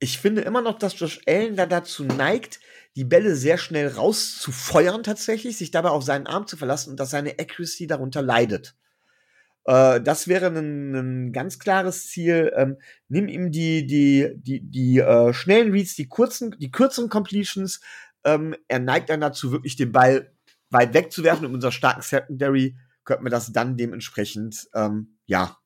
ich 0.00 0.18
finde 0.18 0.40
immer 0.40 0.62
noch, 0.62 0.78
dass 0.78 0.98
Josh 0.98 1.20
Allen 1.26 1.56
da 1.56 1.66
dazu 1.66 2.04
neigt, 2.04 2.58
die 2.96 3.04
Bälle 3.04 3.36
sehr 3.36 3.58
schnell 3.58 3.86
rauszufeuern 3.86 5.02
tatsächlich, 5.02 5.56
sich 5.58 5.70
dabei 5.70 5.90
auf 5.90 6.02
seinen 6.02 6.26
Arm 6.26 6.46
zu 6.46 6.56
verlassen 6.56 6.90
und 6.90 7.00
dass 7.00 7.10
seine 7.10 7.38
Accuracy 7.38 7.86
darunter 7.86 8.22
leidet. 8.22 8.74
Äh, 9.64 10.00
das 10.00 10.26
wäre 10.26 10.46
ein, 10.46 10.94
ein, 10.94 11.32
ganz 11.32 11.58
klares 11.58 12.08
Ziel. 12.08 12.50
Ähm, 12.56 12.78
nimm 13.08 13.28
ihm 13.28 13.52
die, 13.52 13.86
die, 13.86 14.32
die, 14.36 14.60
die 14.62 14.98
äh, 14.98 15.32
schnellen 15.34 15.70
Reads, 15.70 15.94
die 15.94 16.08
kurzen, 16.08 16.56
die 16.58 16.70
kürzeren 16.70 17.10
Completions. 17.10 17.80
Ähm, 18.24 18.56
er 18.68 18.78
neigt 18.78 19.10
dann 19.10 19.20
dazu, 19.20 19.52
wirklich 19.52 19.76
den 19.76 19.92
Ball 19.92 20.32
weit 20.70 20.94
wegzuwerfen. 20.94 21.46
In 21.46 21.54
unserer 21.54 21.72
starken 21.72 22.02
Secondary 22.02 22.76
könnten 23.04 23.24
wir 23.24 23.30
das 23.30 23.52
dann 23.52 23.76
dementsprechend, 23.76 24.68
ähm, 24.74 25.18
ja, 25.26 25.58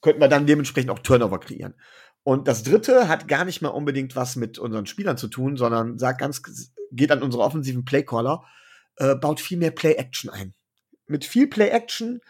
könnten 0.00 0.20
wir 0.20 0.28
dann 0.28 0.46
dementsprechend 0.46 0.90
auch 0.90 1.00
Turnover 1.00 1.40
kreieren. 1.40 1.74
Und 2.22 2.48
das 2.48 2.62
dritte 2.62 3.08
hat 3.08 3.28
gar 3.28 3.44
nicht 3.44 3.62
mal 3.62 3.68
unbedingt 3.68 4.14
was 4.14 4.36
mit 4.36 4.58
unseren 4.58 4.86
Spielern 4.86 5.16
zu 5.16 5.28
tun, 5.28 5.56
sondern 5.56 5.98
sagt 5.98 6.20
ganz, 6.20 6.42
geht 6.92 7.10
an 7.10 7.22
unsere 7.22 7.42
offensiven 7.42 7.84
Playcaller, 7.84 8.44
äh, 8.96 9.14
baut 9.14 9.40
viel 9.40 9.58
mehr 9.58 9.70
Play-Action 9.70 10.30
ein. 10.30 10.54
Mit 11.06 11.24
viel 11.24 11.48
Play-Action, 11.48 12.20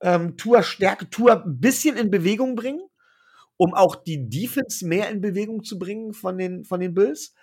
ähm, 0.00 0.36
Tour 0.36 0.62
Stärke, 0.62 1.08
Tour 1.10 1.44
ein 1.44 1.60
bisschen 1.60 1.96
in 1.96 2.10
Bewegung 2.10 2.54
bringen, 2.54 2.82
um 3.56 3.74
auch 3.74 3.96
die 3.96 4.28
Defense 4.28 4.86
mehr 4.86 5.08
in 5.10 5.20
Bewegung 5.20 5.64
zu 5.64 5.78
bringen 5.78 6.12
von 6.12 6.38
den, 6.38 6.64
von 6.64 6.80
den 6.80 6.94
Bills. 6.94 7.34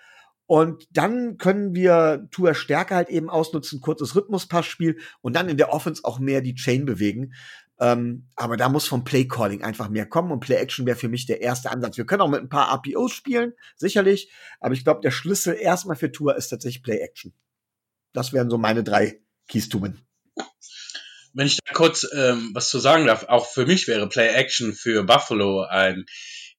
Und 0.46 0.86
dann 0.92 1.38
können 1.38 1.74
wir 1.74 2.28
Tour 2.30 2.54
Stärke 2.54 2.94
halt 2.94 3.08
eben 3.08 3.28
ausnutzen, 3.28 3.80
kurzes 3.80 4.14
Rhythmuspassspiel 4.14 4.98
und 5.20 5.34
dann 5.34 5.48
in 5.48 5.56
der 5.56 5.72
Offense 5.72 6.02
auch 6.04 6.20
mehr 6.20 6.40
die 6.40 6.54
Chain 6.54 6.86
bewegen. 6.86 7.32
Ähm, 7.78 8.28
aber 8.36 8.56
da 8.56 8.68
muss 8.68 8.86
vom 8.86 9.04
Play-Calling 9.04 9.62
einfach 9.62 9.88
mehr 9.88 10.06
kommen 10.06 10.32
und 10.32 10.40
Play-Action 10.40 10.86
wäre 10.86 10.96
für 10.96 11.08
mich 11.08 11.26
der 11.26 11.42
erste 11.42 11.70
Ansatz. 11.70 11.96
Wir 11.98 12.06
können 12.06 12.22
auch 12.22 12.28
mit 12.28 12.40
ein 12.40 12.48
paar 12.48 12.72
RPOs 12.72 13.12
spielen, 13.12 13.52
sicherlich, 13.76 14.32
aber 14.60 14.74
ich 14.74 14.84
glaube, 14.84 15.02
der 15.02 15.10
Schlüssel 15.10 15.54
erstmal 15.54 15.96
für 15.96 16.10
Tour 16.10 16.36
ist 16.36 16.48
tatsächlich 16.48 16.82
Play-Action. 16.82 17.34
Das 18.12 18.32
wären 18.32 18.48
so 18.48 18.56
meine 18.56 18.82
drei 18.82 19.20
Keys 19.46 19.68
to 19.68 19.82
Win. 19.82 20.00
Wenn 21.34 21.46
ich 21.46 21.58
da 21.62 21.74
kurz 21.74 22.06
ähm, 22.14 22.52
was 22.54 22.70
zu 22.70 22.78
sagen 22.78 23.06
darf, 23.06 23.24
auch 23.24 23.46
für 23.46 23.66
mich 23.66 23.88
wäre 23.88 24.08
Play-Action 24.08 24.72
für 24.72 25.04
Buffalo 25.04 25.64
ein 25.64 26.06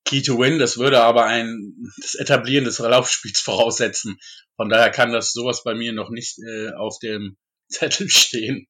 Key 0.05 0.21
to 0.21 0.37
Win. 0.37 0.59
Das 0.59 0.77
würde 0.77 1.01
aber 1.01 1.25
ein 1.25 1.73
das 1.99 2.13
Etablieren 2.13 2.65
des 2.65 2.77
Laufspiels 2.77 3.39
voraussetzen. 3.43 4.19
Von 4.55 4.69
daher 4.69 4.91
kann 4.91 5.11
das 5.11 5.33
sowas 5.33 5.63
bei 5.63 5.73
mir 5.73 5.93
noch 5.93 6.11
nicht 6.11 6.37
äh, 6.39 6.73
auf 6.73 6.99
dem 6.99 7.37
Zettel 7.69 8.07
stehen. 8.09 8.67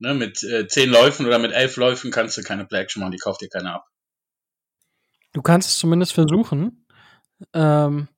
Ne, 0.00 0.14
mit 0.14 0.42
äh, 0.44 0.68
zehn 0.68 0.90
Läufen 0.90 1.26
oder 1.26 1.38
mit 1.38 1.52
elf 1.52 1.76
Läufen 1.76 2.12
kannst 2.12 2.36
du 2.38 2.42
keine 2.42 2.64
Play 2.64 2.80
Action 2.80 3.00
machen, 3.00 3.12
die 3.12 3.18
kauft 3.18 3.40
dir 3.40 3.48
keiner 3.48 3.76
ab. 3.76 3.86
Du 5.32 5.42
kannst 5.42 5.68
es 5.68 5.78
zumindest 5.78 6.12
versuchen. 6.12 6.86
Ähm, 7.52 8.08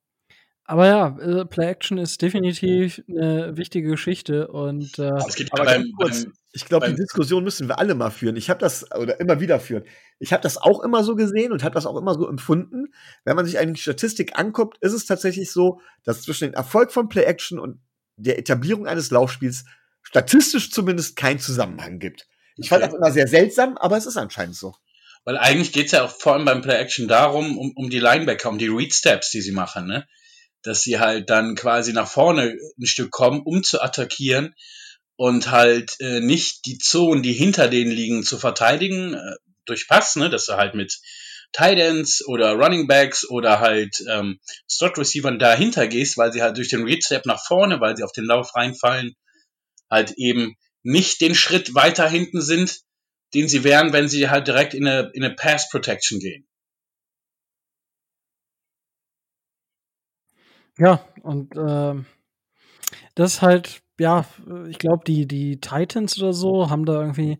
aber 0.65 0.87
ja, 0.87 1.19
äh, 1.19 1.45
Play 1.47 1.67
Action 1.67 1.99
ist 1.99 2.23
definitiv 2.23 3.03
eine 3.09 3.57
wichtige 3.57 3.89
Geschichte 3.89 4.49
und 4.49 4.99
äh, 4.99 5.09
aber 5.09 5.25
aber 5.51 5.65
beim, 5.65 5.93
kurz, 5.99 6.25
beim, 6.25 6.33
ich 6.53 6.65
glaube, 6.67 6.89
die 6.89 6.95
Diskussion 6.95 7.43
müssen 7.43 7.67
wir 7.67 7.79
alle 7.79 7.95
mal 7.95 8.11
führen. 8.11 8.37
Ich 8.37 8.51
habe 8.51 8.61
das 8.61 8.91
oder 8.93 9.19
immer 9.19 9.41
wieder 9.41 9.59
führen. 9.59 9.85
Ich 10.19 10.33
habe 10.33 10.43
das 10.43 10.59
auch 10.59 10.81
immer 10.81 11.03
so 11.03 11.17
gesehen 11.17 11.51
und 11.51 11.65
habe 11.65 11.75
das 11.75 11.87
auch 11.87 11.97
immer 11.97 12.15
so 12.15 12.29
empfunden. 12.29 12.93
Wenn 13.25 13.37
man 13.37 13.47
sich 13.47 13.59
eine 13.59 13.77
Statistik 13.77 14.39
anguckt, 14.39 14.79
ist 14.81 14.93
es 14.93 15.07
tatsächlich 15.07 15.51
so, 15.51 15.81
dass 16.05 16.23
zwischen 16.23 16.45
dem 16.45 16.55
Erfolg 16.55 16.93
von 16.93 17.09
Play 17.09 17.25
Action 17.25 17.59
und 17.59 17.81
der 18.17 18.39
Etablierung 18.39 18.87
eines 18.87 19.11
Laufspiels 19.11 19.65
statistisch 20.03 20.71
zumindest 20.71 21.17
keinen 21.17 21.39
Zusammenhang 21.39 21.99
gibt. 21.99 22.27
Ich 22.57 22.69
fand 22.69 22.83
das 22.83 22.95
immer 22.95 23.11
sehr 23.11 23.27
seltsam, 23.27 23.77
aber 23.79 23.97
es 23.97 24.07
ist 24.07 24.17
anscheinend 24.17 24.57
so. 24.57 24.75
Weil 25.25 25.39
eigentlich 25.39 25.73
geht's 25.73 25.93
ja 25.93 26.05
auch 26.05 26.11
vor 26.11 26.35
allem 26.35 26.45
beim 26.45 26.63
Play-Action 26.63 27.09
darum, 27.09 27.59
um, 27.59 27.73
um 27.77 27.91
die 27.91 27.99
Linebacker, 27.99 28.49
um 28.49 28.59
die 28.59 28.69
Read-Steps, 28.69 29.31
die 29.31 29.41
sie 29.41 29.53
machen, 29.53 29.87
ne? 29.87 30.07
Dass 30.63 30.83
sie 30.83 30.99
halt 30.99 31.31
dann 31.31 31.55
quasi 31.55 31.93
nach 31.93 32.09
vorne 32.09 32.57
ein 32.79 32.87
Stück 32.87 33.11
kommen, 33.11 33.41
um 33.45 33.63
zu 33.63 33.81
attackieren 33.81 34.55
und 35.17 35.51
halt 35.51 35.97
äh, 36.01 36.21
nicht 36.21 36.67
die 36.67 36.79
Zonen, 36.79 37.23
die 37.23 37.33
hinter 37.33 37.69
denen 37.69 37.91
liegen, 37.91 38.23
zu 38.23 38.39
verteidigen 38.39 39.15
äh, 39.15 39.37
durch 39.67 39.89
Pass, 39.89 40.17
ne? 40.17 40.31
Dass 40.31 40.47
du 40.47 40.55
halt 40.55 40.75
mit 40.75 40.99
Tight 41.53 41.79
Ends 41.79 42.27
oder 42.27 42.55
Running 42.55 42.87
Backs 42.87 43.29
oder 43.29 43.61
halt 43.61 43.97
ähm, 44.09 44.39
Slot 44.69 44.99
Receivern 44.99 45.39
dahinter 45.39 45.87
gehst, 45.89 46.17
weil 46.17 46.33
sie 46.33 46.43
halt 46.43 46.57
durch 46.57 46.69
den 46.69 46.85
Read 46.85 47.05
Step 47.05 47.27
nach 47.27 47.45
vorne, 47.45 47.81
weil 47.81 47.97
sie 47.97 48.05
auf 48.05 48.13
den 48.13 48.25
Lauf 48.25 48.55
reinfallen, 48.55 49.15
halt 49.91 50.13
eben 50.17 50.57
nicht 50.83 51.21
den 51.21 51.35
Schritt 51.35 51.75
weiter 51.75 52.09
hinten 52.09 52.41
sind, 52.41 52.81
den 53.35 53.49
sie 53.49 53.65
wären, 53.65 53.93
wenn 53.93 54.09
sie 54.09 54.31
halt 54.31 54.47
direkt 54.49 54.75
in 54.75 54.87
eine, 54.87 55.11
in 55.15 55.25
eine 55.25 55.35
Pass 55.35 55.69
Protection 55.69 56.19
gehen. 56.19 56.47
Ja, 60.79 61.05
und 61.23 61.55
äh, 61.57 62.03
das 63.15 63.35
ist 63.35 63.43
halt, 63.43 63.83
ja, 63.99 64.25
ich 64.69 64.79
glaube, 64.79 65.05
die, 65.07 65.27
die 65.27 65.61
Titans 65.61 66.19
oder 66.19 66.33
so 66.33 66.71
haben 66.71 66.87
da 66.87 67.01
irgendwie 67.01 67.39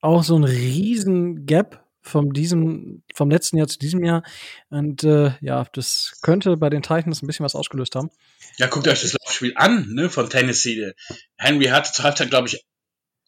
auch 0.00 0.22
so 0.22 0.36
einen 0.36 0.44
riesen 0.44 1.46
Gap 1.46 1.84
vom 2.02 2.32
diesem, 2.32 3.02
vom 3.14 3.30
letzten 3.30 3.56
Jahr 3.56 3.68
zu 3.68 3.78
diesem 3.78 4.04
Jahr. 4.04 4.22
Und 4.68 5.04
äh, 5.04 5.32
ja, 5.40 5.64
das 5.72 6.18
könnte 6.22 6.56
bei 6.56 6.68
den 6.68 6.82
Titans 6.82 7.22
ein 7.22 7.26
bisschen 7.26 7.44
was 7.44 7.54
ausgelöst 7.54 7.94
haben. 7.94 8.10
Ja, 8.58 8.66
guckt 8.66 8.88
euch 8.88 9.00
das 9.00 9.14
Laufspiel 9.14 9.52
an, 9.56 9.88
ne, 9.94 10.10
von 10.10 10.28
Tennessee. 10.28 10.92
Henry 11.36 11.66
hatte 11.66 11.92
zur 11.92 12.04
Halbzeit, 12.04 12.30
glaube 12.30 12.48
ich, 12.48 12.64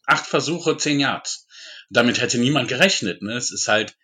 acht 0.05 0.27
Versuche, 0.27 0.77
zehn 0.77 0.99
Yards. 0.99 1.47
Damit 1.89 2.19
hätte 2.21 2.37
niemand 2.37 2.67
gerechnet, 2.67 3.21
ne. 3.21 3.33
Es 3.33 3.51
ist 3.51 3.67
halt, 3.67 3.97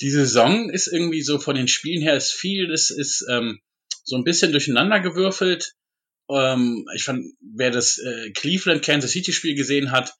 die 0.00 0.10
Saison 0.10 0.70
ist 0.70 0.86
irgendwie 0.86 1.22
so 1.22 1.38
von 1.38 1.56
den 1.56 1.68
Spielen 1.68 2.02
her 2.02 2.16
ist 2.16 2.32
viel, 2.32 2.70
es 2.72 2.90
ist 2.90 3.26
ähm, 3.30 3.60
so 4.04 4.16
ein 4.16 4.24
bisschen 4.24 4.52
durcheinander 4.52 5.00
gewürfelt. 5.00 5.74
Ähm, 6.30 6.86
ich 6.94 7.04
fand, 7.04 7.26
wer 7.40 7.70
das 7.70 7.98
äh, 7.98 8.30
Cleveland 8.30 8.82
Kansas 8.82 9.10
City 9.10 9.32
Spiel 9.32 9.54
gesehen 9.54 9.90
hat, 9.90 10.14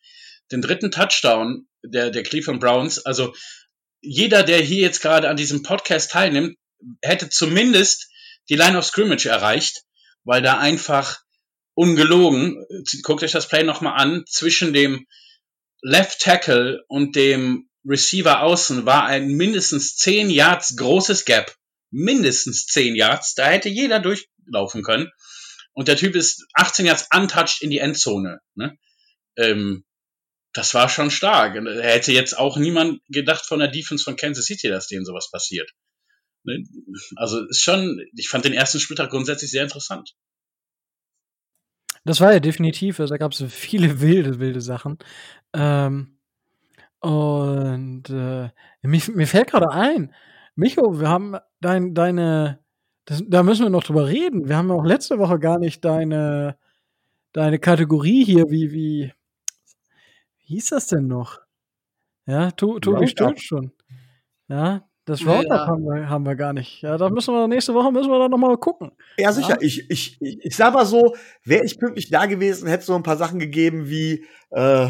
den 0.50 0.62
dritten 0.62 0.90
Touchdown 0.90 1.66
der 1.82 2.10
der 2.10 2.22
Cleveland 2.22 2.60
Browns, 2.60 3.04
also 3.04 3.34
jeder, 4.04 4.42
der 4.42 4.60
hier 4.60 4.82
jetzt 4.82 5.00
gerade 5.00 5.28
an 5.28 5.36
diesem 5.36 5.62
Podcast 5.62 6.10
teilnimmt, 6.10 6.56
hätte 7.02 7.28
zumindest 7.30 8.08
die 8.48 8.56
Line 8.56 8.76
of 8.78 8.84
Scrimmage 8.84 9.26
erreicht 9.26 9.84
weil 10.24 10.42
da 10.42 10.58
einfach 10.58 11.20
ungelogen, 11.74 12.64
guckt 13.02 13.22
euch 13.22 13.32
das 13.32 13.48
Play 13.48 13.62
nochmal 13.62 14.00
an, 14.00 14.24
zwischen 14.26 14.72
dem 14.72 15.06
Left 15.82 16.20
Tackle 16.20 16.82
und 16.88 17.14
dem 17.14 17.68
Receiver 17.86 18.40
außen 18.40 18.86
war 18.86 19.04
ein 19.04 19.28
mindestens 19.28 19.96
10 19.96 20.30
Yards 20.30 20.76
großes 20.76 21.26
Gap. 21.26 21.54
Mindestens 21.90 22.66
10 22.66 22.96
Yards. 22.96 23.34
Da 23.34 23.46
hätte 23.46 23.68
jeder 23.68 24.00
durchlaufen 24.00 24.82
können. 24.82 25.10
Und 25.74 25.88
der 25.88 25.96
Typ 25.96 26.16
ist 26.16 26.46
18 26.54 26.86
Yards 26.86 27.08
untouched 27.14 27.60
in 27.60 27.70
die 27.70 27.78
Endzone. 27.78 28.40
Ne? 28.54 28.78
Ähm, 29.36 29.84
das 30.54 30.72
war 30.72 30.88
schon 30.88 31.10
stark. 31.10 31.56
Er 31.56 31.82
hätte 31.82 32.12
jetzt 32.12 32.38
auch 32.38 32.56
niemand 32.56 33.02
gedacht 33.08 33.44
von 33.44 33.58
der 33.58 33.68
Defense 33.68 34.04
von 34.04 34.16
Kansas 34.16 34.46
City, 34.46 34.68
dass 34.68 34.86
denen 34.86 35.04
sowas 35.04 35.28
passiert. 35.30 35.70
Ne? 36.44 36.64
Also 37.16 37.44
ist 37.46 37.62
schon, 37.62 38.00
ich 38.16 38.28
fand 38.28 38.44
den 38.44 38.54
ersten 38.54 38.78
Spieltag 38.78 39.10
grundsätzlich 39.10 39.50
sehr 39.50 39.64
interessant. 39.64 40.14
Das 42.04 42.20
war 42.20 42.32
ja 42.32 42.40
definitiv, 42.40 43.00
also 43.00 43.12
da 43.12 43.18
gab 43.18 43.32
es 43.32 43.42
viele 43.48 44.00
wilde, 44.00 44.38
wilde 44.38 44.60
Sachen. 44.60 44.98
Ähm, 45.52 46.18
und 47.00 48.08
äh, 48.08 48.50
mir, 48.82 49.02
mir 49.12 49.26
fällt 49.26 49.50
gerade 49.50 49.70
ein, 49.70 50.14
Micho, 50.54 51.00
wir 51.00 51.08
haben 51.08 51.36
dein, 51.60 51.94
deine, 51.94 52.60
das, 53.06 53.22
da 53.26 53.42
müssen 53.42 53.64
wir 53.64 53.70
noch 53.70 53.82
drüber 53.82 54.06
reden. 54.06 54.48
Wir 54.48 54.56
haben 54.56 54.70
auch 54.70 54.84
letzte 54.84 55.18
Woche 55.18 55.40
gar 55.40 55.58
nicht 55.58 55.84
deine, 55.84 56.56
deine 57.32 57.58
Kategorie 57.58 58.24
hier, 58.24 58.44
wie, 58.50 58.70
wie, 58.70 59.12
wie 60.44 60.54
hieß 60.54 60.68
das 60.70 60.86
denn 60.86 61.06
noch? 61.06 61.40
Ja, 62.26 62.50
Tobi 62.52 63.06
stimmt 63.08 63.40
schon. 63.42 63.72
Ja, 64.48 64.88
das 65.04 65.26
Roundup 65.26 65.50
ja. 65.50 65.66
haben, 65.66 65.84
wir, 65.84 66.08
haben 66.08 66.24
wir 66.24 66.34
gar 66.36 66.52
nicht. 66.52 66.82
Ja, 66.82 66.96
da 66.96 67.10
müssen 67.10 67.34
wir 67.34 67.46
nächste 67.48 67.74
Woche 67.74 67.92
müssen 67.92 68.10
wir 68.10 68.18
dann 68.18 68.30
noch 68.30 68.38
mal 68.38 68.56
gucken. 68.56 68.92
Ja, 69.18 69.32
sicher. 69.32 69.50
Ja. 69.50 69.56
Ich, 69.60 69.90
ich, 69.90 70.16
ich, 70.20 70.38
ich 70.44 70.56
sag 70.56 70.72
mal 70.74 70.86
so, 70.86 71.14
wäre 71.44 71.64
ich 71.64 71.78
pünktlich 71.78 72.10
da 72.10 72.26
gewesen, 72.26 72.66
hätte 72.68 72.80
es 72.80 72.86
so 72.86 72.94
ein 72.94 73.02
paar 73.02 73.16
Sachen 73.18 73.38
gegeben 73.38 73.88
wie, 73.88 74.26
äh, 74.50 74.88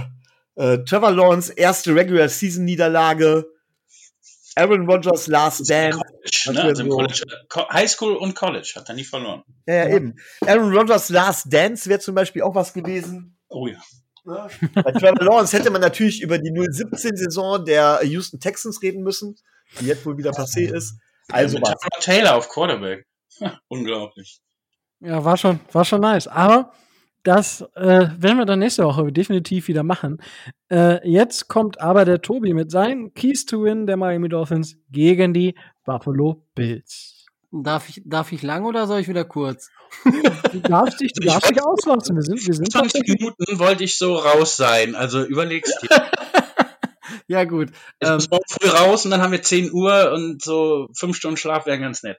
Äh, 0.56 0.84
Trevor 0.84 1.10
Lawrence 1.10 1.52
erste 1.52 1.92
Regular 1.96 2.28
Season 2.28 2.64
Niederlage. 2.64 3.44
Aaron 4.54 4.88
Rodgers 4.88 5.26
Last 5.26 5.68
Dance. 5.68 5.98
College, 5.98 6.52
ne? 6.52 6.62
also 6.62 6.84
so- 6.84 6.90
College, 6.90 7.22
Co- 7.48 7.68
High 7.70 7.90
School 7.90 8.14
und 8.16 8.36
College 8.36 8.72
hat 8.76 8.88
er 8.88 8.94
nie 8.94 9.02
verloren. 9.02 9.42
Ja, 9.66 9.74
ja, 9.74 9.88
eben. 9.96 10.14
Aaron 10.46 10.72
Rodgers 10.72 11.08
Last 11.08 11.52
Dance 11.52 11.90
wäre 11.90 11.98
zum 11.98 12.14
Beispiel 12.14 12.42
auch 12.42 12.54
was 12.54 12.72
gewesen. 12.72 13.36
Oh 13.48 13.66
ja. 13.66 13.78
Bei 14.24 14.92
Trevor 14.92 15.24
Lawrence 15.24 15.56
hätte 15.56 15.70
man 15.70 15.80
natürlich 15.80 16.22
über 16.22 16.38
die 16.38 16.50
017-Saison 16.50 17.64
der 17.64 18.00
Houston 18.04 18.40
Texans 18.40 18.82
reden 18.82 19.02
müssen, 19.02 19.36
die 19.80 19.86
jetzt 19.86 20.04
wohl 20.06 20.16
wieder 20.16 20.30
passé 20.30 20.72
ist. 20.72 20.98
Also 21.30 21.58
Mit 21.58 21.66
was. 21.66 22.04
Taylor 22.04 22.36
auf 22.36 22.48
Quarterback. 22.48 23.06
Unglaublich. 23.68 24.40
Ja, 25.00 25.24
war 25.24 25.36
schon, 25.36 25.60
war 25.72 25.84
schon 25.84 26.00
nice. 26.00 26.26
Aber 26.26 26.72
das 27.22 27.62
äh, 27.74 28.08
werden 28.18 28.38
wir 28.38 28.44
dann 28.44 28.58
nächste 28.58 28.84
Woche 28.84 29.10
definitiv 29.10 29.68
wieder 29.68 29.82
machen. 29.82 30.18
Äh, 30.70 31.06
jetzt 31.08 31.48
kommt 31.48 31.80
aber 31.80 32.04
der 32.04 32.20
Tobi 32.20 32.52
mit 32.52 32.70
seinen 32.70 33.14
Keys 33.14 33.46
to 33.46 33.64
Win 33.64 33.86
der 33.86 33.96
Miami 33.96 34.28
Dolphins 34.28 34.76
gegen 34.90 35.32
die 35.32 35.54
Buffalo 35.84 36.46
Bills. 36.54 37.13
Darf 37.62 37.88
ich, 37.88 38.02
darf 38.04 38.32
ich 38.32 38.42
lang 38.42 38.64
oder 38.64 38.86
soll 38.88 38.98
ich 39.00 39.08
wieder 39.08 39.24
kurz? 39.24 39.70
Du 40.52 40.58
darfst 40.60 41.00
dich, 41.00 41.12
du 41.12 41.22
Ich 41.22 41.32
darfst 41.32 41.48
dich 41.50 41.62
auslassen. 41.62 42.16
Wir 42.16 42.22
sind, 42.22 42.44
wir 42.46 42.54
sind 42.54 42.72
20 42.72 42.92
tatsächlich- 42.92 43.20
Minuten 43.20 43.58
wollte 43.60 43.84
ich 43.84 43.96
so 43.96 44.16
raus 44.16 44.56
sein. 44.56 44.94
Also 44.96 45.22
überlegst 45.24 45.72
dir. 45.82 45.88
Ja, 47.26 47.44
gut. 47.44 47.70
Ich 48.00 48.08
Ähm, 48.08 48.14
muss 48.16 48.30
morgen 48.30 48.44
früh 48.48 48.68
raus 48.68 49.04
und 49.06 49.10
dann 49.10 49.22
haben 49.22 49.32
wir 49.32 49.40
10 49.42 49.72
Uhr 49.72 50.12
und 50.12 50.42
so 50.42 50.88
5 50.98 51.16
Stunden 51.16 51.36
Schlaf 51.38 51.64
wären 51.64 51.80
ganz 51.80 52.02
nett. 52.02 52.18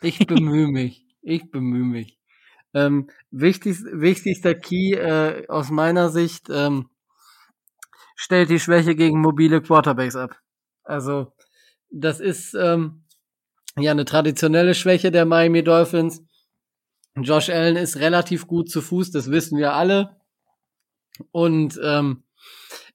ich 0.00 0.18
bemühe 0.26 0.68
mich. 0.68 1.04
Ich 1.20 1.50
bemühe 1.50 1.84
mich. 1.84 2.18
Ähm, 2.72 3.10
wichtig, 3.30 3.76
wichtigster 3.92 4.54
Key 4.54 4.92
äh, 4.94 5.46
aus 5.48 5.70
meiner 5.70 6.08
Sicht 6.08 6.48
ähm, 6.50 6.88
stellt 8.16 8.48
die 8.48 8.60
Schwäche 8.60 8.94
gegen 8.94 9.20
mobile 9.20 9.60
Quarterbacks 9.60 10.16
ab. 10.16 10.34
Also 10.82 11.32
das 11.90 12.20
ist 12.20 12.54
ähm, 12.54 13.04
ja 13.82 13.90
eine 13.90 14.04
traditionelle 14.04 14.74
Schwäche 14.74 15.10
der 15.10 15.24
Miami 15.24 15.62
Dolphins. 15.62 16.22
Josh 17.16 17.48
Allen 17.50 17.76
ist 17.76 17.96
relativ 17.96 18.46
gut 18.46 18.70
zu 18.70 18.80
Fuß, 18.80 19.10
das 19.10 19.30
wissen 19.30 19.58
wir 19.58 19.74
alle. 19.74 20.16
Und 21.32 21.78
ähm, 21.82 22.24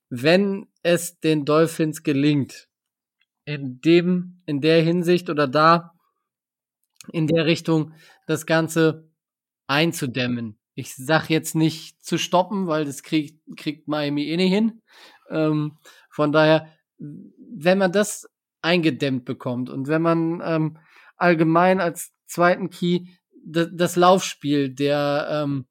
wenn 0.10 0.68
es 0.82 1.20
den 1.20 1.46
Dolphins 1.46 2.04
gelingt, 2.04 2.70
in 3.46 3.82
dem, 3.82 4.42
in 4.46 4.62
der 4.62 4.82
Hinsicht 4.82 5.30
oder 5.30 5.48
da, 5.48 5.94
in 7.12 7.28
der 7.28 7.46
Richtung, 7.46 7.94
das 8.28 8.46
Ganze 8.46 9.10
einzudämmen. 9.68 10.58
Ich 10.76 10.96
sag 10.96 11.30
jetzt 11.30 11.56
nicht 11.56 12.04
zu 12.04 12.18
stoppen, 12.18 12.68
weil 12.68 12.86
das 12.86 13.04
kriegt, 13.04 13.40
kriegt 13.58 13.88
Miami 13.88 14.24
eh 14.24 14.38
nicht 14.38 14.52
hin. 14.52 14.82
Ähm, 15.30 15.78
von 16.10 16.32
daher, 16.32 16.72
wenn 16.98 17.78
man 17.78 17.92
das 17.92 18.28
eingedämmt 18.64 19.26
bekommt. 19.26 19.70
Und 19.70 19.88
wenn 19.88 20.02
man 20.02 20.42
ähm, 20.44 20.78
allgemein 21.18 21.80
als 21.80 22.12
zweiten 22.26 22.70
Key 22.70 23.06
das, 23.46 23.96
Laufspiel 23.96 24.70
der, 24.70 25.28
ähm, 25.30 25.66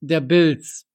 der 0.00 0.20
Bills 0.20 0.86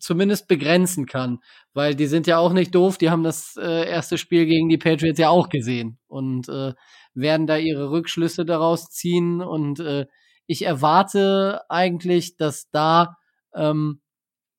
zumindest 0.00 0.48
begrenzen 0.48 1.06
kann, 1.06 1.38
weil 1.72 1.94
die 1.94 2.06
sind 2.06 2.26
ja 2.26 2.38
auch 2.38 2.52
nicht 2.52 2.74
doof, 2.74 2.98
die 2.98 3.10
haben 3.10 3.22
das 3.22 3.56
äh, 3.56 3.88
erste 3.88 4.18
Spiel 4.18 4.46
gegen 4.46 4.68
die 4.68 4.78
Patriots 4.78 5.18
ja 5.18 5.30
auch 5.30 5.48
gesehen 5.48 5.98
und 6.06 6.48
äh, 6.48 6.74
werden 7.14 7.46
da 7.46 7.56
ihre 7.56 7.90
Rückschlüsse 7.90 8.44
daraus 8.44 8.90
ziehen. 8.90 9.40
Und 9.40 9.80
äh, 9.80 10.06
ich 10.46 10.62
erwarte 10.62 11.62
eigentlich, 11.68 12.36
dass 12.36 12.68
da 12.70 13.16
ähm, 13.54 14.00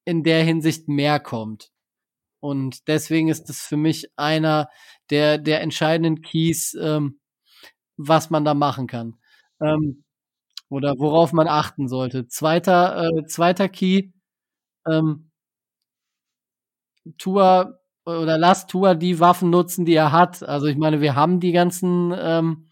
in 0.06 0.24
der 0.24 0.44
Hinsicht 0.44 0.88
mehr 0.88 1.20
kommt. 1.20 1.72
Und 2.40 2.88
deswegen 2.88 3.30
ist 3.30 3.46
das 3.50 3.62
für 3.62 3.78
mich 3.78 4.12
einer 4.18 4.70
der, 5.10 5.38
der 5.38 5.62
entscheidenden 5.62 6.22
Keys, 6.22 6.76
ähm, 6.80 7.20
was 7.98 8.30
man 8.30 8.46
da 8.46 8.54
machen 8.54 8.88
kann. 8.88 9.16
Ähm, 9.62 10.04
oder 10.70 10.96
worauf 11.00 11.34
man 11.34 11.48
achten 11.48 11.88
sollte. 11.88 12.28
Zweiter, 12.28 13.10
äh, 13.10 13.26
zweiter 13.26 13.70
Key, 13.70 14.12
ähm, 14.88 15.32
Tua 17.18 17.80
oder 18.06 18.38
lass 18.38 18.68
Tua 18.68 18.96
die 18.96 19.20
Waffen 19.20 19.50
nutzen, 19.50 19.86
die 19.86 19.94
er 19.94 20.12
hat. 20.12 20.44
Also 20.44 20.68
ich 20.68 20.78
meine, 20.78 21.02
wir 21.02 21.16
haben 21.16 21.40
die 21.40 21.52
ganzen, 21.52 22.14
ähm, 22.18 22.70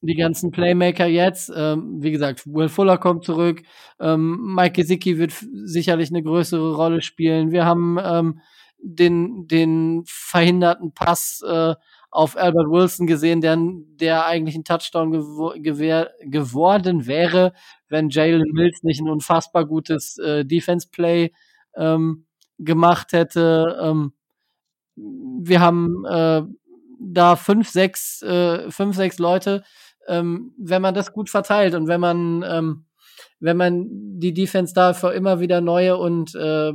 die 0.00 0.16
ganzen 0.16 0.50
Playmaker 0.50 1.06
jetzt. 1.06 1.52
Ähm, 1.54 2.02
wie 2.02 2.10
gesagt, 2.10 2.46
Will 2.46 2.68
Fuller 2.68 2.98
kommt 2.98 3.24
zurück. 3.24 3.62
Ähm, 4.00 4.54
Mike 4.54 4.72
Gesicki 4.72 5.18
wird 5.18 5.32
sicherlich 5.64 6.10
eine 6.10 6.22
größere 6.22 6.74
Rolle 6.74 7.02
spielen. 7.02 7.52
Wir 7.52 7.64
haben 7.64 7.98
ähm, 8.02 8.40
den, 8.82 9.46
den 9.46 10.02
verhinderten 10.06 10.92
Pass 10.92 11.42
äh, 11.46 11.74
auf 12.10 12.36
Albert 12.36 12.68
Wilson 12.68 13.06
gesehen, 13.06 13.40
der, 13.40 13.56
der 13.58 14.26
eigentlich 14.26 14.54
ein 14.54 14.64
Touchdown 14.64 15.12
gewo 15.12 15.54
gewehr, 15.56 16.10
geworden 16.20 17.06
wäre, 17.06 17.54
wenn 17.88 18.10
Jalen 18.10 18.52
Mills 18.52 18.82
nicht 18.82 19.00
ein 19.00 19.08
unfassbar 19.08 19.64
gutes 19.64 20.18
äh, 20.18 20.44
Defense-Play 20.44 21.32
ähm, 21.74 22.26
gemacht 22.58 23.12
hätte. 23.12 23.78
Ähm, 23.80 24.12
wir 24.96 25.60
haben 25.60 26.04
äh, 26.04 26.42
da 27.00 27.36
fünf, 27.36 27.70
sechs, 27.70 28.20
äh, 28.22 28.70
fünf, 28.70 28.94
sechs 28.96 29.18
Leute. 29.18 29.64
Ähm, 30.06 30.52
wenn 30.58 30.82
man 30.82 30.94
das 30.94 31.12
gut 31.12 31.30
verteilt 31.30 31.74
und 31.74 31.86
wenn 31.86 32.00
man, 32.00 32.44
ähm, 32.46 32.84
wenn 33.40 33.56
man 33.56 33.86
die 34.18 34.34
Defense 34.34 34.74
dafür 34.74 35.14
immer 35.14 35.40
wieder 35.40 35.60
neue 35.60 35.96
und 35.96 36.34
äh, 36.34 36.72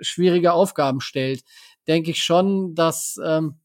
schwierige 0.00 0.52
Aufgaben 0.52 1.00
stellt, 1.00 1.42
denke 1.86 2.10
ich 2.10 2.22
schon, 2.22 2.74
dass 2.74 3.18
ähm, 3.24 3.60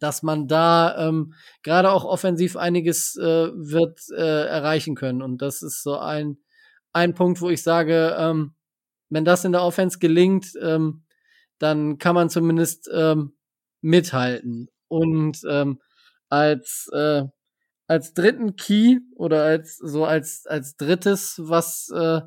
dass 0.00 0.22
man 0.22 0.46
da 0.48 1.08
ähm, 1.08 1.34
gerade 1.62 1.90
auch 1.90 2.04
offensiv 2.04 2.56
einiges 2.56 3.16
äh, 3.16 3.50
wird 3.52 4.00
äh, 4.10 4.46
erreichen 4.46 4.94
können. 4.94 5.22
Und 5.22 5.42
das 5.42 5.62
ist 5.62 5.82
so 5.82 5.98
ein, 5.98 6.38
ein 6.92 7.14
Punkt, 7.14 7.40
wo 7.40 7.50
ich 7.50 7.62
sage, 7.62 8.16
ähm, 8.18 8.54
wenn 9.10 9.24
das 9.24 9.44
in 9.44 9.52
der 9.52 9.62
Offense 9.62 9.98
gelingt, 9.98 10.52
ähm, 10.60 11.04
dann 11.58 11.98
kann 11.98 12.14
man 12.14 12.30
zumindest 12.30 12.88
ähm, 12.92 13.36
mithalten. 13.80 14.68
Und 14.88 15.40
ähm, 15.48 15.80
als, 16.28 16.88
äh, 16.92 17.24
als 17.86 18.14
dritten 18.14 18.56
Key 18.56 18.98
oder 19.16 19.42
als 19.44 19.76
so 19.76 20.04
als, 20.04 20.46
als 20.46 20.76
drittes, 20.76 21.40
was, 21.42 21.90
äh, 21.94 22.20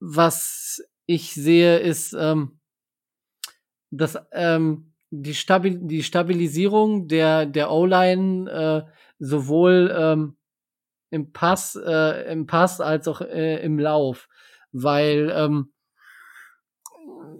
was 0.00 0.82
ich 1.10 1.34
sehe, 1.34 1.78
ist, 1.78 2.12
ähm, 2.12 2.60
dass 3.90 4.16
ähm, 4.30 4.92
die, 5.10 5.34
Stabil 5.34 5.80
die 5.82 6.04
Stabilisierung 6.04 7.08
der, 7.08 7.46
der 7.46 7.72
O-Line 7.72 8.48
äh, 8.48 8.90
sowohl 9.18 9.92
ähm, 9.92 10.36
im 11.10 11.32
Pass, 11.32 11.74
äh, 11.74 12.30
im 12.30 12.46
Pass 12.46 12.80
als 12.80 13.08
auch 13.08 13.22
äh, 13.22 13.60
im 13.64 13.80
Lauf. 13.80 14.28
Weil, 14.70 15.32
ähm, 15.34 15.72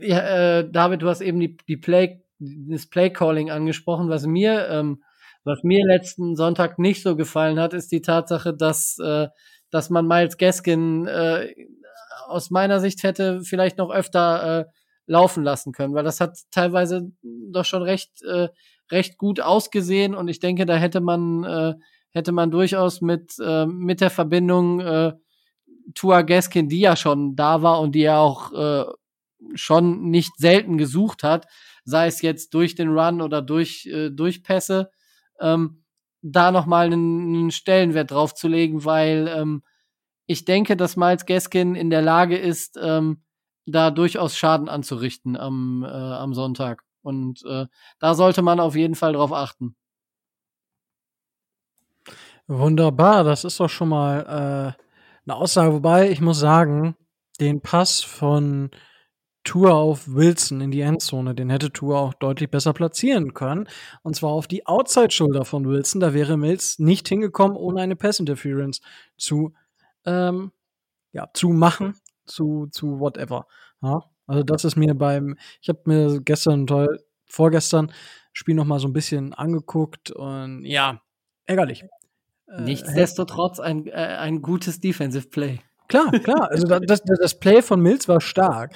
ja, 0.00 0.58
äh, 0.58 0.68
David, 0.68 1.02
du 1.02 1.08
hast 1.08 1.20
eben 1.20 1.38
die, 1.38 1.56
die 1.56 1.76
Play, 1.76 2.24
das 2.40 2.88
Play-Calling 2.88 3.52
angesprochen, 3.52 4.08
was 4.08 4.26
mir, 4.26 4.68
ähm, 4.68 5.04
was 5.44 5.62
mir 5.62 5.86
letzten 5.86 6.34
Sonntag 6.34 6.80
nicht 6.80 7.04
so 7.04 7.14
gefallen 7.14 7.60
hat, 7.60 7.72
ist 7.72 7.92
die 7.92 8.02
Tatsache, 8.02 8.52
dass, 8.52 8.98
äh, 8.98 9.28
dass 9.70 9.90
man 9.90 10.08
Miles 10.08 10.38
Gaskin 10.38 11.06
äh, 11.06 11.54
aus 12.26 12.50
meiner 12.50 12.80
Sicht 12.80 13.02
hätte 13.02 13.42
vielleicht 13.42 13.78
noch 13.78 13.90
öfter 13.90 14.60
äh, 14.60 14.64
laufen 15.06 15.42
lassen 15.42 15.72
können, 15.72 15.94
weil 15.94 16.04
das 16.04 16.20
hat 16.20 16.38
teilweise 16.50 17.10
doch 17.22 17.64
schon 17.64 17.82
recht, 17.82 18.22
äh, 18.22 18.48
recht 18.90 19.18
gut 19.18 19.40
ausgesehen 19.40 20.14
und 20.14 20.28
ich 20.28 20.38
denke, 20.38 20.66
da 20.66 20.76
hätte 20.76 21.00
man, 21.00 21.44
äh, 21.44 21.74
hätte 22.10 22.32
man 22.32 22.50
durchaus 22.50 23.00
mit, 23.00 23.34
äh, 23.44 23.66
mit 23.66 24.00
der 24.00 24.10
Verbindung 24.10 24.80
äh, 24.80 25.12
Tua 25.94 26.22
Gaskin, 26.22 26.68
die 26.68 26.80
ja 26.80 26.96
schon 26.96 27.34
da 27.34 27.62
war 27.62 27.80
und 27.80 27.94
die 27.94 28.02
ja 28.02 28.18
auch 28.18 28.52
äh, 28.52 28.84
schon 29.54 30.10
nicht 30.10 30.32
selten 30.36 30.78
gesucht 30.78 31.22
hat, 31.22 31.46
sei 31.84 32.06
es 32.06 32.22
jetzt 32.22 32.54
durch 32.54 32.74
den 32.74 32.90
Run 32.90 33.20
oder 33.20 33.42
durch, 33.42 33.86
äh, 33.86 34.10
durch 34.10 34.42
Pässe, 34.42 34.90
ähm, 35.40 35.84
da 36.22 36.52
nochmal 36.52 36.86
einen, 36.86 37.34
einen 37.34 37.50
Stellenwert 37.50 38.10
draufzulegen, 38.10 38.84
weil 38.84 39.28
ähm, 39.34 39.62
ich 40.30 40.44
denke, 40.44 40.76
dass 40.76 40.96
Miles 40.96 41.26
Gaskin 41.26 41.74
in 41.74 41.90
der 41.90 42.02
Lage 42.02 42.38
ist, 42.38 42.78
ähm, 42.80 43.24
da 43.66 43.90
durchaus 43.90 44.36
Schaden 44.36 44.68
anzurichten 44.68 45.36
am, 45.36 45.82
äh, 45.82 45.88
am 45.88 46.34
Sonntag. 46.34 46.84
Und 47.02 47.44
äh, 47.46 47.66
da 47.98 48.14
sollte 48.14 48.40
man 48.40 48.60
auf 48.60 48.76
jeden 48.76 48.94
Fall 48.94 49.14
drauf 49.14 49.32
achten. 49.32 49.74
Wunderbar, 52.46 53.24
das 53.24 53.42
ist 53.42 53.58
doch 53.58 53.70
schon 53.70 53.88
mal 53.88 54.20
äh, 54.20 54.80
eine 55.26 55.36
Aussage. 55.36 55.72
Wobei, 55.72 56.10
ich 56.12 56.20
muss 56.20 56.38
sagen, 56.38 56.94
den 57.40 57.60
Pass 57.60 58.00
von 58.00 58.70
Tour 59.42 59.74
auf 59.74 60.06
Wilson 60.06 60.60
in 60.60 60.70
die 60.70 60.82
Endzone, 60.82 61.34
den 61.34 61.50
hätte 61.50 61.72
Tour 61.72 61.98
auch 61.98 62.14
deutlich 62.14 62.52
besser 62.52 62.72
platzieren 62.72 63.34
können. 63.34 63.68
Und 64.02 64.14
zwar 64.14 64.30
auf 64.30 64.46
die 64.46 64.64
Outside-Shoulder 64.64 65.44
von 65.44 65.66
Wilson. 65.66 66.00
Da 66.00 66.14
wäre 66.14 66.36
Mills 66.36 66.78
nicht 66.78 67.08
hingekommen, 67.08 67.56
ohne 67.56 67.80
eine 67.80 67.96
Pass-Interference 67.96 68.80
zu, 69.16 69.54
ähm, 70.04 70.52
ja, 71.12 71.28
zu 71.34 71.50
machen, 71.50 71.96
zu, 72.26 72.68
zu 72.70 73.00
whatever. 73.00 73.46
Ja? 73.82 74.02
Also 74.26 74.42
das 74.42 74.64
ist 74.64 74.76
mir 74.76 74.94
beim, 74.94 75.36
ich 75.60 75.68
habe 75.68 75.80
mir 75.86 76.20
gestern 76.20 76.66
toll, 76.66 77.00
vorgestern 77.26 77.92
Spiel 78.32 78.54
noch 78.54 78.64
mal 78.64 78.78
so 78.78 78.86
ein 78.86 78.92
bisschen 78.92 79.34
angeguckt 79.34 80.12
und 80.12 80.64
ja, 80.64 81.00
ärgerlich. 81.46 81.84
Äh, 82.46 82.62
Nichtsdestotrotz 82.62 83.58
ein, 83.58 83.86
äh, 83.86 83.92
ein 83.92 84.40
gutes 84.40 84.80
Defensive 84.80 85.28
Play. 85.28 85.60
Klar, 85.88 86.12
klar. 86.12 86.48
Also 86.50 86.68
das, 86.78 87.02
das 87.02 87.40
Play 87.40 87.62
von 87.62 87.80
Mills 87.80 88.06
war 88.06 88.20
stark, 88.20 88.72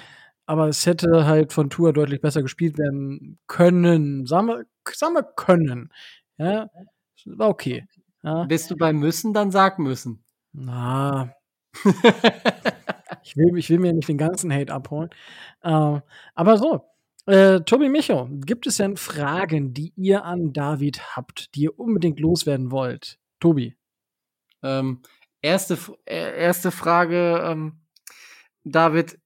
aber 0.46 0.68
es 0.68 0.84
hätte 0.86 1.26
halt 1.26 1.52
von 1.52 1.70
Tour 1.70 1.92
deutlich 1.92 2.20
besser 2.20 2.42
gespielt 2.42 2.78
werden 2.78 3.38
können. 3.46 4.26
Sagen 4.26 4.48
wir, 4.48 4.64
sagen 4.92 5.14
wir 5.14 5.22
können. 5.22 5.92
Ja, 6.36 6.68
war 7.26 7.48
okay. 7.48 7.86
Ja. 8.24 8.44
Bist 8.44 8.70
du 8.70 8.76
bei 8.76 8.92
müssen, 8.92 9.32
dann 9.32 9.52
sag 9.52 9.78
müssen. 9.78 10.23
Na. 10.55 11.35
ich, 13.24 13.36
will, 13.36 13.59
ich 13.59 13.68
will 13.68 13.81
mir 13.81 13.93
nicht 13.93 14.09
den 14.09 14.18
ganzen 14.18 14.52
Hate 14.52 14.72
abholen. 14.72 15.10
Äh, 15.62 16.01
aber 16.35 16.59
so, 16.59 16.85
äh, 17.26 17.60
Tobi 17.60 17.89
Micho, 17.89 18.28
gibt 18.31 18.66
es 18.66 18.76
denn 18.76 18.97
Fragen, 18.97 19.74
die 19.74 19.93
ihr 19.97 20.24
an 20.24 20.52
David 20.52 21.16
habt, 21.16 21.55
die 21.55 21.62
ihr 21.62 21.78
unbedingt 21.78 22.20
loswerden 22.20 22.70
wollt? 22.70 23.18
Tobi. 23.40 23.76
Ähm, 24.62 25.02
erste, 25.43 25.76
äh, 26.05 26.40
erste 26.40 26.70
Frage, 26.70 27.43
ähm, 27.44 27.81
David, 28.62 29.18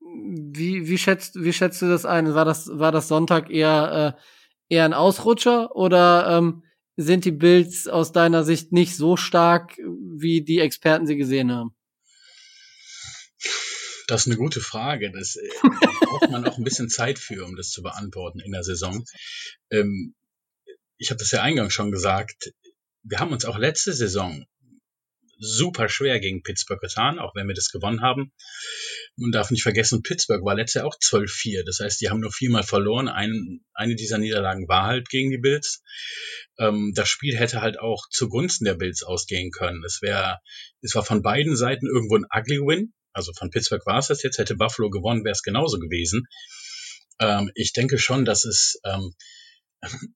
wie, 0.00 0.86
wie, 0.86 0.98
schätzt, 0.98 1.42
wie 1.42 1.52
schätzt 1.52 1.80
du 1.80 1.88
das 1.88 2.04
ein? 2.04 2.34
War 2.34 2.44
das, 2.44 2.68
war 2.72 2.92
das 2.92 3.08
Sonntag 3.08 3.50
eher, 3.50 4.16
äh, 4.18 4.74
eher 4.74 4.84
ein 4.84 4.94
Ausrutscher 4.94 5.74
oder 5.74 6.38
ähm, 6.38 6.62
sind 7.00 7.24
die 7.24 7.30
Bills 7.30 7.86
aus 7.86 8.10
deiner 8.10 8.42
Sicht 8.42 8.72
nicht 8.72 8.96
so 8.96 9.16
stark, 9.16 9.78
wie 9.78 10.42
die 10.42 10.58
Experten 10.58 11.06
sie 11.06 11.16
gesehen 11.16 11.52
haben? 11.52 11.70
Das 14.08 14.22
ist 14.22 14.26
eine 14.26 14.36
gute 14.36 14.60
Frage. 14.60 15.12
Das 15.12 15.36
äh, 15.36 15.48
braucht 16.00 16.30
man 16.30 16.44
auch 16.44 16.58
ein 16.58 16.64
bisschen 16.64 16.88
Zeit 16.88 17.20
für, 17.20 17.44
um 17.44 17.54
das 17.54 17.70
zu 17.70 17.82
beantworten 17.82 18.40
in 18.40 18.50
der 18.50 18.64
Saison. 18.64 19.04
Ähm, 19.70 20.16
ich 20.96 21.10
habe 21.10 21.18
das 21.18 21.30
ja 21.30 21.40
eingangs 21.40 21.72
schon 21.72 21.92
gesagt. 21.92 22.52
Wir 23.04 23.20
haben 23.20 23.32
uns 23.32 23.44
auch 23.44 23.58
letzte 23.58 23.92
Saison 23.92 24.44
super 25.38 25.88
schwer 25.88 26.20
gegen 26.20 26.42
Pittsburgh 26.42 26.80
getan, 26.80 27.18
auch 27.18 27.34
wenn 27.34 27.46
wir 27.46 27.54
das 27.54 27.70
gewonnen 27.70 28.02
haben. 28.02 28.32
Man 29.16 29.32
darf 29.32 29.50
nicht 29.50 29.62
vergessen, 29.62 30.02
Pittsburgh 30.02 30.44
war 30.44 30.54
letztes 30.54 30.80
Jahr 30.80 30.86
auch 30.86 30.98
12-4. 30.98 31.64
Das 31.64 31.80
heißt, 31.80 32.00
die 32.00 32.08
haben 32.08 32.20
nur 32.20 32.32
viermal 32.32 32.62
verloren. 32.62 33.08
Ein, 33.08 33.60
eine 33.72 33.94
dieser 33.94 34.18
Niederlagen 34.18 34.68
war 34.68 34.84
halt 34.84 35.08
gegen 35.08 35.30
die 35.30 35.38
Bills. 35.38 35.82
Ähm, 36.58 36.92
das 36.94 37.08
Spiel 37.08 37.36
hätte 37.36 37.62
halt 37.62 37.78
auch 37.78 38.08
zugunsten 38.10 38.64
der 38.64 38.74
Bills 38.74 39.02
ausgehen 39.02 39.50
können. 39.50 39.82
Es 39.84 40.02
wäre, 40.02 40.38
es 40.82 40.94
war 40.94 41.04
von 41.04 41.22
beiden 41.22 41.56
Seiten 41.56 41.86
irgendwo 41.86 42.16
ein 42.16 42.26
ugly 42.34 42.58
Win. 42.58 42.92
Also 43.12 43.32
von 43.32 43.50
Pittsburgh 43.50 43.84
war 43.86 43.98
es 43.98 44.08
das 44.08 44.22
jetzt. 44.22 44.38
Hätte 44.38 44.56
Buffalo 44.56 44.90
gewonnen, 44.90 45.24
wäre 45.24 45.32
es 45.32 45.42
genauso 45.42 45.78
gewesen. 45.78 46.26
Ähm, 47.20 47.50
ich 47.54 47.72
denke 47.72 47.98
schon, 47.98 48.24
dass 48.24 48.44
es, 48.44 48.80
ähm, 48.84 49.14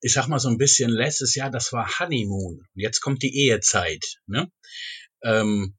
ich 0.01 0.13
sag 0.13 0.29
mal 0.29 0.39
so 0.39 0.49
ein 0.49 0.59
bisschen 0.59 0.91
letztes 0.91 1.35
Jahr, 1.35 1.51
das 1.51 1.73
war 1.73 1.99
Honeymoon. 1.99 2.65
Jetzt 2.75 3.01
kommt 3.01 3.23
die 3.23 3.47
Ehezeit. 3.47 4.05
Ne? 4.27 4.51
Ähm, 5.25 5.77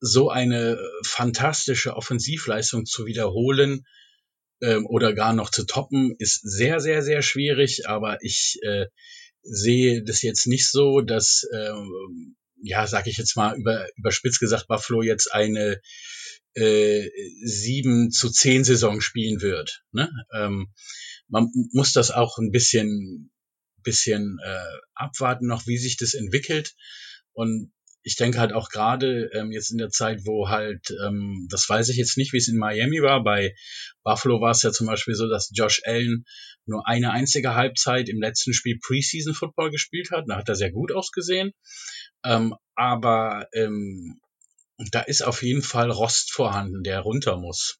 so 0.00 0.30
eine 0.30 0.78
fantastische 1.04 1.96
Offensivleistung 1.96 2.84
zu 2.84 3.06
wiederholen 3.06 3.86
ähm, 4.60 4.86
oder 4.86 5.14
gar 5.14 5.32
noch 5.32 5.50
zu 5.50 5.64
toppen, 5.64 6.14
ist 6.18 6.42
sehr, 6.42 6.80
sehr, 6.80 7.02
sehr 7.02 7.22
schwierig. 7.22 7.88
Aber 7.88 8.18
ich 8.22 8.58
äh, 8.62 8.86
sehe 9.42 10.02
das 10.04 10.22
jetzt 10.22 10.46
nicht 10.46 10.70
so, 10.70 11.00
dass, 11.00 11.46
ähm, 11.54 12.36
ja, 12.62 12.86
sag 12.86 13.06
ich 13.06 13.16
jetzt 13.16 13.36
mal 13.36 13.56
über, 13.56 13.86
überspitzt 13.96 14.40
gesagt, 14.40 14.68
Buffalo 14.68 15.02
jetzt 15.02 15.32
eine 15.32 15.80
äh, 16.54 17.08
7 17.42 18.10
zu 18.10 18.30
10 18.30 18.64
Saison 18.64 19.00
spielen 19.00 19.40
wird. 19.42 19.82
Ne? 19.92 20.10
Ähm, 20.32 20.72
man 21.28 21.50
muss 21.72 21.92
das 21.92 22.10
auch 22.10 22.38
ein 22.38 22.50
bisschen, 22.50 23.32
bisschen 23.82 24.38
äh, 24.44 24.78
abwarten 24.94 25.46
noch, 25.46 25.66
wie 25.66 25.78
sich 25.78 25.96
das 25.96 26.14
entwickelt. 26.14 26.74
Und 27.32 27.72
ich 28.04 28.16
denke 28.16 28.38
halt 28.38 28.52
auch 28.52 28.68
gerade 28.68 29.30
ähm, 29.32 29.50
jetzt 29.50 29.72
in 29.72 29.78
der 29.78 29.88
Zeit, 29.88 30.20
wo 30.24 30.48
halt, 30.50 30.90
ähm, 31.04 31.48
das 31.50 31.68
weiß 31.68 31.88
ich 31.88 31.96
jetzt 31.96 32.18
nicht, 32.18 32.34
wie 32.34 32.36
es 32.36 32.48
in 32.48 32.58
Miami 32.58 33.00
war, 33.00 33.24
bei 33.24 33.54
Buffalo 34.02 34.40
war 34.42 34.50
es 34.50 34.62
ja 34.62 34.72
zum 34.72 34.86
Beispiel 34.86 35.14
so, 35.14 35.26
dass 35.26 35.50
Josh 35.54 35.80
Allen 35.84 36.26
nur 36.66 36.86
eine 36.86 37.12
einzige 37.12 37.54
Halbzeit 37.54 38.10
im 38.10 38.20
letzten 38.20 38.52
Spiel 38.52 38.78
Preseason 38.78 39.34
Football 39.34 39.70
gespielt 39.70 40.10
hat. 40.10 40.24
Da 40.28 40.36
hat 40.36 40.48
er 40.48 40.54
sehr 40.54 40.70
gut 40.70 40.92
ausgesehen. 40.92 41.52
Ähm, 42.24 42.54
aber 42.74 43.48
ähm, 43.54 44.20
da 44.92 45.00
ist 45.00 45.22
auf 45.22 45.42
jeden 45.42 45.62
Fall 45.62 45.90
Rost 45.90 46.30
vorhanden, 46.32 46.82
der 46.82 47.00
runter 47.00 47.38
muss. 47.38 47.78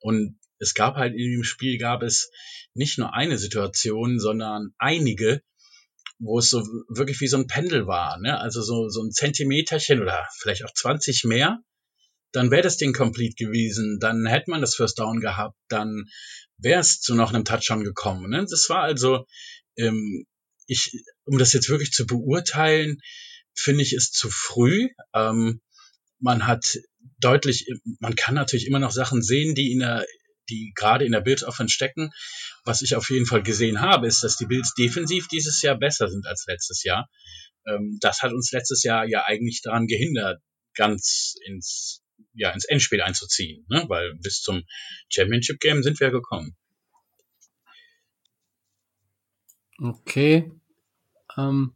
Und 0.00 0.38
es 0.58 0.74
gab 0.74 0.96
halt 0.96 1.14
in 1.14 1.30
dem 1.30 1.44
Spiel 1.44 1.78
gab 1.78 2.02
es 2.02 2.30
nicht 2.74 2.98
nur 2.98 3.14
eine 3.14 3.38
Situation, 3.38 4.18
sondern 4.18 4.74
einige, 4.78 5.42
wo 6.18 6.38
es 6.38 6.50
so 6.50 6.62
wirklich 6.88 7.20
wie 7.20 7.26
so 7.26 7.36
ein 7.36 7.46
Pendel 7.46 7.86
war, 7.86 8.18
ne? 8.18 8.38
also 8.38 8.62
so, 8.62 8.88
so 8.88 9.02
ein 9.02 9.10
Zentimeterchen 9.10 10.00
oder 10.00 10.26
vielleicht 10.38 10.64
auch 10.64 10.72
20 10.72 11.24
mehr, 11.24 11.60
dann 12.32 12.50
wäre 12.50 12.62
das 12.62 12.76
Ding 12.76 12.92
complete 12.92 13.34
gewesen, 13.36 13.98
dann 14.00 14.26
hätte 14.26 14.50
man 14.50 14.60
das 14.60 14.74
First 14.74 14.98
Down 14.98 15.20
gehabt, 15.20 15.56
dann 15.68 16.04
wäre 16.58 16.80
es 16.80 17.00
zu 17.00 17.14
noch 17.14 17.32
einem 17.32 17.44
Touchdown 17.44 17.84
gekommen. 17.84 18.30
Ne? 18.30 18.46
Das 18.48 18.68
war 18.68 18.82
also, 18.82 19.26
ähm, 19.76 20.26
ich, 20.66 21.04
um 21.24 21.38
das 21.38 21.52
jetzt 21.52 21.68
wirklich 21.68 21.92
zu 21.92 22.06
beurteilen, 22.06 23.00
finde 23.54 23.82
ich 23.82 23.92
es 23.92 24.10
zu 24.10 24.30
früh. 24.30 24.88
Ähm, 25.14 25.60
man 26.18 26.46
hat 26.46 26.78
deutlich, 27.18 27.66
man 28.00 28.16
kann 28.16 28.34
natürlich 28.34 28.66
immer 28.66 28.78
noch 28.78 28.92
Sachen 28.92 29.22
sehen, 29.22 29.54
die 29.54 29.72
in 29.72 29.80
der 29.80 30.06
die 30.48 30.72
gerade 30.74 31.04
in 31.04 31.12
der 31.12 31.20
Bills 31.20 31.44
Offense 31.44 31.72
stecken. 31.72 32.10
Was 32.64 32.82
ich 32.82 32.96
auf 32.96 33.10
jeden 33.10 33.26
Fall 33.26 33.42
gesehen 33.42 33.80
habe, 33.80 34.06
ist, 34.06 34.22
dass 34.22 34.36
die 34.36 34.46
Bills 34.46 34.74
defensiv 34.74 35.28
dieses 35.28 35.60
Jahr 35.62 35.76
besser 35.76 36.08
sind 36.08 36.26
als 36.26 36.44
letztes 36.46 36.82
Jahr. 36.84 37.08
Ähm, 37.66 37.98
das 38.00 38.22
hat 38.22 38.32
uns 38.32 38.52
letztes 38.52 38.82
Jahr 38.82 39.06
ja 39.06 39.24
eigentlich 39.24 39.62
daran 39.62 39.86
gehindert, 39.86 40.40
ganz 40.74 41.34
ins, 41.46 42.02
ja, 42.34 42.50
ins 42.50 42.64
Endspiel 42.64 43.02
einzuziehen, 43.02 43.64
ne? 43.68 43.84
weil 43.88 44.14
bis 44.16 44.40
zum 44.40 44.64
Championship 45.08 45.60
Game 45.60 45.82
sind 45.82 46.00
wir 46.00 46.10
gekommen. 46.10 46.56
Okay. 49.78 50.50
Ähm, 51.36 51.74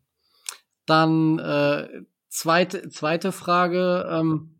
dann 0.87 1.39
äh, 1.39 2.03
zweite, 2.29 2.89
zweite 2.89 3.33
Frage. 3.33 4.09
Ähm, 4.11 4.55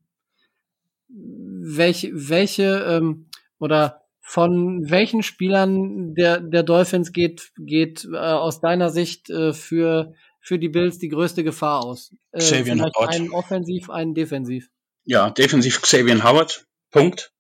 welche, 1.09 2.11
welche 2.13 2.85
ähm, 2.87 3.28
oder 3.59 4.03
von 4.21 4.91
welchen 4.91 5.23
Spielern 5.23 6.15
der, 6.15 6.41
der 6.41 6.63
Dolphins 6.63 7.13
geht, 7.13 7.51
geht 7.57 8.07
äh, 8.13 8.17
aus 8.17 8.61
deiner 8.61 8.91
Sicht 8.91 9.31
äh, 9.31 9.55
für, 9.55 10.13
für 10.41 10.59
die 10.59 10.69
Bills 10.69 10.99
die 10.99 11.09
größte 11.09 11.45
Gefahr 11.45 11.83
aus? 11.83 12.15
Äh, 12.33 12.41
Xavier 12.41 12.77
Howard. 12.79 13.09
Einen 13.09 13.31
offensiv, 13.31 13.89
einen 13.89 14.15
defensiv. 14.15 14.69
Ja, 15.05 15.31
defensiv 15.31 15.81
Xavier 15.81 16.23
Howard. 16.23 16.67
Punkt. 16.91 17.33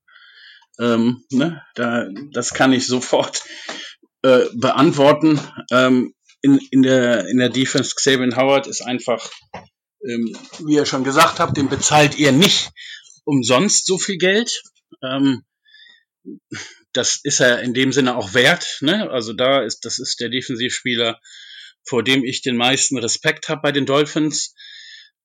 Ähm, 0.81 1.25
ne, 1.31 1.63
da, 1.75 2.09
das 2.33 2.55
kann 2.55 2.73
ich 2.73 2.87
sofort 2.87 3.43
äh, 4.23 4.47
beantworten. 4.55 5.39
Ähm, 5.71 6.15
in, 6.41 6.59
in, 6.71 6.83
der, 6.83 7.27
in 7.29 7.37
der 7.37 7.51
Defense 7.51 7.95
Xavier 7.95 8.35
Howard 8.35 8.67
ist 8.67 8.81
einfach, 8.81 9.31
ähm, 10.09 10.35
wie 10.65 10.77
ihr 10.77 10.87
schon 10.87 11.05
gesagt 11.05 11.39
habt, 11.39 11.57
den 11.59 11.69
bezahlt 11.69 12.19
ihr 12.19 12.33
nicht 12.33 12.71
umsonst 13.25 13.87
so 13.87 13.99
viel 13.99 14.17
Geld. 14.17 14.63
Ähm, 15.03 15.43
das 16.93 17.21
ist 17.23 17.41
er 17.41 17.63
in 17.63 17.75
dem 17.75 17.93
Sinne 17.93 18.17
auch 18.17 18.35
wert. 18.35 18.79
Ne? 18.81 19.11
Also 19.11 19.33
da 19.33 19.63
ist, 19.63 19.85
das 19.85 19.99
ist 19.99 20.21
der 20.21 20.29
Defensivspieler, 20.29 21.21
vor 21.85 22.03
dem 22.03 22.25
ich 22.25 22.43
den 22.43 22.57
meisten 22.57 22.99
Respekt 22.99 23.49
habe 23.49 23.63
bei 23.63 23.73
den 23.73 23.87
Dolphins. 23.87 24.55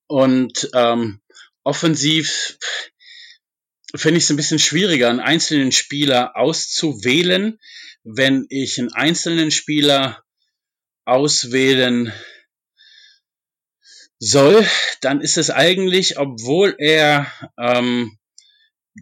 Und 0.06 0.70
ähm, 0.74 1.20
offensiv 1.62 2.58
finde 3.94 4.18
ich 4.18 4.24
es 4.24 4.30
ein 4.30 4.36
bisschen 4.36 4.58
schwieriger, 4.58 5.08
einen 5.08 5.20
einzelnen 5.20 5.72
Spieler 5.72 6.36
auszuwählen. 6.36 7.58
Wenn 8.02 8.46
ich 8.50 8.78
einen 8.78 8.92
einzelnen 8.92 9.50
Spieler 9.50 10.22
auswählen 11.06 12.12
soll, 14.18 14.66
dann 15.00 15.20
ist 15.20 15.38
es 15.38 15.50
eigentlich, 15.50 16.18
obwohl 16.18 16.74
er 16.78 17.30
ähm, 17.58 18.18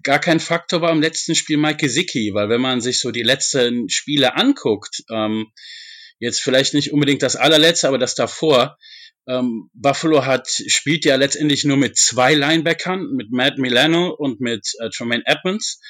gar 0.03 0.19
kein 0.19 0.41
Faktor 0.41 0.81
war 0.81 0.93
im 0.93 1.03
letzten 1.03 1.35
Spiel 1.35 1.59
Mike 1.59 1.79
Gesicki, 1.79 2.33
weil 2.35 2.49
wenn 2.49 2.61
man 2.61 2.81
sich 2.81 3.01
so 3.01 3.11
die 3.11 3.23
letzten 3.23 3.89
Spiele 3.89 4.37
anguckt, 4.37 5.03
ähm, 5.11 5.53
jetzt 6.19 6.41
vielleicht 6.41 6.75
nicht 6.75 6.93
unbedingt 6.93 7.23
das 7.23 7.37
allerletzte, 7.37 7.89
aber 7.89 7.99
das 7.99 8.15
davor, 8.15 8.79
ähm, 9.29 9.71
Buffalo 9.75 10.25
hat, 10.25 10.49
spielt 10.49 11.05
ja 11.05 11.17
letztendlich 11.17 11.65
nur 11.65 11.77
mit 11.77 11.97
zwei 11.97 12.35
Linebackern, 12.35 13.13
mit 13.13 13.31
Matt 13.31 13.59
Milano 13.59 14.11
und 14.11 14.41
mit 14.41 14.69
äh, 14.81 14.91
Tremaine 14.91 15.23
Edmonds, 15.27 15.81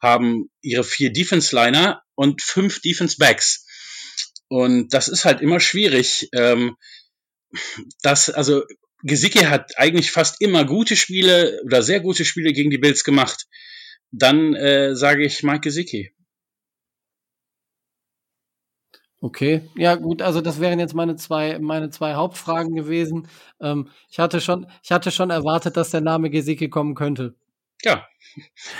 haben 0.00 0.50
ihre 0.60 0.84
vier 0.84 1.12
Defense-Liner 1.12 2.02
und 2.14 2.42
fünf 2.42 2.80
Defense-Backs. 2.80 3.66
Und 4.48 4.94
das 4.94 5.08
ist 5.08 5.24
halt 5.24 5.40
immer 5.40 5.60
schwierig. 5.60 6.28
Ähm, 6.32 6.76
das, 8.02 8.30
also 8.30 8.62
Gesicki 9.02 9.40
hat 9.40 9.78
eigentlich 9.78 10.10
fast 10.10 10.40
immer 10.40 10.64
gute 10.64 10.96
Spiele 10.96 11.60
oder 11.64 11.82
sehr 11.82 12.00
gute 12.00 12.24
Spiele 12.24 12.52
gegen 12.52 12.70
die 12.70 12.78
Bills 12.78 13.04
gemacht. 13.04 13.46
dann 14.10 14.54
äh, 14.54 14.94
sage 14.96 15.24
ich 15.24 15.42
Mike 15.42 15.60
Gesicki. 15.60 16.12
Okay, 19.20 19.68
ja 19.76 19.96
gut, 19.96 20.22
also 20.22 20.40
das 20.40 20.60
wären 20.60 20.78
jetzt 20.78 20.94
meine 20.94 21.16
zwei, 21.16 21.58
meine 21.58 21.90
zwei 21.90 22.14
Hauptfragen 22.14 22.76
gewesen. 22.76 23.26
Ähm, 23.60 23.88
ich 24.10 24.20
hatte 24.20 24.40
schon, 24.40 24.66
ich 24.84 24.92
hatte 24.92 25.10
schon 25.10 25.30
erwartet, 25.30 25.76
dass 25.76 25.90
der 25.90 26.00
Name 26.02 26.30
Gesicki 26.30 26.68
kommen 26.68 26.94
könnte. 26.94 27.34
Ja, 27.82 28.06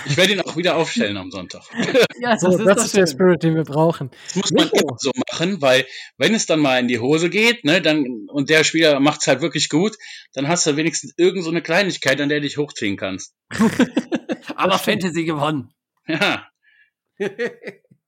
ich 0.05 0.15
werde 0.17 0.33
ihn 0.33 0.41
auch 0.41 0.55
wieder 0.55 0.75
aufstellen 0.77 1.17
am 1.17 1.31
Sonntag. 1.31 1.63
Ja, 2.21 2.37
So, 2.37 2.57
das 2.57 2.83
ist, 2.85 2.95
der. 2.97 3.07
Spirit, 3.07 3.43
den 3.43 3.55
wir 3.55 3.63
brauchen. 3.63 4.11
Das 4.25 4.35
muss 4.35 4.51
man 4.51 4.65
Nico. 4.65 4.79
immer 4.81 4.95
so 4.99 5.11
machen, 5.39 5.61
weil 5.61 5.85
wenn 6.17 6.33
es 6.33 6.45
dann 6.45 6.59
mal 6.59 6.79
in 6.79 6.87
die 6.87 6.99
Hose 6.99 7.29
geht, 7.29 7.63
ne, 7.63 7.81
dann 7.81 8.27
und 8.27 8.49
der 8.49 8.63
Spieler 8.63 8.99
macht's 8.99 9.27
halt 9.27 9.41
wirklich 9.41 9.69
gut, 9.69 9.97
dann 10.33 10.47
hast 10.47 10.65
du 10.67 10.75
wenigstens 10.75 11.13
irgend 11.17 11.43
so 11.43 11.49
eine 11.49 11.61
Kleinigkeit, 11.61 12.19
an 12.21 12.29
der 12.29 12.39
du 12.39 12.47
dich 12.47 12.57
hochziehen 12.57 12.97
kannst. 12.97 13.35
Aber 14.55 14.77
Fantasy 14.77 15.25
gewonnen. 15.25 15.73
Ja, 16.07 16.47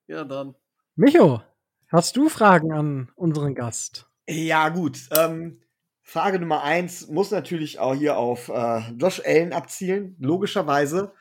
ja, 0.07 0.23
dann. 0.23 0.55
Micho, 0.95 1.41
hast 1.89 2.17
du 2.17 2.29
Fragen 2.29 2.71
an 2.71 3.11
unseren 3.15 3.55
Gast? 3.55 4.07
Ja, 4.27 4.69
gut. 4.69 4.99
Ähm, 5.17 5.61
Frage 6.01 6.39
Nummer 6.39 6.63
eins 6.63 7.07
muss 7.07 7.31
natürlich 7.31 7.79
auch 7.79 7.95
hier 7.95 8.17
auf 8.17 8.49
äh, 8.49 8.79
Josh 8.97 9.21
Allen 9.25 9.53
abzielen, 9.53 10.15
logischerweise. 10.19 11.13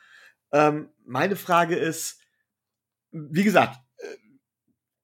Ähm, 0.51 0.89
meine 1.05 1.35
Frage 1.35 1.75
ist, 1.75 2.19
wie 3.11 3.43
gesagt, 3.43 3.79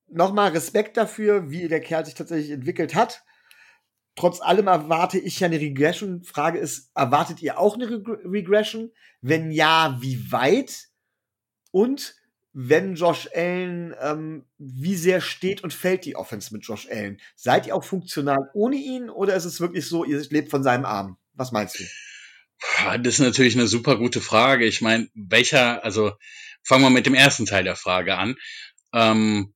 nochmal 0.09 0.51
Respekt 0.51 0.97
dafür, 0.97 1.49
wie 1.49 1.67
der 1.67 1.81
Kerl 1.81 2.05
sich 2.05 2.15
tatsächlich 2.15 2.51
entwickelt 2.51 2.95
hat. 2.95 3.23
Trotz 4.15 4.41
allem 4.41 4.67
erwarte 4.67 5.19
ich 5.19 5.39
ja 5.39 5.47
eine 5.47 5.59
Regression. 5.59 6.23
Frage 6.23 6.57
ist, 6.57 6.91
erwartet 6.95 7.41
ihr 7.41 7.59
auch 7.59 7.75
eine 7.75 7.89
Reg 7.89 8.07
Regression? 8.25 8.91
Wenn 9.21 9.51
ja, 9.51 9.97
wie 10.01 10.31
weit? 10.31 10.88
Und 11.71 12.15
wenn 12.53 12.95
Josh 12.95 13.29
Allen, 13.35 13.93
ähm, 14.01 14.45
wie 14.57 14.95
sehr 14.95 15.21
steht 15.21 15.63
und 15.63 15.73
fällt 15.73 16.05
die 16.05 16.15
Offense 16.15 16.51
mit 16.51 16.65
Josh 16.65 16.88
Allen? 16.89 17.21
Seid 17.35 17.67
ihr 17.67 17.75
auch 17.75 17.84
funktional 17.84 18.49
ohne 18.55 18.77
ihn 18.77 19.11
oder 19.11 19.35
ist 19.35 19.45
es 19.45 19.61
wirklich 19.61 19.85
so, 19.85 20.03
ihr 20.03 20.19
lebt 20.31 20.49
von 20.49 20.63
seinem 20.63 20.85
Arm? 20.85 21.17
Was 21.34 21.51
meinst 21.51 21.79
du? 21.79 21.84
Das 23.03 23.13
ist 23.13 23.19
natürlich 23.19 23.55
eine 23.55 23.67
super 23.67 23.97
gute 23.97 24.21
Frage. 24.21 24.65
Ich 24.65 24.81
meine, 24.81 25.07
welcher, 25.13 25.84
also 25.84 26.13
fangen 26.63 26.84
wir 26.84 26.89
mit 26.89 27.05
dem 27.05 27.13
ersten 27.13 27.45
Teil 27.45 27.63
der 27.63 27.75
Frage 27.75 28.17
an. 28.17 28.35
Ähm, 28.93 29.53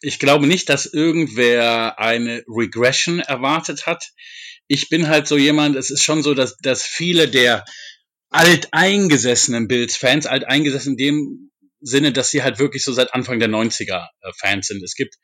ich 0.00 0.18
glaube 0.18 0.46
nicht, 0.46 0.68
dass 0.68 0.86
irgendwer 0.86 1.98
eine 1.98 2.44
Regression 2.48 3.20
erwartet 3.20 3.86
hat. 3.86 4.10
Ich 4.66 4.88
bin 4.88 5.08
halt 5.08 5.26
so 5.26 5.36
jemand, 5.36 5.76
es 5.76 5.90
ist 5.90 6.02
schon 6.02 6.22
so, 6.22 6.34
dass, 6.34 6.56
dass 6.58 6.84
viele 6.84 7.28
der 7.28 7.64
alteingesessenen 8.30 9.68
Bills-Fans, 9.68 10.26
alteingesessen 10.26 10.92
in 10.92 10.96
dem 10.96 11.50
Sinne, 11.80 12.12
dass 12.12 12.30
sie 12.30 12.42
halt 12.42 12.58
wirklich 12.58 12.82
so 12.82 12.92
seit 12.92 13.14
Anfang 13.14 13.38
der 13.38 13.48
90er 13.48 14.08
äh, 14.20 14.32
Fans 14.36 14.66
sind. 14.66 14.82
Es 14.82 14.94
gibt 14.94 15.16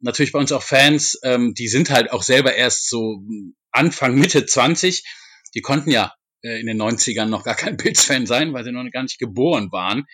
natürlich 0.00 0.32
bei 0.32 0.38
uns 0.38 0.52
auch 0.52 0.62
Fans, 0.62 1.18
ähm, 1.22 1.54
die 1.54 1.68
sind 1.68 1.90
halt 1.90 2.10
auch 2.10 2.22
selber 2.22 2.54
erst 2.54 2.88
so 2.88 3.22
Anfang, 3.70 4.16
Mitte 4.16 4.44
20. 4.44 5.04
Die 5.54 5.60
konnten 5.60 5.90
ja 5.90 6.12
äh, 6.42 6.60
in 6.60 6.66
den 6.66 6.80
90ern 6.80 7.26
noch 7.26 7.44
gar 7.44 7.54
kein 7.54 7.76
Bills-Fan 7.78 8.26
sein, 8.26 8.52
weil 8.52 8.64
sie 8.64 8.72
noch 8.72 8.90
gar 8.90 9.02
nicht 9.02 9.18
geboren 9.18 9.70
waren. 9.70 10.04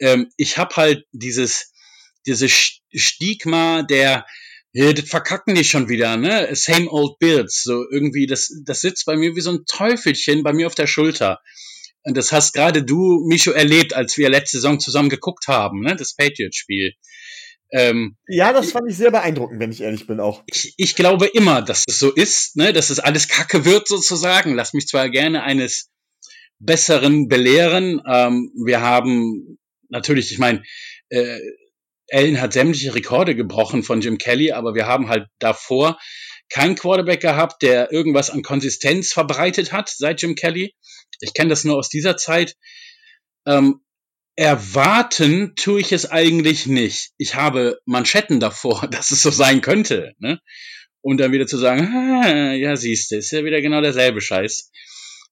Ähm, 0.00 0.30
ich 0.36 0.58
habe 0.58 0.74
halt 0.76 1.04
dieses, 1.12 1.71
dieses 2.26 2.80
Stigma 2.92 3.82
der, 3.82 4.26
ja, 4.72 4.92
das 4.92 5.08
verkacken 5.08 5.54
die 5.54 5.64
schon 5.64 5.88
wieder, 5.88 6.16
ne? 6.16 6.48
Same 6.54 6.90
old 6.90 7.18
Bills. 7.18 7.62
So 7.62 7.84
irgendwie, 7.90 8.26
das, 8.26 8.50
das 8.64 8.80
sitzt 8.80 9.04
bei 9.06 9.16
mir 9.16 9.36
wie 9.36 9.40
so 9.40 9.50
ein 9.50 9.64
Teufelchen 9.66 10.42
bei 10.42 10.52
mir 10.52 10.66
auf 10.66 10.74
der 10.74 10.86
Schulter. 10.86 11.40
Und 12.04 12.16
das 12.16 12.32
hast 12.32 12.52
gerade 12.52 12.82
du, 12.82 13.24
Micho, 13.28 13.52
erlebt, 13.52 13.94
als 13.94 14.16
wir 14.18 14.28
letzte 14.28 14.56
Saison 14.56 14.80
zusammen 14.80 15.08
geguckt 15.08 15.46
haben, 15.46 15.80
ne? 15.80 15.94
Das 15.94 16.14
Patriots-Spiel. 16.14 16.94
Ähm, 17.72 18.16
Ja, 18.28 18.52
das 18.52 18.72
fand 18.72 18.90
ich 18.90 18.96
sehr 18.96 19.10
beeindruckend, 19.10 19.58
wenn 19.58 19.72
ich 19.72 19.80
ehrlich 19.80 20.06
bin 20.06 20.20
auch. 20.20 20.42
ich, 20.46 20.74
ich 20.76 20.94
glaube 20.94 21.26
immer, 21.26 21.62
dass 21.62 21.84
es 21.88 21.98
so 21.98 22.10
ist, 22.10 22.56
ne? 22.56 22.72
dass 22.72 22.90
es 22.90 23.00
alles 23.00 23.28
Kacke 23.28 23.64
wird 23.64 23.88
sozusagen. 23.88 24.54
Lass 24.54 24.74
mich 24.74 24.86
zwar 24.86 25.08
gerne 25.08 25.42
eines 25.42 25.90
Besseren 26.58 27.28
belehren. 27.28 28.02
Ähm, 28.06 28.52
wir 28.64 28.82
haben 28.82 29.58
natürlich, 29.88 30.32
ich 30.32 30.38
meine, 30.38 30.62
äh, 31.08 31.38
Allen 32.12 32.40
hat 32.40 32.52
sämtliche 32.52 32.94
Rekorde 32.94 33.34
gebrochen 33.34 33.82
von 33.82 34.00
Jim 34.00 34.18
Kelly, 34.18 34.52
aber 34.52 34.74
wir 34.74 34.86
haben 34.86 35.08
halt 35.08 35.26
davor 35.38 35.98
keinen 36.48 36.76
Quarterback 36.76 37.20
gehabt, 37.20 37.62
der 37.62 37.90
irgendwas 37.92 38.28
an 38.30 38.42
Konsistenz 38.42 39.12
verbreitet 39.12 39.72
hat 39.72 39.88
seit 39.88 40.20
Jim 40.20 40.34
Kelly. 40.34 40.74
Ich 41.20 41.32
kenne 41.32 41.50
das 41.50 41.64
nur 41.64 41.76
aus 41.76 41.88
dieser 41.88 42.16
Zeit. 42.16 42.56
Ähm, 43.46 43.80
erwarten 44.36 45.54
tue 45.56 45.80
ich 45.80 45.92
es 45.92 46.10
eigentlich 46.10 46.66
nicht. 46.66 47.12
Ich 47.16 47.34
habe 47.34 47.78
Manschetten 47.86 48.40
davor, 48.40 48.86
dass 48.90 49.10
es 49.10 49.22
so 49.22 49.30
sein 49.30 49.60
könnte. 49.62 50.12
Ne? 50.18 50.40
Und 51.00 51.18
dann 51.18 51.32
wieder 51.32 51.46
zu 51.46 51.58
sagen, 51.58 51.86
ah, 51.86 52.52
ja, 52.52 52.76
siehst 52.76 53.10
du, 53.10 53.16
ist 53.16 53.32
ja 53.32 53.44
wieder 53.44 53.60
genau 53.60 53.80
derselbe 53.80 54.20
Scheiß. 54.20 54.70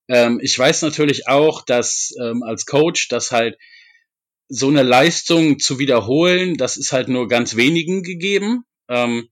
Ähm, 0.08 0.40
ich 0.42 0.58
weiß 0.58 0.82
natürlich 0.82 1.28
auch, 1.28 1.64
dass 1.64 2.12
ähm, 2.20 2.42
als 2.42 2.66
Coach, 2.66 3.08
dass 3.08 3.30
halt 3.30 3.56
so 4.50 4.68
eine 4.68 4.82
Leistung 4.82 5.60
zu 5.60 5.78
wiederholen, 5.78 6.56
das 6.56 6.76
ist 6.76 6.92
halt 6.92 7.08
nur 7.08 7.28
ganz 7.28 7.54
wenigen 7.54 8.02
gegeben. 8.02 8.64
Ähm, 8.88 9.28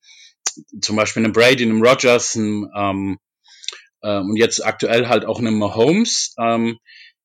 zum 0.81 0.97
Beispiel 0.97 1.24
einem 1.24 1.32
Brady, 1.32 1.65
einem 1.65 1.82
Rogers, 1.82 2.36
einem, 2.36 2.70
ähm, 2.74 3.19
ähm, 4.03 4.31
und 4.31 4.36
jetzt 4.36 4.65
aktuell 4.65 5.09
halt 5.09 5.24
auch 5.24 5.40
einem 5.40 5.59
Mahomes. 5.59 6.35
Ähm, 6.40 6.78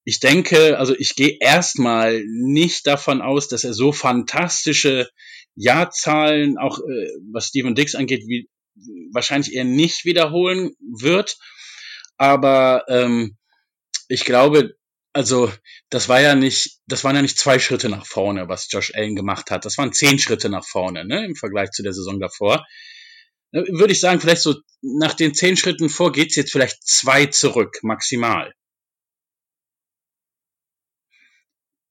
ich 0.06 0.20
denke, 0.20 0.78
also 0.80 0.95
ich 0.98 1.15
gehe 1.15 1.38
erstmal 1.40 2.24
nicht 2.26 2.88
davon 2.88 3.22
aus, 3.22 3.48
dass 3.48 3.64
er 3.64 3.74
so 3.74 3.91
fantastische 3.91 5.07
Jahrzahlen, 5.56 6.57
auch 6.57 6.80
äh, 6.80 7.07
was 7.32 7.48
Steven 7.48 7.76
Dix 7.76 7.94
angeht, 7.94 8.24
wie 8.26 8.49
wahrscheinlich 9.14 9.53
eher 9.53 9.65
nicht 9.65 10.03
wiederholen 10.03 10.72
wird. 10.80 11.38
Aber 12.18 12.86
ähm, 12.88 13.38
ich 14.07 14.26
glaube, 14.26 14.76
also 15.14 15.52
das 15.90 16.10
war 16.10 16.19
ja 16.22 16.35
nicht, 16.35 16.80
das 16.88 17.03
waren 17.03 17.15
ja 17.15 17.22
nicht 17.22 17.38
zwei 17.38 17.60
Schritte 17.60 17.90
nach 17.90 18.06
vorne, 18.06 18.49
was 18.49 18.68
Josh 18.72 18.94
Allen 18.95 19.15
gemacht 19.15 19.52
hat. 19.52 19.65
Das 19.65 19.77
waren 19.77 19.94
zehn 19.94 20.19
Schritte 20.19 20.49
nach 20.49 20.65
vorne, 20.65 21.06
ne, 21.06 21.26
im 21.26 21.35
Vergleich 21.35 21.72
zu 21.72 21.84
der 21.84 21.94
Saison 21.94 22.19
davor. 22.19 22.65
Äh, 23.52 23.64
Würde 23.72 23.94
ich 23.94 23.99
sagen, 23.99 24.19
vielleicht 24.19 24.41
so 24.41 24.56
nach 24.81 25.14
den 25.14 25.34
zehn 25.34 25.56
Schritten 25.56 25.90
vor 25.90 26.11
geht's 26.11 26.35
jetzt 26.35 26.52
vielleicht 26.52 26.85
zwei 26.85 27.27
zurück, 27.27 27.77
maximal. 27.84 28.53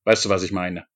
Weißt 0.05 0.25
du, 0.25 0.29
was 0.29 0.43
ich 0.43 0.53
meine? 0.53 0.87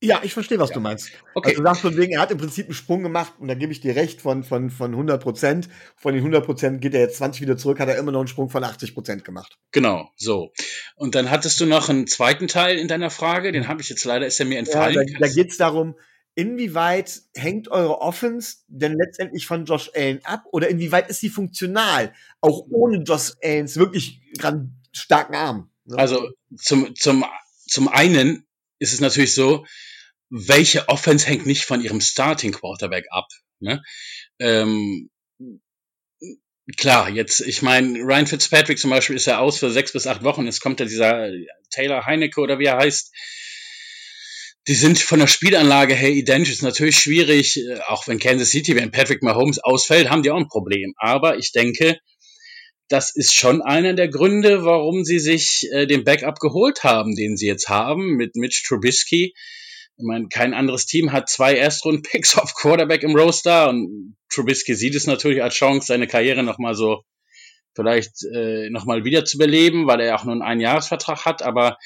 Ja, 0.00 0.20
ich 0.22 0.32
verstehe, 0.32 0.58
was 0.60 0.70
du 0.70 0.78
meinst. 0.78 1.10
Okay. 1.34 1.50
Also 1.50 1.62
du 1.62 1.66
sagst 1.68 1.82
von 1.82 1.96
wegen, 1.96 2.12
er 2.12 2.20
hat 2.20 2.30
im 2.30 2.38
Prinzip 2.38 2.66
einen 2.66 2.74
Sprung 2.74 3.02
gemacht 3.02 3.32
und 3.38 3.48
da 3.48 3.54
gebe 3.54 3.72
ich 3.72 3.80
dir 3.80 3.96
recht 3.96 4.20
von, 4.20 4.44
von, 4.44 4.70
von 4.70 4.92
100 4.92 5.20
Prozent. 5.20 5.68
Von 5.96 6.14
den 6.14 6.20
100 6.20 6.44
Prozent 6.44 6.80
geht 6.80 6.94
er 6.94 7.00
jetzt 7.00 7.16
20 7.16 7.42
wieder 7.42 7.56
zurück, 7.56 7.80
hat 7.80 7.88
er 7.88 7.98
immer 7.98 8.12
noch 8.12 8.20
einen 8.20 8.28
Sprung 8.28 8.48
von 8.48 8.62
80 8.62 8.94
Prozent 8.94 9.24
gemacht. 9.24 9.58
Genau, 9.72 10.10
so. 10.14 10.52
Und 10.94 11.16
dann 11.16 11.30
hattest 11.30 11.60
du 11.60 11.66
noch 11.66 11.88
einen 11.88 12.06
zweiten 12.06 12.46
Teil 12.46 12.78
in 12.78 12.86
deiner 12.86 13.10
Frage, 13.10 13.50
den 13.50 13.66
habe 13.66 13.80
ich 13.82 13.88
jetzt 13.88 14.04
leider, 14.04 14.26
ist 14.26 14.38
er 14.38 14.46
mir 14.46 14.54
Ja, 14.54 14.60
entfallen. 14.60 14.94
da 14.94 15.18
da 15.26 15.32
geht 15.32 15.50
es 15.50 15.56
darum, 15.56 15.96
inwieweit 16.36 17.22
hängt 17.34 17.68
eure 17.68 18.00
Offense 18.00 18.58
denn 18.68 18.94
letztendlich 18.94 19.46
von 19.46 19.64
Josh 19.64 19.90
Allen 19.96 20.24
ab 20.24 20.44
oder 20.52 20.68
inwieweit 20.68 21.10
ist 21.10 21.18
sie 21.18 21.28
funktional, 21.28 22.14
auch 22.40 22.64
ohne 22.70 22.98
Josh 23.02 23.32
Allens 23.42 23.76
wirklich 23.76 24.20
starken 24.92 25.34
Arm? 25.34 25.70
ne? 25.86 25.98
Also 25.98 26.30
zum, 26.56 26.94
zum, 26.94 27.24
zum 27.66 27.88
einen 27.88 28.46
ist 28.78 28.92
es 28.92 29.00
natürlich 29.00 29.34
so, 29.34 29.66
welche 30.30 30.88
Offense 30.88 31.26
hängt 31.26 31.46
nicht 31.46 31.64
von 31.64 31.82
ihrem 31.82 32.00
Starting 32.00 32.52
Quarterback 32.52 33.06
ab. 33.10 33.26
Ne? 33.60 33.82
Ähm, 34.38 35.10
klar, 36.76 37.10
jetzt, 37.10 37.40
ich 37.40 37.62
meine, 37.62 37.98
Ryan 38.00 38.26
Fitzpatrick 38.26 38.78
zum 38.78 38.90
Beispiel 38.90 39.16
ist 39.16 39.26
ja 39.26 39.38
aus 39.38 39.58
für 39.58 39.70
sechs 39.70 39.92
bis 39.92 40.06
acht 40.06 40.22
Wochen. 40.22 40.44
Jetzt 40.44 40.60
kommt 40.60 40.80
ja 40.80 40.86
dieser 40.86 41.30
Taylor 41.70 42.04
Heinecke 42.06 42.40
oder 42.40 42.58
wie 42.58 42.66
er 42.66 42.78
heißt. 42.78 43.12
Die 44.66 44.74
sind 44.74 44.98
von 44.98 45.18
der 45.18 45.28
Spielanlage 45.28 45.94
her 45.94 46.10
identisch. 46.10 46.52
Ist 46.52 46.62
natürlich 46.62 46.98
schwierig, 46.98 47.56
äh, 47.56 47.80
auch 47.86 48.06
wenn 48.06 48.18
Kansas 48.18 48.50
City, 48.50 48.76
wenn 48.76 48.90
Patrick 48.90 49.22
Mahomes 49.22 49.58
ausfällt, 49.58 50.10
haben 50.10 50.22
die 50.22 50.30
auch 50.30 50.36
ein 50.36 50.48
Problem. 50.48 50.94
Aber 50.98 51.38
ich 51.38 51.52
denke, 51.52 51.98
das 52.88 53.14
ist 53.14 53.34
schon 53.34 53.62
einer 53.62 53.94
der 53.94 54.08
Gründe, 54.08 54.64
warum 54.64 55.04
sie 55.04 55.18
sich 55.20 55.68
äh, 55.72 55.86
den 55.86 56.04
Backup 56.04 56.38
geholt 56.38 56.84
haben, 56.84 57.16
den 57.16 57.36
sie 57.36 57.46
jetzt 57.46 57.68
haben 57.68 58.16
mit 58.16 58.36
Mitch 58.36 58.64
Trubisky. 58.66 59.34
Ich 59.98 60.04
meine, 60.04 60.28
kein 60.28 60.54
anderes 60.54 60.86
Team 60.86 61.12
hat 61.12 61.28
zwei 61.28 61.54
Erstrunden-Picks 61.54 62.36
auf 62.38 62.54
Quarterback 62.54 63.02
im 63.02 63.16
Roster 63.16 63.68
und 63.68 64.16
Trubisky 64.30 64.74
sieht 64.74 64.94
es 64.94 65.06
natürlich 65.06 65.42
als 65.42 65.54
Chance, 65.54 65.88
seine 65.88 66.06
Karriere 66.06 66.42
nochmal 66.42 66.74
so 66.74 67.02
vielleicht 67.74 68.24
äh, 68.34 68.70
nochmal 68.70 69.04
wieder 69.04 69.24
zu 69.24 69.38
beleben, 69.38 69.86
weil 69.86 70.00
er 70.00 70.16
auch 70.16 70.24
nur 70.24 70.32
einen 70.32 70.42
Einjahresvertrag 70.42 71.24
hat, 71.24 71.42
aber 71.42 71.78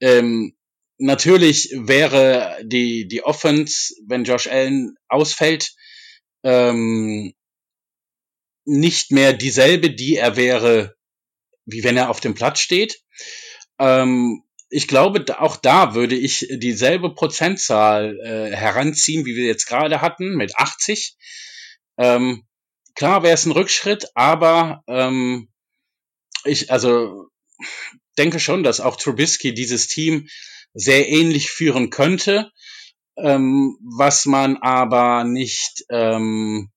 ähm, 0.00 0.56
natürlich 0.98 1.70
wäre 1.74 2.58
die, 2.62 3.08
die 3.08 3.24
Offense, 3.24 3.94
wenn 4.06 4.24
Josh 4.24 4.46
Allen 4.46 4.94
ausfällt, 5.08 5.74
ähm, 6.44 7.32
nicht 8.64 9.10
mehr 9.10 9.32
dieselbe, 9.32 9.90
die 9.90 10.16
er 10.16 10.36
wäre, 10.36 10.94
wie 11.64 11.82
wenn 11.82 11.96
er 11.96 12.10
auf 12.10 12.20
dem 12.20 12.34
Platz 12.34 12.60
steht. 12.60 13.00
Ähm, 13.78 14.42
ich 14.70 14.86
glaube, 14.86 15.24
auch 15.40 15.56
da 15.56 15.94
würde 15.94 16.14
ich 16.14 16.46
dieselbe 16.48 17.12
Prozentzahl 17.12 18.18
äh, 18.20 18.56
heranziehen, 18.56 19.26
wie 19.26 19.34
wir 19.34 19.44
jetzt 19.44 19.66
gerade 19.66 20.00
hatten, 20.00 20.36
mit 20.36 20.56
80. 20.56 21.16
Ähm, 21.98 22.46
klar 22.94 23.24
wäre 23.24 23.34
es 23.34 23.44
ein 23.46 23.52
Rückschritt, 23.52 24.06
aber 24.14 24.82
ähm, 24.86 25.48
ich 26.44 26.70
also 26.70 27.26
denke 28.16 28.38
schon, 28.38 28.62
dass 28.62 28.80
auch 28.80 28.96
Trubisky 28.96 29.52
dieses 29.52 29.88
Team 29.88 30.28
sehr 30.72 31.08
ähnlich 31.08 31.50
führen 31.50 31.90
könnte, 31.90 32.52
ähm, 33.18 33.76
was 33.82 34.24
man 34.24 34.56
aber 34.58 35.24
nicht 35.24 35.84
ähm, 35.90 36.70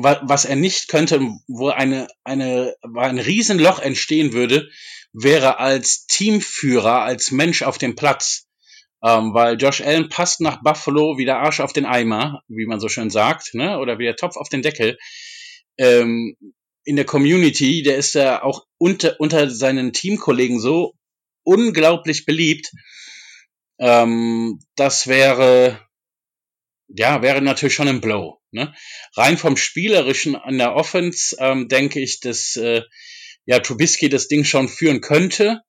was 0.00 0.44
er 0.44 0.54
nicht 0.54 0.86
könnte, 0.86 1.20
wo 1.48 1.70
eine, 1.70 2.06
eine, 2.22 2.76
ein 2.94 3.18
Riesenloch 3.18 3.80
entstehen 3.80 4.32
würde, 4.32 4.68
wäre 5.12 5.58
als 5.58 6.06
Teamführer, 6.06 7.02
als 7.02 7.30
Mensch 7.30 7.62
auf 7.62 7.78
dem 7.78 7.94
Platz. 7.94 8.46
Ähm, 9.02 9.32
weil 9.32 9.56
Josh 9.56 9.80
Allen 9.80 10.08
passt 10.08 10.40
nach 10.40 10.62
Buffalo 10.62 11.18
wie 11.18 11.24
der 11.24 11.38
Arsch 11.38 11.60
auf 11.60 11.72
den 11.72 11.86
Eimer, 11.86 12.42
wie 12.48 12.66
man 12.66 12.80
so 12.80 12.88
schön 12.88 13.10
sagt, 13.10 13.54
ne? 13.54 13.78
oder 13.78 13.98
wie 13.98 14.04
der 14.04 14.16
Topf 14.16 14.36
auf 14.36 14.48
den 14.48 14.62
Deckel. 14.62 14.98
Ähm, 15.78 16.36
in 16.84 16.96
der 16.96 17.04
Community, 17.04 17.82
der 17.82 17.96
ist 17.96 18.14
ja 18.14 18.42
auch 18.42 18.66
unter, 18.78 19.20
unter 19.20 19.50
seinen 19.50 19.92
Teamkollegen 19.92 20.58
so 20.58 20.94
unglaublich 21.44 22.24
beliebt. 22.24 22.72
Ähm, 23.78 24.58
das 24.74 25.06
wäre, 25.06 25.80
ja, 26.88 27.22
wäre 27.22 27.40
natürlich 27.40 27.74
schon 27.74 27.88
ein 27.88 28.00
Blow. 28.00 28.40
Ne? 28.50 28.74
Rein 29.16 29.36
vom 29.36 29.56
Spielerischen 29.56 30.34
an 30.34 30.58
der 30.58 30.74
Offense 30.74 31.36
ähm, 31.38 31.68
denke 31.68 32.00
ich, 32.00 32.20
dass 32.20 32.56
äh, 32.56 32.82
ja, 33.48 33.60
Trubisky 33.60 34.10
das 34.10 34.28
Ding 34.28 34.44
schon 34.44 34.68
führen 34.68 35.00
könnte. 35.00 35.62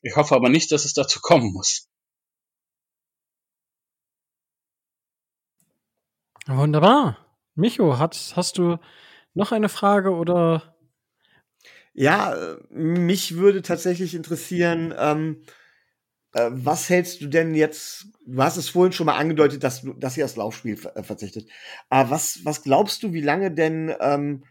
Ich 0.00 0.16
hoffe 0.16 0.34
aber 0.34 0.48
nicht, 0.48 0.72
dass 0.72 0.86
es 0.86 0.94
dazu 0.94 1.20
kommen 1.20 1.52
muss. 1.52 1.86
Wunderbar. 6.46 7.18
Micho, 7.54 7.98
hast, 7.98 8.36
hast 8.36 8.56
du 8.56 8.78
noch 9.34 9.52
eine 9.52 9.68
Frage 9.68 10.14
oder? 10.14 10.78
Ja, 11.92 12.34
äh, 12.34 12.56
mich 12.70 13.36
würde 13.36 13.60
tatsächlich 13.60 14.14
interessieren, 14.14 14.94
ähm, 14.96 15.42
äh, 16.32 16.48
was 16.52 16.88
hältst 16.88 17.20
du 17.20 17.26
denn 17.26 17.54
jetzt? 17.54 18.06
Du 18.24 18.42
hast 18.42 18.56
es 18.56 18.70
vorhin 18.70 18.92
schon 18.92 19.06
mal 19.06 19.16
angedeutet, 19.16 19.62
dass, 19.62 19.82
du, 19.82 19.92
dass 19.92 20.16
ihr 20.16 20.24
das 20.24 20.36
Laufspiel 20.36 20.78
ver 20.78 20.96
äh, 20.96 21.02
verzichtet. 21.02 21.50
Aber 21.90 22.08
was, 22.08 22.46
was 22.46 22.62
glaubst 22.62 23.02
du, 23.02 23.12
wie 23.12 23.20
lange 23.20 23.52
denn 23.52 23.94
ähm, 24.00 24.44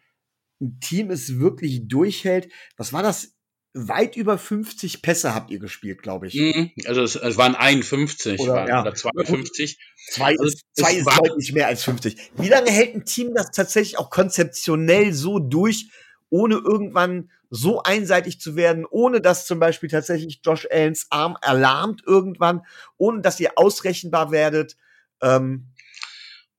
ein 0.61 0.79
Team 0.79 1.11
es 1.11 1.39
wirklich 1.39 1.87
durchhält? 1.87 2.51
Was 2.77 2.93
war 2.93 3.03
das? 3.03 3.31
Weit 3.77 4.15
über 4.15 4.37
50 4.37 5.01
Pässe 5.01 5.35
habt 5.35 5.51
ihr 5.51 5.59
gespielt, 5.59 6.01
glaube 6.01 6.27
ich. 6.27 6.35
Mhm, 6.35 6.71
also 6.85 7.01
es, 7.01 7.17
es 7.17 7.35
waren 7.35 7.55
51 7.55 8.39
Oder, 8.39 8.53
waren, 8.53 8.67
ja. 8.69 8.81
oder 8.81 8.95
52. 8.95 9.77
Zwei 10.11 10.29
Also 10.29 10.43
ist, 10.45 10.61
zwei 10.71 10.93
ist 10.93 11.05
deutlich 11.05 11.51
mehr 11.51 11.67
als 11.67 11.83
50. 11.83 12.15
Wie 12.37 12.47
lange 12.47 12.71
hält 12.71 12.95
ein 12.95 13.03
Team 13.03 13.33
das 13.35 13.51
tatsächlich 13.51 13.97
auch 13.97 14.09
konzeptionell 14.09 15.11
so 15.11 15.39
durch, 15.39 15.89
ohne 16.29 16.55
irgendwann 16.55 17.29
so 17.49 17.83
einseitig 17.83 18.39
zu 18.39 18.55
werden, 18.55 18.85
ohne 18.89 19.19
dass 19.19 19.45
zum 19.45 19.59
Beispiel 19.59 19.89
tatsächlich 19.89 20.39
Josh 20.43 20.67
Allens 20.71 21.07
Arm 21.09 21.37
erlahmt 21.41 22.01
irgendwann, 22.05 22.61
ohne 22.95 23.21
dass 23.21 23.41
ihr 23.41 23.51
ausrechenbar 23.57 24.31
werdet? 24.31 24.77
Ähm, 25.21 25.67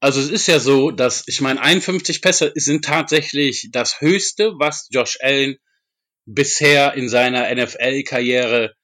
Also 0.00 0.20
es 0.20 0.30
ist 0.30 0.46
ja 0.46 0.60
so, 0.60 0.90
dass 0.90 1.24
ich 1.26 1.40
meine 1.40 1.60
51 1.60 2.20
Pässe 2.20 2.52
sind 2.54 2.84
tatsächlich 2.84 3.68
das 3.72 4.00
höchste, 4.00 4.52
was 4.58 4.88
Josh 4.90 5.18
Allen 5.20 5.56
bisher 6.26 6.94
in 6.94 7.08
seiner 7.08 7.54
NFL-Karriere 7.54 8.74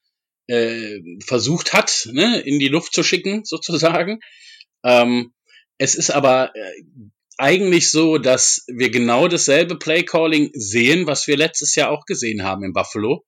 äh, 0.47 0.99
versucht 1.25 1.73
hat, 1.73 2.09
ne, 2.11 2.39
in 2.39 2.59
die 2.59 2.67
Luft 2.67 2.93
zu 2.93 3.03
schicken, 3.03 3.43
sozusagen. 3.45 4.19
Ähm, 4.83 5.33
es 5.77 5.95
ist 5.95 6.09
aber 6.09 6.55
äh, 6.55 6.71
eigentlich 7.37 7.91
so, 7.91 8.17
dass 8.17 8.65
wir 8.67 8.89
genau 8.89 9.27
dasselbe 9.27 9.77
Playcalling 9.77 10.51
sehen, 10.53 11.07
was 11.07 11.27
wir 11.27 11.37
letztes 11.37 11.75
Jahr 11.75 11.91
auch 11.91 12.05
gesehen 12.05 12.43
haben 12.43 12.63
in 12.63 12.73
Buffalo. 12.73 13.25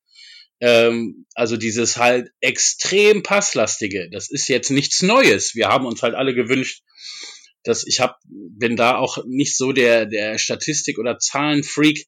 Ähm, 0.62 1.26
also 1.34 1.58
dieses 1.58 1.98
halt 1.98 2.30
extrem 2.40 3.24
passlastige. 3.24 4.10
Das 4.12 4.30
ist 4.30 4.48
jetzt 4.48 4.70
nichts 4.72 5.02
Neues. 5.02 5.56
Wir 5.56 5.68
haben 5.68 5.86
uns 5.86 6.02
halt 6.02 6.16
alle 6.16 6.34
gewünscht, 6.34 6.82
dass 7.66 7.86
ich 7.86 8.00
hab, 8.00 8.20
bin 8.26 8.76
da 8.76 8.98
auch 8.98 9.18
nicht 9.26 9.58
so 9.58 9.74
der 9.74 10.06
der 10.06 10.38
Statistik 10.38 10.98
oder 10.98 11.20
Zahlenfreak, 11.20 12.08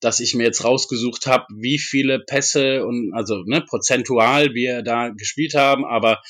dass 0.00 0.20
ich 0.20 0.34
mir 0.34 0.44
jetzt 0.44 0.64
rausgesucht 0.64 1.26
habe, 1.26 1.46
wie 1.56 1.78
viele 1.78 2.20
Pässe 2.20 2.84
und 2.84 3.12
also 3.14 3.42
ne, 3.44 3.62
prozentual 3.62 4.54
wir 4.54 4.82
da 4.82 5.08
gespielt 5.08 5.54
haben. 5.54 5.84
Aber 5.84 6.22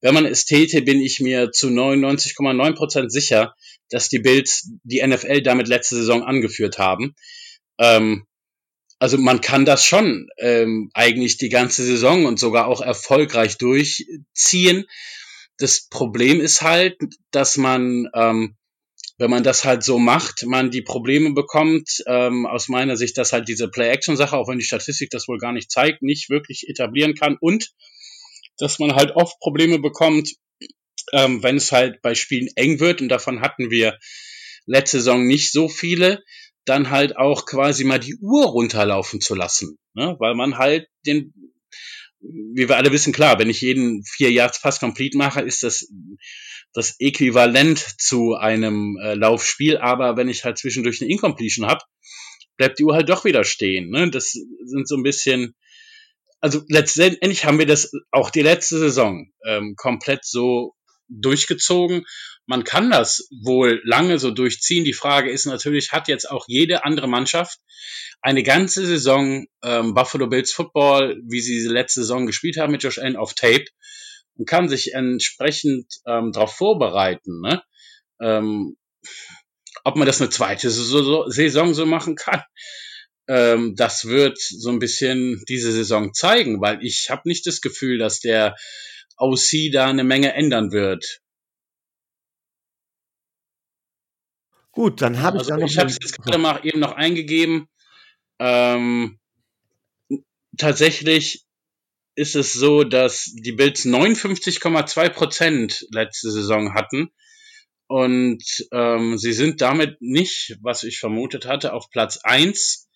wenn 0.00 0.14
man 0.14 0.26
es 0.26 0.44
täte, 0.44 0.82
bin 0.82 1.00
ich 1.00 1.20
mir 1.20 1.52
zu 1.52 1.68
99,9 1.68 2.74
Prozent 2.74 3.12
sicher, 3.12 3.54
dass 3.88 4.08
die 4.08 4.18
Bills 4.18 4.70
die 4.82 5.06
NFL 5.06 5.42
damit 5.42 5.68
letzte 5.68 5.96
Saison 5.96 6.24
angeführt 6.24 6.78
haben. 6.78 7.14
Ähm, 7.78 8.26
also 8.98 9.18
man 9.18 9.40
kann 9.40 9.64
das 9.64 9.84
schon 9.84 10.28
ähm, 10.38 10.90
eigentlich 10.94 11.36
die 11.36 11.48
ganze 11.48 11.84
Saison 11.84 12.24
und 12.24 12.38
sogar 12.38 12.66
auch 12.66 12.80
erfolgreich 12.80 13.58
durchziehen. 13.58 14.84
Das 15.58 15.88
Problem 15.88 16.40
ist 16.40 16.62
halt, 16.62 16.96
dass 17.30 17.56
man, 17.56 18.08
ähm, 18.14 18.56
wenn 19.18 19.30
man 19.30 19.42
das 19.42 19.64
halt 19.64 19.84
so 19.84 19.98
macht, 19.98 20.44
man 20.46 20.70
die 20.70 20.82
Probleme 20.82 21.32
bekommt, 21.32 22.02
ähm, 22.06 22.46
aus 22.46 22.68
meiner 22.68 22.96
Sicht, 22.96 23.18
dass 23.18 23.32
halt 23.32 23.48
diese 23.48 23.68
Play-Action-Sache, 23.68 24.36
auch 24.36 24.48
wenn 24.48 24.58
die 24.58 24.64
Statistik 24.64 25.10
das 25.10 25.28
wohl 25.28 25.38
gar 25.38 25.52
nicht 25.52 25.70
zeigt, 25.70 26.02
nicht 26.02 26.30
wirklich 26.30 26.68
etablieren 26.68 27.14
kann 27.14 27.36
und 27.40 27.70
dass 28.58 28.78
man 28.78 28.94
halt 28.94 29.12
oft 29.12 29.38
Probleme 29.40 29.78
bekommt, 29.78 30.34
ähm, 31.12 31.42
wenn 31.42 31.56
es 31.56 31.72
halt 31.72 32.00
bei 32.02 32.14
Spielen 32.14 32.48
eng 32.56 32.80
wird 32.80 33.00
und 33.00 33.08
davon 33.08 33.40
hatten 33.40 33.70
wir 33.70 33.98
letzte 34.66 34.98
Saison 34.98 35.26
nicht 35.26 35.52
so 35.52 35.68
viele, 35.68 36.22
dann 36.64 36.90
halt 36.90 37.16
auch 37.16 37.44
quasi 37.46 37.84
mal 37.84 37.98
die 37.98 38.16
Uhr 38.20 38.46
runterlaufen 38.46 39.20
zu 39.20 39.34
lassen, 39.34 39.78
ne? 39.94 40.16
weil 40.18 40.34
man 40.34 40.58
halt 40.58 40.86
den 41.06 41.32
wie 42.22 42.68
wir 42.68 42.76
alle 42.76 42.92
wissen, 42.92 43.12
klar, 43.12 43.38
wenn 43.38 43.50
ich 43.50 43.60
jeden 43.60 44.04
vier 44.04 44.30
Yards 44.30 44.60
Pass 44.60 44.80
complete 44.80 45.16
mache, 45.16 45.40
ist 45.40 45.62
das 45.62 45.88
das 46.72 46.96
Äquivalent 46.98 47.78
zu 47.98 48.34
einem 48.34 48.96
äh, 49.02 49.14
Laufspiel, 49.14 49.76
aber 49.76 50.16
wenn 50.16 50.28
ich 50.28 50.44
halt 50.44 50.58
zwischendurch 50.58 51.02
eine 51.02 51.10
Incompletion 51.10 51.66
habe, 51.66 51.82
bleibt 52.56 52.78
die 52.78 52.84
Uhr 52.84 52.94
halt 52.94 53.08
doch 53.08 53.24
wieder 53.24 53.44
stehen. 53.44 53.90
Ne? 53.90 54.10
Das 54.10 54.32
sind 54.32 54.88
so 54.88 54.96
ein 54.96 55.02
bisschen, 55.02 55.54
also 56.40 56.62
letztendlich 56.68 57.44
haben 57.44 57.58
wir 57.58 57.66
das 57.66 57.92
auch 58.10 58.30
die 58.30 58.42
letzte 58.42 58.78
Saison 58.78 59.30
ähm, 59.46 59.74
komplett 59.76 60.24
so 60.24 60.74
durchgezogen. 61.08 62.04
Man 62.46 62.64
kann 62.64 62.90
das 62.90 63.28
wohl 63.44 63.80
lange 63.84 64.18
so 64.18 64.30
durchziehen. 64.30 64.84
Die 64.84 64.92
Frage 64.92 65.30
ist 65.30 65.46
natürlich, 65.46 65.92
hat 65.92 66.08
jetzt 66.08 66.30
auch 66.30 66.44
jede 66.48 66.84
andere 66.84 67.08
Mannschaft 67.08 67.58
eine 68.20 68.42
ganze 68.42 68.84
Saison 68.86 69.46
ähm, 69.62 69.94
Buffalo 69.94 70.28
Bills 70.28 70.52
Football, 70.52 71.20
wie 71.28 71.40
sie 71.40 71.54
diese 71.54 71.72
letzte 71.72 72.00
Saison 72.00 72.26
gespielt 72.26 72.56
haben 72.56 72.72
mit 72.72 72.82
Josh 72.82 72.98
Allen 72.98 73.16
auf 73.16 73.34
Tape 73.34 73.66
und 74.36 74.48
kann 74.48 74.68
sich 74.68 74.94
entsprechend 74.94 75.86
ähm, 76.06 76.32
darauf 76.32 76.54
vorbereiten. 76.54 77.40
Ne? 77.40 77.62
Ähm, 78.20 78.76
ob 79.84 79.96
man 79.96 80.06
das 80.06 80.20
eine 80.20 80.30
zweite 80.30 80.70
Saison 80.70 81.74
so 81.74 81.86
machen 81.86 82.14
kann, 82.14 82.42
ähm, 83.28 83.74
das 83.76 84.06
wird 84.06 84.38
so 84.38 84.70
ein 84.70 84.78
bisschen 84.78 85.42
diese 85.48 85.72
Saison 85.72 86.12
zeigen, 86.12 86.60
weil 86.60 86.84
ich 86.84 87.08
habe 87.10 87.22
nicht 87.24 87.46
das 87.46 87.60
Gefühl, 87.60 87.98
dass 87.98 88.20
der 88.20 88.56
OC 89.18 89.72
da 89.72 89.88
eine 89.88 90.04
Menge 90.04 90.34
ändern 90.34 90.72
wird. 90.72 91.22
gut, 94.72 95.02
dann 95.02 95.20
habe 95.22 95.36
ich 95.36 95.42
Also 95.42 95.50
da 95.50 95.56
noch 95.58 95.66
ich 95.66 95.78
habe 95.78 95.90
es 95.90 95.98
jetzt 96.02 96.18
gerade 96.18 96.38
mal 96.38 96.60
eben 96.64 96.80
noch 96.80 96.92
eingegeben. 96.92 97.68
Ähm, 98.40 99.20
tatsächlich 100.58 101.44
ist 102.14 102.34
es 102.34 102.52
so, 102.52 102.82
dass 102.82 103.32
die 103.32 103.52
Bills 103.52 103.84
59,2 103.84 105.08
Prozent 105.10 105.86
letzte 105.90 106.30
Saison 106.30 106.74
hatten. 106.74 107.10
Und 107.86 108.42
ähm, 108.72 109.18
sie 109.18 109.32
sind 109.32 109.60
damit 109.60 110.00
nicht, 110.00 110.56
was 110.62 110.82
ich 110.82 110.98
vermutet 110.98 111.46
hatte, 111.46 111.74
auf 111.74 111.90
Platz 111.90 112.18
eins. 112.22 112.88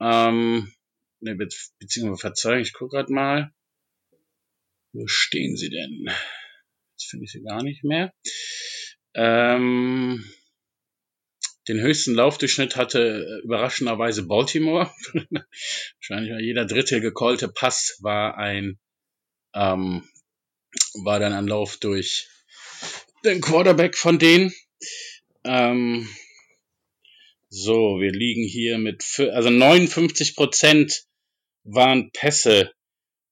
Ähm, 0.00 0.72
ne, 1.20 1.36
be 1.36 1.48
beziehungsweise 1.78 2.20
Verzeihung, 2.20 2.60
ich 2.60 2.72
gucke 2.72 2.96
gerade 2.96 3.12
mal. 3.12 3.52
Wo 4.98 5.06
stehen 5.06 5.56
sie 5.56 5.70
denn? 5.70 6.06
Jetzt 6.06 7.08
finde 7.08 7.24
ich 7.24 7.30
sie 7.30 7.42
gar 7.42 7.62
nicht 7.62 7.84
mehr. 7.84 8.12
Ähm, 9.14 10.28
den 11.68 11.80
höchsten 11.80 12.14
Laufdurchschnitt 12.14 12.74
hatte 12.74 13.24
äh, 13.24 13.44
überraschenderweise 13.44 14.26
Baltimore. 14.26 14.92
Wahrscheinlich 16.00 16.32
war 16.32 16.40
jeder 16.40 16.64
dritte 16.64 17.00
gecallte 17.00 17.46
Pass 17.46 17.98
war 18.00 18.38
ein 18.38 18.80
ähm, 19.54 20.02
war 21.04 21.20
dann 21.20 21.32
ein 21.32 21.46
Lauf 21.46 21.76
durch 21.76 22.26
den 23.24 23.40
Quarterback 23.40 23.96
von 23.96 24.18
denen. 24.18 24.52
Ähm, 25.44 26.08
so, 27.50 28.00
wir 28.00 28.10
liegen 28.10 28.42
hier 28.42 28.78
mit, 28.78 29.04
also 29.32 29.48
59 29.48 30.34
Prozent 30.34 31.04
waren 31.62 32.10
Pässe 32.10 32.72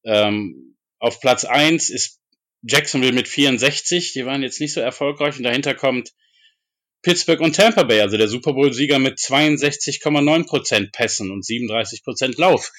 Ähm, 0.04 0.75
auf 1.06 1.20
Platz 1.20 1.44
eins 1.44 1.88
ist 1.88 2.20
Jacksonville 2.62 3.12
mit 3.12 3.28
64, 3.28 4.12
die 4.12 4.26
waren 4.26 4.42
jetzt 4.42 4.60
nicht 4.60 4.72
so 4.72 4.80
erfolgreich 4.80 5.36
und 5.36 5.44
dahinter 5.44 5.74
kommt 5.74 6.12
Pittsburgh 7.02 7.40
und 7.40 7.54
Tampa 7.54 7.84
Bay, 7.84 8.00
also 8.00 8.16
der 8.16 8.26
Super 8.26 8.52
Bowl-Sieger 8.54 8.98
mit 8.98 9.18
62,9% 9.18 10.90
Pässen 10.92 11.30
und 11.30 11.44
37% 11.44 12.40
Lauf. 12.40 12.72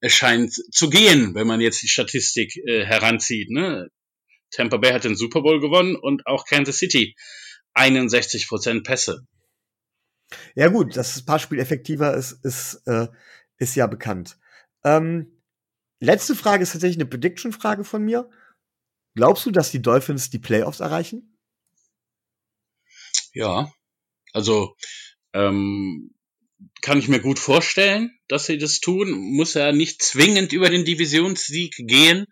Es 0.00 0.12
scheint 0.12 0.52
zu 0.72 0.90
gehen, 0.90 1.34
wenn 1.34 1.46
man 1.46 1.60
jetzt 1.60 1.82
die 1.82 1.88
Statistik 1.88 2.56
äh, 2.56 2.84
heranzieht. 2.84 3.50
Ne? 3.50 3.88
Tampa 4.50 4.78
Bay 4.78 4.92
hat 4.92 5.04
den 5.04 5.16
Super 5.16 5.42
Bowl 5.42 5.60
gewonnen 5.60 5.94
und 5.94 6.26
auch 6.26 6.44
Kansas 6.44 6.78
City 6.78 7.14
61% 7.74 8.82
Pässe. 8.82 9.26
Ja 10.56 10.68
gut, 10.68 10.96
dass 10.96 11.14
das 11.14 11.24
Passspiel 11.24 11.60
effektiver 11.60 12.14
ist, 12.14 12.44
ist, 12.44 12.82
äh, 12.86 13.06
ist 13.58 13.76
ja 13.76 13.86
bekannt. 13.86 14.38
Ähm, 14.84 15.37
letzte 16.00 16.34
Frage 16.34 16.62
ist 16.62 16.72
tatsächlich 16.72 16.98
eine 16.98 17.08
Prediction-Frage 17.08 17.84
von 17.84 18.04
mir. 18.04 18.30
Glaubst 19.14 19.46
du, 19.46 19.50
dass 19.50 19.70
die 19.70 19.82
Dolphins 19.82 20.30
die 20.30 20.38
Playoffs 20.38 20.80
erreichen? 20.80 21.38
Ja, 23.32 23.72
also 24.32 24.76
ähm, 25.32 26.14
kann 26.82 26.98
ich 26.98 27.08
mir 27.08 27.20
gut 27.20 27.38
vorstellen, 27.38 28.16
dass 28.28 28.46
sie 28.46 28.58
das 28.58 28.80
tun. 28.80 29.10
Muss 29.12 29.54
ja 29.54 29.72
nicht 29.72 30.02
zwingend 30.02 30.52
über 30.52 30.70
den 30.70 30.84
Divisionssieg 30.84 31.74
gehen, 31.78 32.26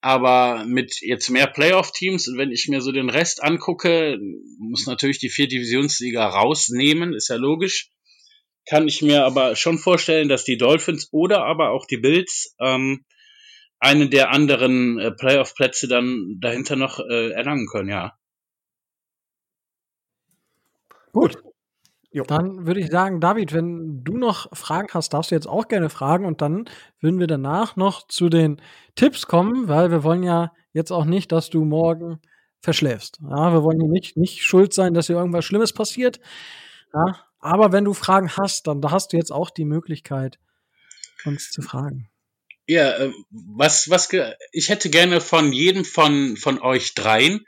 aber 0.00 0.64
mit 0.64 1.00
jetzt 1.00 1.28
mehr 1.30 1.46
Playoff-Teams, 1.46 2.32
wenn 2.36 2.52
ich 2.52 2.68
mir 2.68 2.80
so 2.80 2.92
den 2.92 3.10
Rest 3.10 3.42
angucke, 3.42 4.18
muss 4.58 4.86
natürlich 4.86 5.18
die 5.18 5.30
vier 5.30 5.48
Divisionssieger 5.48 6.24
rausnehmen, 6.24 7.14
ist 7.14 7.28
ja 7.28 7.36
logisch. 7.36 7.90
Kann 8.68 8.86
ich 8.86 9.02
mir 9.02 9.24
aber 9.24 9.56
schon 9.56 9.78
vorstellen, 9.78 10.28
dass 10.28 10.44
die 10.44 10.58
Dolphins 10.58 11.08
oder 11.12 11.44
aber 11.44 11.70
auch 11.70 11.86
die 11.86 11.96
Bills 11.96 12.54
ähm, 12.60 13.04
einen 13.80 14.10
der 14.10 14.30
anderen 14.30 14.98
äh, 14.98 15.10
Playoff-Plätze 15.10 15.88
dann 15.88 16.36
dahinter 16.40 16.76
noch 16.76 16.98
äh, 16.98 17.30
erlangen 17.30 17.66
können, 17.66 17.88
ja. 17.88 18.18
Gut. 21.12 21.38
Jo. 22.10 22.24
Dann 22.24 22.66
würde 22.66 22.80
ich 22.80 22.90
sagen, 22.90 23.20
David, 23.20 23.52
wenn 23.52 24.02
du 24.02 24.16
noch 24.16 24.48
Fragen 24.56 24.88
hast, 24.92 25.12
darfst 25.12 25.30
du 25.30 25.34
jetzt 25.34 25.46
auch 25.46 25.68
gerne 25.68 25.90
fragen 25.90 26.24
und 26.24 26.40
dann 26.40 26.64
würden 27.00 27.20
wir 27.20 27.26
danach 27.26 27.76
noch 27.76 28.06
zu 28.06 28.28
den 28.28 28.60
Tipps 28.94 29.26
kommen, 29.26 29.68
weil 29.68 29.90
wir 29.90 30.04
wollen 30.04 30.22
ja 30.22 30.52
jetzt 30.72 30.90
auch 30.90 31.04
nicht, 31.04 31.32
dass 31.32 31.50
du 31.50 31.64
morgen 31.64 32.20
verschläfst. 32.60 33.20
Ja, 33.22 33.52
wir 33.52 33.62
wollen 33.62 33.80
hier 33.80 33.90
nicht, 33.90 34.16
nicht 34.16 34.42
schuld 34.42 34.72
sein, 34.72 34.94
dass 34.94 35.06
hier 35.06 35.16
irgendwas 35.16 35.44
Schlimmes 35.44 35.72
passiert. 35.72 36.18
Ja, 36.94 37.27
aber 37.40 37.72
wenn 37.72 37.84
du 37.84 37.94
Fragen 37.94 38.36
hast, 38.36 38.66
dann 38.66 38.80
da 38.80 38.90
hast 38.90 39.12
du 39.12 39.16
jetzt 39.16 39.32
auch 39.32 39.50
die 39.50 39.64
Möglichkeit, 39.64 40.38
uns 41.24 41.50
zu 41.50 41.62
fragen. 41.62 42.08
Ja, 42.66 42.98
äh, 42.98 43.12
was, 43.30 43.88
was, 43.88 44.08
ich 44.52 44.68
hätte 44.68 44.90
gerne 44.90 45.20
von 45.20 45.52
jedem 45.52 45.84
von, 45.84 46.36
von 46.36 46.60
euch 46.60 46.94
dreien 46.94 47.46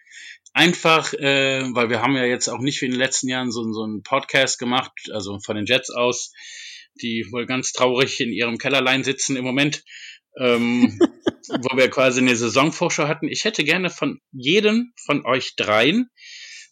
einfach, 0.53 1.13
äh, 1.15 1.63
weil 1.75 1.91
wir 1.91 2.03
haben 2.03 2.17
ja 2.17 2.25
jetzt 2.25 2.49
auch 2.49 2.61
nicht 2.61 2.81
wie 2.81 2.87
in 2.87 2.93
den 2.93 3.01
letzten 3.01 3.29
Jahren 3.29 3.53
so, 3.53 3.71
so 3.73 3.85
einen 3.85 4.03
Podcast 4.03 4.59
gemacht, 4.59 4.93
also 5.13 5.39
von 5.41 5.57
den 5.57 5.67
Jets 5.67 5.91
aus, 5.91 6.33
die 7.01 7.27
wohl 7.31 7.47
ganz 7.47 7.73
traurig 7.73 8.21
in 8.21 8.33
ihrem 8.33 8.59
Kellerlein 8.59 9.05
sitzen 9.05 9.37
im 9.37 9.45
Moment, 9.45 9.85
ähm, 10.39 10.99
wo 11.49 11.77
wir 11.77 11.91
quasi 11.91 12.21
eine 12.21 12.35
Saisonvorschau 12.35 13.07
hatten. 13.07 13.29
Ich 13.29 13.45
hätte 13.45 13.65
gerne 13.65 13.91
von 13.91 14.21
jedem 14.33 14.93
von 15.05 15.25
euch 15.25 15.55
dreien 15.57 16.11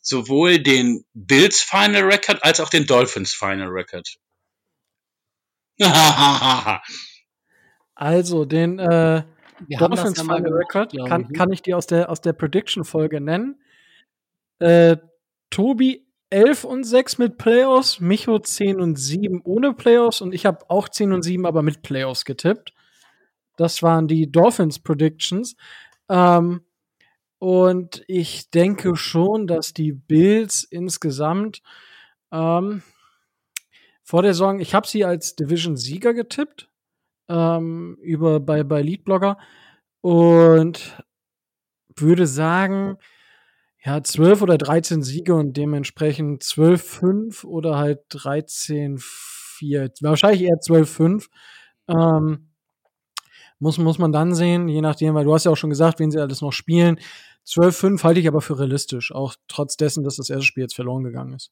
sowohl 0.08 0.58
den 0.58 1.04
Bills 1.12 1.60
Final 1.60 2.02
Record 2.04 2.42
als 2.42 2.60
auch 2.60 2.70
den 2.70 2.86
Dolphins 2.86 3.34
Final 3.34 3.68
Record. 3.68 4.16
also 7.94 8.44
den 8.44 8.78
äh, 8.78 9.22
Dolphins 9.68 10.20
Final 10.20 10.52
Record 10.52 10.92
kann, 11.06 11.32
kann 11.32 11.52
ich 11.52 11.62
dir 11.62 11.76
aus 11.76 11.86
der, 11.86 12.10
aus 12.10 12.20
der 12.20 12.32
Prediction-Folge 12.32 13.20
nennen. 13.20 13.62
Äh, 14.58 14.96
Tobi 15.50 16.06
11 16.30 16.64
und 16.64 16.84
6 16.84 17.18
mit 17.18 17.38
Playoffs, 17.38 18.00
Micho 18.00 18.38
10 18.38 18.80
und 18.80 18.96
7 18.96 19.40
ohne 19.44 19.72
Playoffs 19.72 20.20
und 20.20 20.34
ich 20.34 20.46
habe 20.46 20.68
auch 20.68 20.88
10 20.88 21.12
und 21.12 21.22
7, 21.22 21.46
aber 21.46 21.62
mit 21.62 21.82
Playoffs 21.82 22.24
getippt. 22.24 22.74
Das 23.56 23.82
waren 23.82 24.08
die 24.08 24.30
Dolphins 24.30 24.78
Predictions. 24.78 25.56
Ähm, 26.08 26.62
und 27.38 28.02
ich 28.08 28.50
denke 28.50 28.96
schon, 28.96 29.46
dass 29.46 29.72
die 29.72 29.92
Bills 29.92 30.64
insgesamt 30.64 31.62
ähm, 32.32 32.82
vor 34.02 34.22
der 34.22 34.34
Saison, 34.34 34.60
ich 34.60 34.74
habe 34.74 34.86
sie 34.86 35.04
als 35.04 35.36
Division-Sieger 35.36 36.14
getippt 36.14 36.68
ähm, 37.28 37.96
über 38.00 38.40
bei, 38.40 38.64
bei 38.64 38.82
Leadblogger 38.82 39.38
und 40.00 41.02
würde 41.96 42.26
sagen, 42.26 42.98
ja, 43.84 44.02
12 44.02 44.42
oder 44.42 44.58
13 44.58 45.02
Siege 45.02 45.34
und 45.34 45.56
dementsprechend 45.56 46.42
12-5 46.42 47.44
oder 47.44 47.78
halt 47.78 48.00
13-4. 48.10 50.02
Wahrscheinlich 50.02 50.42
eher 50.42 50.60
12-5. 50.60 51.28
Ähm, 51.88 52.47
muss, 53.58 53.78
muss 53.78 53.98
man 53.98 54.12
dann 54.12 54.34
sehen, 54.34 54.68
je 54.68 54.80
nachdem, 54.80 55.14
weil 55.14 55.24
du 55.24 55.34
hast 55.34 55.44
ja 55.44 55.50
auch 55.50 55.56
schon 55.56 55.70
gesagt, 55.70 55.98
wen 55.98 56.10
sie 56.10 56.20
alles 56.20 56.40
noch 56.40 56.52
spielen. 56.52 57.00
12-5 57.46 58.02
halte 58.02 58.20
ich 58.20 58.28
aber 58.28 58.40
für 58.40 58.58
realistisch, 58.58 59.12
auch 59.12 59.34
trotz 59.48 59.76
dessen, 59.76 60.04
dass 60.04 60.16
das 60.16 60.30
erste 60.30 60.44
Spiel 60.44 60.62
jetzt 60.62 60.74
verloren 60.74 61.04
gegangen 61.04 61.34
ist. 61.34 61.50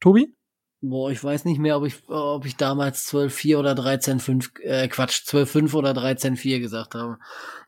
Tobi? 0.00 0.34
Boah, 0.80 1.10
ich 1.10 1.22
weiß 1.22 1.44
nicht 1.44 1.60
mehr, 1.60 1.76
ob 1.76 1.86
ich, 1.86 2.08
ob 2.08 2.44
ich 2.44 2.56
damals 2.56 3.08
12-4 3.12 3.58
oder 3.58 3.72
13-5, 3.72 4.60
äh, 4.62 4.88
Quatsch, 4.88 5.22
12-5 5.26 5.74
oder 5.74 5.92
13-4 5.92 6.58
gesagt 6.58 6.94
habe. 6.94 7.18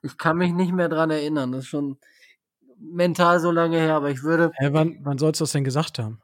Ich 0.02 0.16
kann 0.16 0.36
mich 0.36 0.52
nicht 0.52 0.72
mehr 0.72 0.88
dran 0.88 1.10
erinnern. 1.10 1.52
Das 1.52 1.64
ist 1.64 1.68
schon, 1.68 1.98
mental 2.78 3.40
so 3.40 3.50
lange 3.50 3.78
her, 3.78 3.94
aber 3.94 4.10
ich 4.10 4.22
würde. 4.22 4.52
Hä, 4.56 4.68
wann, 4.72 4.98
wann 5.02 5.18
sollst 5.18 5.40
du 5.40 5.44
das 5.44 5.52
denn 5.52 5.64
gesagt 5.64 5.98
haben? 5.98 6.20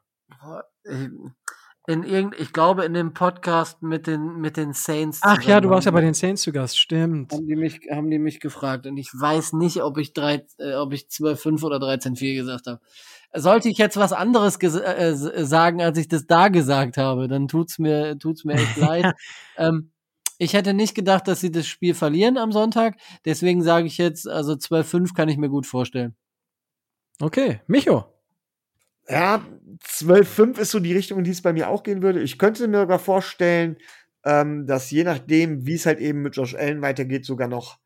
In 1.86 2.02
irgend, 2.02 2.38
ich 2.38 2.52
glaube 2.52 2.84
in 2.84 2.92
dem 2.92 3.14
Podcast 3.14 3.82
mit 3.82 4.06
den 4.06 4.36
mit 4.40 4.56
den 4.56 4.74
Saints. 4.74 5.20
Ach 5.22 5.42
ja, 5.42 5.60
du 5.60 5.70
warst 5.70 5.86
ja 5.86 5.92
bei 5.92 6.02
den 6.02 6.12
Saints 6.14 6.42
zu 6.42 6.52
Gast, 6.52 6.78
stimmt. 6.78 7.32
Haben 7.32 7.46
die 7.46 7.56
mich 7.56 7.80
haben 7.90 8.10
die 8.10 8.18
mich 8.18 8.38
gefragt 8.38 8.86
und 8.86 8.98
ich 8.98 9.10
weiß 9.12 9.54
nicht, 9.54 9.82
ob 9.82 9.96
ich 9.96 10.12
drei, 10.12 10.44
äh, 10.58 10.74
ob 10.74 10.92
ich 10.92 11.06
12,5 11.06 11.64
oder 11.64 11.78
13,4 11.78 12.34
gesagt 12.34 12.66
habe. 12.66 12.80
Sollte 13.32 13.70
ich 13.70 13.78
jetzt 13.78 13.96
was 13.96 14.12
anderes 14.12 14.62
äh, 14.62 15.14
sagen, 15.44 15.80
als 15.80 15.96
ich 15.96 16.08
das 16.08 16.26
da 16.26 16.48
gesagt 16.48 16.98
habe, 16.98 17.28
dann 17.28 17.48
tut's 17.48 17.78
mir 17.78 18.18
tut's 18.18 18.44
mir 18.44 18.54
echt 18.54 18.76
leid. 18.76 19.14
Ähm, 19.56 19.90
ich 20.36 20.54
hätte 20.54 20.74
nicht 20.74 20.94
gedacht, 20.94 21.28
dass 21.28 21.40
sie 21.40 21.50
das 21.50 21.66
Spiel 21.66 21.94
verlieren 21.94 22.38
am 22.38 22.52
Sonntag. 22.52 22.96
Deswegen 23.24 23.62
sage 23.62 23.86
ich 23.86 23.98
jetzt, 23.98 24.28
also 24.28 24.52
12,5 24.52 25.14
kann 25.14 25.28
ich 25.28 25.36
mir 25.36 25.50
gut 25.50 25.66
vorstellen. 25.66 26.14
Okay, 27.20 27.60
Micho. 27.66 28.19
Ja, 29.10 29.44
12,5 29.84 30.58
ist 30.58 30.70
so 30.70 30.78
die 30.78 30.92
Richtung, 30.92 31.18
in 31.18 31.24
die 31.24 31.30
es 31.30 31.42
bei 31.42 31.52
mir 31.52 31.68
auch 31.68 31.82
gehen 31.82 32.02
würde. 32.02 32.22
Ich 32.22 32.38
könnte 32.38 32.68
mir 32.68 32.80
sogar 32.80 32.98
vorstellen, 32.98 33.76
ähm, 34.24 34.66
dass 34.66 34.90
je 34.90 35.04
nachdem, 35.04 35.66
wie 35.66 35.74
es 35.74 35.86
halt 35.86 35.98
eben 35.98 36.22
mit 36.22 36.36
Josh 36.36 36.54
Allen 36.54 36.82
weitergeht, 36.82 37.24
sogar 37.24 37.48
noch, 37.48 37.78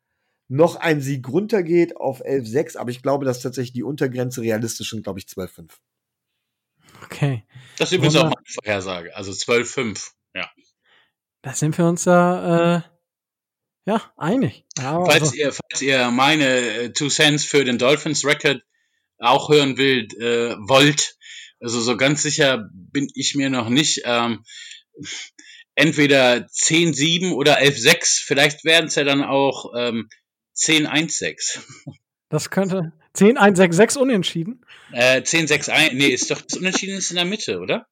noch 0.47 0.75
ein 0.75 1.01
Sieg 1.01 1.27
runtergeht 1.27 1.97
auf 1.97 2.23
11,6. 2.23 2.77
Aber 2.77 2.91
ich 2.91 3.01
glaube, 3.01 3.25
dass 3.25 3.41
tatsächlich 3.41 3.73
die 3.73 3.83
Untergrenze 3.83 4.41
realistisch 4.41 4.91
sind, 4.91 5.03
glaube 5.03 5.19
ich, 5.19 5.25
12,5. 5.25 5.71
Okay. 7.03 7.43
Das 7.77 7.91
ist 7.91 7.97
übrigens 7.97 8.17
auch 8.17 8.23
meine 8.23 8.35
Vorhersage. 8.45 9.15
Also 9.15 9.31
12,5, 9.31 10.11
ja. 10.35 10.49
Da 11.41 11.53
sind 11.53 11.77
wir 11.77 11.85
uns 11.85 12.05
ja, 12.05 12.77
äh, 12.77 12.81
ja, 13.85 14.13
einig. 14.17 14.65
Ja, 14.77 15.03
falls, 15.05 15.21
also. 15.21 15.35
ihr, 15.35 15.53
falls 15.53 15.81
ihr 15.81 16.09
meine 16.11 16.45
äh, 16.45 16.89
Two 16.91 17.09
Cents 17.09 17.45
für 17.45 17.63
den 17.63 17.77
Dolphins 17.77 18.25
Record 18.25 18.63
auch 19.19 19.49
hören 19.49 19.77
will, 19.77 20.07
äh, 20.19 20.55
wollt. 20.67 21.14
Also 21.59 21.79
so 21.79 21.97
ganz 21.97 22.21
sicher 22.23 22.69
bin 22.71 23.07
ich 23.13 23.35
mir 23.35 23.49
noch 23.49 23.69
nicht. 23.69 24.01
Ähm, 24.05 24.43
entweder 25.75 26.47
10-7 26.47 27.33
oder 27.33 27.59
11-6. 27.59 28.23
Vielleicht 28.25 28.63
werden 28.63 28.87
es 28.87 28.95
ja 28.95 29.03
dann 29.03 29.23
auch 29.23 29.73
ähm, 29.77 30.09
10-1-6. 30.55 31.59
Das 32.29 32.49
könnte 32.49 32.91
10-1-6-6 33.15 33.97
unentschieden. 33.97 34.65
Äh, 34.91 35.21
10-6-1, 35.21 35.93
nee, 35.93 36.07
ist 36.07 36.31
doch 36.31 36.41
das 36.41 36.57
Unentschieden 36.57 36.97
ist 36.97 37.11
in 37.11 37.17
der 37.17 37.25
Mitte, 37.25 37.59
oder? 37.59 37.87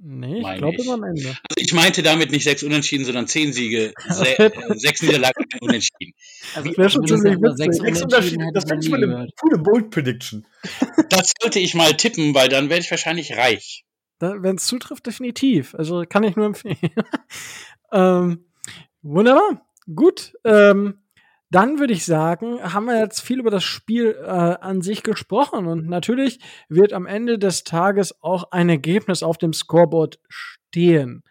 Nee, 0.00 0.38
ich 0.38 0.58
glaube 0.58 0.92
am 0.92 1.02
Ende. 1.02 1.28
Also 1.28 1.56
ich 1.56 1.72
meinte 1.72 2.04
damit 2.04 2.30
nicht 2.30 2.44
sechs 2.44 2.62
Unentschieden, 2.62 3.04
sondern 3.04 3.26
zehn 3.26 3.52
Siege, 3.52 3.92
se 4.08 4.38
äh, 4.38 4.50
sechs 4.76 5.02
Niederlagen, 5.02 5.44
ein 5.52 5.58
Unentschieden. 5.60 6.14
Also 6.54 6.68
das 6.68 6.78
wäre 6.78 6.90
schon 6.90 7.06
ziemlich 7.06 7.36
witzig. 7.40 7.74
Sechs 7.82 8.02
Unentschieden, 8.02 8.50
das 8.54 8.68
wäre 8.68 8.82
schon 8.82 8.94
eine 8.94 9.28
coole 9.40 9.58
Bold 9.58 9.90
Prediction. 9.90 10.46
Das 11.10 11.32
sollte 11.40 11.58
ich 11.58 11.74
mal 11.74 11.96
tippen, 11.96 12.34
weil 12.34 12.48
dann 12.48 12.68
werde 12.68 12.82
ich 12.82 12.90
wahrscheinlich 12.90 13.36
reich. 13.36 13.84
Wenn 14.20 14.56
es 14.56 14.66
zutrifft, 14.66 15.06
definitiv. 15.06 15.74
Also 15.74 16.04
kann 16.08 16.24
ich 16.24 16.36
nur 16.36 16.46
empfehlen. 16.46 16.76
ähm, 17.92 18.44
wunderbar. 19.02 19.66
Gut. 19.94 20.34
Ähm, 20.44 20.98
dann 21.50 21.78
würde 21.78 21.94
ich 21.94 22.04
sagen, 22.04 22.60
haben 22.62 22.86
wir 22.86 22.98
jetzt 22.98 23.20
viel 23.20 23.40
über 23.40 23.50
das 23.50 23.64
Spiel 23.64 24.16
äh, 24.20 24.28
an 24.28 24.82
sich 24.82 25.02
gesprochen 25.02 25.66
und 25.66 25.88
natürlich 25.88 26.40
wird 26.68 26.92
am 26.92 27.06
Ende 27.06 27.38
des 27.38 27.64
Tages 27.64 28.22
auch 28.22 28.50
ein 28.50 28.68
Ergebnis 28.68 29.22
auf 29.22 29.38
dem 29.38 29.52
Scoreboard 29.52 30.20
stehen. 30.28 31.24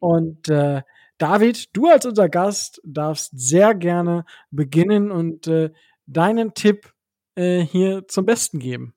Und 0.00 0.48
äh, 0.48 0.82
David, 1.18 1.76
du 1.76 1.86
als 1.86 2.04
unser 2.04 2.28
Gast 2.28 2.80
darfst 2.84 3.30
sehr 3.38 3.74
gerne 3.74 4.24
beginnen 4.50 5.12
und 5.12 5.46
äh, 5.46 5.70
deinen 6.06 6.54
Tipp 6.54 6.92
äh, 7.36 7.60
hier 7.60 8.08
zum 8.08 8.26
Besten 8.26 8.58
geben. 8.58 8.94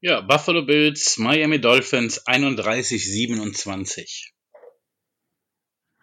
Ja, 0.00 0.22
Buffalo 0.22 0.64
Bills, 0.64 1.18
Miami 1.18 1.60
Dolphins 1.60 2.26
31-27. 2.26 4.30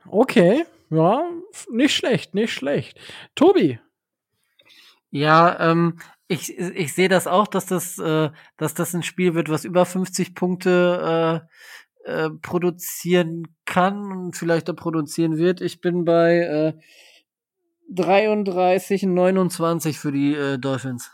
Okay, 0.06 0.66
ja, 0.92 1.32
nicht 1.72 1.96
schlecht, 1.96 2.36
nicht 2.36 2.54
schlecht. 2.54 3.00
Tobi. 3.34 3.80
Ja, 5.14 5.60
ähm, 5.60 6.00
ich, 6.28 6.58
ich 6.58 6.94
sehe 6.94 7.08
das 7.08 7.28
auch, 7.28 7.46
dass 7.46 7.68
das, 7.68 8.00
äh, 8.00 8.32
dass 8.58 8.74
das 8.74 8.96
ein 8.96 9.04
Spiel 9.04 9.36
wird, 9.36 9.48
was 9.48 9.64
über 9.64 9.86
50 9.86 10.34
Punkte 10.34 11.46
äh, 12.04 12.12
äh, 12.12 12.30
produzieren 12.42 13.56
kann 13.66 14.12
und 14.12 14.36
vielleicht 14.36 14.72
auch 14.72 14.76
produzieren 14.76 15.38
wird. 15.38 15.62
Ich 15.62 15.82
bin 15.82 16.04
bei 16.04 16.38
äh, 16.40 16.74
33, 17.92 19.04
29 19.04 20.00
für 20.00 20.12
die 20.12 20.34
äh, 20.34 20.58
Dolphins. 20.58 21.12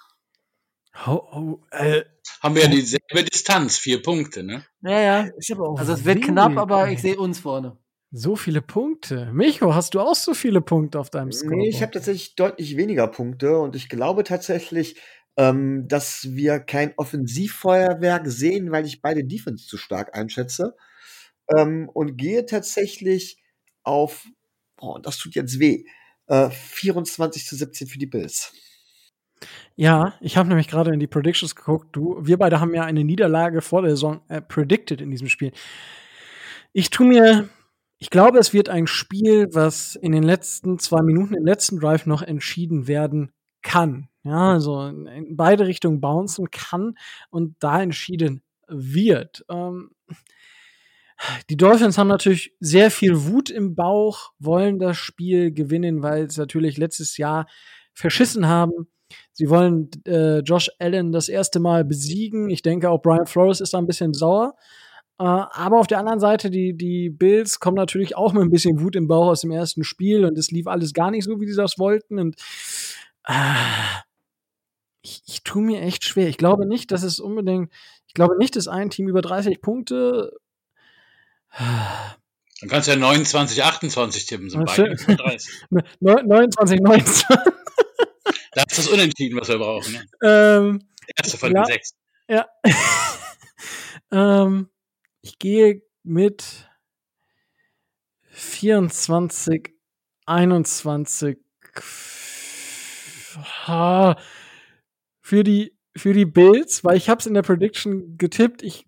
Oh, 1.06 1.22
oh, 1.34 1.60
äh, 1.72 2.04
Haben 2.42 2.56
wir 2.56 2.64
ja 2.64 2.70
dieselbe 2.70 3.26
Distanz, 3.30 3.78
vier 3.78 4.02
Punkte, 4.02 4.44
ne? 4.44 4.64
Ja, 4.82 5.00
ja. 5.02 5.30
Also 5.76 5.92
es 5.92 6.06
wird 6.06 6.24
knapp, 6.24 6.58
aber 6.58 6.90
ich 6.90 7.02
sehe 7.02 7.18
uns 7.18 7.40
vorne. 7.40 7.78
So 8.12 8.36
viele 8.36 8.62
Punkte. 8.62 9.30
Micho, 9.32 9.76
hast 9.76 9.94
du 9.94 10.00
auch 10.00 10.16
so 10.16 10.34
viele 10.34 10.62
Punkte 10.62 11.00
auf 11.00 11.10
deinem 11.10 11.32
Score? 11.32 11.56
Nee, 11.56 11.70
ich 11.70 11.82
habe 11.82 11.92
tatsächlich 11.92 12.36
deutlich 12.36 12.76
weniger 12.76 13.08
Punkte 13.08 13.60
und 13.60 13.76
ich 13.76 13.88
glaube 13.88 14.24
tatsächlich, 14.24 15.00
ähm, 15.38 15.88
dass 15.88 16.28
wir 16.32 16.60
kein 16.60 16.94
Offensivfeuerwerk 16.98 18.28
sehen, 18.28 18.72
weil 18.72 18.86
ich 18.86 19.02
beide 19.02 19.24
Defense 19.24 19.68
zu 19.68 19.78
stark 19.78 20.18
einschätze. 20.18 20.76
Ähm, 21.56 21.90
und 21.94 22.18
gehe 22.18 22.46
tatsächlich 22.46 23.42
auf, 23.84 24.26
oh, 24.82 24.98
das 24.98 25.18
tut 25.18 25.36
jetzt 25.36 25.60
weh, 25.60 25.86
äh, 26.28 26.50
24 26.50 27.46
zu 27.46 27.56
17 27.56 27.88
für 27.88 28.00
die 28.00 28.06
Bills. 28.06 28.54
Ja, 29.76 30.16
ich 30.20 30.36
habe 30.36 30.50
nämlich 30.50 30.68
gerade 30.68 30.94
in 30.94 31.00
die 31.00 31.08
Predictions 31.08 31.56
geguckt. 31.56 31.96
Du, 31.96 32.18
wir 32.22 32.38
beide 32.38 32.60
haben 32.60 32.74
ja 32.74 32.84
eine 32.84 33.04
Niederlage 33.04 33.62
vor 33.62 33.82
der 33.82 33.92
Saison 33.92 34.22
äh, 34.28 34.42
predicted 34.42 35.00
in 35.00 35.10
diesem 35.10 35.30
Spiel. 35.30 35.52
Ich 36.74 36.90
tu 36.90 37.04
mir, 37.04 37.50
ich 38.00 38.10
glaube, 38.10 38.40
es 38.40 38.54
wird 38.54 38.70
ein 38.70 38.88
Spiel, 38.88 39.50
was 39.52 39.96
in 39.96 40.14
den 40.14 40.24
letzten 40.24 40.80
zwei 40.80 41.02
Minuten 41.02 41.34
im 41.34 41.46
letzten 41.46 41.80
Drive 41.80 42.06
noch 42.06 42.22
entschieden 42.22 42.88
werden 42.88 43.32
kann. 43.62 44.08
Ja, 44.24 44.54
also 44.54 44.88
in, 44.88 45.36
beide 45.36 45.68
Richtungen 45.68 46.00
bouncen 46.00 46.50
kann 46.50 46.98
und 47.30 47.56
da 47.60 47.82
entschieden 47.82 48.42
wird. 48.68 49.46
Ähm, 49.50 49.92
die 51.50 51.58
Dolphins 51.58 51.98
haben 51.98 52.08
natürlich 52.08 52.54
sehr 52.62 52.90
viel 52.92 53.26
Wut 53.26 53.50
im 53.50 53.76
Bauch, 53.76 54.32
wollen 54.40 54.80
das 54.80 54.98
Spiel 54.98 55.52
gewinnen, 55.52 56.02
weil 56.02 56.30
sie 56.32 56.40
natürlich 56.40 56.78
letztes 56.78 57.18
Jahr 57.18 57.48
verschissen 57.94 58.48
haben. 58.48 58.88
Sie 59.34 59.50
wollen 59.50 59.90
äh, 60.06 60.40
Josh 60.40 60.70
Allen 60.80 61.12
das 61.12 61.28
erste 61.28 61.60
Mal 61.60 61.84
besiegen. 61.84 62.50
Ich 62.50 62.62
denke, 62.62 62.90
auch 62.90 63.02
Brian 63.02 63.26
Flores 63.26 63.60
ist 63.60 63.74
da 63.74 63.78
ein 63.78 63.88
bisschen 63.88 64.14
sauer. 64.14 64.56
Äh, 65.20 65.24
aber 65.24 65.80
auf 65.80 65.88
der 65.88 66.00
anderen 66.00 66.22
Seite, 66.22 66.50
die, 66.50 66.76
die 66.78 67.10
Bills 67.10 67.60
kommen 67.60 67.76
natürlich 67.76 68.16
auch 68.16 68.32
mit 68.32 68.42
ein 68.42 68.50
bisschen 68.50 68.80
Wut 68.80 68.96
im 68.96 69.08
Bauch 69.08 69.28
aus 69.28 69.42
dem 69.42 69.52
ersten 69.52 69.84
Spiel 69.84 70.24
und 70.24 70.38
es 70.38 70.50
lief 70.50 70.66
alles 70.66 70.94
gar 70.94 71.12
nicht 71.12 71.26
so, 71.26 71.42
wie 71.42 71.48
sie 71.48 71.58
das 71.58 71.78
wollten. 71.78 72.20
Und 72.20 72.38
äh, 73.28 73.34
ich, 75.02 75.22
ich 75.26 75.44
tue 75.44 75.62
mir 75.62 75.82
echt 75.82 76.06
schwer. 76.06 76.30
Ich 76.30 76.38
glaube 76.38 76.66
nicht, 76.66 76.92
dass 76.92 77.04
es 77.04 77.20
unbedingt, 77.20 77.70
ich 78.08 78.14
glaube 78.14 78.38
nicht, 78.38 78.56
dass 78.56 78.70
ein 78.70 78.90
Team 78.90 79.10
über 79.10 79.22
30 79.22 79.62
Punkte. 79.62 80.38
Dann 81.58 82.70
kannst 82.70 82.88
du 82.88 82.94
ja 82.94 82.98
29, 82.98 83.62
28 83.62 84.26
tippen, 84.26 84.50
sind 84.50 84.66
beide 84.66 84.98
schön. 84.98 85.16
über 85.16 85.24
30. 85.24 85.66
29, 86.00 86.80
19. 86.80 87.38
Das 88.54 88.66
ist 88.70 88.78
das 88.78 88.88
Unentschieden, 88.88 89.40
was 89.40 89.50
wir 89.50 89.58
brauchen. 89.58 89.94
Ne? 89.94 90.06
ähm, 90.24 90.88
erste 91.18 91.38
von 91.38 91.54
den 91.54 91.66
sechs. 91.66 91.94
Ja. 92.28 92.48
ähm, 94.12 94.70
ich 95.22 95.40
gehe 95.40 95.82
mit 96.04 96.70
24, 98.32 99.74
21 100.26 101.38
ah, 103.66 104.16
für 105.22 105.44
die 105.44 105.76
für 105.96 106.14
die 106.14 106.26
Bills, 106.26 106.84
weil 106.84 106.98
ich 106.98 107.10
habe 107.10 107.20
es 107.20 107.26
in 107.26 107.34
der 107.34 107.42
Prediction 107.42 108.18
getippt. 108.18 108.64
Ich 108.64 108.86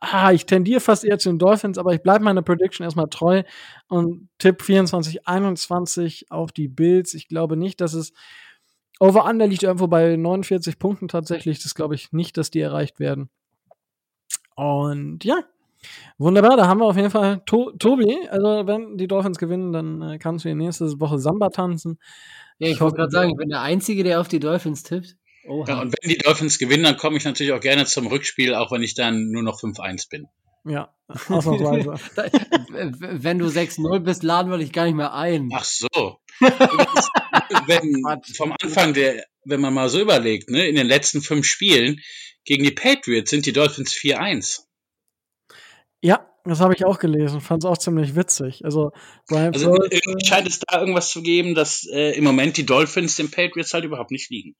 ah, 0.00 0.32
ich 0.32 0.46
tendiere 0.46 0.80
fast 0.80 1.04
eher 1.04 1.18
zu 1.18 1.30
den 1.30 1.38
Dolphins, 1.38 1.78
aber 1.78 1.94
ich 1.94 2.02
bleibe 2.02 2.24
meiner 2.24 2.42
Prediction 2.42 2.84
erstmal 2.84 3.08
treu 3.08 3.42
und 3.88 4.28
tipp 4.38 4.62
24, 4.62 5.26
21 5.26 6.30
auf 6.30 6.52
die 6.52 6.68
Bills. 6.68 7.14
Ich 7.14 7.28
glaube 7.28 7.56
nicht, 7.56 7.80
dass 7.80 7.94
es 7.94 8.12
Over-Under 8.98 9.46
liegt 9.46 9.62
irgendwo 9.62 9.86
bei 9.86 10.16
49 10.16 10.78
Punkten 10.78 11.08
tatsächlich. 11.08 11.62
Das 11.62 11.74
glaube 11.74 11.94
ich 11.94 12.12
nicht, 12.12 12.36
dass 12.36 12.50
die 12.50 12.60
erreicht 12.60 13.00
werden. 13.00 13.30
Und 14.56 15.24
ja, 15.24 15.42
wunderbar. 16.18 16.56
Da 16.56 16.66
haben 16.66 16.80
wir 16.80 16.86
auf 16.86 16.96
jeden 16.96 17.10
Fall 17.10 17.42
to 17.46 17.72
Tobi. 17.78 18.28
Also, 18.28 18.66
wenn 18.66 18.96
die 18.96 19.06
Dolphins 19.06 19.38
gewinnen, 19.38 19.72
dann 19.72 20.02
äh, 20.02 20.18
kannst 20.18 20.44
du 20.44 20.48
in 20.48 20.58
nächste 20.58 20.86
Woche 21.00 21.18
Samba 21.18 21.48
tanzen. 21.50 21.98
Ja, 22.58 22.68
ich 22.68 22.74
Ich 22.74 22.80
wollte 22.80 22.96
gerade 22.96 23.10
sagen, 23.10 23.30
ich 23.30 23.36
bin 23.36 23.48
der 23.48 23.62
Einzige, 23.62 24.04
der 24.04 24.20
auf 24.20 24.28
die 24.28 24.40
Dolphins 24.40 24.82
tippt. 24.82 25.16
Oha. 25.46 25.64
Ja, 25.66 25.80
und 25.80 25.94
wenn 26.00 26.10
die 26.10 26.18
Dolphins 26.18 26.58
gewinnen, 26.58 26.84
dann 26.84 26.96
komme 26.96 27.16
ich 27.16 27.24
natürlich 27.24 27.52
auch 27.52 27.60
gerne 27.60 27.86
zum 27.86 28.06
Rückspiel, 28.06 28.54
auch 28.54 28.70
wenn 28.72 28.82
ich 28.82 28.94
dann 28.94 29.30
nur 29.30 29.42
noch 29.42 29.58
5-1 29.58 30.10
bin. 30.10 30.26
Ja, 30.64 30.94
ausnahmsweise. 31.08 31.94
Wenn 33.22 33.38
du 33.38 33.46
6-0 33.46 34.00
bist, 34.00 34.22
laden 34.22 34.50
wir 34.50 34.58
dich 34.58 34.72
gar 34.72 34.84
nicht 34.84 34.94
mehr 34.94 35.14
ein. 35.14 35.48
Ach 35.54 35.64
so. 35.64 36.18
Wenn, 37.66 38.02
vom 38.36 38.54
Anfang 38.60 38.94
der, 38.94 39.24
wenn 39.44 39.60
man 39.60 39.72
mal 39.72 39.88
so 39.88 40.00
überlegt, 40.00 40.50
ne, 40.50 40.66
in 40.66 40.76
den 40.76 40.86
letzten 40.86 41.22
fünf 41.22 41.46
Spielen 41.46 42.00
gegen 42.44 42.64
die 42.64 42.70
Patriots 42.70 43.30
sind 43.30 43.46
die 43.46 43.52
Dolphins 43.52 43.92
4-1. 43.92 44.60
Ja, 46.02 46.26
das 46.44 46.60
habe 46.60 46.74
ich 46.74 46.84
auch 46.84 46.98
gelesen. 46.98 47.40
Fand 47.40 47.64
es 47.64 47.70
auch 47.70 47.78
ziemlich 47.78 48.16
witzig. 48.16 48.64
Also, 48.64 48.92
Brian 49.28 49.52
Also 49.52 49.66
Flores, 49.74 49.88
irgendwie 49.90 50.24
scheint 50.26 50.46
es 50.46 50.58
da 50.60 50.80
irgendwas 50.80 51.10
zu 51.10 51.22
geben, 51.22 51.54
dass 51.54 51.86
äh, 51.92 52.12
im 52.16 52.24
Moment 52.24 52.56
die 52.56 52.66
Dolphins 52.66 53.16
den 53.16 53.30
Patriots 53.30 53.74
halt 53.74 53.84
überhaupt 53.84 54.10
nicht 54.10 54.30
liegen. 54.30 54.56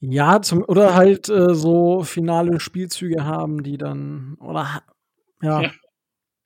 Ja, 0.00 0.42
zum, 0.42 0.62
oder 0.62 0.94
halt 0.94 1.28
äh, 1.30 1.54
so 1.54 2.02
finale 2.02 2.60
Spielzüge 2.60 3.24
haben, 3.24 3.62
die 3.62 3.78
dann, 3.78 4.36
oder 4.40 4.82
ja, 5.40 5.62
Ja. 5.62 5.70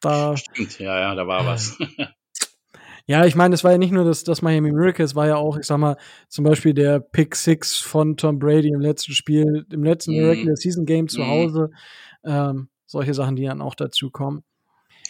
da, 0.00 0.36
Stimmt, 0.36 0.78
ja, 0.78 1.00
ja, 1.00 1.14
da 1.16 1.26
war 1.26 1.44
was. 1.46 1.76
ja, 3.06 3.24
ich 3.26 3.34
meine, 3.34 3.54
es 3.56 3.64
war 3.64 3.72
ja 3.72 3.78
nicht 3.78 3.92
nur 3.92 4.04
das, 4.04 4.22
das 4.22 4.40
Miami 4.40 4.70
Miracle, 4.70 5.04
es 5.04 5.16
war 5.16 5.26
ja 5.26 5.36
auch, 5.36 5.58
ich 5.58 5.66
sag 5.66 5.78
mal, 5.78 5.96
zum 6.28 6.44
Beispiel 6.44 6.74
der 6.74 7.00
Pick 7.00 7.34
Six 7.34 7.78
von 7.80 8.16
Tom 8.16 8.38
Brady 8.38 8.68
im 8.68 8.80
letzten 8.80 9.12
Spiel, 9.14 9.66
im 9.72 9.82
letzten 9.82 10.14
Mhm. 10.16 10.26
Regular 10.28 10.56
Season 10.56 10.86
Game 10.86 11.08
zu 11.08 11.22
Mhm. 11.22 11.28
Hause, 11.28 11.70
ähm, 12.24 12.68
solche 12.90 13.14
Sachen, 13.14 13.36
die 13.36 13.44
dann 13.44 13.62
auch 13.62 13.74
dazu 13.74 14.10
kommen. 14.10 14.42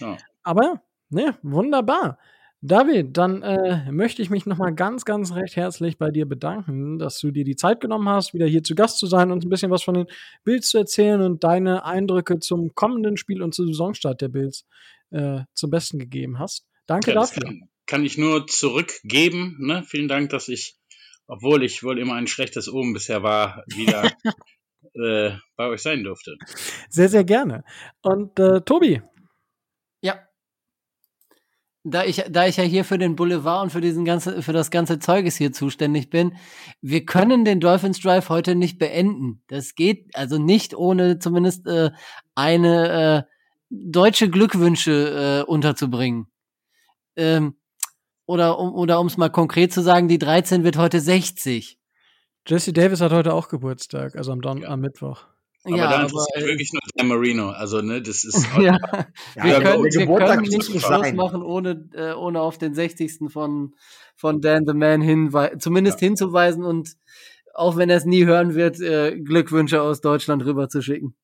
Ja. 0.00 0.16
Aber 0.42 0.82
ne, 1.08 1.36
wunderbar. 1.42 2.18
David, 2.62 3.16
dann 3.16 3.40
äh, 3.40 3.90
möchte 3.90 4.20
ich 4.20 4.28
mich 4.28 4.44
nochmal 4.44 4.74
ganz, 4.74 5.06
ganz 5.06 5.32
recht 5.32 5.56
herzlich 5.56 5.96
bei 5.96 6.10
dir 6.10 6.26
bedanken, 6.26 6.98
dass 6.98 7.18
du 7.18 7.30
dir 7.30 7.42
die 7.42 7.56
Zeit 7.56 7.80
genommen 7.80 8.06
hast, 8.10 8.34
wieder 8.34 8.46
hier 8.46 8.62
zu 8.62 8.74
Gast 8.74 8.98
zu 8.98 9.06
sein 9.06 9.30
und 9.30 9.42
ein 9.42 9.48
bisschen 9.48 9.70
was 9.70 9.82
von 9.82 9.94
den 9.94 10.06
Bills 10.44 10.68
zu 10.68 10.76
erzählen 10.76 11.22
und 11.22 11.42
deine 11.42 11.86
Eindrücke 11.86 12.38
zum 12.38 12.74
kommenden 12.74 13.16
Spiel 13.16 13.40
und 13.40 13.54
zum 13.54 13.66
Saisonstart 13.68 14.20
der 14.20 14.28
Bills 14.28 14.66
äh, 15.10 15.40
zum 15.54 15.70
Besten 15.70 15.98
gegeben 15.98 16.38
hast. 16.38 16.66
Danke 16.84 17.12
Ja, 17.12 17.20
dafür. 17.20 17.44
kann, 17.44 17.68
kann 17.86 18.04
ich 18.04 18.18
nur 18.18 18.46
zurückgeben. 18.46 19.56
Ne? 19.60 19.82
Vielen 19.86 20.08
Dank, 20.08 20.28
dass 20.28 20.48
ich, 20.48 20.76
obwohl 21.26 21.64
ich 21.64 21.82
wohl 21.82 21.98
immer 21.98 22.14
ein 22.14 22.26
schlechtes 22.26 22.70
Omen 22.70 22.92
bisher 22.92 23.22
war, 23.22 23.64
wieder 23.68 24.12
äh, 24.94 25.32
bei 25.56 25.66
euch 25.68 25.82
sein 25.82 26.02
durfte. 26.02 26.36
Sehr, 26.88 27.08
sehr 27.08 27.24
gerne. 27.24 27.64
Und 28.02 28.38
äh, 28.38 28.60
Tobi, 28.62 29.02
Ja. 30.02 30.20
Da 31.82 32.04
ich, 32.04 32.22
da 32.28 32.46
ich 32.46 32.58
ja 32.58 32.64
hier 32.64 32.84
für 32.84 32.98
den 32.98 33.16
Boulevard 33.16 33.64
und 33.64 33.70
für 33.70 33.80
diesen 33.80 34.04
ganze, 34.04 34.42
für 34.42 34.52
das 34.52 34.70
ganze 34.70 34.98
Zeuges 34.98 35.36
hier 35.36 35.52
zuständig 35.52 36.10
bin, 36.10 36.36
wir 36.82 37.06
können 37.06 37.44
den 37.44 37.60
Dolphins 37.60 38.00
Drive 38.00 38.28
heute 38.28 38.54
nicht 38.54 38.78
beenden. 38.78 39.42
Das 39.46 39.74
geht 39.74 40.14
also 40.14 40.38
nicht 40.38 40.74
ohne 40.74 41.18
zumindest 41.18 41.66
äh, 41.66 41.90
eine 42.34 43.26
äh, 43.26 43.30
deutsche 43.70 44.28
Glückwünsche 44.28 45.44
äh, 45.46 45.50
unterzubringen. 45.50 46.26
Ähm, 47.16 47.56
oder 48.26 48.58
um 48.58 48.74
oder 48.74 49.00
um 49.00 49.08
es 49.08 49.16
mal 49.16 49.30
konkret 49.30 49.72
zu 49.72 49.82
sagen, 49.82 50.06
die 50.06 50.18
13 50.18 50.62
wird 50.62 50.76
heute 50.76 51.00
60. 51.00 51.79
Jesse 52.50 52.72
Davis 52.72 53.00
hat 53.00 53.12
heute 53.12 53.32
auch 53.32 53.48
Geburtstag, 53.48 54.16
also 54.16 54.32
am, 54.32 54.40
Don 54.40 54.58
Ja. 54.58 54.68
am 54.68 54.80
Mittwoch. 54.80 55.24
Aber 55.62 55.76
ja, 55.76 55.84
da 55.90 55.90
aber, 55.96 56.02
interessiert 56.04 56.46
wirklich 56.46 56.72
nur 56.72 56.80
Dan 56.96 57.06
Marino. 57.08 57.50
Also, 57.50 57.80
ne, 57.82 58.02
das 58.02 58.24
ist. 58.24 58.34
ja, 58.56 58.60
Ja, 58.60 58.74
wir 59.44 59.52
Ja, 59.52 59.60
können, 59.60 59.82
der 59.82 59.92
wir 59.92 60.00
Geburtstag 60.00 60.34
können 60.38 60.48
nicht 60.48 60.64
Schluss 60.64 61.12
machen, 61.12 61.42
ohne, 61.42 61.88
äh, 61.94 62.12
ohne 62.14 62.40
auf 62.40 62.58
den 62.58 62.74
60. 62.74 63.30
von, 63.30 63.74
von 64.16 64.40
Dan 64.40 64.66
the 64.66 64.72
Man 64.74 65.00
hinwei 65.02 65.54
zumindest 65.56 66.00
hinzuweisen 66.00 66.64
und 66.64 66.96
auch 67.54 67.76
wenn 67.76 67.90
er 67.90 67.98
es 67.98 68.04
nie 68.04 68.24
hören 68.24 68.54
wird, 68.54 68.80
äh, 68.80 69.16
Glückwünsche 69.18 69.82
aus 69.82 70.00
Deutschland 70.00 70.44
rüberzuschicken. 70.44 71.14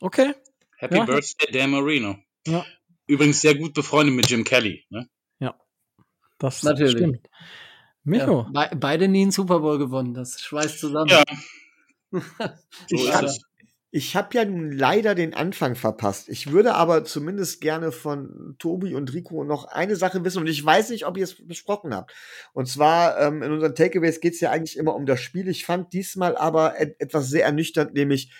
Okay. 0.00 0.32
Happy 0.78 0.96
Ja. 0.96 1.04
Birthday, 1.04 1.52
Dan 1.52 1.70
Marino. 1.70 2.16
Ja. 2.46 2.64
Übrigens 3.06 3.40
sehr 3.40 3.54
gut 3.56 3.74
befreundet 3.74 4.14
mit 4.14 4.30
Jim 4.30 4.44
Kelly. 4.44 4.84
Ne? 4.90 5.08
Das 6.38 6.62
Natürlich. 6.62 6.92
stimmt. 6.92 7.28
Micho, 8.08 8.46
Ja, 8.54 8.68
be 8.68 8.76
beide 8.76 9.08
nie 9.08 9.22
einen 9.22 9.30
Super 9.30 9.60
Bowl 9.60 9.78
gewonnen. 9.78 10.14
Das 10.14 10.40
schweißt 10.40 10.78
zusammen. 10.80 11.08
Ja, 11.10 11.22
So 12.88 12.96
Ich 12.96 13.04
ist 13.04 13.12
hab, 13.14 13.22
das. 13.22 13.40
ich 13.90 14.16
hab 14.16 14.34
ja 14.34 14.44
nun 14.44 14.72
leider 14.72 15.14
den 15.14 15.34
Anfang 15.34 15.74
verpasst. 15.74 16.28
Ich 16.28 16.52
würde 16.52 16.74
aber 16.74 17.04
zumindest 17.04 17.60
gerne 17.60 17.92
von 17.92 18.56
Tobi 18.58 18.94
und 18.94 19.12
Rico 19.14 19.44
noch 19.44 19.64
eine 19.66 19.96
Sache 19.96 20.24
wissen 20.24 20.38
und 20.40 20.46
ich 20.48 20.64
weiß 20.64 20.90
nicht, 20.90 21.06
ob 21.06 21.16
ihr 21.16 21.24
es 21.24 21.46
besprochen 21.46 21.94
habt. 21.94 22.12
Und 22.52 22.66
zwar 22.68 23.18
ähm, 23.20 23.42
in 23.42 23.52
unseren 23.52 23.74
Takeaways 23.74 24.20
geht 24.20 24.34
es 24.34 24.40
ja 24.40 24.50
eigentlich 24.50 24.76
immer 24.76 24.94
um 24.94 25.06
das 25.06 25.20
Spiel. 25.20 25.48
Ich 25.48 25.64
fand 25.66 25.92
diesmal 25.92 26.36
aber 26.36 26.80
et 26.80 27.00
etwas 27.00 27.28
sehr 27.30 27.44
ernüchternd, 27.44 27.94
nämlich 27.94 28.32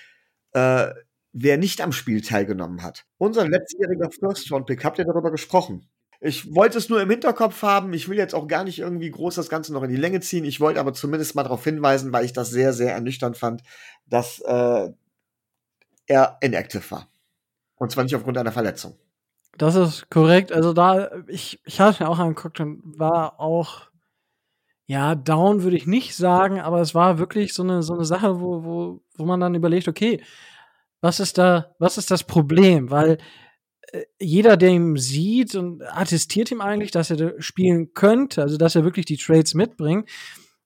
äh, 0.52 0.88
wer 1.32 1.58
nicht 1.58 1.80
am 1.82 1.92
Spiel 1.92 2.22
teilgenommen 2.22 2.82
hat. 2.82 3.04
Unser 3.18 3.48
letztjähriger 3.48 4.10
First-Round-Pick, 4.10 4.84
habt 4.84 4.98
ihr 4.98 5.04
darüber 5.04 5.30
gesprochen? 5.30 5.88
Ich 6.20 6.54
wollte 6.54 6.78
es 6.78 6.88
nur 6.88 7.00
im 7.00 7.10
Hinterkopf 7.10 7.62
haben. 7.62 7.92
Ich 7.92 8.08
will 8.08 8.18
jetzt 8.18 8.34
auch 8.34 8.48
gar 8.48 8.64
nicht 8.64 8.78
irgendwie 8.80 9.10
groß 9.10 9.36
das 9.36 9.48
Ganze 9.48 9.72
noch 9.72 9.84
in 9.84 9.90
die 9.90 9.96
Länge 9.96 10.20
ziehen. 10.20 10.44
Ich 10.44 10.60
wollte 10.60 10.80
aber 10.80 10.92
zumindest 10.92 11.36
mal 11.36 11.44
darauf 11.44 11.62
hinweisen, 11.62 12.12
weil 12.12 12.24
ich 12.24 12.32
das 12.32 12.50
sehr, 12.50 12.72
sehr 12.72 12.92
ernüchternd 12.92 13.36
fand, 13.36 13.62
dass 14.06 14.40
äh, 14.40 14.88
er 16.06 16.38
inactive 16.40 16.90
war. 16.90 17.08
Und 17.76 17.92
zwar 17.92 18.02
nicht 18.04 18.16
aufgrund 18.16 18.38
einer 18.38 18.50
Verletzung. 18.50 18.96
das 19.56 19.76
ist 19.76 20.10
korrekt. 20.10 20.52
Also 20.52 20.72
da, 20.72 21.10
ich, 21.28 21.60
ich 21.64 21.80
habe 21.80 21.96
mir 22.00 22.10
auch 22.10 22.18
angeguckt 22.18 22.58
und 22.60 22.82
war 22.98 23.38
auch, 23.38 23.88
ja, 24.86 25.14
down 25.14 25.62
würde 25.62 25.76
ich 25.76 25.86
nicht 25.86 26.16
sagen, 26.16 26.60
aber 26.60 26.80
es 26.80 26.94
war 26.94 27.18
wirklich 27.18 27.54
so 27.54 27.62
eine, 27.62 27.82
so 27.82 27.94
eine 27.94 28.04
Sache, 28.04 28.40
wo, 28.40 28.64
wo, 28.64 29.02
wo 29.16 29.24
man 29.24 29.38
dann 29.38 29.54
überlegt, 29.54 29.86
okay, 29.86 30.22
was 31.00 31.20
ist 31.20 31.38
da, 31.38 31.74
was 31.78 31.98
ist 31.98 32.10
das 32.10 32.24
Problem? 32.24 32.90
Weil 32.90 33.18
jeder, 34.18 34.56
der 34.56 34.70
ihn 34.70 34.96
sieht 34.96 35.54
und 35.54 35.82
attestiert 35.82 36.50
ihm 36.50 36.60
eigentlich, 36.60 36.90
dass 36.90 37.10
er 37.10 37.40
spielen 37.40 37.94
könnte, 37.94 38.42
also 38.42 38.56
dass 38.56 38.74
er 38.74 38.84
wirklich 38.84 39.06
die 39.06 39.16
Trades 39.16 39.54
mitbringt. 39.54 40.08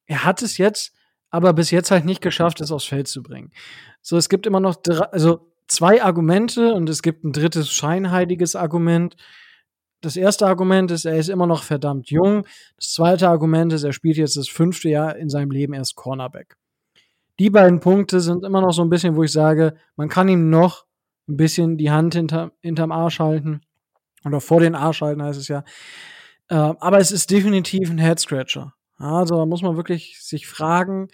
Er 0.06 0.24
hat 0.24 0.42
es 0.42 0.58
jetzt, 0.58 0.92
aber 1.30 1.52
bis 1.52 1.70
jetzt 1.70 1.90
halt 1.90 2.04
nicht 2.04 2.20
geschafft, 2.20 2.60
es 2.60 2.72
aufs 2.72 2.84
Feld 2.84 3.08
zu 3.08 3.22
bringen. 3.22 3.52
So, 4.00 4.16
es 4.16 4.28
gibt 4.28 4.46
immer 4.46 4.60
noch 4.60 4.76
drei, 4.76 5.04
also 5.06 5.52
zwei 5.68 6.02
Argumente 6.02 6.74
und 6.74 6.88
es 6.88 7.02
gibt 7.02 7.24
ein 7.24 7.32
drittes 7.32 7.70
scheinheiliges 7.70 8.56
Argument. 8.56 9.16
Das 10.00 10.16
erste 10.16 10.46
Argument 10.46 10.90
ist, 10.90 11.04
er 11.04 11.16
ist 11.16 11.28
immer 11.28 11.46
noch 11.46 11.62
verdammt 11.62 12.10
jung. 12.10 12.44
Das 12.76 12.92
zweite 12.92 13.28
Argument 13.28 13.72
ist, 13.72 13.84
er 13.84 13.92
spielt 13.92 14.16
jetzt 14.16 14.36
das 14.36 14.48
fünfte 14.48 14.88
Jahr 14.88 15.16
in 15.16 15.28
seinem 15.28 15.52
Leben 15.52 15.74
erst 15.74 15.94
Cornerback. 15.94 16.56
Die 17.38 17.50
beiden 17.50 17.80
Punkte 17.80 18.20
sind 18.20 18.44
immer 18.44 18.60
noch 18.60 18.72
so 18.72 18.82
ein 18.82 18.90
bisschen, 18.90 19.16
wo 19.16 19.22
ich 19.22 19.32
sage, 19.32 19.76
man 19.96 20.08
kann 20.08 20.28
ihm 20.28 20.50
noch 20.50 20.86
ein 21.28 21.36
bisschen 21.36 21.78
die 21.78 21.90
Hand 21.90 22.14
hinter, 22.14 22.52
hinterm 22.60 22.92
Arsch 22.92 23.18
halten. 23.20 23.62
Oder 24.24 24.40
vor 24.40 24.60
den 24.60 24.74
Arsch 24.74 25.00
halten 25.00 25.22
heißt 25.22 25.38
es 25.38 25.48
ja. 25.48 25.64
Äh, 26.48 26.54
aber 26.54 26.98
es 26.98 27.10
ist 27.10 27.30
definitiv 27.30 27.90
ein 27.90 27.98
Head-Scratcher. 27.98 28.74
Ja, 28.98 29.18
also 29.18 29.36
da 29.36 29.46
muss 29.46 29.62
man 29.62 29.76
wirklich 29.76 30.20
sich 30.20 30.46
fragen, 30.46 31.08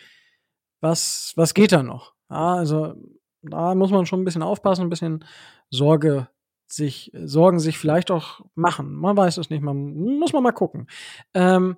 was, 0.80 1.32
was 1.36 1.54
geht 1.54 1.72
da 1.72 1.82
noch? 1.82 2.14
Ja, 2.30 2.54
also 2.54 2.94
da 3.42 3.74
muss 3.74 3.90
man 3.90 4.06
schon 4.06 4.20
ein 4.20 4.24
bisschen 4.24 4.42
aufpassen, 4.42 4.82
ein 4.82 4.90
bisschen 4.90 5.24
Sorge 5.70 6.28
sich, 6.66 7.10
Sorgen 7.14 7.58
sich 7.58 7.78
vielleicht 7.78 8.10
auch 8.10 8.40
machen. 8.54 8.94
Man 8.94 9.16
weiß 9.16 9.38
es 9.38 9.50
nicht, 9.50 9.62
man 9.62 10.18
muss 10.18 10.32
man 10.32 10.42
mal 10.42 10.52
gucken. 10.52 10.86
Ähm, 11.34 11.76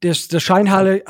das, 0.00 0.28
das, 0.28 0.42
scheinheilige, 0.42 1.04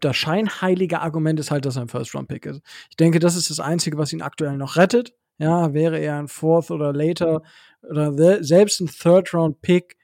das 0.00 0.16
scheinheilige 0.16 1.00
Argument 1.00 1.40
ist 1.40 1.50
halt, 1.50 1.64
dass 1.64 1.76
er 1.76 1.82
ein 1.82 1.88
First-Round-Pick 1.88 2.46
ist. 2.46 2.62
Ich 2.90 2.96
denke, 2.96 3.18
das 3.18 3.36
ist 3.36 3.50
das 3.50 3.60
Einzige, 3.60 3.96
was 3.98 4.12
ihn 4.12 4.22
aktuell 4.22 4.56
noch 4.56 4.76
rettet. 4.76 5.14
Ja, 5.38 5.74
wäre 5.74 5.98
er 5.98 6.18
ein 6.18 6.28
Fourth 6.28 6.70
oder 6.70 6.92
Later 6.92 7.42
oder 7.82 8.42
selbst 8.42 8.80
ein 8.80 8.88
Third-Round-Pick 8.88 9.96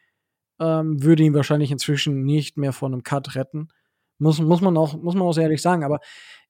ähm, 0.61 1.03
würde 1.03 1.25
ihn 1.25 1.35
wahrscheinlich 1.35 1.71
inzwischen 1.71 2.23
nicht 2.25 2.57
mehr 2.57 2.73
vor 2.73 2.89
einem 2.89 3.03
Cut 3.03 3.35
retten. 3.35 3.69
Muss, 4.19 4.41
muss, 4.41 4.61
man 4.61 4.77
auch, 4.77 4.95
muss 4.95 5.15
man 5.15 5.27
auch 5.27 5.37
ehrlich 5.37 5.61
sagen. 5.61 5.83
Aber 5.83 6.01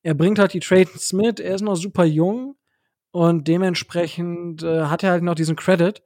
er 0.02 0.14
bringt 0.14 0.38
halt 0.38 0.52
die 0.52 0.60
Trades 0.60 1.12
mit. 1.12 1.40
Er 1.40 1.54
ist 1.54 1.62
noch 1.62 1.76
super 1.76 2.04
jung 2.04 2.56
und 3.10 3.48
dementsprechend 3.48 4.62
äh, 4.62 4.84
hat 4.84 5.02
er 5.02 5.12
halt 5.12 5.22
noch 5.22 5.34
diesen 5.34 5.56
Credit. 5.56 6.02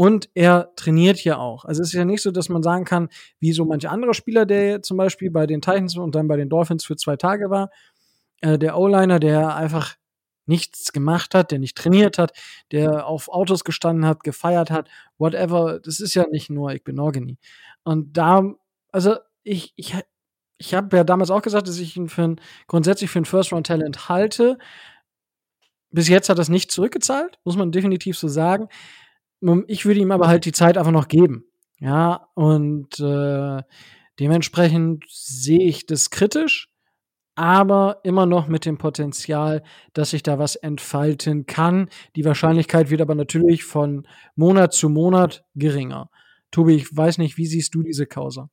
Und 0.00 0.30
er 0.32 0.72
trainiert 0.76 1.18
hier 1.18 1.38
auch. 1.38 1.66
Also 1.66 1.82
es 1.82 1.88
ist 1.88 1.92
ja 1.92 2.06
nicht 2.06 2.22
so, 2.22 2.30
dass 2.30 2.48
man 2.48 2.62
sagen 2.62 2.86
kann, 2.86 3.10
wie 3.38 3.52
so 3.52 3.66
manche 3.66 3.90
andere 3.90 4.14
Spieler, 4.14 4.46
der 4.46 4.80
zum 4.80 4.96
Beispiel 4.96 5.30
bei 5.30 5.46
den 5.46 5.60
Titans 5.60 5.94
und 5.98 6.14
dann 6.14 6.26
bei 6.26 6.38
den 6.38 6.48
Dolphins 6.48 6.86
für 6.86 6.96
zwei 6.96 7.16
Tage 7.16 7.50
war, 7.50 7.68
äh, 8.40 8.58
der 8.58 8.78
O-Liner, 8.78 9.20
der 9.20 9.54
einfach 9.54 9.96
nichts 10.46 10.94
gemacht 10.94 11.34
hat, 11.34 11.50
der 11.50 11.58
nicht 11.58 11.76
trainiert 11.76 12.16
hat, 12.16 12.32
der 12.72 13.06
auf 13.06 13.28
Autos 13.28 13.62
gestanden 13.62 14.06
hat, 14.06 14.24
gefeiert 14.24 14.70
hat, 14.70 14.88
whatever. 15.18 15.80
Das 15.80 16.00
ist 16.00 16.14
ja 16.14 16.26
nicht 16.30 16.48
nur 16.48 16.72
ich 16.72 16.82
bin 16.82 16.98
Organi. 16.98 17.36
Und 17.84 18.16
da, 18.16 18.42
also 18.92 19.16
ich, 19.42 19.74
ich, 19.76 19.94
ich 20.56 20.72
habe 20.72 20.96
ja 20.96 21.04
damals 21.04 21.30
auch 21.30 21.42
gesagt, 21.42 21.68
dass 21.68 21.78
ich 21.78 21.94
ihn 21.98 22.08
für 22.08 22.22
ein, 22.22 22.40
grundsätzlich 22.68 23.10
für 23.10 23.18
ein 23.18 23.26
First-Round-Talent 23.26 24.08
halte. 24.08 24.56
Bis 25.90 26.08
jetzt 26.08 26.30
hat 26.30 26.38
das 26.38 26.48
nicht 26.48 26.72
zurückgezahlt, 26.72 27.38
muss 27.44 27.56
man 27.56 27.70
definitiv 27.70 28.16
so 28.16 28.28
sagen. 28.28 28.68
Ich 29.66 29.86
würde 29.86 30.00
ihm 30.00 30.12
aber 30.12 30.28
halt 30.28 30.44
die 30.44 30.52
Zeit 30.52 30.76
einfach 30.76 30.92
noch 30.92 31.08
geben. 31.08 31.44
Ja, 31.78 32.28
und 32.34 33.00
äh, 33.00 33.62
dementsprechend 34.18 35.04
sehe 35.08 35.62
ich 35.62 35.86
das 35.86 36.10
kritisch, 36.10 36.68
aber 37.34 38.00
immer 38.04 38.26
noch 38.26 38.48
mit 38.48 38.66
dem 38.66 38.76
Potenzial, 38.76 39.62
dass 39.94 40.10
sich 40.10 40.22
da 40.22 40.38
was 40.38 40.56
entfalten 40.56 41.46
kann. 41.46 41.88
Die 42.16 42.24
Wahrscheinlichkeit 42.26 42.90
wird 42.90 43.00
aber 43.00 43.14
natürlich 43.14 43.64
von 43.64 44.06
Monat 44.36 44.74
zu 44.74 44.90
Monat 44.90 45.44
geringer. 45.54 46.10
Tobi, 46.50 46.74
ich 46.74 46.94
weiß 46.94 47.16
nicht, 47.16 47.38
wie 47.38 47.46
siehst 47.46 47.74
du 47.74 47.82
diese 47.82 48.06
Causa? 48.06 48.50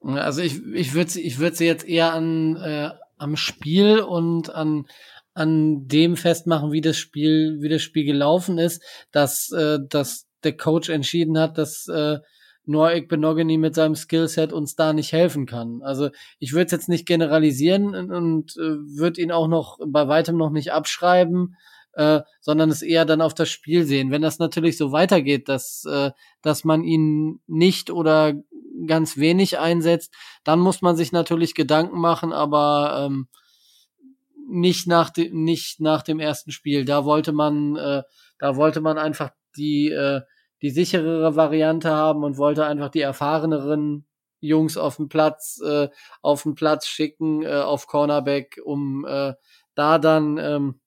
Also 0.00 0.42
ich, 0.42 0.64
ich 0.74 0.94
würde 0.94 1.20
ich 1.20 1.38
würd 1.38 1.56
sie 1.56 1.66
jetzt 1.66 1.84
eher 1.84 2.12
an 2.12 2.56
äh, 2.56 2.90
am 3.18 3.36
Spiel 3.36 4.00
und 4.00 4.50
an 4.50 4.86
an 5.34 5.86
dem 5.88 6.16
festmachen, 6.16 6.72
wie 6.72 6.80
das 6.80 6.96
Spiel, 6.96 7.58
wie 7.60 7.68
das 7.68 7.82
Spiel 7.82 8.04
gelaufen 8.04 8.58
ist, 8.58 8.82
dass, 9.10 9.50
äh, 9.52 9.78
dass 9.88 10.26
der 10.44 10.56
Coach 10.56 10.88
entschieden 10.88 11.38
hat, 11.38 11.58
dass 11.58 11.88
äh, 11.88 12.18
Noah 12.64 13.00
Benogany 13.00 13.58
mit 13.58 13.74
seinem 13.74 13.96
Skillset 13.96 14.52
uns 14.52 14.76
da 14.76 14.92
nicht 14.92 15.12
helfen 15.12 15.46
kann. 15.46 15.80
Also 15.82 16.10
ich 16.38 16.52
würde 16.52 16.66
es 16.66 16.72
jetzt 16.72 16.88
nicht 16.88 17.06
generalisieren 17.06 17.94
und, 17.94 18.12
und 18.12 18.56
äh, 18.56 18.76
würde 18.98 19.20
ihn 19.20 19.32
auch 19.32 19.48
noch 19.48 19.78
bei 19.84 20.06
weitem 20.06 20.36
noch 20.36 20.50
nicht 20.50 20.72
abschreiben, 20.72 21.56
äh, 21.94 22.20
sondern 22.40 22.70
es 22.70 22.82
eher 22.82 23.04
dann 23.04 23.20
auf 23.20 23.34
das 23.34 23.48
Spiel 23.48 23.84
sehen. 23.84 24.10
Wenn 24.10 24.22
das 24.22 24.38
natürlich 24.38 24.76
so 24.76 24.92
weitergeht, 24.92 25.48
dass, 25.48 25.84
äh, 25.90 26.12
dass 26.40 26.64
man 26.64 26.84
ihn 26.84 27.40
nicht 27.46 27.90
oder 27.90 28.34
ganz 28.86 29.16
wenig 29.16 29.58
einsetzt, 29.58 30.14
dann 30.44 30.60
muss 30.60 30.82
man 30.82 30.96
sich 30.96 31.12
natürlich 31.12 31.54
Gedanken 31.54 31.98
machen, 31.98 32.32
aber 32.32 33.06
ähm, 33.06 33.28
nicht 34.52 34.86
nach 34.86 35.10
dem 35.10 35.44
nicht 35.44 35.80
nach 35.80 36.02
dem 36.02 36.20
ersten 36.20 36.52
Spiel. 36.52 36.84
Da 36.84 37.04
wollte 37.04 37.32
man 37.32 37.76
äh, 37.76 38.02
da 38.38 38.56
wollte 38.56 38.80
man 38.80 38.98
einfach 38.98 39.30
die 39.56 39.88
äh, 39.90 40.20
die 40.60 40.70
sicherere 40.70 41.34
Variante 41.36 41.90
haben 41.90 42.22
und 42.22 42.38
wollte 42.38 42.64
einfach 42.64 42.90
die 42.90 43.00
erfahreneren 43.00 44.06
Jungs 44.40 44.76
auf 44.76 44.96
den 44.96 45.08
Platz 45.08 45.60
äh, 45.64 45.88
auf 46.20 46.42
den 46.42 46.54
Platz 46.54 46.86
schicken 46.86 47.42
äh, 47.42 47.60
auf 47.60 47.86
Cornerback, 47.86 48.60
um 48.64 49.04
äh, 49.06 49.34
da 49.74 49.98
dann 49.98 50.38
ähm, 50.38 50.80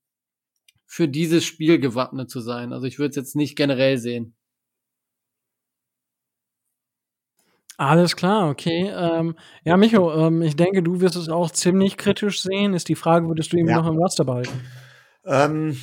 für 0.86 1.08
dieses 1.08 1.44
Spiel 1.44 1.80
gewappnet 1.80 2.30
zu 2.30 2.42
sein. 2.42 2.72
Also 2.72 2.86
ich 2.86 3.00
würde 3.00 3.10
es 3.10 3.16
jetzt 3.16 3.36
nicht 3.36 3.56
generell 3.56 3.98
sehen. 3.98 4.36
Alles 7.78 8.16
klar, 8.16 8.50
okay. 8.50 8.90
Ähm, 8.96 9.36
ja, 9.66 9.76
Micho, 9.76 10.14
ähm, 10.14 10.42
ich 10.42 10.56
denke, 10.56 10.82
du 10.82 11.02
wirst 11.02 11.16
es 11.18 11.28
auch 11.28 11.52
ziemlich 11.52 11.98
kritisch 11.98 12.42
sehen. 12.42 12.74
Ist 12.74 12.88
die 12.88 12.96
Frage, 12.96 13.28
würdest 13.28 13.52
du 13.52 13.58
ihn 13.58 13.68
Ja. 13.68 13.78
noch 13.78 13.88
im 13.88 13.98
Roster 13.98 14.24
behalten? 14.24 14.62
Ähm, 15.26 15.78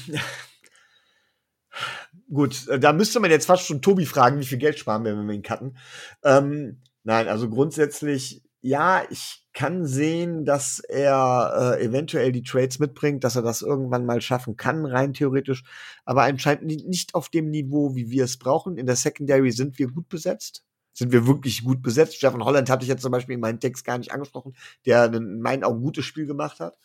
gut, 2.32 2.66
da 2.80 2.92
müsste 2.92 3.20
man 3.20 3.30
jetzt 3.30 3.46
fast 3.46 3.66
schon 3.66 3.82
Tobi 3.82 4.06
fragen, 4.06 4.38
wie 4.40 4.46
viel 4.46 4.58
Geld 4.58 4.78
sparen 4.78 5.04
wir, 5.04 5.16
wenn 5.16 5.26
wir 5.26 5.34
ihn 5.34 5.42
cutten. 5.42 5.76
Ähm, 6.24 6.80
nein, 7.04 7.28
also 7.28 7.50
grundsätzlich, 7.50 8.42
ja, 8.62 9.02
ich 9.10 9.46
kann 9.52 9.84
sehen, 9.84 10.46
dass 10.46 10.78
er 10.78 11.76
äh, 11.78 11.84
eventuell 11.84 12.32
die 12.32 12.42
Trades 12.42 12.78
mitbringt, 12.78 13.22
dass 13.22 13.36
er 13.36 13.42
das 13.42 13.60
irgendwann 13.60 14.06
mal 14.06 14.22
schaffen 14.22 14.56
kann, 14.56 14.86
rein 14.86 15.12
theoretisch, 15.12 15.62
aber 16.06 16.22
anscheinend 16.22 16.64
ni- 16.64 16.84
nicht 16.86 17.14
auf 17.14 17.28
dem 17.28 17.50
Niveau, 17.50 17.94
wie 17.94 18.08
wir 18.10 18.24
es 18.24 18.38
brauchen. 18.38 18.78
In 18.78 18.86
der 18.86 18.96
Secondary 18.96 19.50
sind 19.50 19.78
wir 19.78 19.88
gut 19.88 20.08
besetzt. 20.08 20.64
Sind 20.94 21.12
wir 21.12 21.26
wirklich 21.26 21.64
gut 21.64 21.82
besetzt? 21.82 22.16
Stefan 22.16 22.44
Holland 22.44 22.70
hatte 22.70 22.84
ich 22.84 22.88
jetzt 22.88 23.02
zum 23.02 23.12
Beispiel 23.12 23.34
in 23.34 23.40
meinen 23.40 23.60
Text 23.60 23.84
gar 23.84 23.98
nicht 23.98 24.12
angesprochen, 24.12 24.54
der 24.86 25.04
ein- 25.04 25.14
in 25.14 25.40
meinen 25.42 25.64
Augen 25.64 25.80
gutes 25.82 26.04
Spiel 26.04 26.26
gemacht 26.26 26.60
hat. 26.60 26.78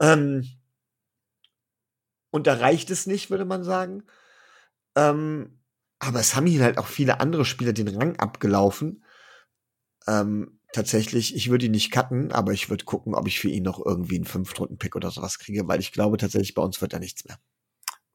Ähm, 0.00 0.44
und 2.30 2.46
da 2.46 2.54
reicht 2.54 2.90
es 2.90 3.06
nicht, 3.06 3.30
würde 3.30 3.44
man 3.44 3.64
sagen. 3.64 4.04
Ähm, 4.96 5.60
aber 6.00 6.20
es 6.20 6.36
haben 6.36 6.46
hier 6.46 6.64
halt 6.64 6.78
auch 6.78 6.86
viele 6.86 7.20
andere 7.20 7.46
Spieler 7.46 7.72
den 7.72 7.88
Rang 7.88 8.16
abgelaufen. 8.18 9.04
Ähm, 10.06 10.60
tatsächlich, 10.74 11.34
ich 11.34 11.48
würde 11.50 11.64
ihn 11.66 11.72
nicht 11.72 11.90
cutten, 11.90 12.32
aber 12.32 12.52
ich 12.52 12.68
würde 12.70 12.84
gucken, 12.84 13.14
ob 13.14 13.26
ich 13.28 13.40
für 13.40 13.48
ihn 13.48 13.62
noch 13.64 13.82
irgendwie 13.84 14.16
einen 14.16 14.24
Fünftrunden-Pick 14.26 14.94
oder 14.96 15.10
sowas 15.10 15.38
kriege, 15.38 15.66
weil 15.68 15.80
ich 15.80 15.92
glaube 15.92 16.16
tatsächlich, 16.18 16.54
bei 16.54 16.62
uns 16.62 16.80
wird 16.82 16.92
da 16.92 16.98
nichts 16.98 17.24
mehr. 17.24 17.38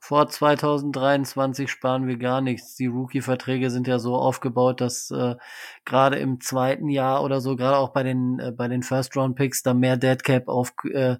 Vor 0.05 0.29
2023 0.29 1.69
sparen 1.69 2.05
wir 2.05 2.17
gar 2.17 2.39
nichts. 2.39 2.75
Die 2.75 2.85
Rookie-Verträge 2.85 3.71
sind 3.71 3.87
ja 3.87 3.97
so 3.97 4.15
aufgebaut, 4.15 4.79
dass 4.79 5.09
äh, 5.09 5.35
gerade 5.83 6.17
im 6.17 6.39
zweiten 6.41 6.89
Jahr 6.89 7.23
oder 7.23 7.41
so, 7.41 7.55
gerade 7.55 7.77
auch 7.77 7.89
bei 7.89 8.03
den 8.03 8.37
äh, 8.39 8.51
bei 8.51 8.67
den 8.67 8.83
First-Round-Picks, 8.83 9.63
da 9.63 9.73
mehr 9.73 9.97
Dead 9.97 10.23
Cap 10.23 10.47
auf, 10.47 10.73
äh, 10.93 11.15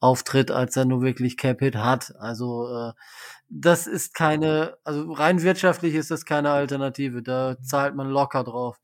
auftritt, 0.00 0.50
als 0.50 0.76
er 0.76 0.84
nur 0.84 1.00
wirklich 1.00 1.38
Cap-Hit 1.38 1.76
hat. 1.76 2.14
Also 2.18 2.68
äh, 2.68 2.92
das 3.48 3.86
ist 3.86 4.12
keine, 4.12 4.76
also 4.84 5.12
rein 5.12 5.40
wirtschaftlich 5.42 5.94
ist 5.94 6.10
das 6.10 6.26
keine 6.26 6.50
Alternative. 6.50 7.22
Da 7.22 7.56
zahlt 7.62 7.94
man 7.94 8.08
locker 8.08 8.44
drauf. 8.44 8.76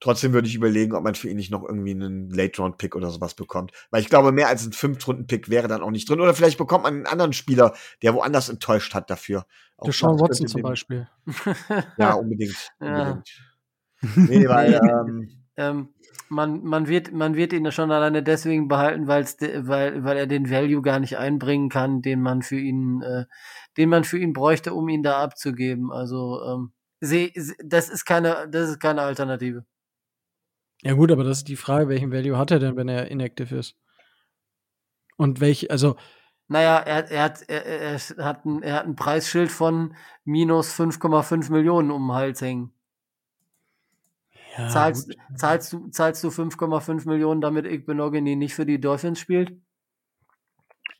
Trotzdem 0.00 0.32
würde 0.32 0.48
ich 0.48 0.54
überlegen, 0.54 0.94
ob 0.94 1.04
man 1.04 1.14
für 1.14 1.28
ihn 1.28 1.36
nicht 1.36 1.50
noch 1.50 1.62
irgendwie 1.62 1.92
einen 1.92 2.30
Late-Round-Pick 2.30 2.96
oder 2.96 3.10
sowas 3.10 3.34
bekommt. 3.34 3.72
Weil 3.90 4.02
ich 4.02 4.08
glaube, 4.08 4.32
mehr 4.32 4.48
als 4.48 4.66
ein 4.66 4.72
Fünf-Runden-Pick 4.72 5.48
wäre 5.48 5.68
dann 5.68 5.82
auch 5.82 5.90
nicht 5.90 6.08
drin. 6.08 6.20
Oder 6.20 6.34
vielleicht 6.34 6.58
bekommt 6.58 6.84
man 6.84 6.94
einen 6.94 7.06
anderen 7.06 7.32
Spieler, 7.32 7.74
der 8.02 8.14
woanders 8.14 8.48
enttäuscht 8.48 8.94
hat 8.94 9.10
dafür. 9.10 9.46
Der 9.84 9.92
Sean 9.92 10.18
Watson 10.20 10.48
zum 10.48 10.62
Beispiel. 10.62 11.08
Ja, 11.98 12.12
unbedingt. 12.14 12.56
ja. 12.80 13.10
unbedingt. 13.10 13.28
Nee, 14.16 14.48
weil, 14.48 14.80
ähm, 14.82 15.28
ähm, 15.56 15.88
man, 16.30 16.62
man, 16.64 16.88
wird, 16.88 17.12
man 17.12 17.34
wird 17.34 17.52
ihn 17.52 17.70
schon 17.70 17.90
alleine 17.90 18.22
deswegen 18.22 18.68
behalten, 18.68 19.06
weil's 19.08 19.36
de, 19.36 19.66
weil, 19.66 20.04
weil 20.04 20.16
er 20.16 20.26
den 20.26 20.48
Value 20.48 20.80
gar 20.80 21.00
nicht 21.00 21.18
einbringen 21.18 21.68
kann, 21.68 22.00
den 22.00 22.22
man 22.22 22.42
für 22.42 22.58
ihn, 22.58 23.02
äh, 23.02 23.26
den 23.76 23.88
man 23.88 24.04
für 24.04 24.18
ihn 24.18 24.32
bräuchte, 24.32 24.72
um 24.72 24.88
ihn 24.88 25.02
da 25.02 25.22
abzugeben. 25.22 25.92
Also 25.92 26.40
ähm, 26.42 26.72
seh, 27.00 27.32
das 27.64 27.88
ist 27.88 28.04
keine, 28.04 28.48
das 28.48 28.70
ist 28.70 28.80
keine 28.80 29.02
Alternative. 29.02 29.64
Ja 30.82 30.94
gut, 30.94 31.10
aber 31.10 31.24
das 31.24 31.38
ist 31.38 31.48
die 31.48 31.56
Frage, 31.56 31.88
welchen 31.88 32.12
Value 32.12 32.38
hat 32.38 32.50
er 32.50 32.58
denn, 32.58 32.76
wenn 32.76 32.88
er 32.88 33.10
inactive 33.10 33.56
ist? 33.56 33.76
Und 35.16 35.40
welch, 35.40 35.70
also 35.70 35.96
naja, 36.48 36.78
er, 36.78 37.08
er, 37.10 37.22
hat, 37.22 37.42
er, 37.48 37.64
er, 37.64 38.24
hat 38.24 38.44
ein, 38.44 38.62
er 38.62 38.74
hat 38.74 38.86
ein 38.86 38.96
Preisschild 38.96 39.52
von 39.52 39.94
minus 40.24 40.74
5,5 40.74 41.52
Millionen 41.52 41.92
um 41.92 42.08
den 42.08 42.14
Hals 42.14 42.40
hängen. 42.40 42.72
Ja, 44.56 44.68
zahlst, 44.68 45.16
zahlst, 45.36 45.72
du, 45.72 45.88
zahlst 45.90 46.24
du 46.24 46.28
5,5 46.28 47.06
Millionen, 47.06 47.40
damit 47.40 47.66
Igbenogany 47.66 48.34
nicht 48.34 48.54
für 48.54 48.66
die 48.66 48.80
Dolphins 48.80 49.20
spielt? 49.20 49.52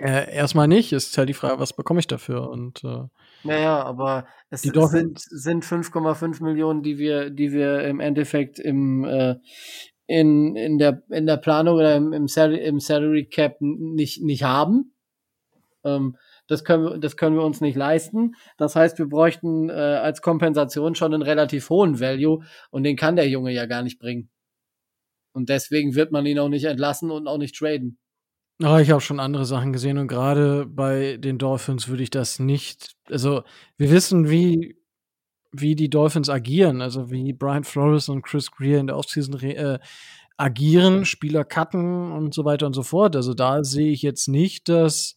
Äh, 0.01 0.35
erstmal 0.35 0.67
nicht, 0.67 0.93
ist 0.93 1.17
halt 1.19 1.29
die 1.29 1.35
Frage, 1.35 1.59
was 1.59 1.75
bekomme 1.75 2.01
ich 2.01 2.07
dafür? 2.07 2.49
Und 2.49 2.83
äh, 2.85 3.05
naja, 3.45 3.83
aber 3.83 4.27
es 4.49 4.63
sind, 4.63 5.19
sind 5.19 5.65
5,5 5.65 6.43
Millionen, 6.43 6.83
die 6.83 6.97
wir, 6.97 7.29
die 7.29 7.53
wir 7.53 7.83
im 7.85 8.01
Endeffekt 8.01 8.59
im 8.59 9.05
äh, 9.05 9.37
in, 10.07 10.57
in, 10.57 10.79
der, 10.79 11.05
in 11.11 11.27
der 11.27 11.37
Planung 11.37 11.77
oder 11.77 11.95
im, 11.95 12.13
im, 12.13 12.27
Salary, 12.27 12.65
im 12.65 12.81
Salary 12.81 13.27
Cap 13.27 13.59
nicht, 13.61 14.23
nicht 14.25 14.43
haben. 14.43 14.93
Ähm, 15.85 16.17
das 16.49 16.65
können, 16.65 16.85
wir, 16.85 16.99
das 16.99 17.17
können 17.17 17.37
wir 17.37 17.45
uns 17.45 17.61
nicht 17.61 17.77
leisten. 17.77 18.35
Das 18.57 18.75
heißt, 18.75 18.99
wir 18.99 19.07
bräuchten 19.07 19.71
äh, 19.71 19.73
als 19.73 20.21
Kompensation 20.21 20.97
schon 20.97 21.15
einen 21.15 21.23
relativ 21.23 21.71
hohen 21.71 22.01
Value 22.01 22.43
und 22.71 22.83
den 22.83 22.97
kann 22.97 23.15
der 23.15 23.29
Junge 23.29 23.53
ja 23.53 23.67
gar 23.67 23.83
nicht 23.83 24.01
bringen. 24.01 24.31
Und 25.33 25.49
deswegen 25.49 25.95
wird 25.95 26.11
man 26.11 26.27
ihn 26.27 26.41
auch 26.41 26.49
nicht 26.49 26.65
entlassen 26.65 27.13
und 27.13 27.29
auch 27.29 27.39
nicht 27.39 27.55
traden. 27.55 27.99
Oh, 28.63 28.77
ich 28.77 28.91
habe 28.91 29.01
schon 29.01 29.21
andere 29.21 29.47
Sachen 29.47 29.73
gesehen 29.73 29.97
und 29.97 30.09
gerade 30.09 30.67
bei 30.67 31.17
den 31.17 31.39
Dolphins 31.39 31.89
würde 31.89 32.03
ich 32.03 32.11
das 32.11 32.39
nicht. 32.39 32.95
Also, 33.09 33.43
wir 33.79 33.91
wissen, 33.91 34.29
wie, 34.29 34.77
wie 35.51 35.75
die 35.75 35.89
Dolphins 35.89 36.29
agieren, 36.29 36.83
also 36.83 37.11
wie 37.11 37.33
Brian 37.33 37.65
Flores 37.65 38.11
und 38.11 38.23
Chris 38.23 38.51
Greer 38.51 38.81
in 38.81 38.87
der 38.87 38.99
Offseason 38.99 39.41
äh, 39.41 39.79
agieren, 40.37 41.07
Spieler 41.07 41.45
cutten 41.45 42.13
und 42.13 42.35
so 42.35 42.45
weiter 42.45 42.67
und 42.67 42.75
so 42.75 42.83
fort. 42.83 43.17
Also, 43.17 43.33
da 43.33 43.65
sehe 43.65 43.93
ich 43.93 44.03
jetzt 44.03 44.29
nicht, 44.29 44.69
dass 44.69 45.17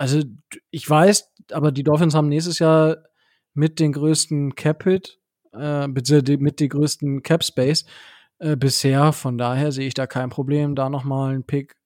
also 0.00 0.22
ich 0.70 0.88
weiß, 0.88 1.30
aber 1.52 1.72
die 1.72 1.82
Dolphins 1.82 2.14
haben 2.14 2.28
nächstes 2.28 2.58
Jahr 2.58 2.96
mit 3.52 3.80
den 3.80 3.92
größten 3.92 4.54
Cap-Hit, 4.54 5.18
äh, 5.52 5.88
mit 5.88 6.08
den 6.08 6.68
größten 6.70 7.22
Cap-Space 7.22 7.84
äh, 8.38 8.56
bisher. 8.56 9.12
Von 9.12 9.36
daher 9.36 9.72
sehe 9.72 9.88
ich 9.88 9.94
da 9.94 10.06
kein 10.06 10.30
Problem, 10.30 10.74
da 10.74 10.88
nochmal 10.88 11.34
einen 11.34 11.44
Pick 11.44 11.76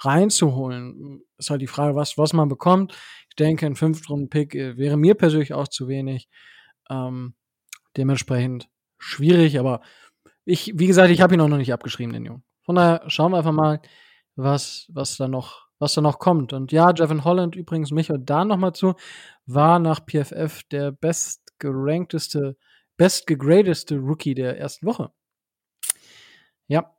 reinzuholen. 0.00 1.22
Ist 1.38 1.50
halt 1.50 1.62
die 1.62 1.66
Frage, 1.66 1.96
was, 1.96 2.18
was 2.18 2.32
man 2.32 2.48
bekommt. 2.48 2.96
Ich 3.28 3.36
denke, 3.36 3.66
ein 3.66 3.76
Fünftrunden-Pick 3.76 4.54
äh, 4.54 4.76
wäre 4.76 4.96
mir 4.96 5.14
persönlich 5.14 5.52
auch 5.52 5.68
zu 5.68 5.88
wenig. 5.88 6.28
Ähm, 6.90 7.34
dementsprechend 7.96 8.68
schwierig, 8.98 9.58
aber 9.58 9.80
ich, 10.44 10.72
wie 10.76 10.86
gesagt, 10.86 11.10
ich 11.10 11.20
habe 11.20 11.34
ihn 11.34 11.40
auch 11.40 11.48
noch 11.48 11.58
nicht 11.58 11.72
abgeschrieben, 11.72 12.12
den 12.12 12.24
Jungen. 12.24 12.44
Von 12.62 12.76
daher 12.76 13.02
schauen 13.08 13.32
wir 13.32 13.38
einfach 13.38 13.52
mal, 13.52 13.80
was, 14.36 14.88
was 14.92 15.16
da 15.16 15.28
noch 15.28 15.68
was 15.78 15.94
da 15.94 16.00
noch 16.00 16.18
kommt. 16.18 16.52
Und 16.52 16.72
ja, 16.72 16.92
Jevin 16.92 17.24
Holland 17.24 17.56
übrigens, 17.56 17.90
Micho, 17.90 18.16
da 18.16 18.44
nochmal 18.44 18.72
zu, 18.72 18.94
war 19.46 19.78
nach 19.78 20.00
PFF 20.04 20.62
der 20.70 20.92
bestgerankteste, 20.92 22.56
bestgegradeste 22.96 23.96
Rookie 23.96 24.34
der 24.34 24.58
ersten 24.58 24.86
Woche. 24.86 25.12
Ja. 26.66 26.94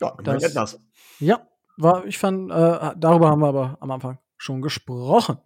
Ja, 0.00 0.16
das, 0.22 0.42
etwas. 0.42 0.80
Ja, 1.20 1.48
war, 1.76 2.04
ich 2.06 2.18
fand, 2.18 2.50
äh, 2.50 2.94
darüber 2.96 3.30
haben 3.30 3.40
wir 3.40 3.48
aber 3.48 3.78
am 3.80 3.90
Anfang 3.90 4.18
schon 4.36 4.62
gesprochen. 4.62 5.38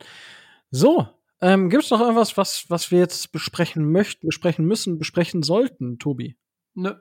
So, 0.70 1.06
ähm, 1.40 1.70
gibt 1.70 1.84
es 1.84 1.90
noch 1.90 2.00
irgendwas, 2.00 2.36
was, 2.36 2.66
was 2.68 2.90
wir 2.90 2.98
jetzt 2.98 3.32
besprechen 3.32 3.90
möchten, 3.90 4.26
besprechen 4.26 4.64
müssen, 4.64 4.98
besprechen 4.98 5.42
sollten, 5.42 5.98
Tobi? 5.98 6.36
Nö. 6.74 6.94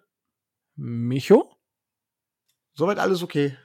Micho? 0.76 1.52
Soweit 2.74 3.00
alles 3.00 3.24
okay. 3.24 3.58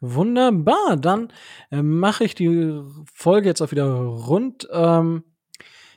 Wunderbar, 0.00 0.96
dann 0.96 1.32
äh, 1.70 1.82
mache 1.82 2.24
ich 2.24 2.34
die 2.34 2.80
Folge 3.12 3.48
jetzt 3.48 3.62
auch 3.62 3.72
wieder 3.72 3.90
rund. 3.90 4.68
Ähm, 4.70 5.24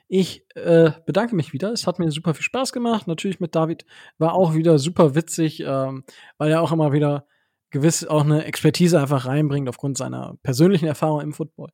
ich 0.07 0.45
äh, 0.55 0.91
bedanke 1.05 1.35
mich 1.35 1.53
wieder. 1.53 1.71
Es 1.71 1.85
hat 1.85 1.99
mir 1.99 2.11
super 2.11 2.33
viel 2.33 2.43
Spaß 2.43 2.73
gemacht. 2.73 3.07
Natürlich 3.07 3.39
mit 3.39 3.55
David 3.55 3.85
war 4.17 4.33
auch 4.33 4.55
wieder 4.55 4.79
super 4.79 5.13
witzig, 5.15 5.61
ähm, 5.61 6.03
weil 6.37 6.51
er 6.51 6.61
auch 6.61 6.71
immer 6.71 6.91
wieder 6.93 7.27
gewiss 7.71 8.05
auch 8.05 8.23
eine 8.23 8.45
Expertise 8.45 8.99
einfach 8.99 9.25
reinbringt 9.25 9.67
aufgrund 9.69 9.97
seiner 9.97 10.37
persönlichen 10.43 10.85
Erfahrung 10.85 11.21
im 11.21 11.33
Football. 11.33 11.69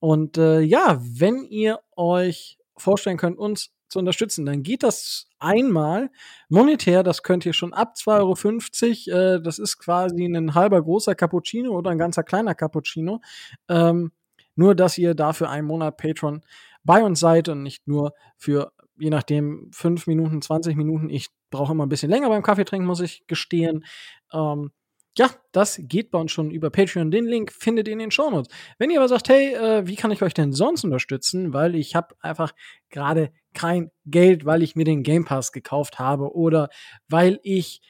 Und 0.00 0.38
äh, 0.38 0.60
ja, 0.60 1.00
wenn 1.00 1.44
ihr 1.44 1.80
euch 1.96 2.58
vorstellen 2.76 3.16
könnt, 3.16 3.38
uns 3.38 3.70
zu 3.88 4.00
unterstützen, 4.00 4.44
dann 4.44 4.62
geht 4.62 4.82
das 4.82 5.28
einmal 5.38 6.10
monetär, 6.48 7.02
das 7.02 7.22
könnt 7.22 7.46
ihr 7.46 7.52
schon 7.52 7.72
ab 7.72 7.94
2,50 7.96 9.12
Euro, 9.12 9.36
äh, 9.36 9.42
das 9.42 9.58
ist 9.58 9.78
quasi 9.78 10.24
ein 10.24 10.54
halber 10.54 10.82
großer 10.82 11.14
Cappuccino 11.14 11.70
oder 11.70 11.90
ein 11.90 11.98
ganzer 11.98 12.24
kleiner 12.24 12.54
Cappuccino. 12.54 13.20
Ähm, 13.68 14.12
nur, 14.56 14.74
dass 14.74 14.98
ihr 14.98 15.14
dafür 15.14 15.50
einen 15.50 15.66
Monat 15.66 15.96
Patreon 15.96 16.42
bei 16.84 17.02
uns 17.02 17.20
seid 17.20 17.48
und 17.48 17.62
nicht 17.62 17.86
nur 17.86 18.14
für, 18.36 18.72
je 18.98 19.10
nachdem, 19.10 19.70
5 19.72 20.06
Minuten, 20.06 20.42
20 20.42 20.76
Minuten. 20.76 21.08
Ich 21.08 21.28
brauche 21.50 21.72
immer 21.72 21.86
ein 21.86 21.88
bisschen 21.88 22.10
länger 22.10 22.28
beim 22.28 22.42
Kaffee 22.42 22.64
trinken, 22.64 22.86
muss 22.86 23.00
ich 23.00 23.26
gestehen. 23.26 23.84
Ähm, 24.32 24.70
ja, 25.16 25.30
das 25.52 25.80
geht 25.82 26.10
bei 26.10 26.18
uns 26.18 26.32
schon 26.32 26.50
über 26.50 26.70
Patreon. 26.70 27.10
Den 27.10 27.24
Link 27.26 27.52
findet 27.52 27.86
ihr 27.86 27.92
in 27.92 28.00
den 28.00 28.10
Shownotes. 28.10 28.52
Wenn 28.78 28.90
ihr 28.90 28.98
aber 28.98 29.08
sagt, 29.08 29.28
hey, 29.28 29.54
äh, 29.54 29.86
wie 29.86 29.96
kann 29.96 30.10
ich 30.10 30.22
euch 30.22 30.34
denn 30.34 30.52
sonst 30.52 30.84
unterstützen? 30.84 31.52
Weil 31.52 31.74
ich 31.76 31.94
habe 31.94 32.14
einfach 32.20 32.52
gerade 32.90 33.30
kein 33.54 33.90
Geld, 34.06 34.44
weil 34.44 34.62
ich 34.62 34.74
mir 34.74 34.84
den 34.84 35.02
Game 35.02 35.24
Pass 35.24 35.52
gekauft 35.52 35.98
habe 35.98 36.34
oder 36.34 36.68
weil 37.08 37.38
ich 37.42 37.80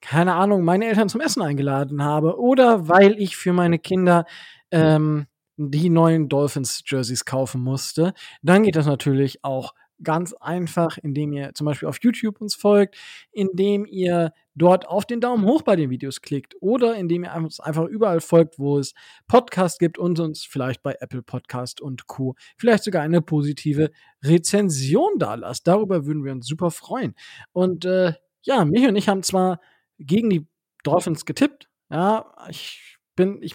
keine 0.00 0.34
Ahnung, 0.34 0.64
meine 0.64 0.84
Eltern 0.84 1.08
zum 1.08 1.22
Essen 1.22 1.40
eingeladen 1.40 2.04
habe 2.04 2.38
oder 2.38 2.88
weil 2.88 3.18
ich 3.18 3.38
für 3.38 3.54
meine 3.54 3.78
Kinder 3.78 4.26
ähm, 4.70 5.26
die 5.56 5.88
neuen 5.88 6.28
Dolphins 6.28 6.82
Jerseys 6.84 7.24
kaufen 7.24 7.62
musste, 7.62 8.12
dann 8.42 8.64
geht 8.64 8.76
das 8.76 8.84
natürlich 8.84 9.44
auch 9.44 9.72
ganz 10.04 10.32
einfach, 10.34 10.98
indem 10.98 11.32
ihr 11.32 11.52
zum 11.54 11.64
Beispiel 11.64 11.88
auf 11.88 11.98
YouTube 12.02 12.40
uns 12.40 12.54
folgt, 12.54 12.96
indem 13.32 13.86
ihr 13.86 14.32
dort 14.54 14.86
auf 14.86 15.04
den 15.04 15.20
Daumen 15.20 15.44
hoch 15.44 15.62
bei 15.62 15.76
den 15.76 15.90
Videos 15.90 16.20
klickt 16.20 16.54
oder 16.60 16.94
indem 16.94 17.24
ihr 17.24 17.34
uns 17.34 17.58
einfach 17.60 17.84
überall 17.84 18.20
folgt, 18.20 18.58
wo 18.58 18.78
es 18.78 18.94
Podcast 19.26 19.78
gibt 19.78 19.98
und 19.98 20.20
uns 20.20 20.44
vielleicht 20.44 20.82
bei 20.82 20.96
Apple 21.00 21.22
Podcast 21.22 21.80
und 21.80 22.06
Co. 22.06 22.36
vielleicht 22.56 22.84
sogar 22.84 23.02
eine 23.02 23.20
positive 23.20 23.90
Rezension 24.22 25.18
da 25.18 25.34
lasst. 25.34 25.66
Darüber 25.66 26.06
würden 26.06 26.24
wir 26.24 26.32
uns 26.32 26.46
super 26.46 26.70
freuen. 26.70 27.14
Und 27.52 27.84
äh, 27.84 28.12
ja, 28.42 28.64
mich 28.64 28.86
und 28.86 28.96
ich 28.96 29.08
haben 29.08 29.22
zwar 29.22 29.60
gegen 29.98 30.30
die 30.30 30.46
Dolphins 30.84 31.24
getippt. 31.24 31.68
Ja, 31.90 32.32
ich 32.48 32.98
bin, 33.16 33.42
ich, 33.42 33.54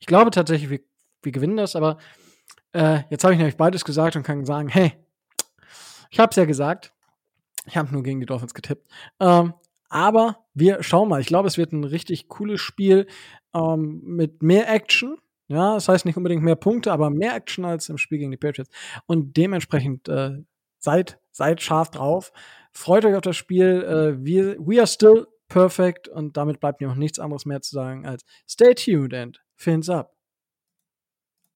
ich 0.00 0.06
glaube 0.06 0.30
tatsächlich, 0.30 0.70
wir, 0.70 0.80
wir 1.22 1.32
gewinnen 1.32 1.56
das, 1.56 1.76
aber 1.76 1.98
äh, 2.72 3.00
jetzt 3.10 3.24
habe 3.24 3.34
ich 3.34 3.38
nämlich 3.38 3.56
beides 3.56 3.84
gesagt 3.84 4.16
und 4.16 4.22
kann 4.22 4.44
sagen, 4.44 4.68
hey, 4.68 4.92
ich 6.12 6.20
habe 6.20 6.30
es 6.30 6.36
ja 6.36 6.44
gesagt. 6.44 6.92
Ich 7.66 7.76
habe 7.76 7.90
nur 7.90 8.02
gegen 8.02 8.20
die 8.20 8.26
Dolphins 8.26 8.54
getippt. 8.54 8.86
Ähm, 9.18 9.54
aber 9.88 10.44
wir 10.52 10.82
schauen 10.82 11.08
mal. 11.08 11.20
Ich 11.20 11.26
glaube, 11.26 11.48
es 11.48 11.56
wird 11.56 11.72
ein 11.72 11.84
richtig 11.84 12.28
cooles 12.28 12.60
Spiel 12.60 13.06
ähm, 13.54 14.02
mit 14.04 14.42
mehr 14.42 14.68
Action. 14.68 15.16
Ja, 15.48 15.74
das 15.74 15.88
heißt 15.88 16.04
nicht 16.04 16.16
unbedingt 16.16 16.42
mehr 16.42 16.56
Punkte, 16.56 16.92
aber 16.92 17.10
mehr 17.10 17.34
Action 17.34 17.64
als 17.64 17.88
im 17.88 17.98
Spiel 17.98 18.18
gegen 18.18 18.30
die 18.30 18.36
Patriots. 18.36 18.70
Und 19.06 19.36
dementsprechend 19.36 20.08
äh, 20.08 20.38
seid, 20.78 21.18
seid 21.30 21.62
scharf 21.62 21.90
drauf. 21.90 22.32
Freut 22.72 23.04
euch 23.04 23.14
auf 23.14 23.22
das 23.22 23.36
Spiel. 23.36 23.82
Äh, 23.82 24.24
wir, 24.24 24.58
we 24.58 24.78
are 24.78 24.86
still 24.86 25.26
perfect. 25.48 26.08
Und 26.08 26.36
damit 26.36 26.60
bleibt 26.60 26.80
mir 26.82 26.88
noch 26.88 26.94
nichts 26.94 27.18
anderes 27.18 27.46
mehr 27.46 27.62
zu 27.62 27.74
sagen 27.74 28.06
als 28.06 28.22
stay 28.46 28.74
tuned 28.74 29.14
and 29.14 29.42
fins 29.56 29.88
up. 29.88 30.14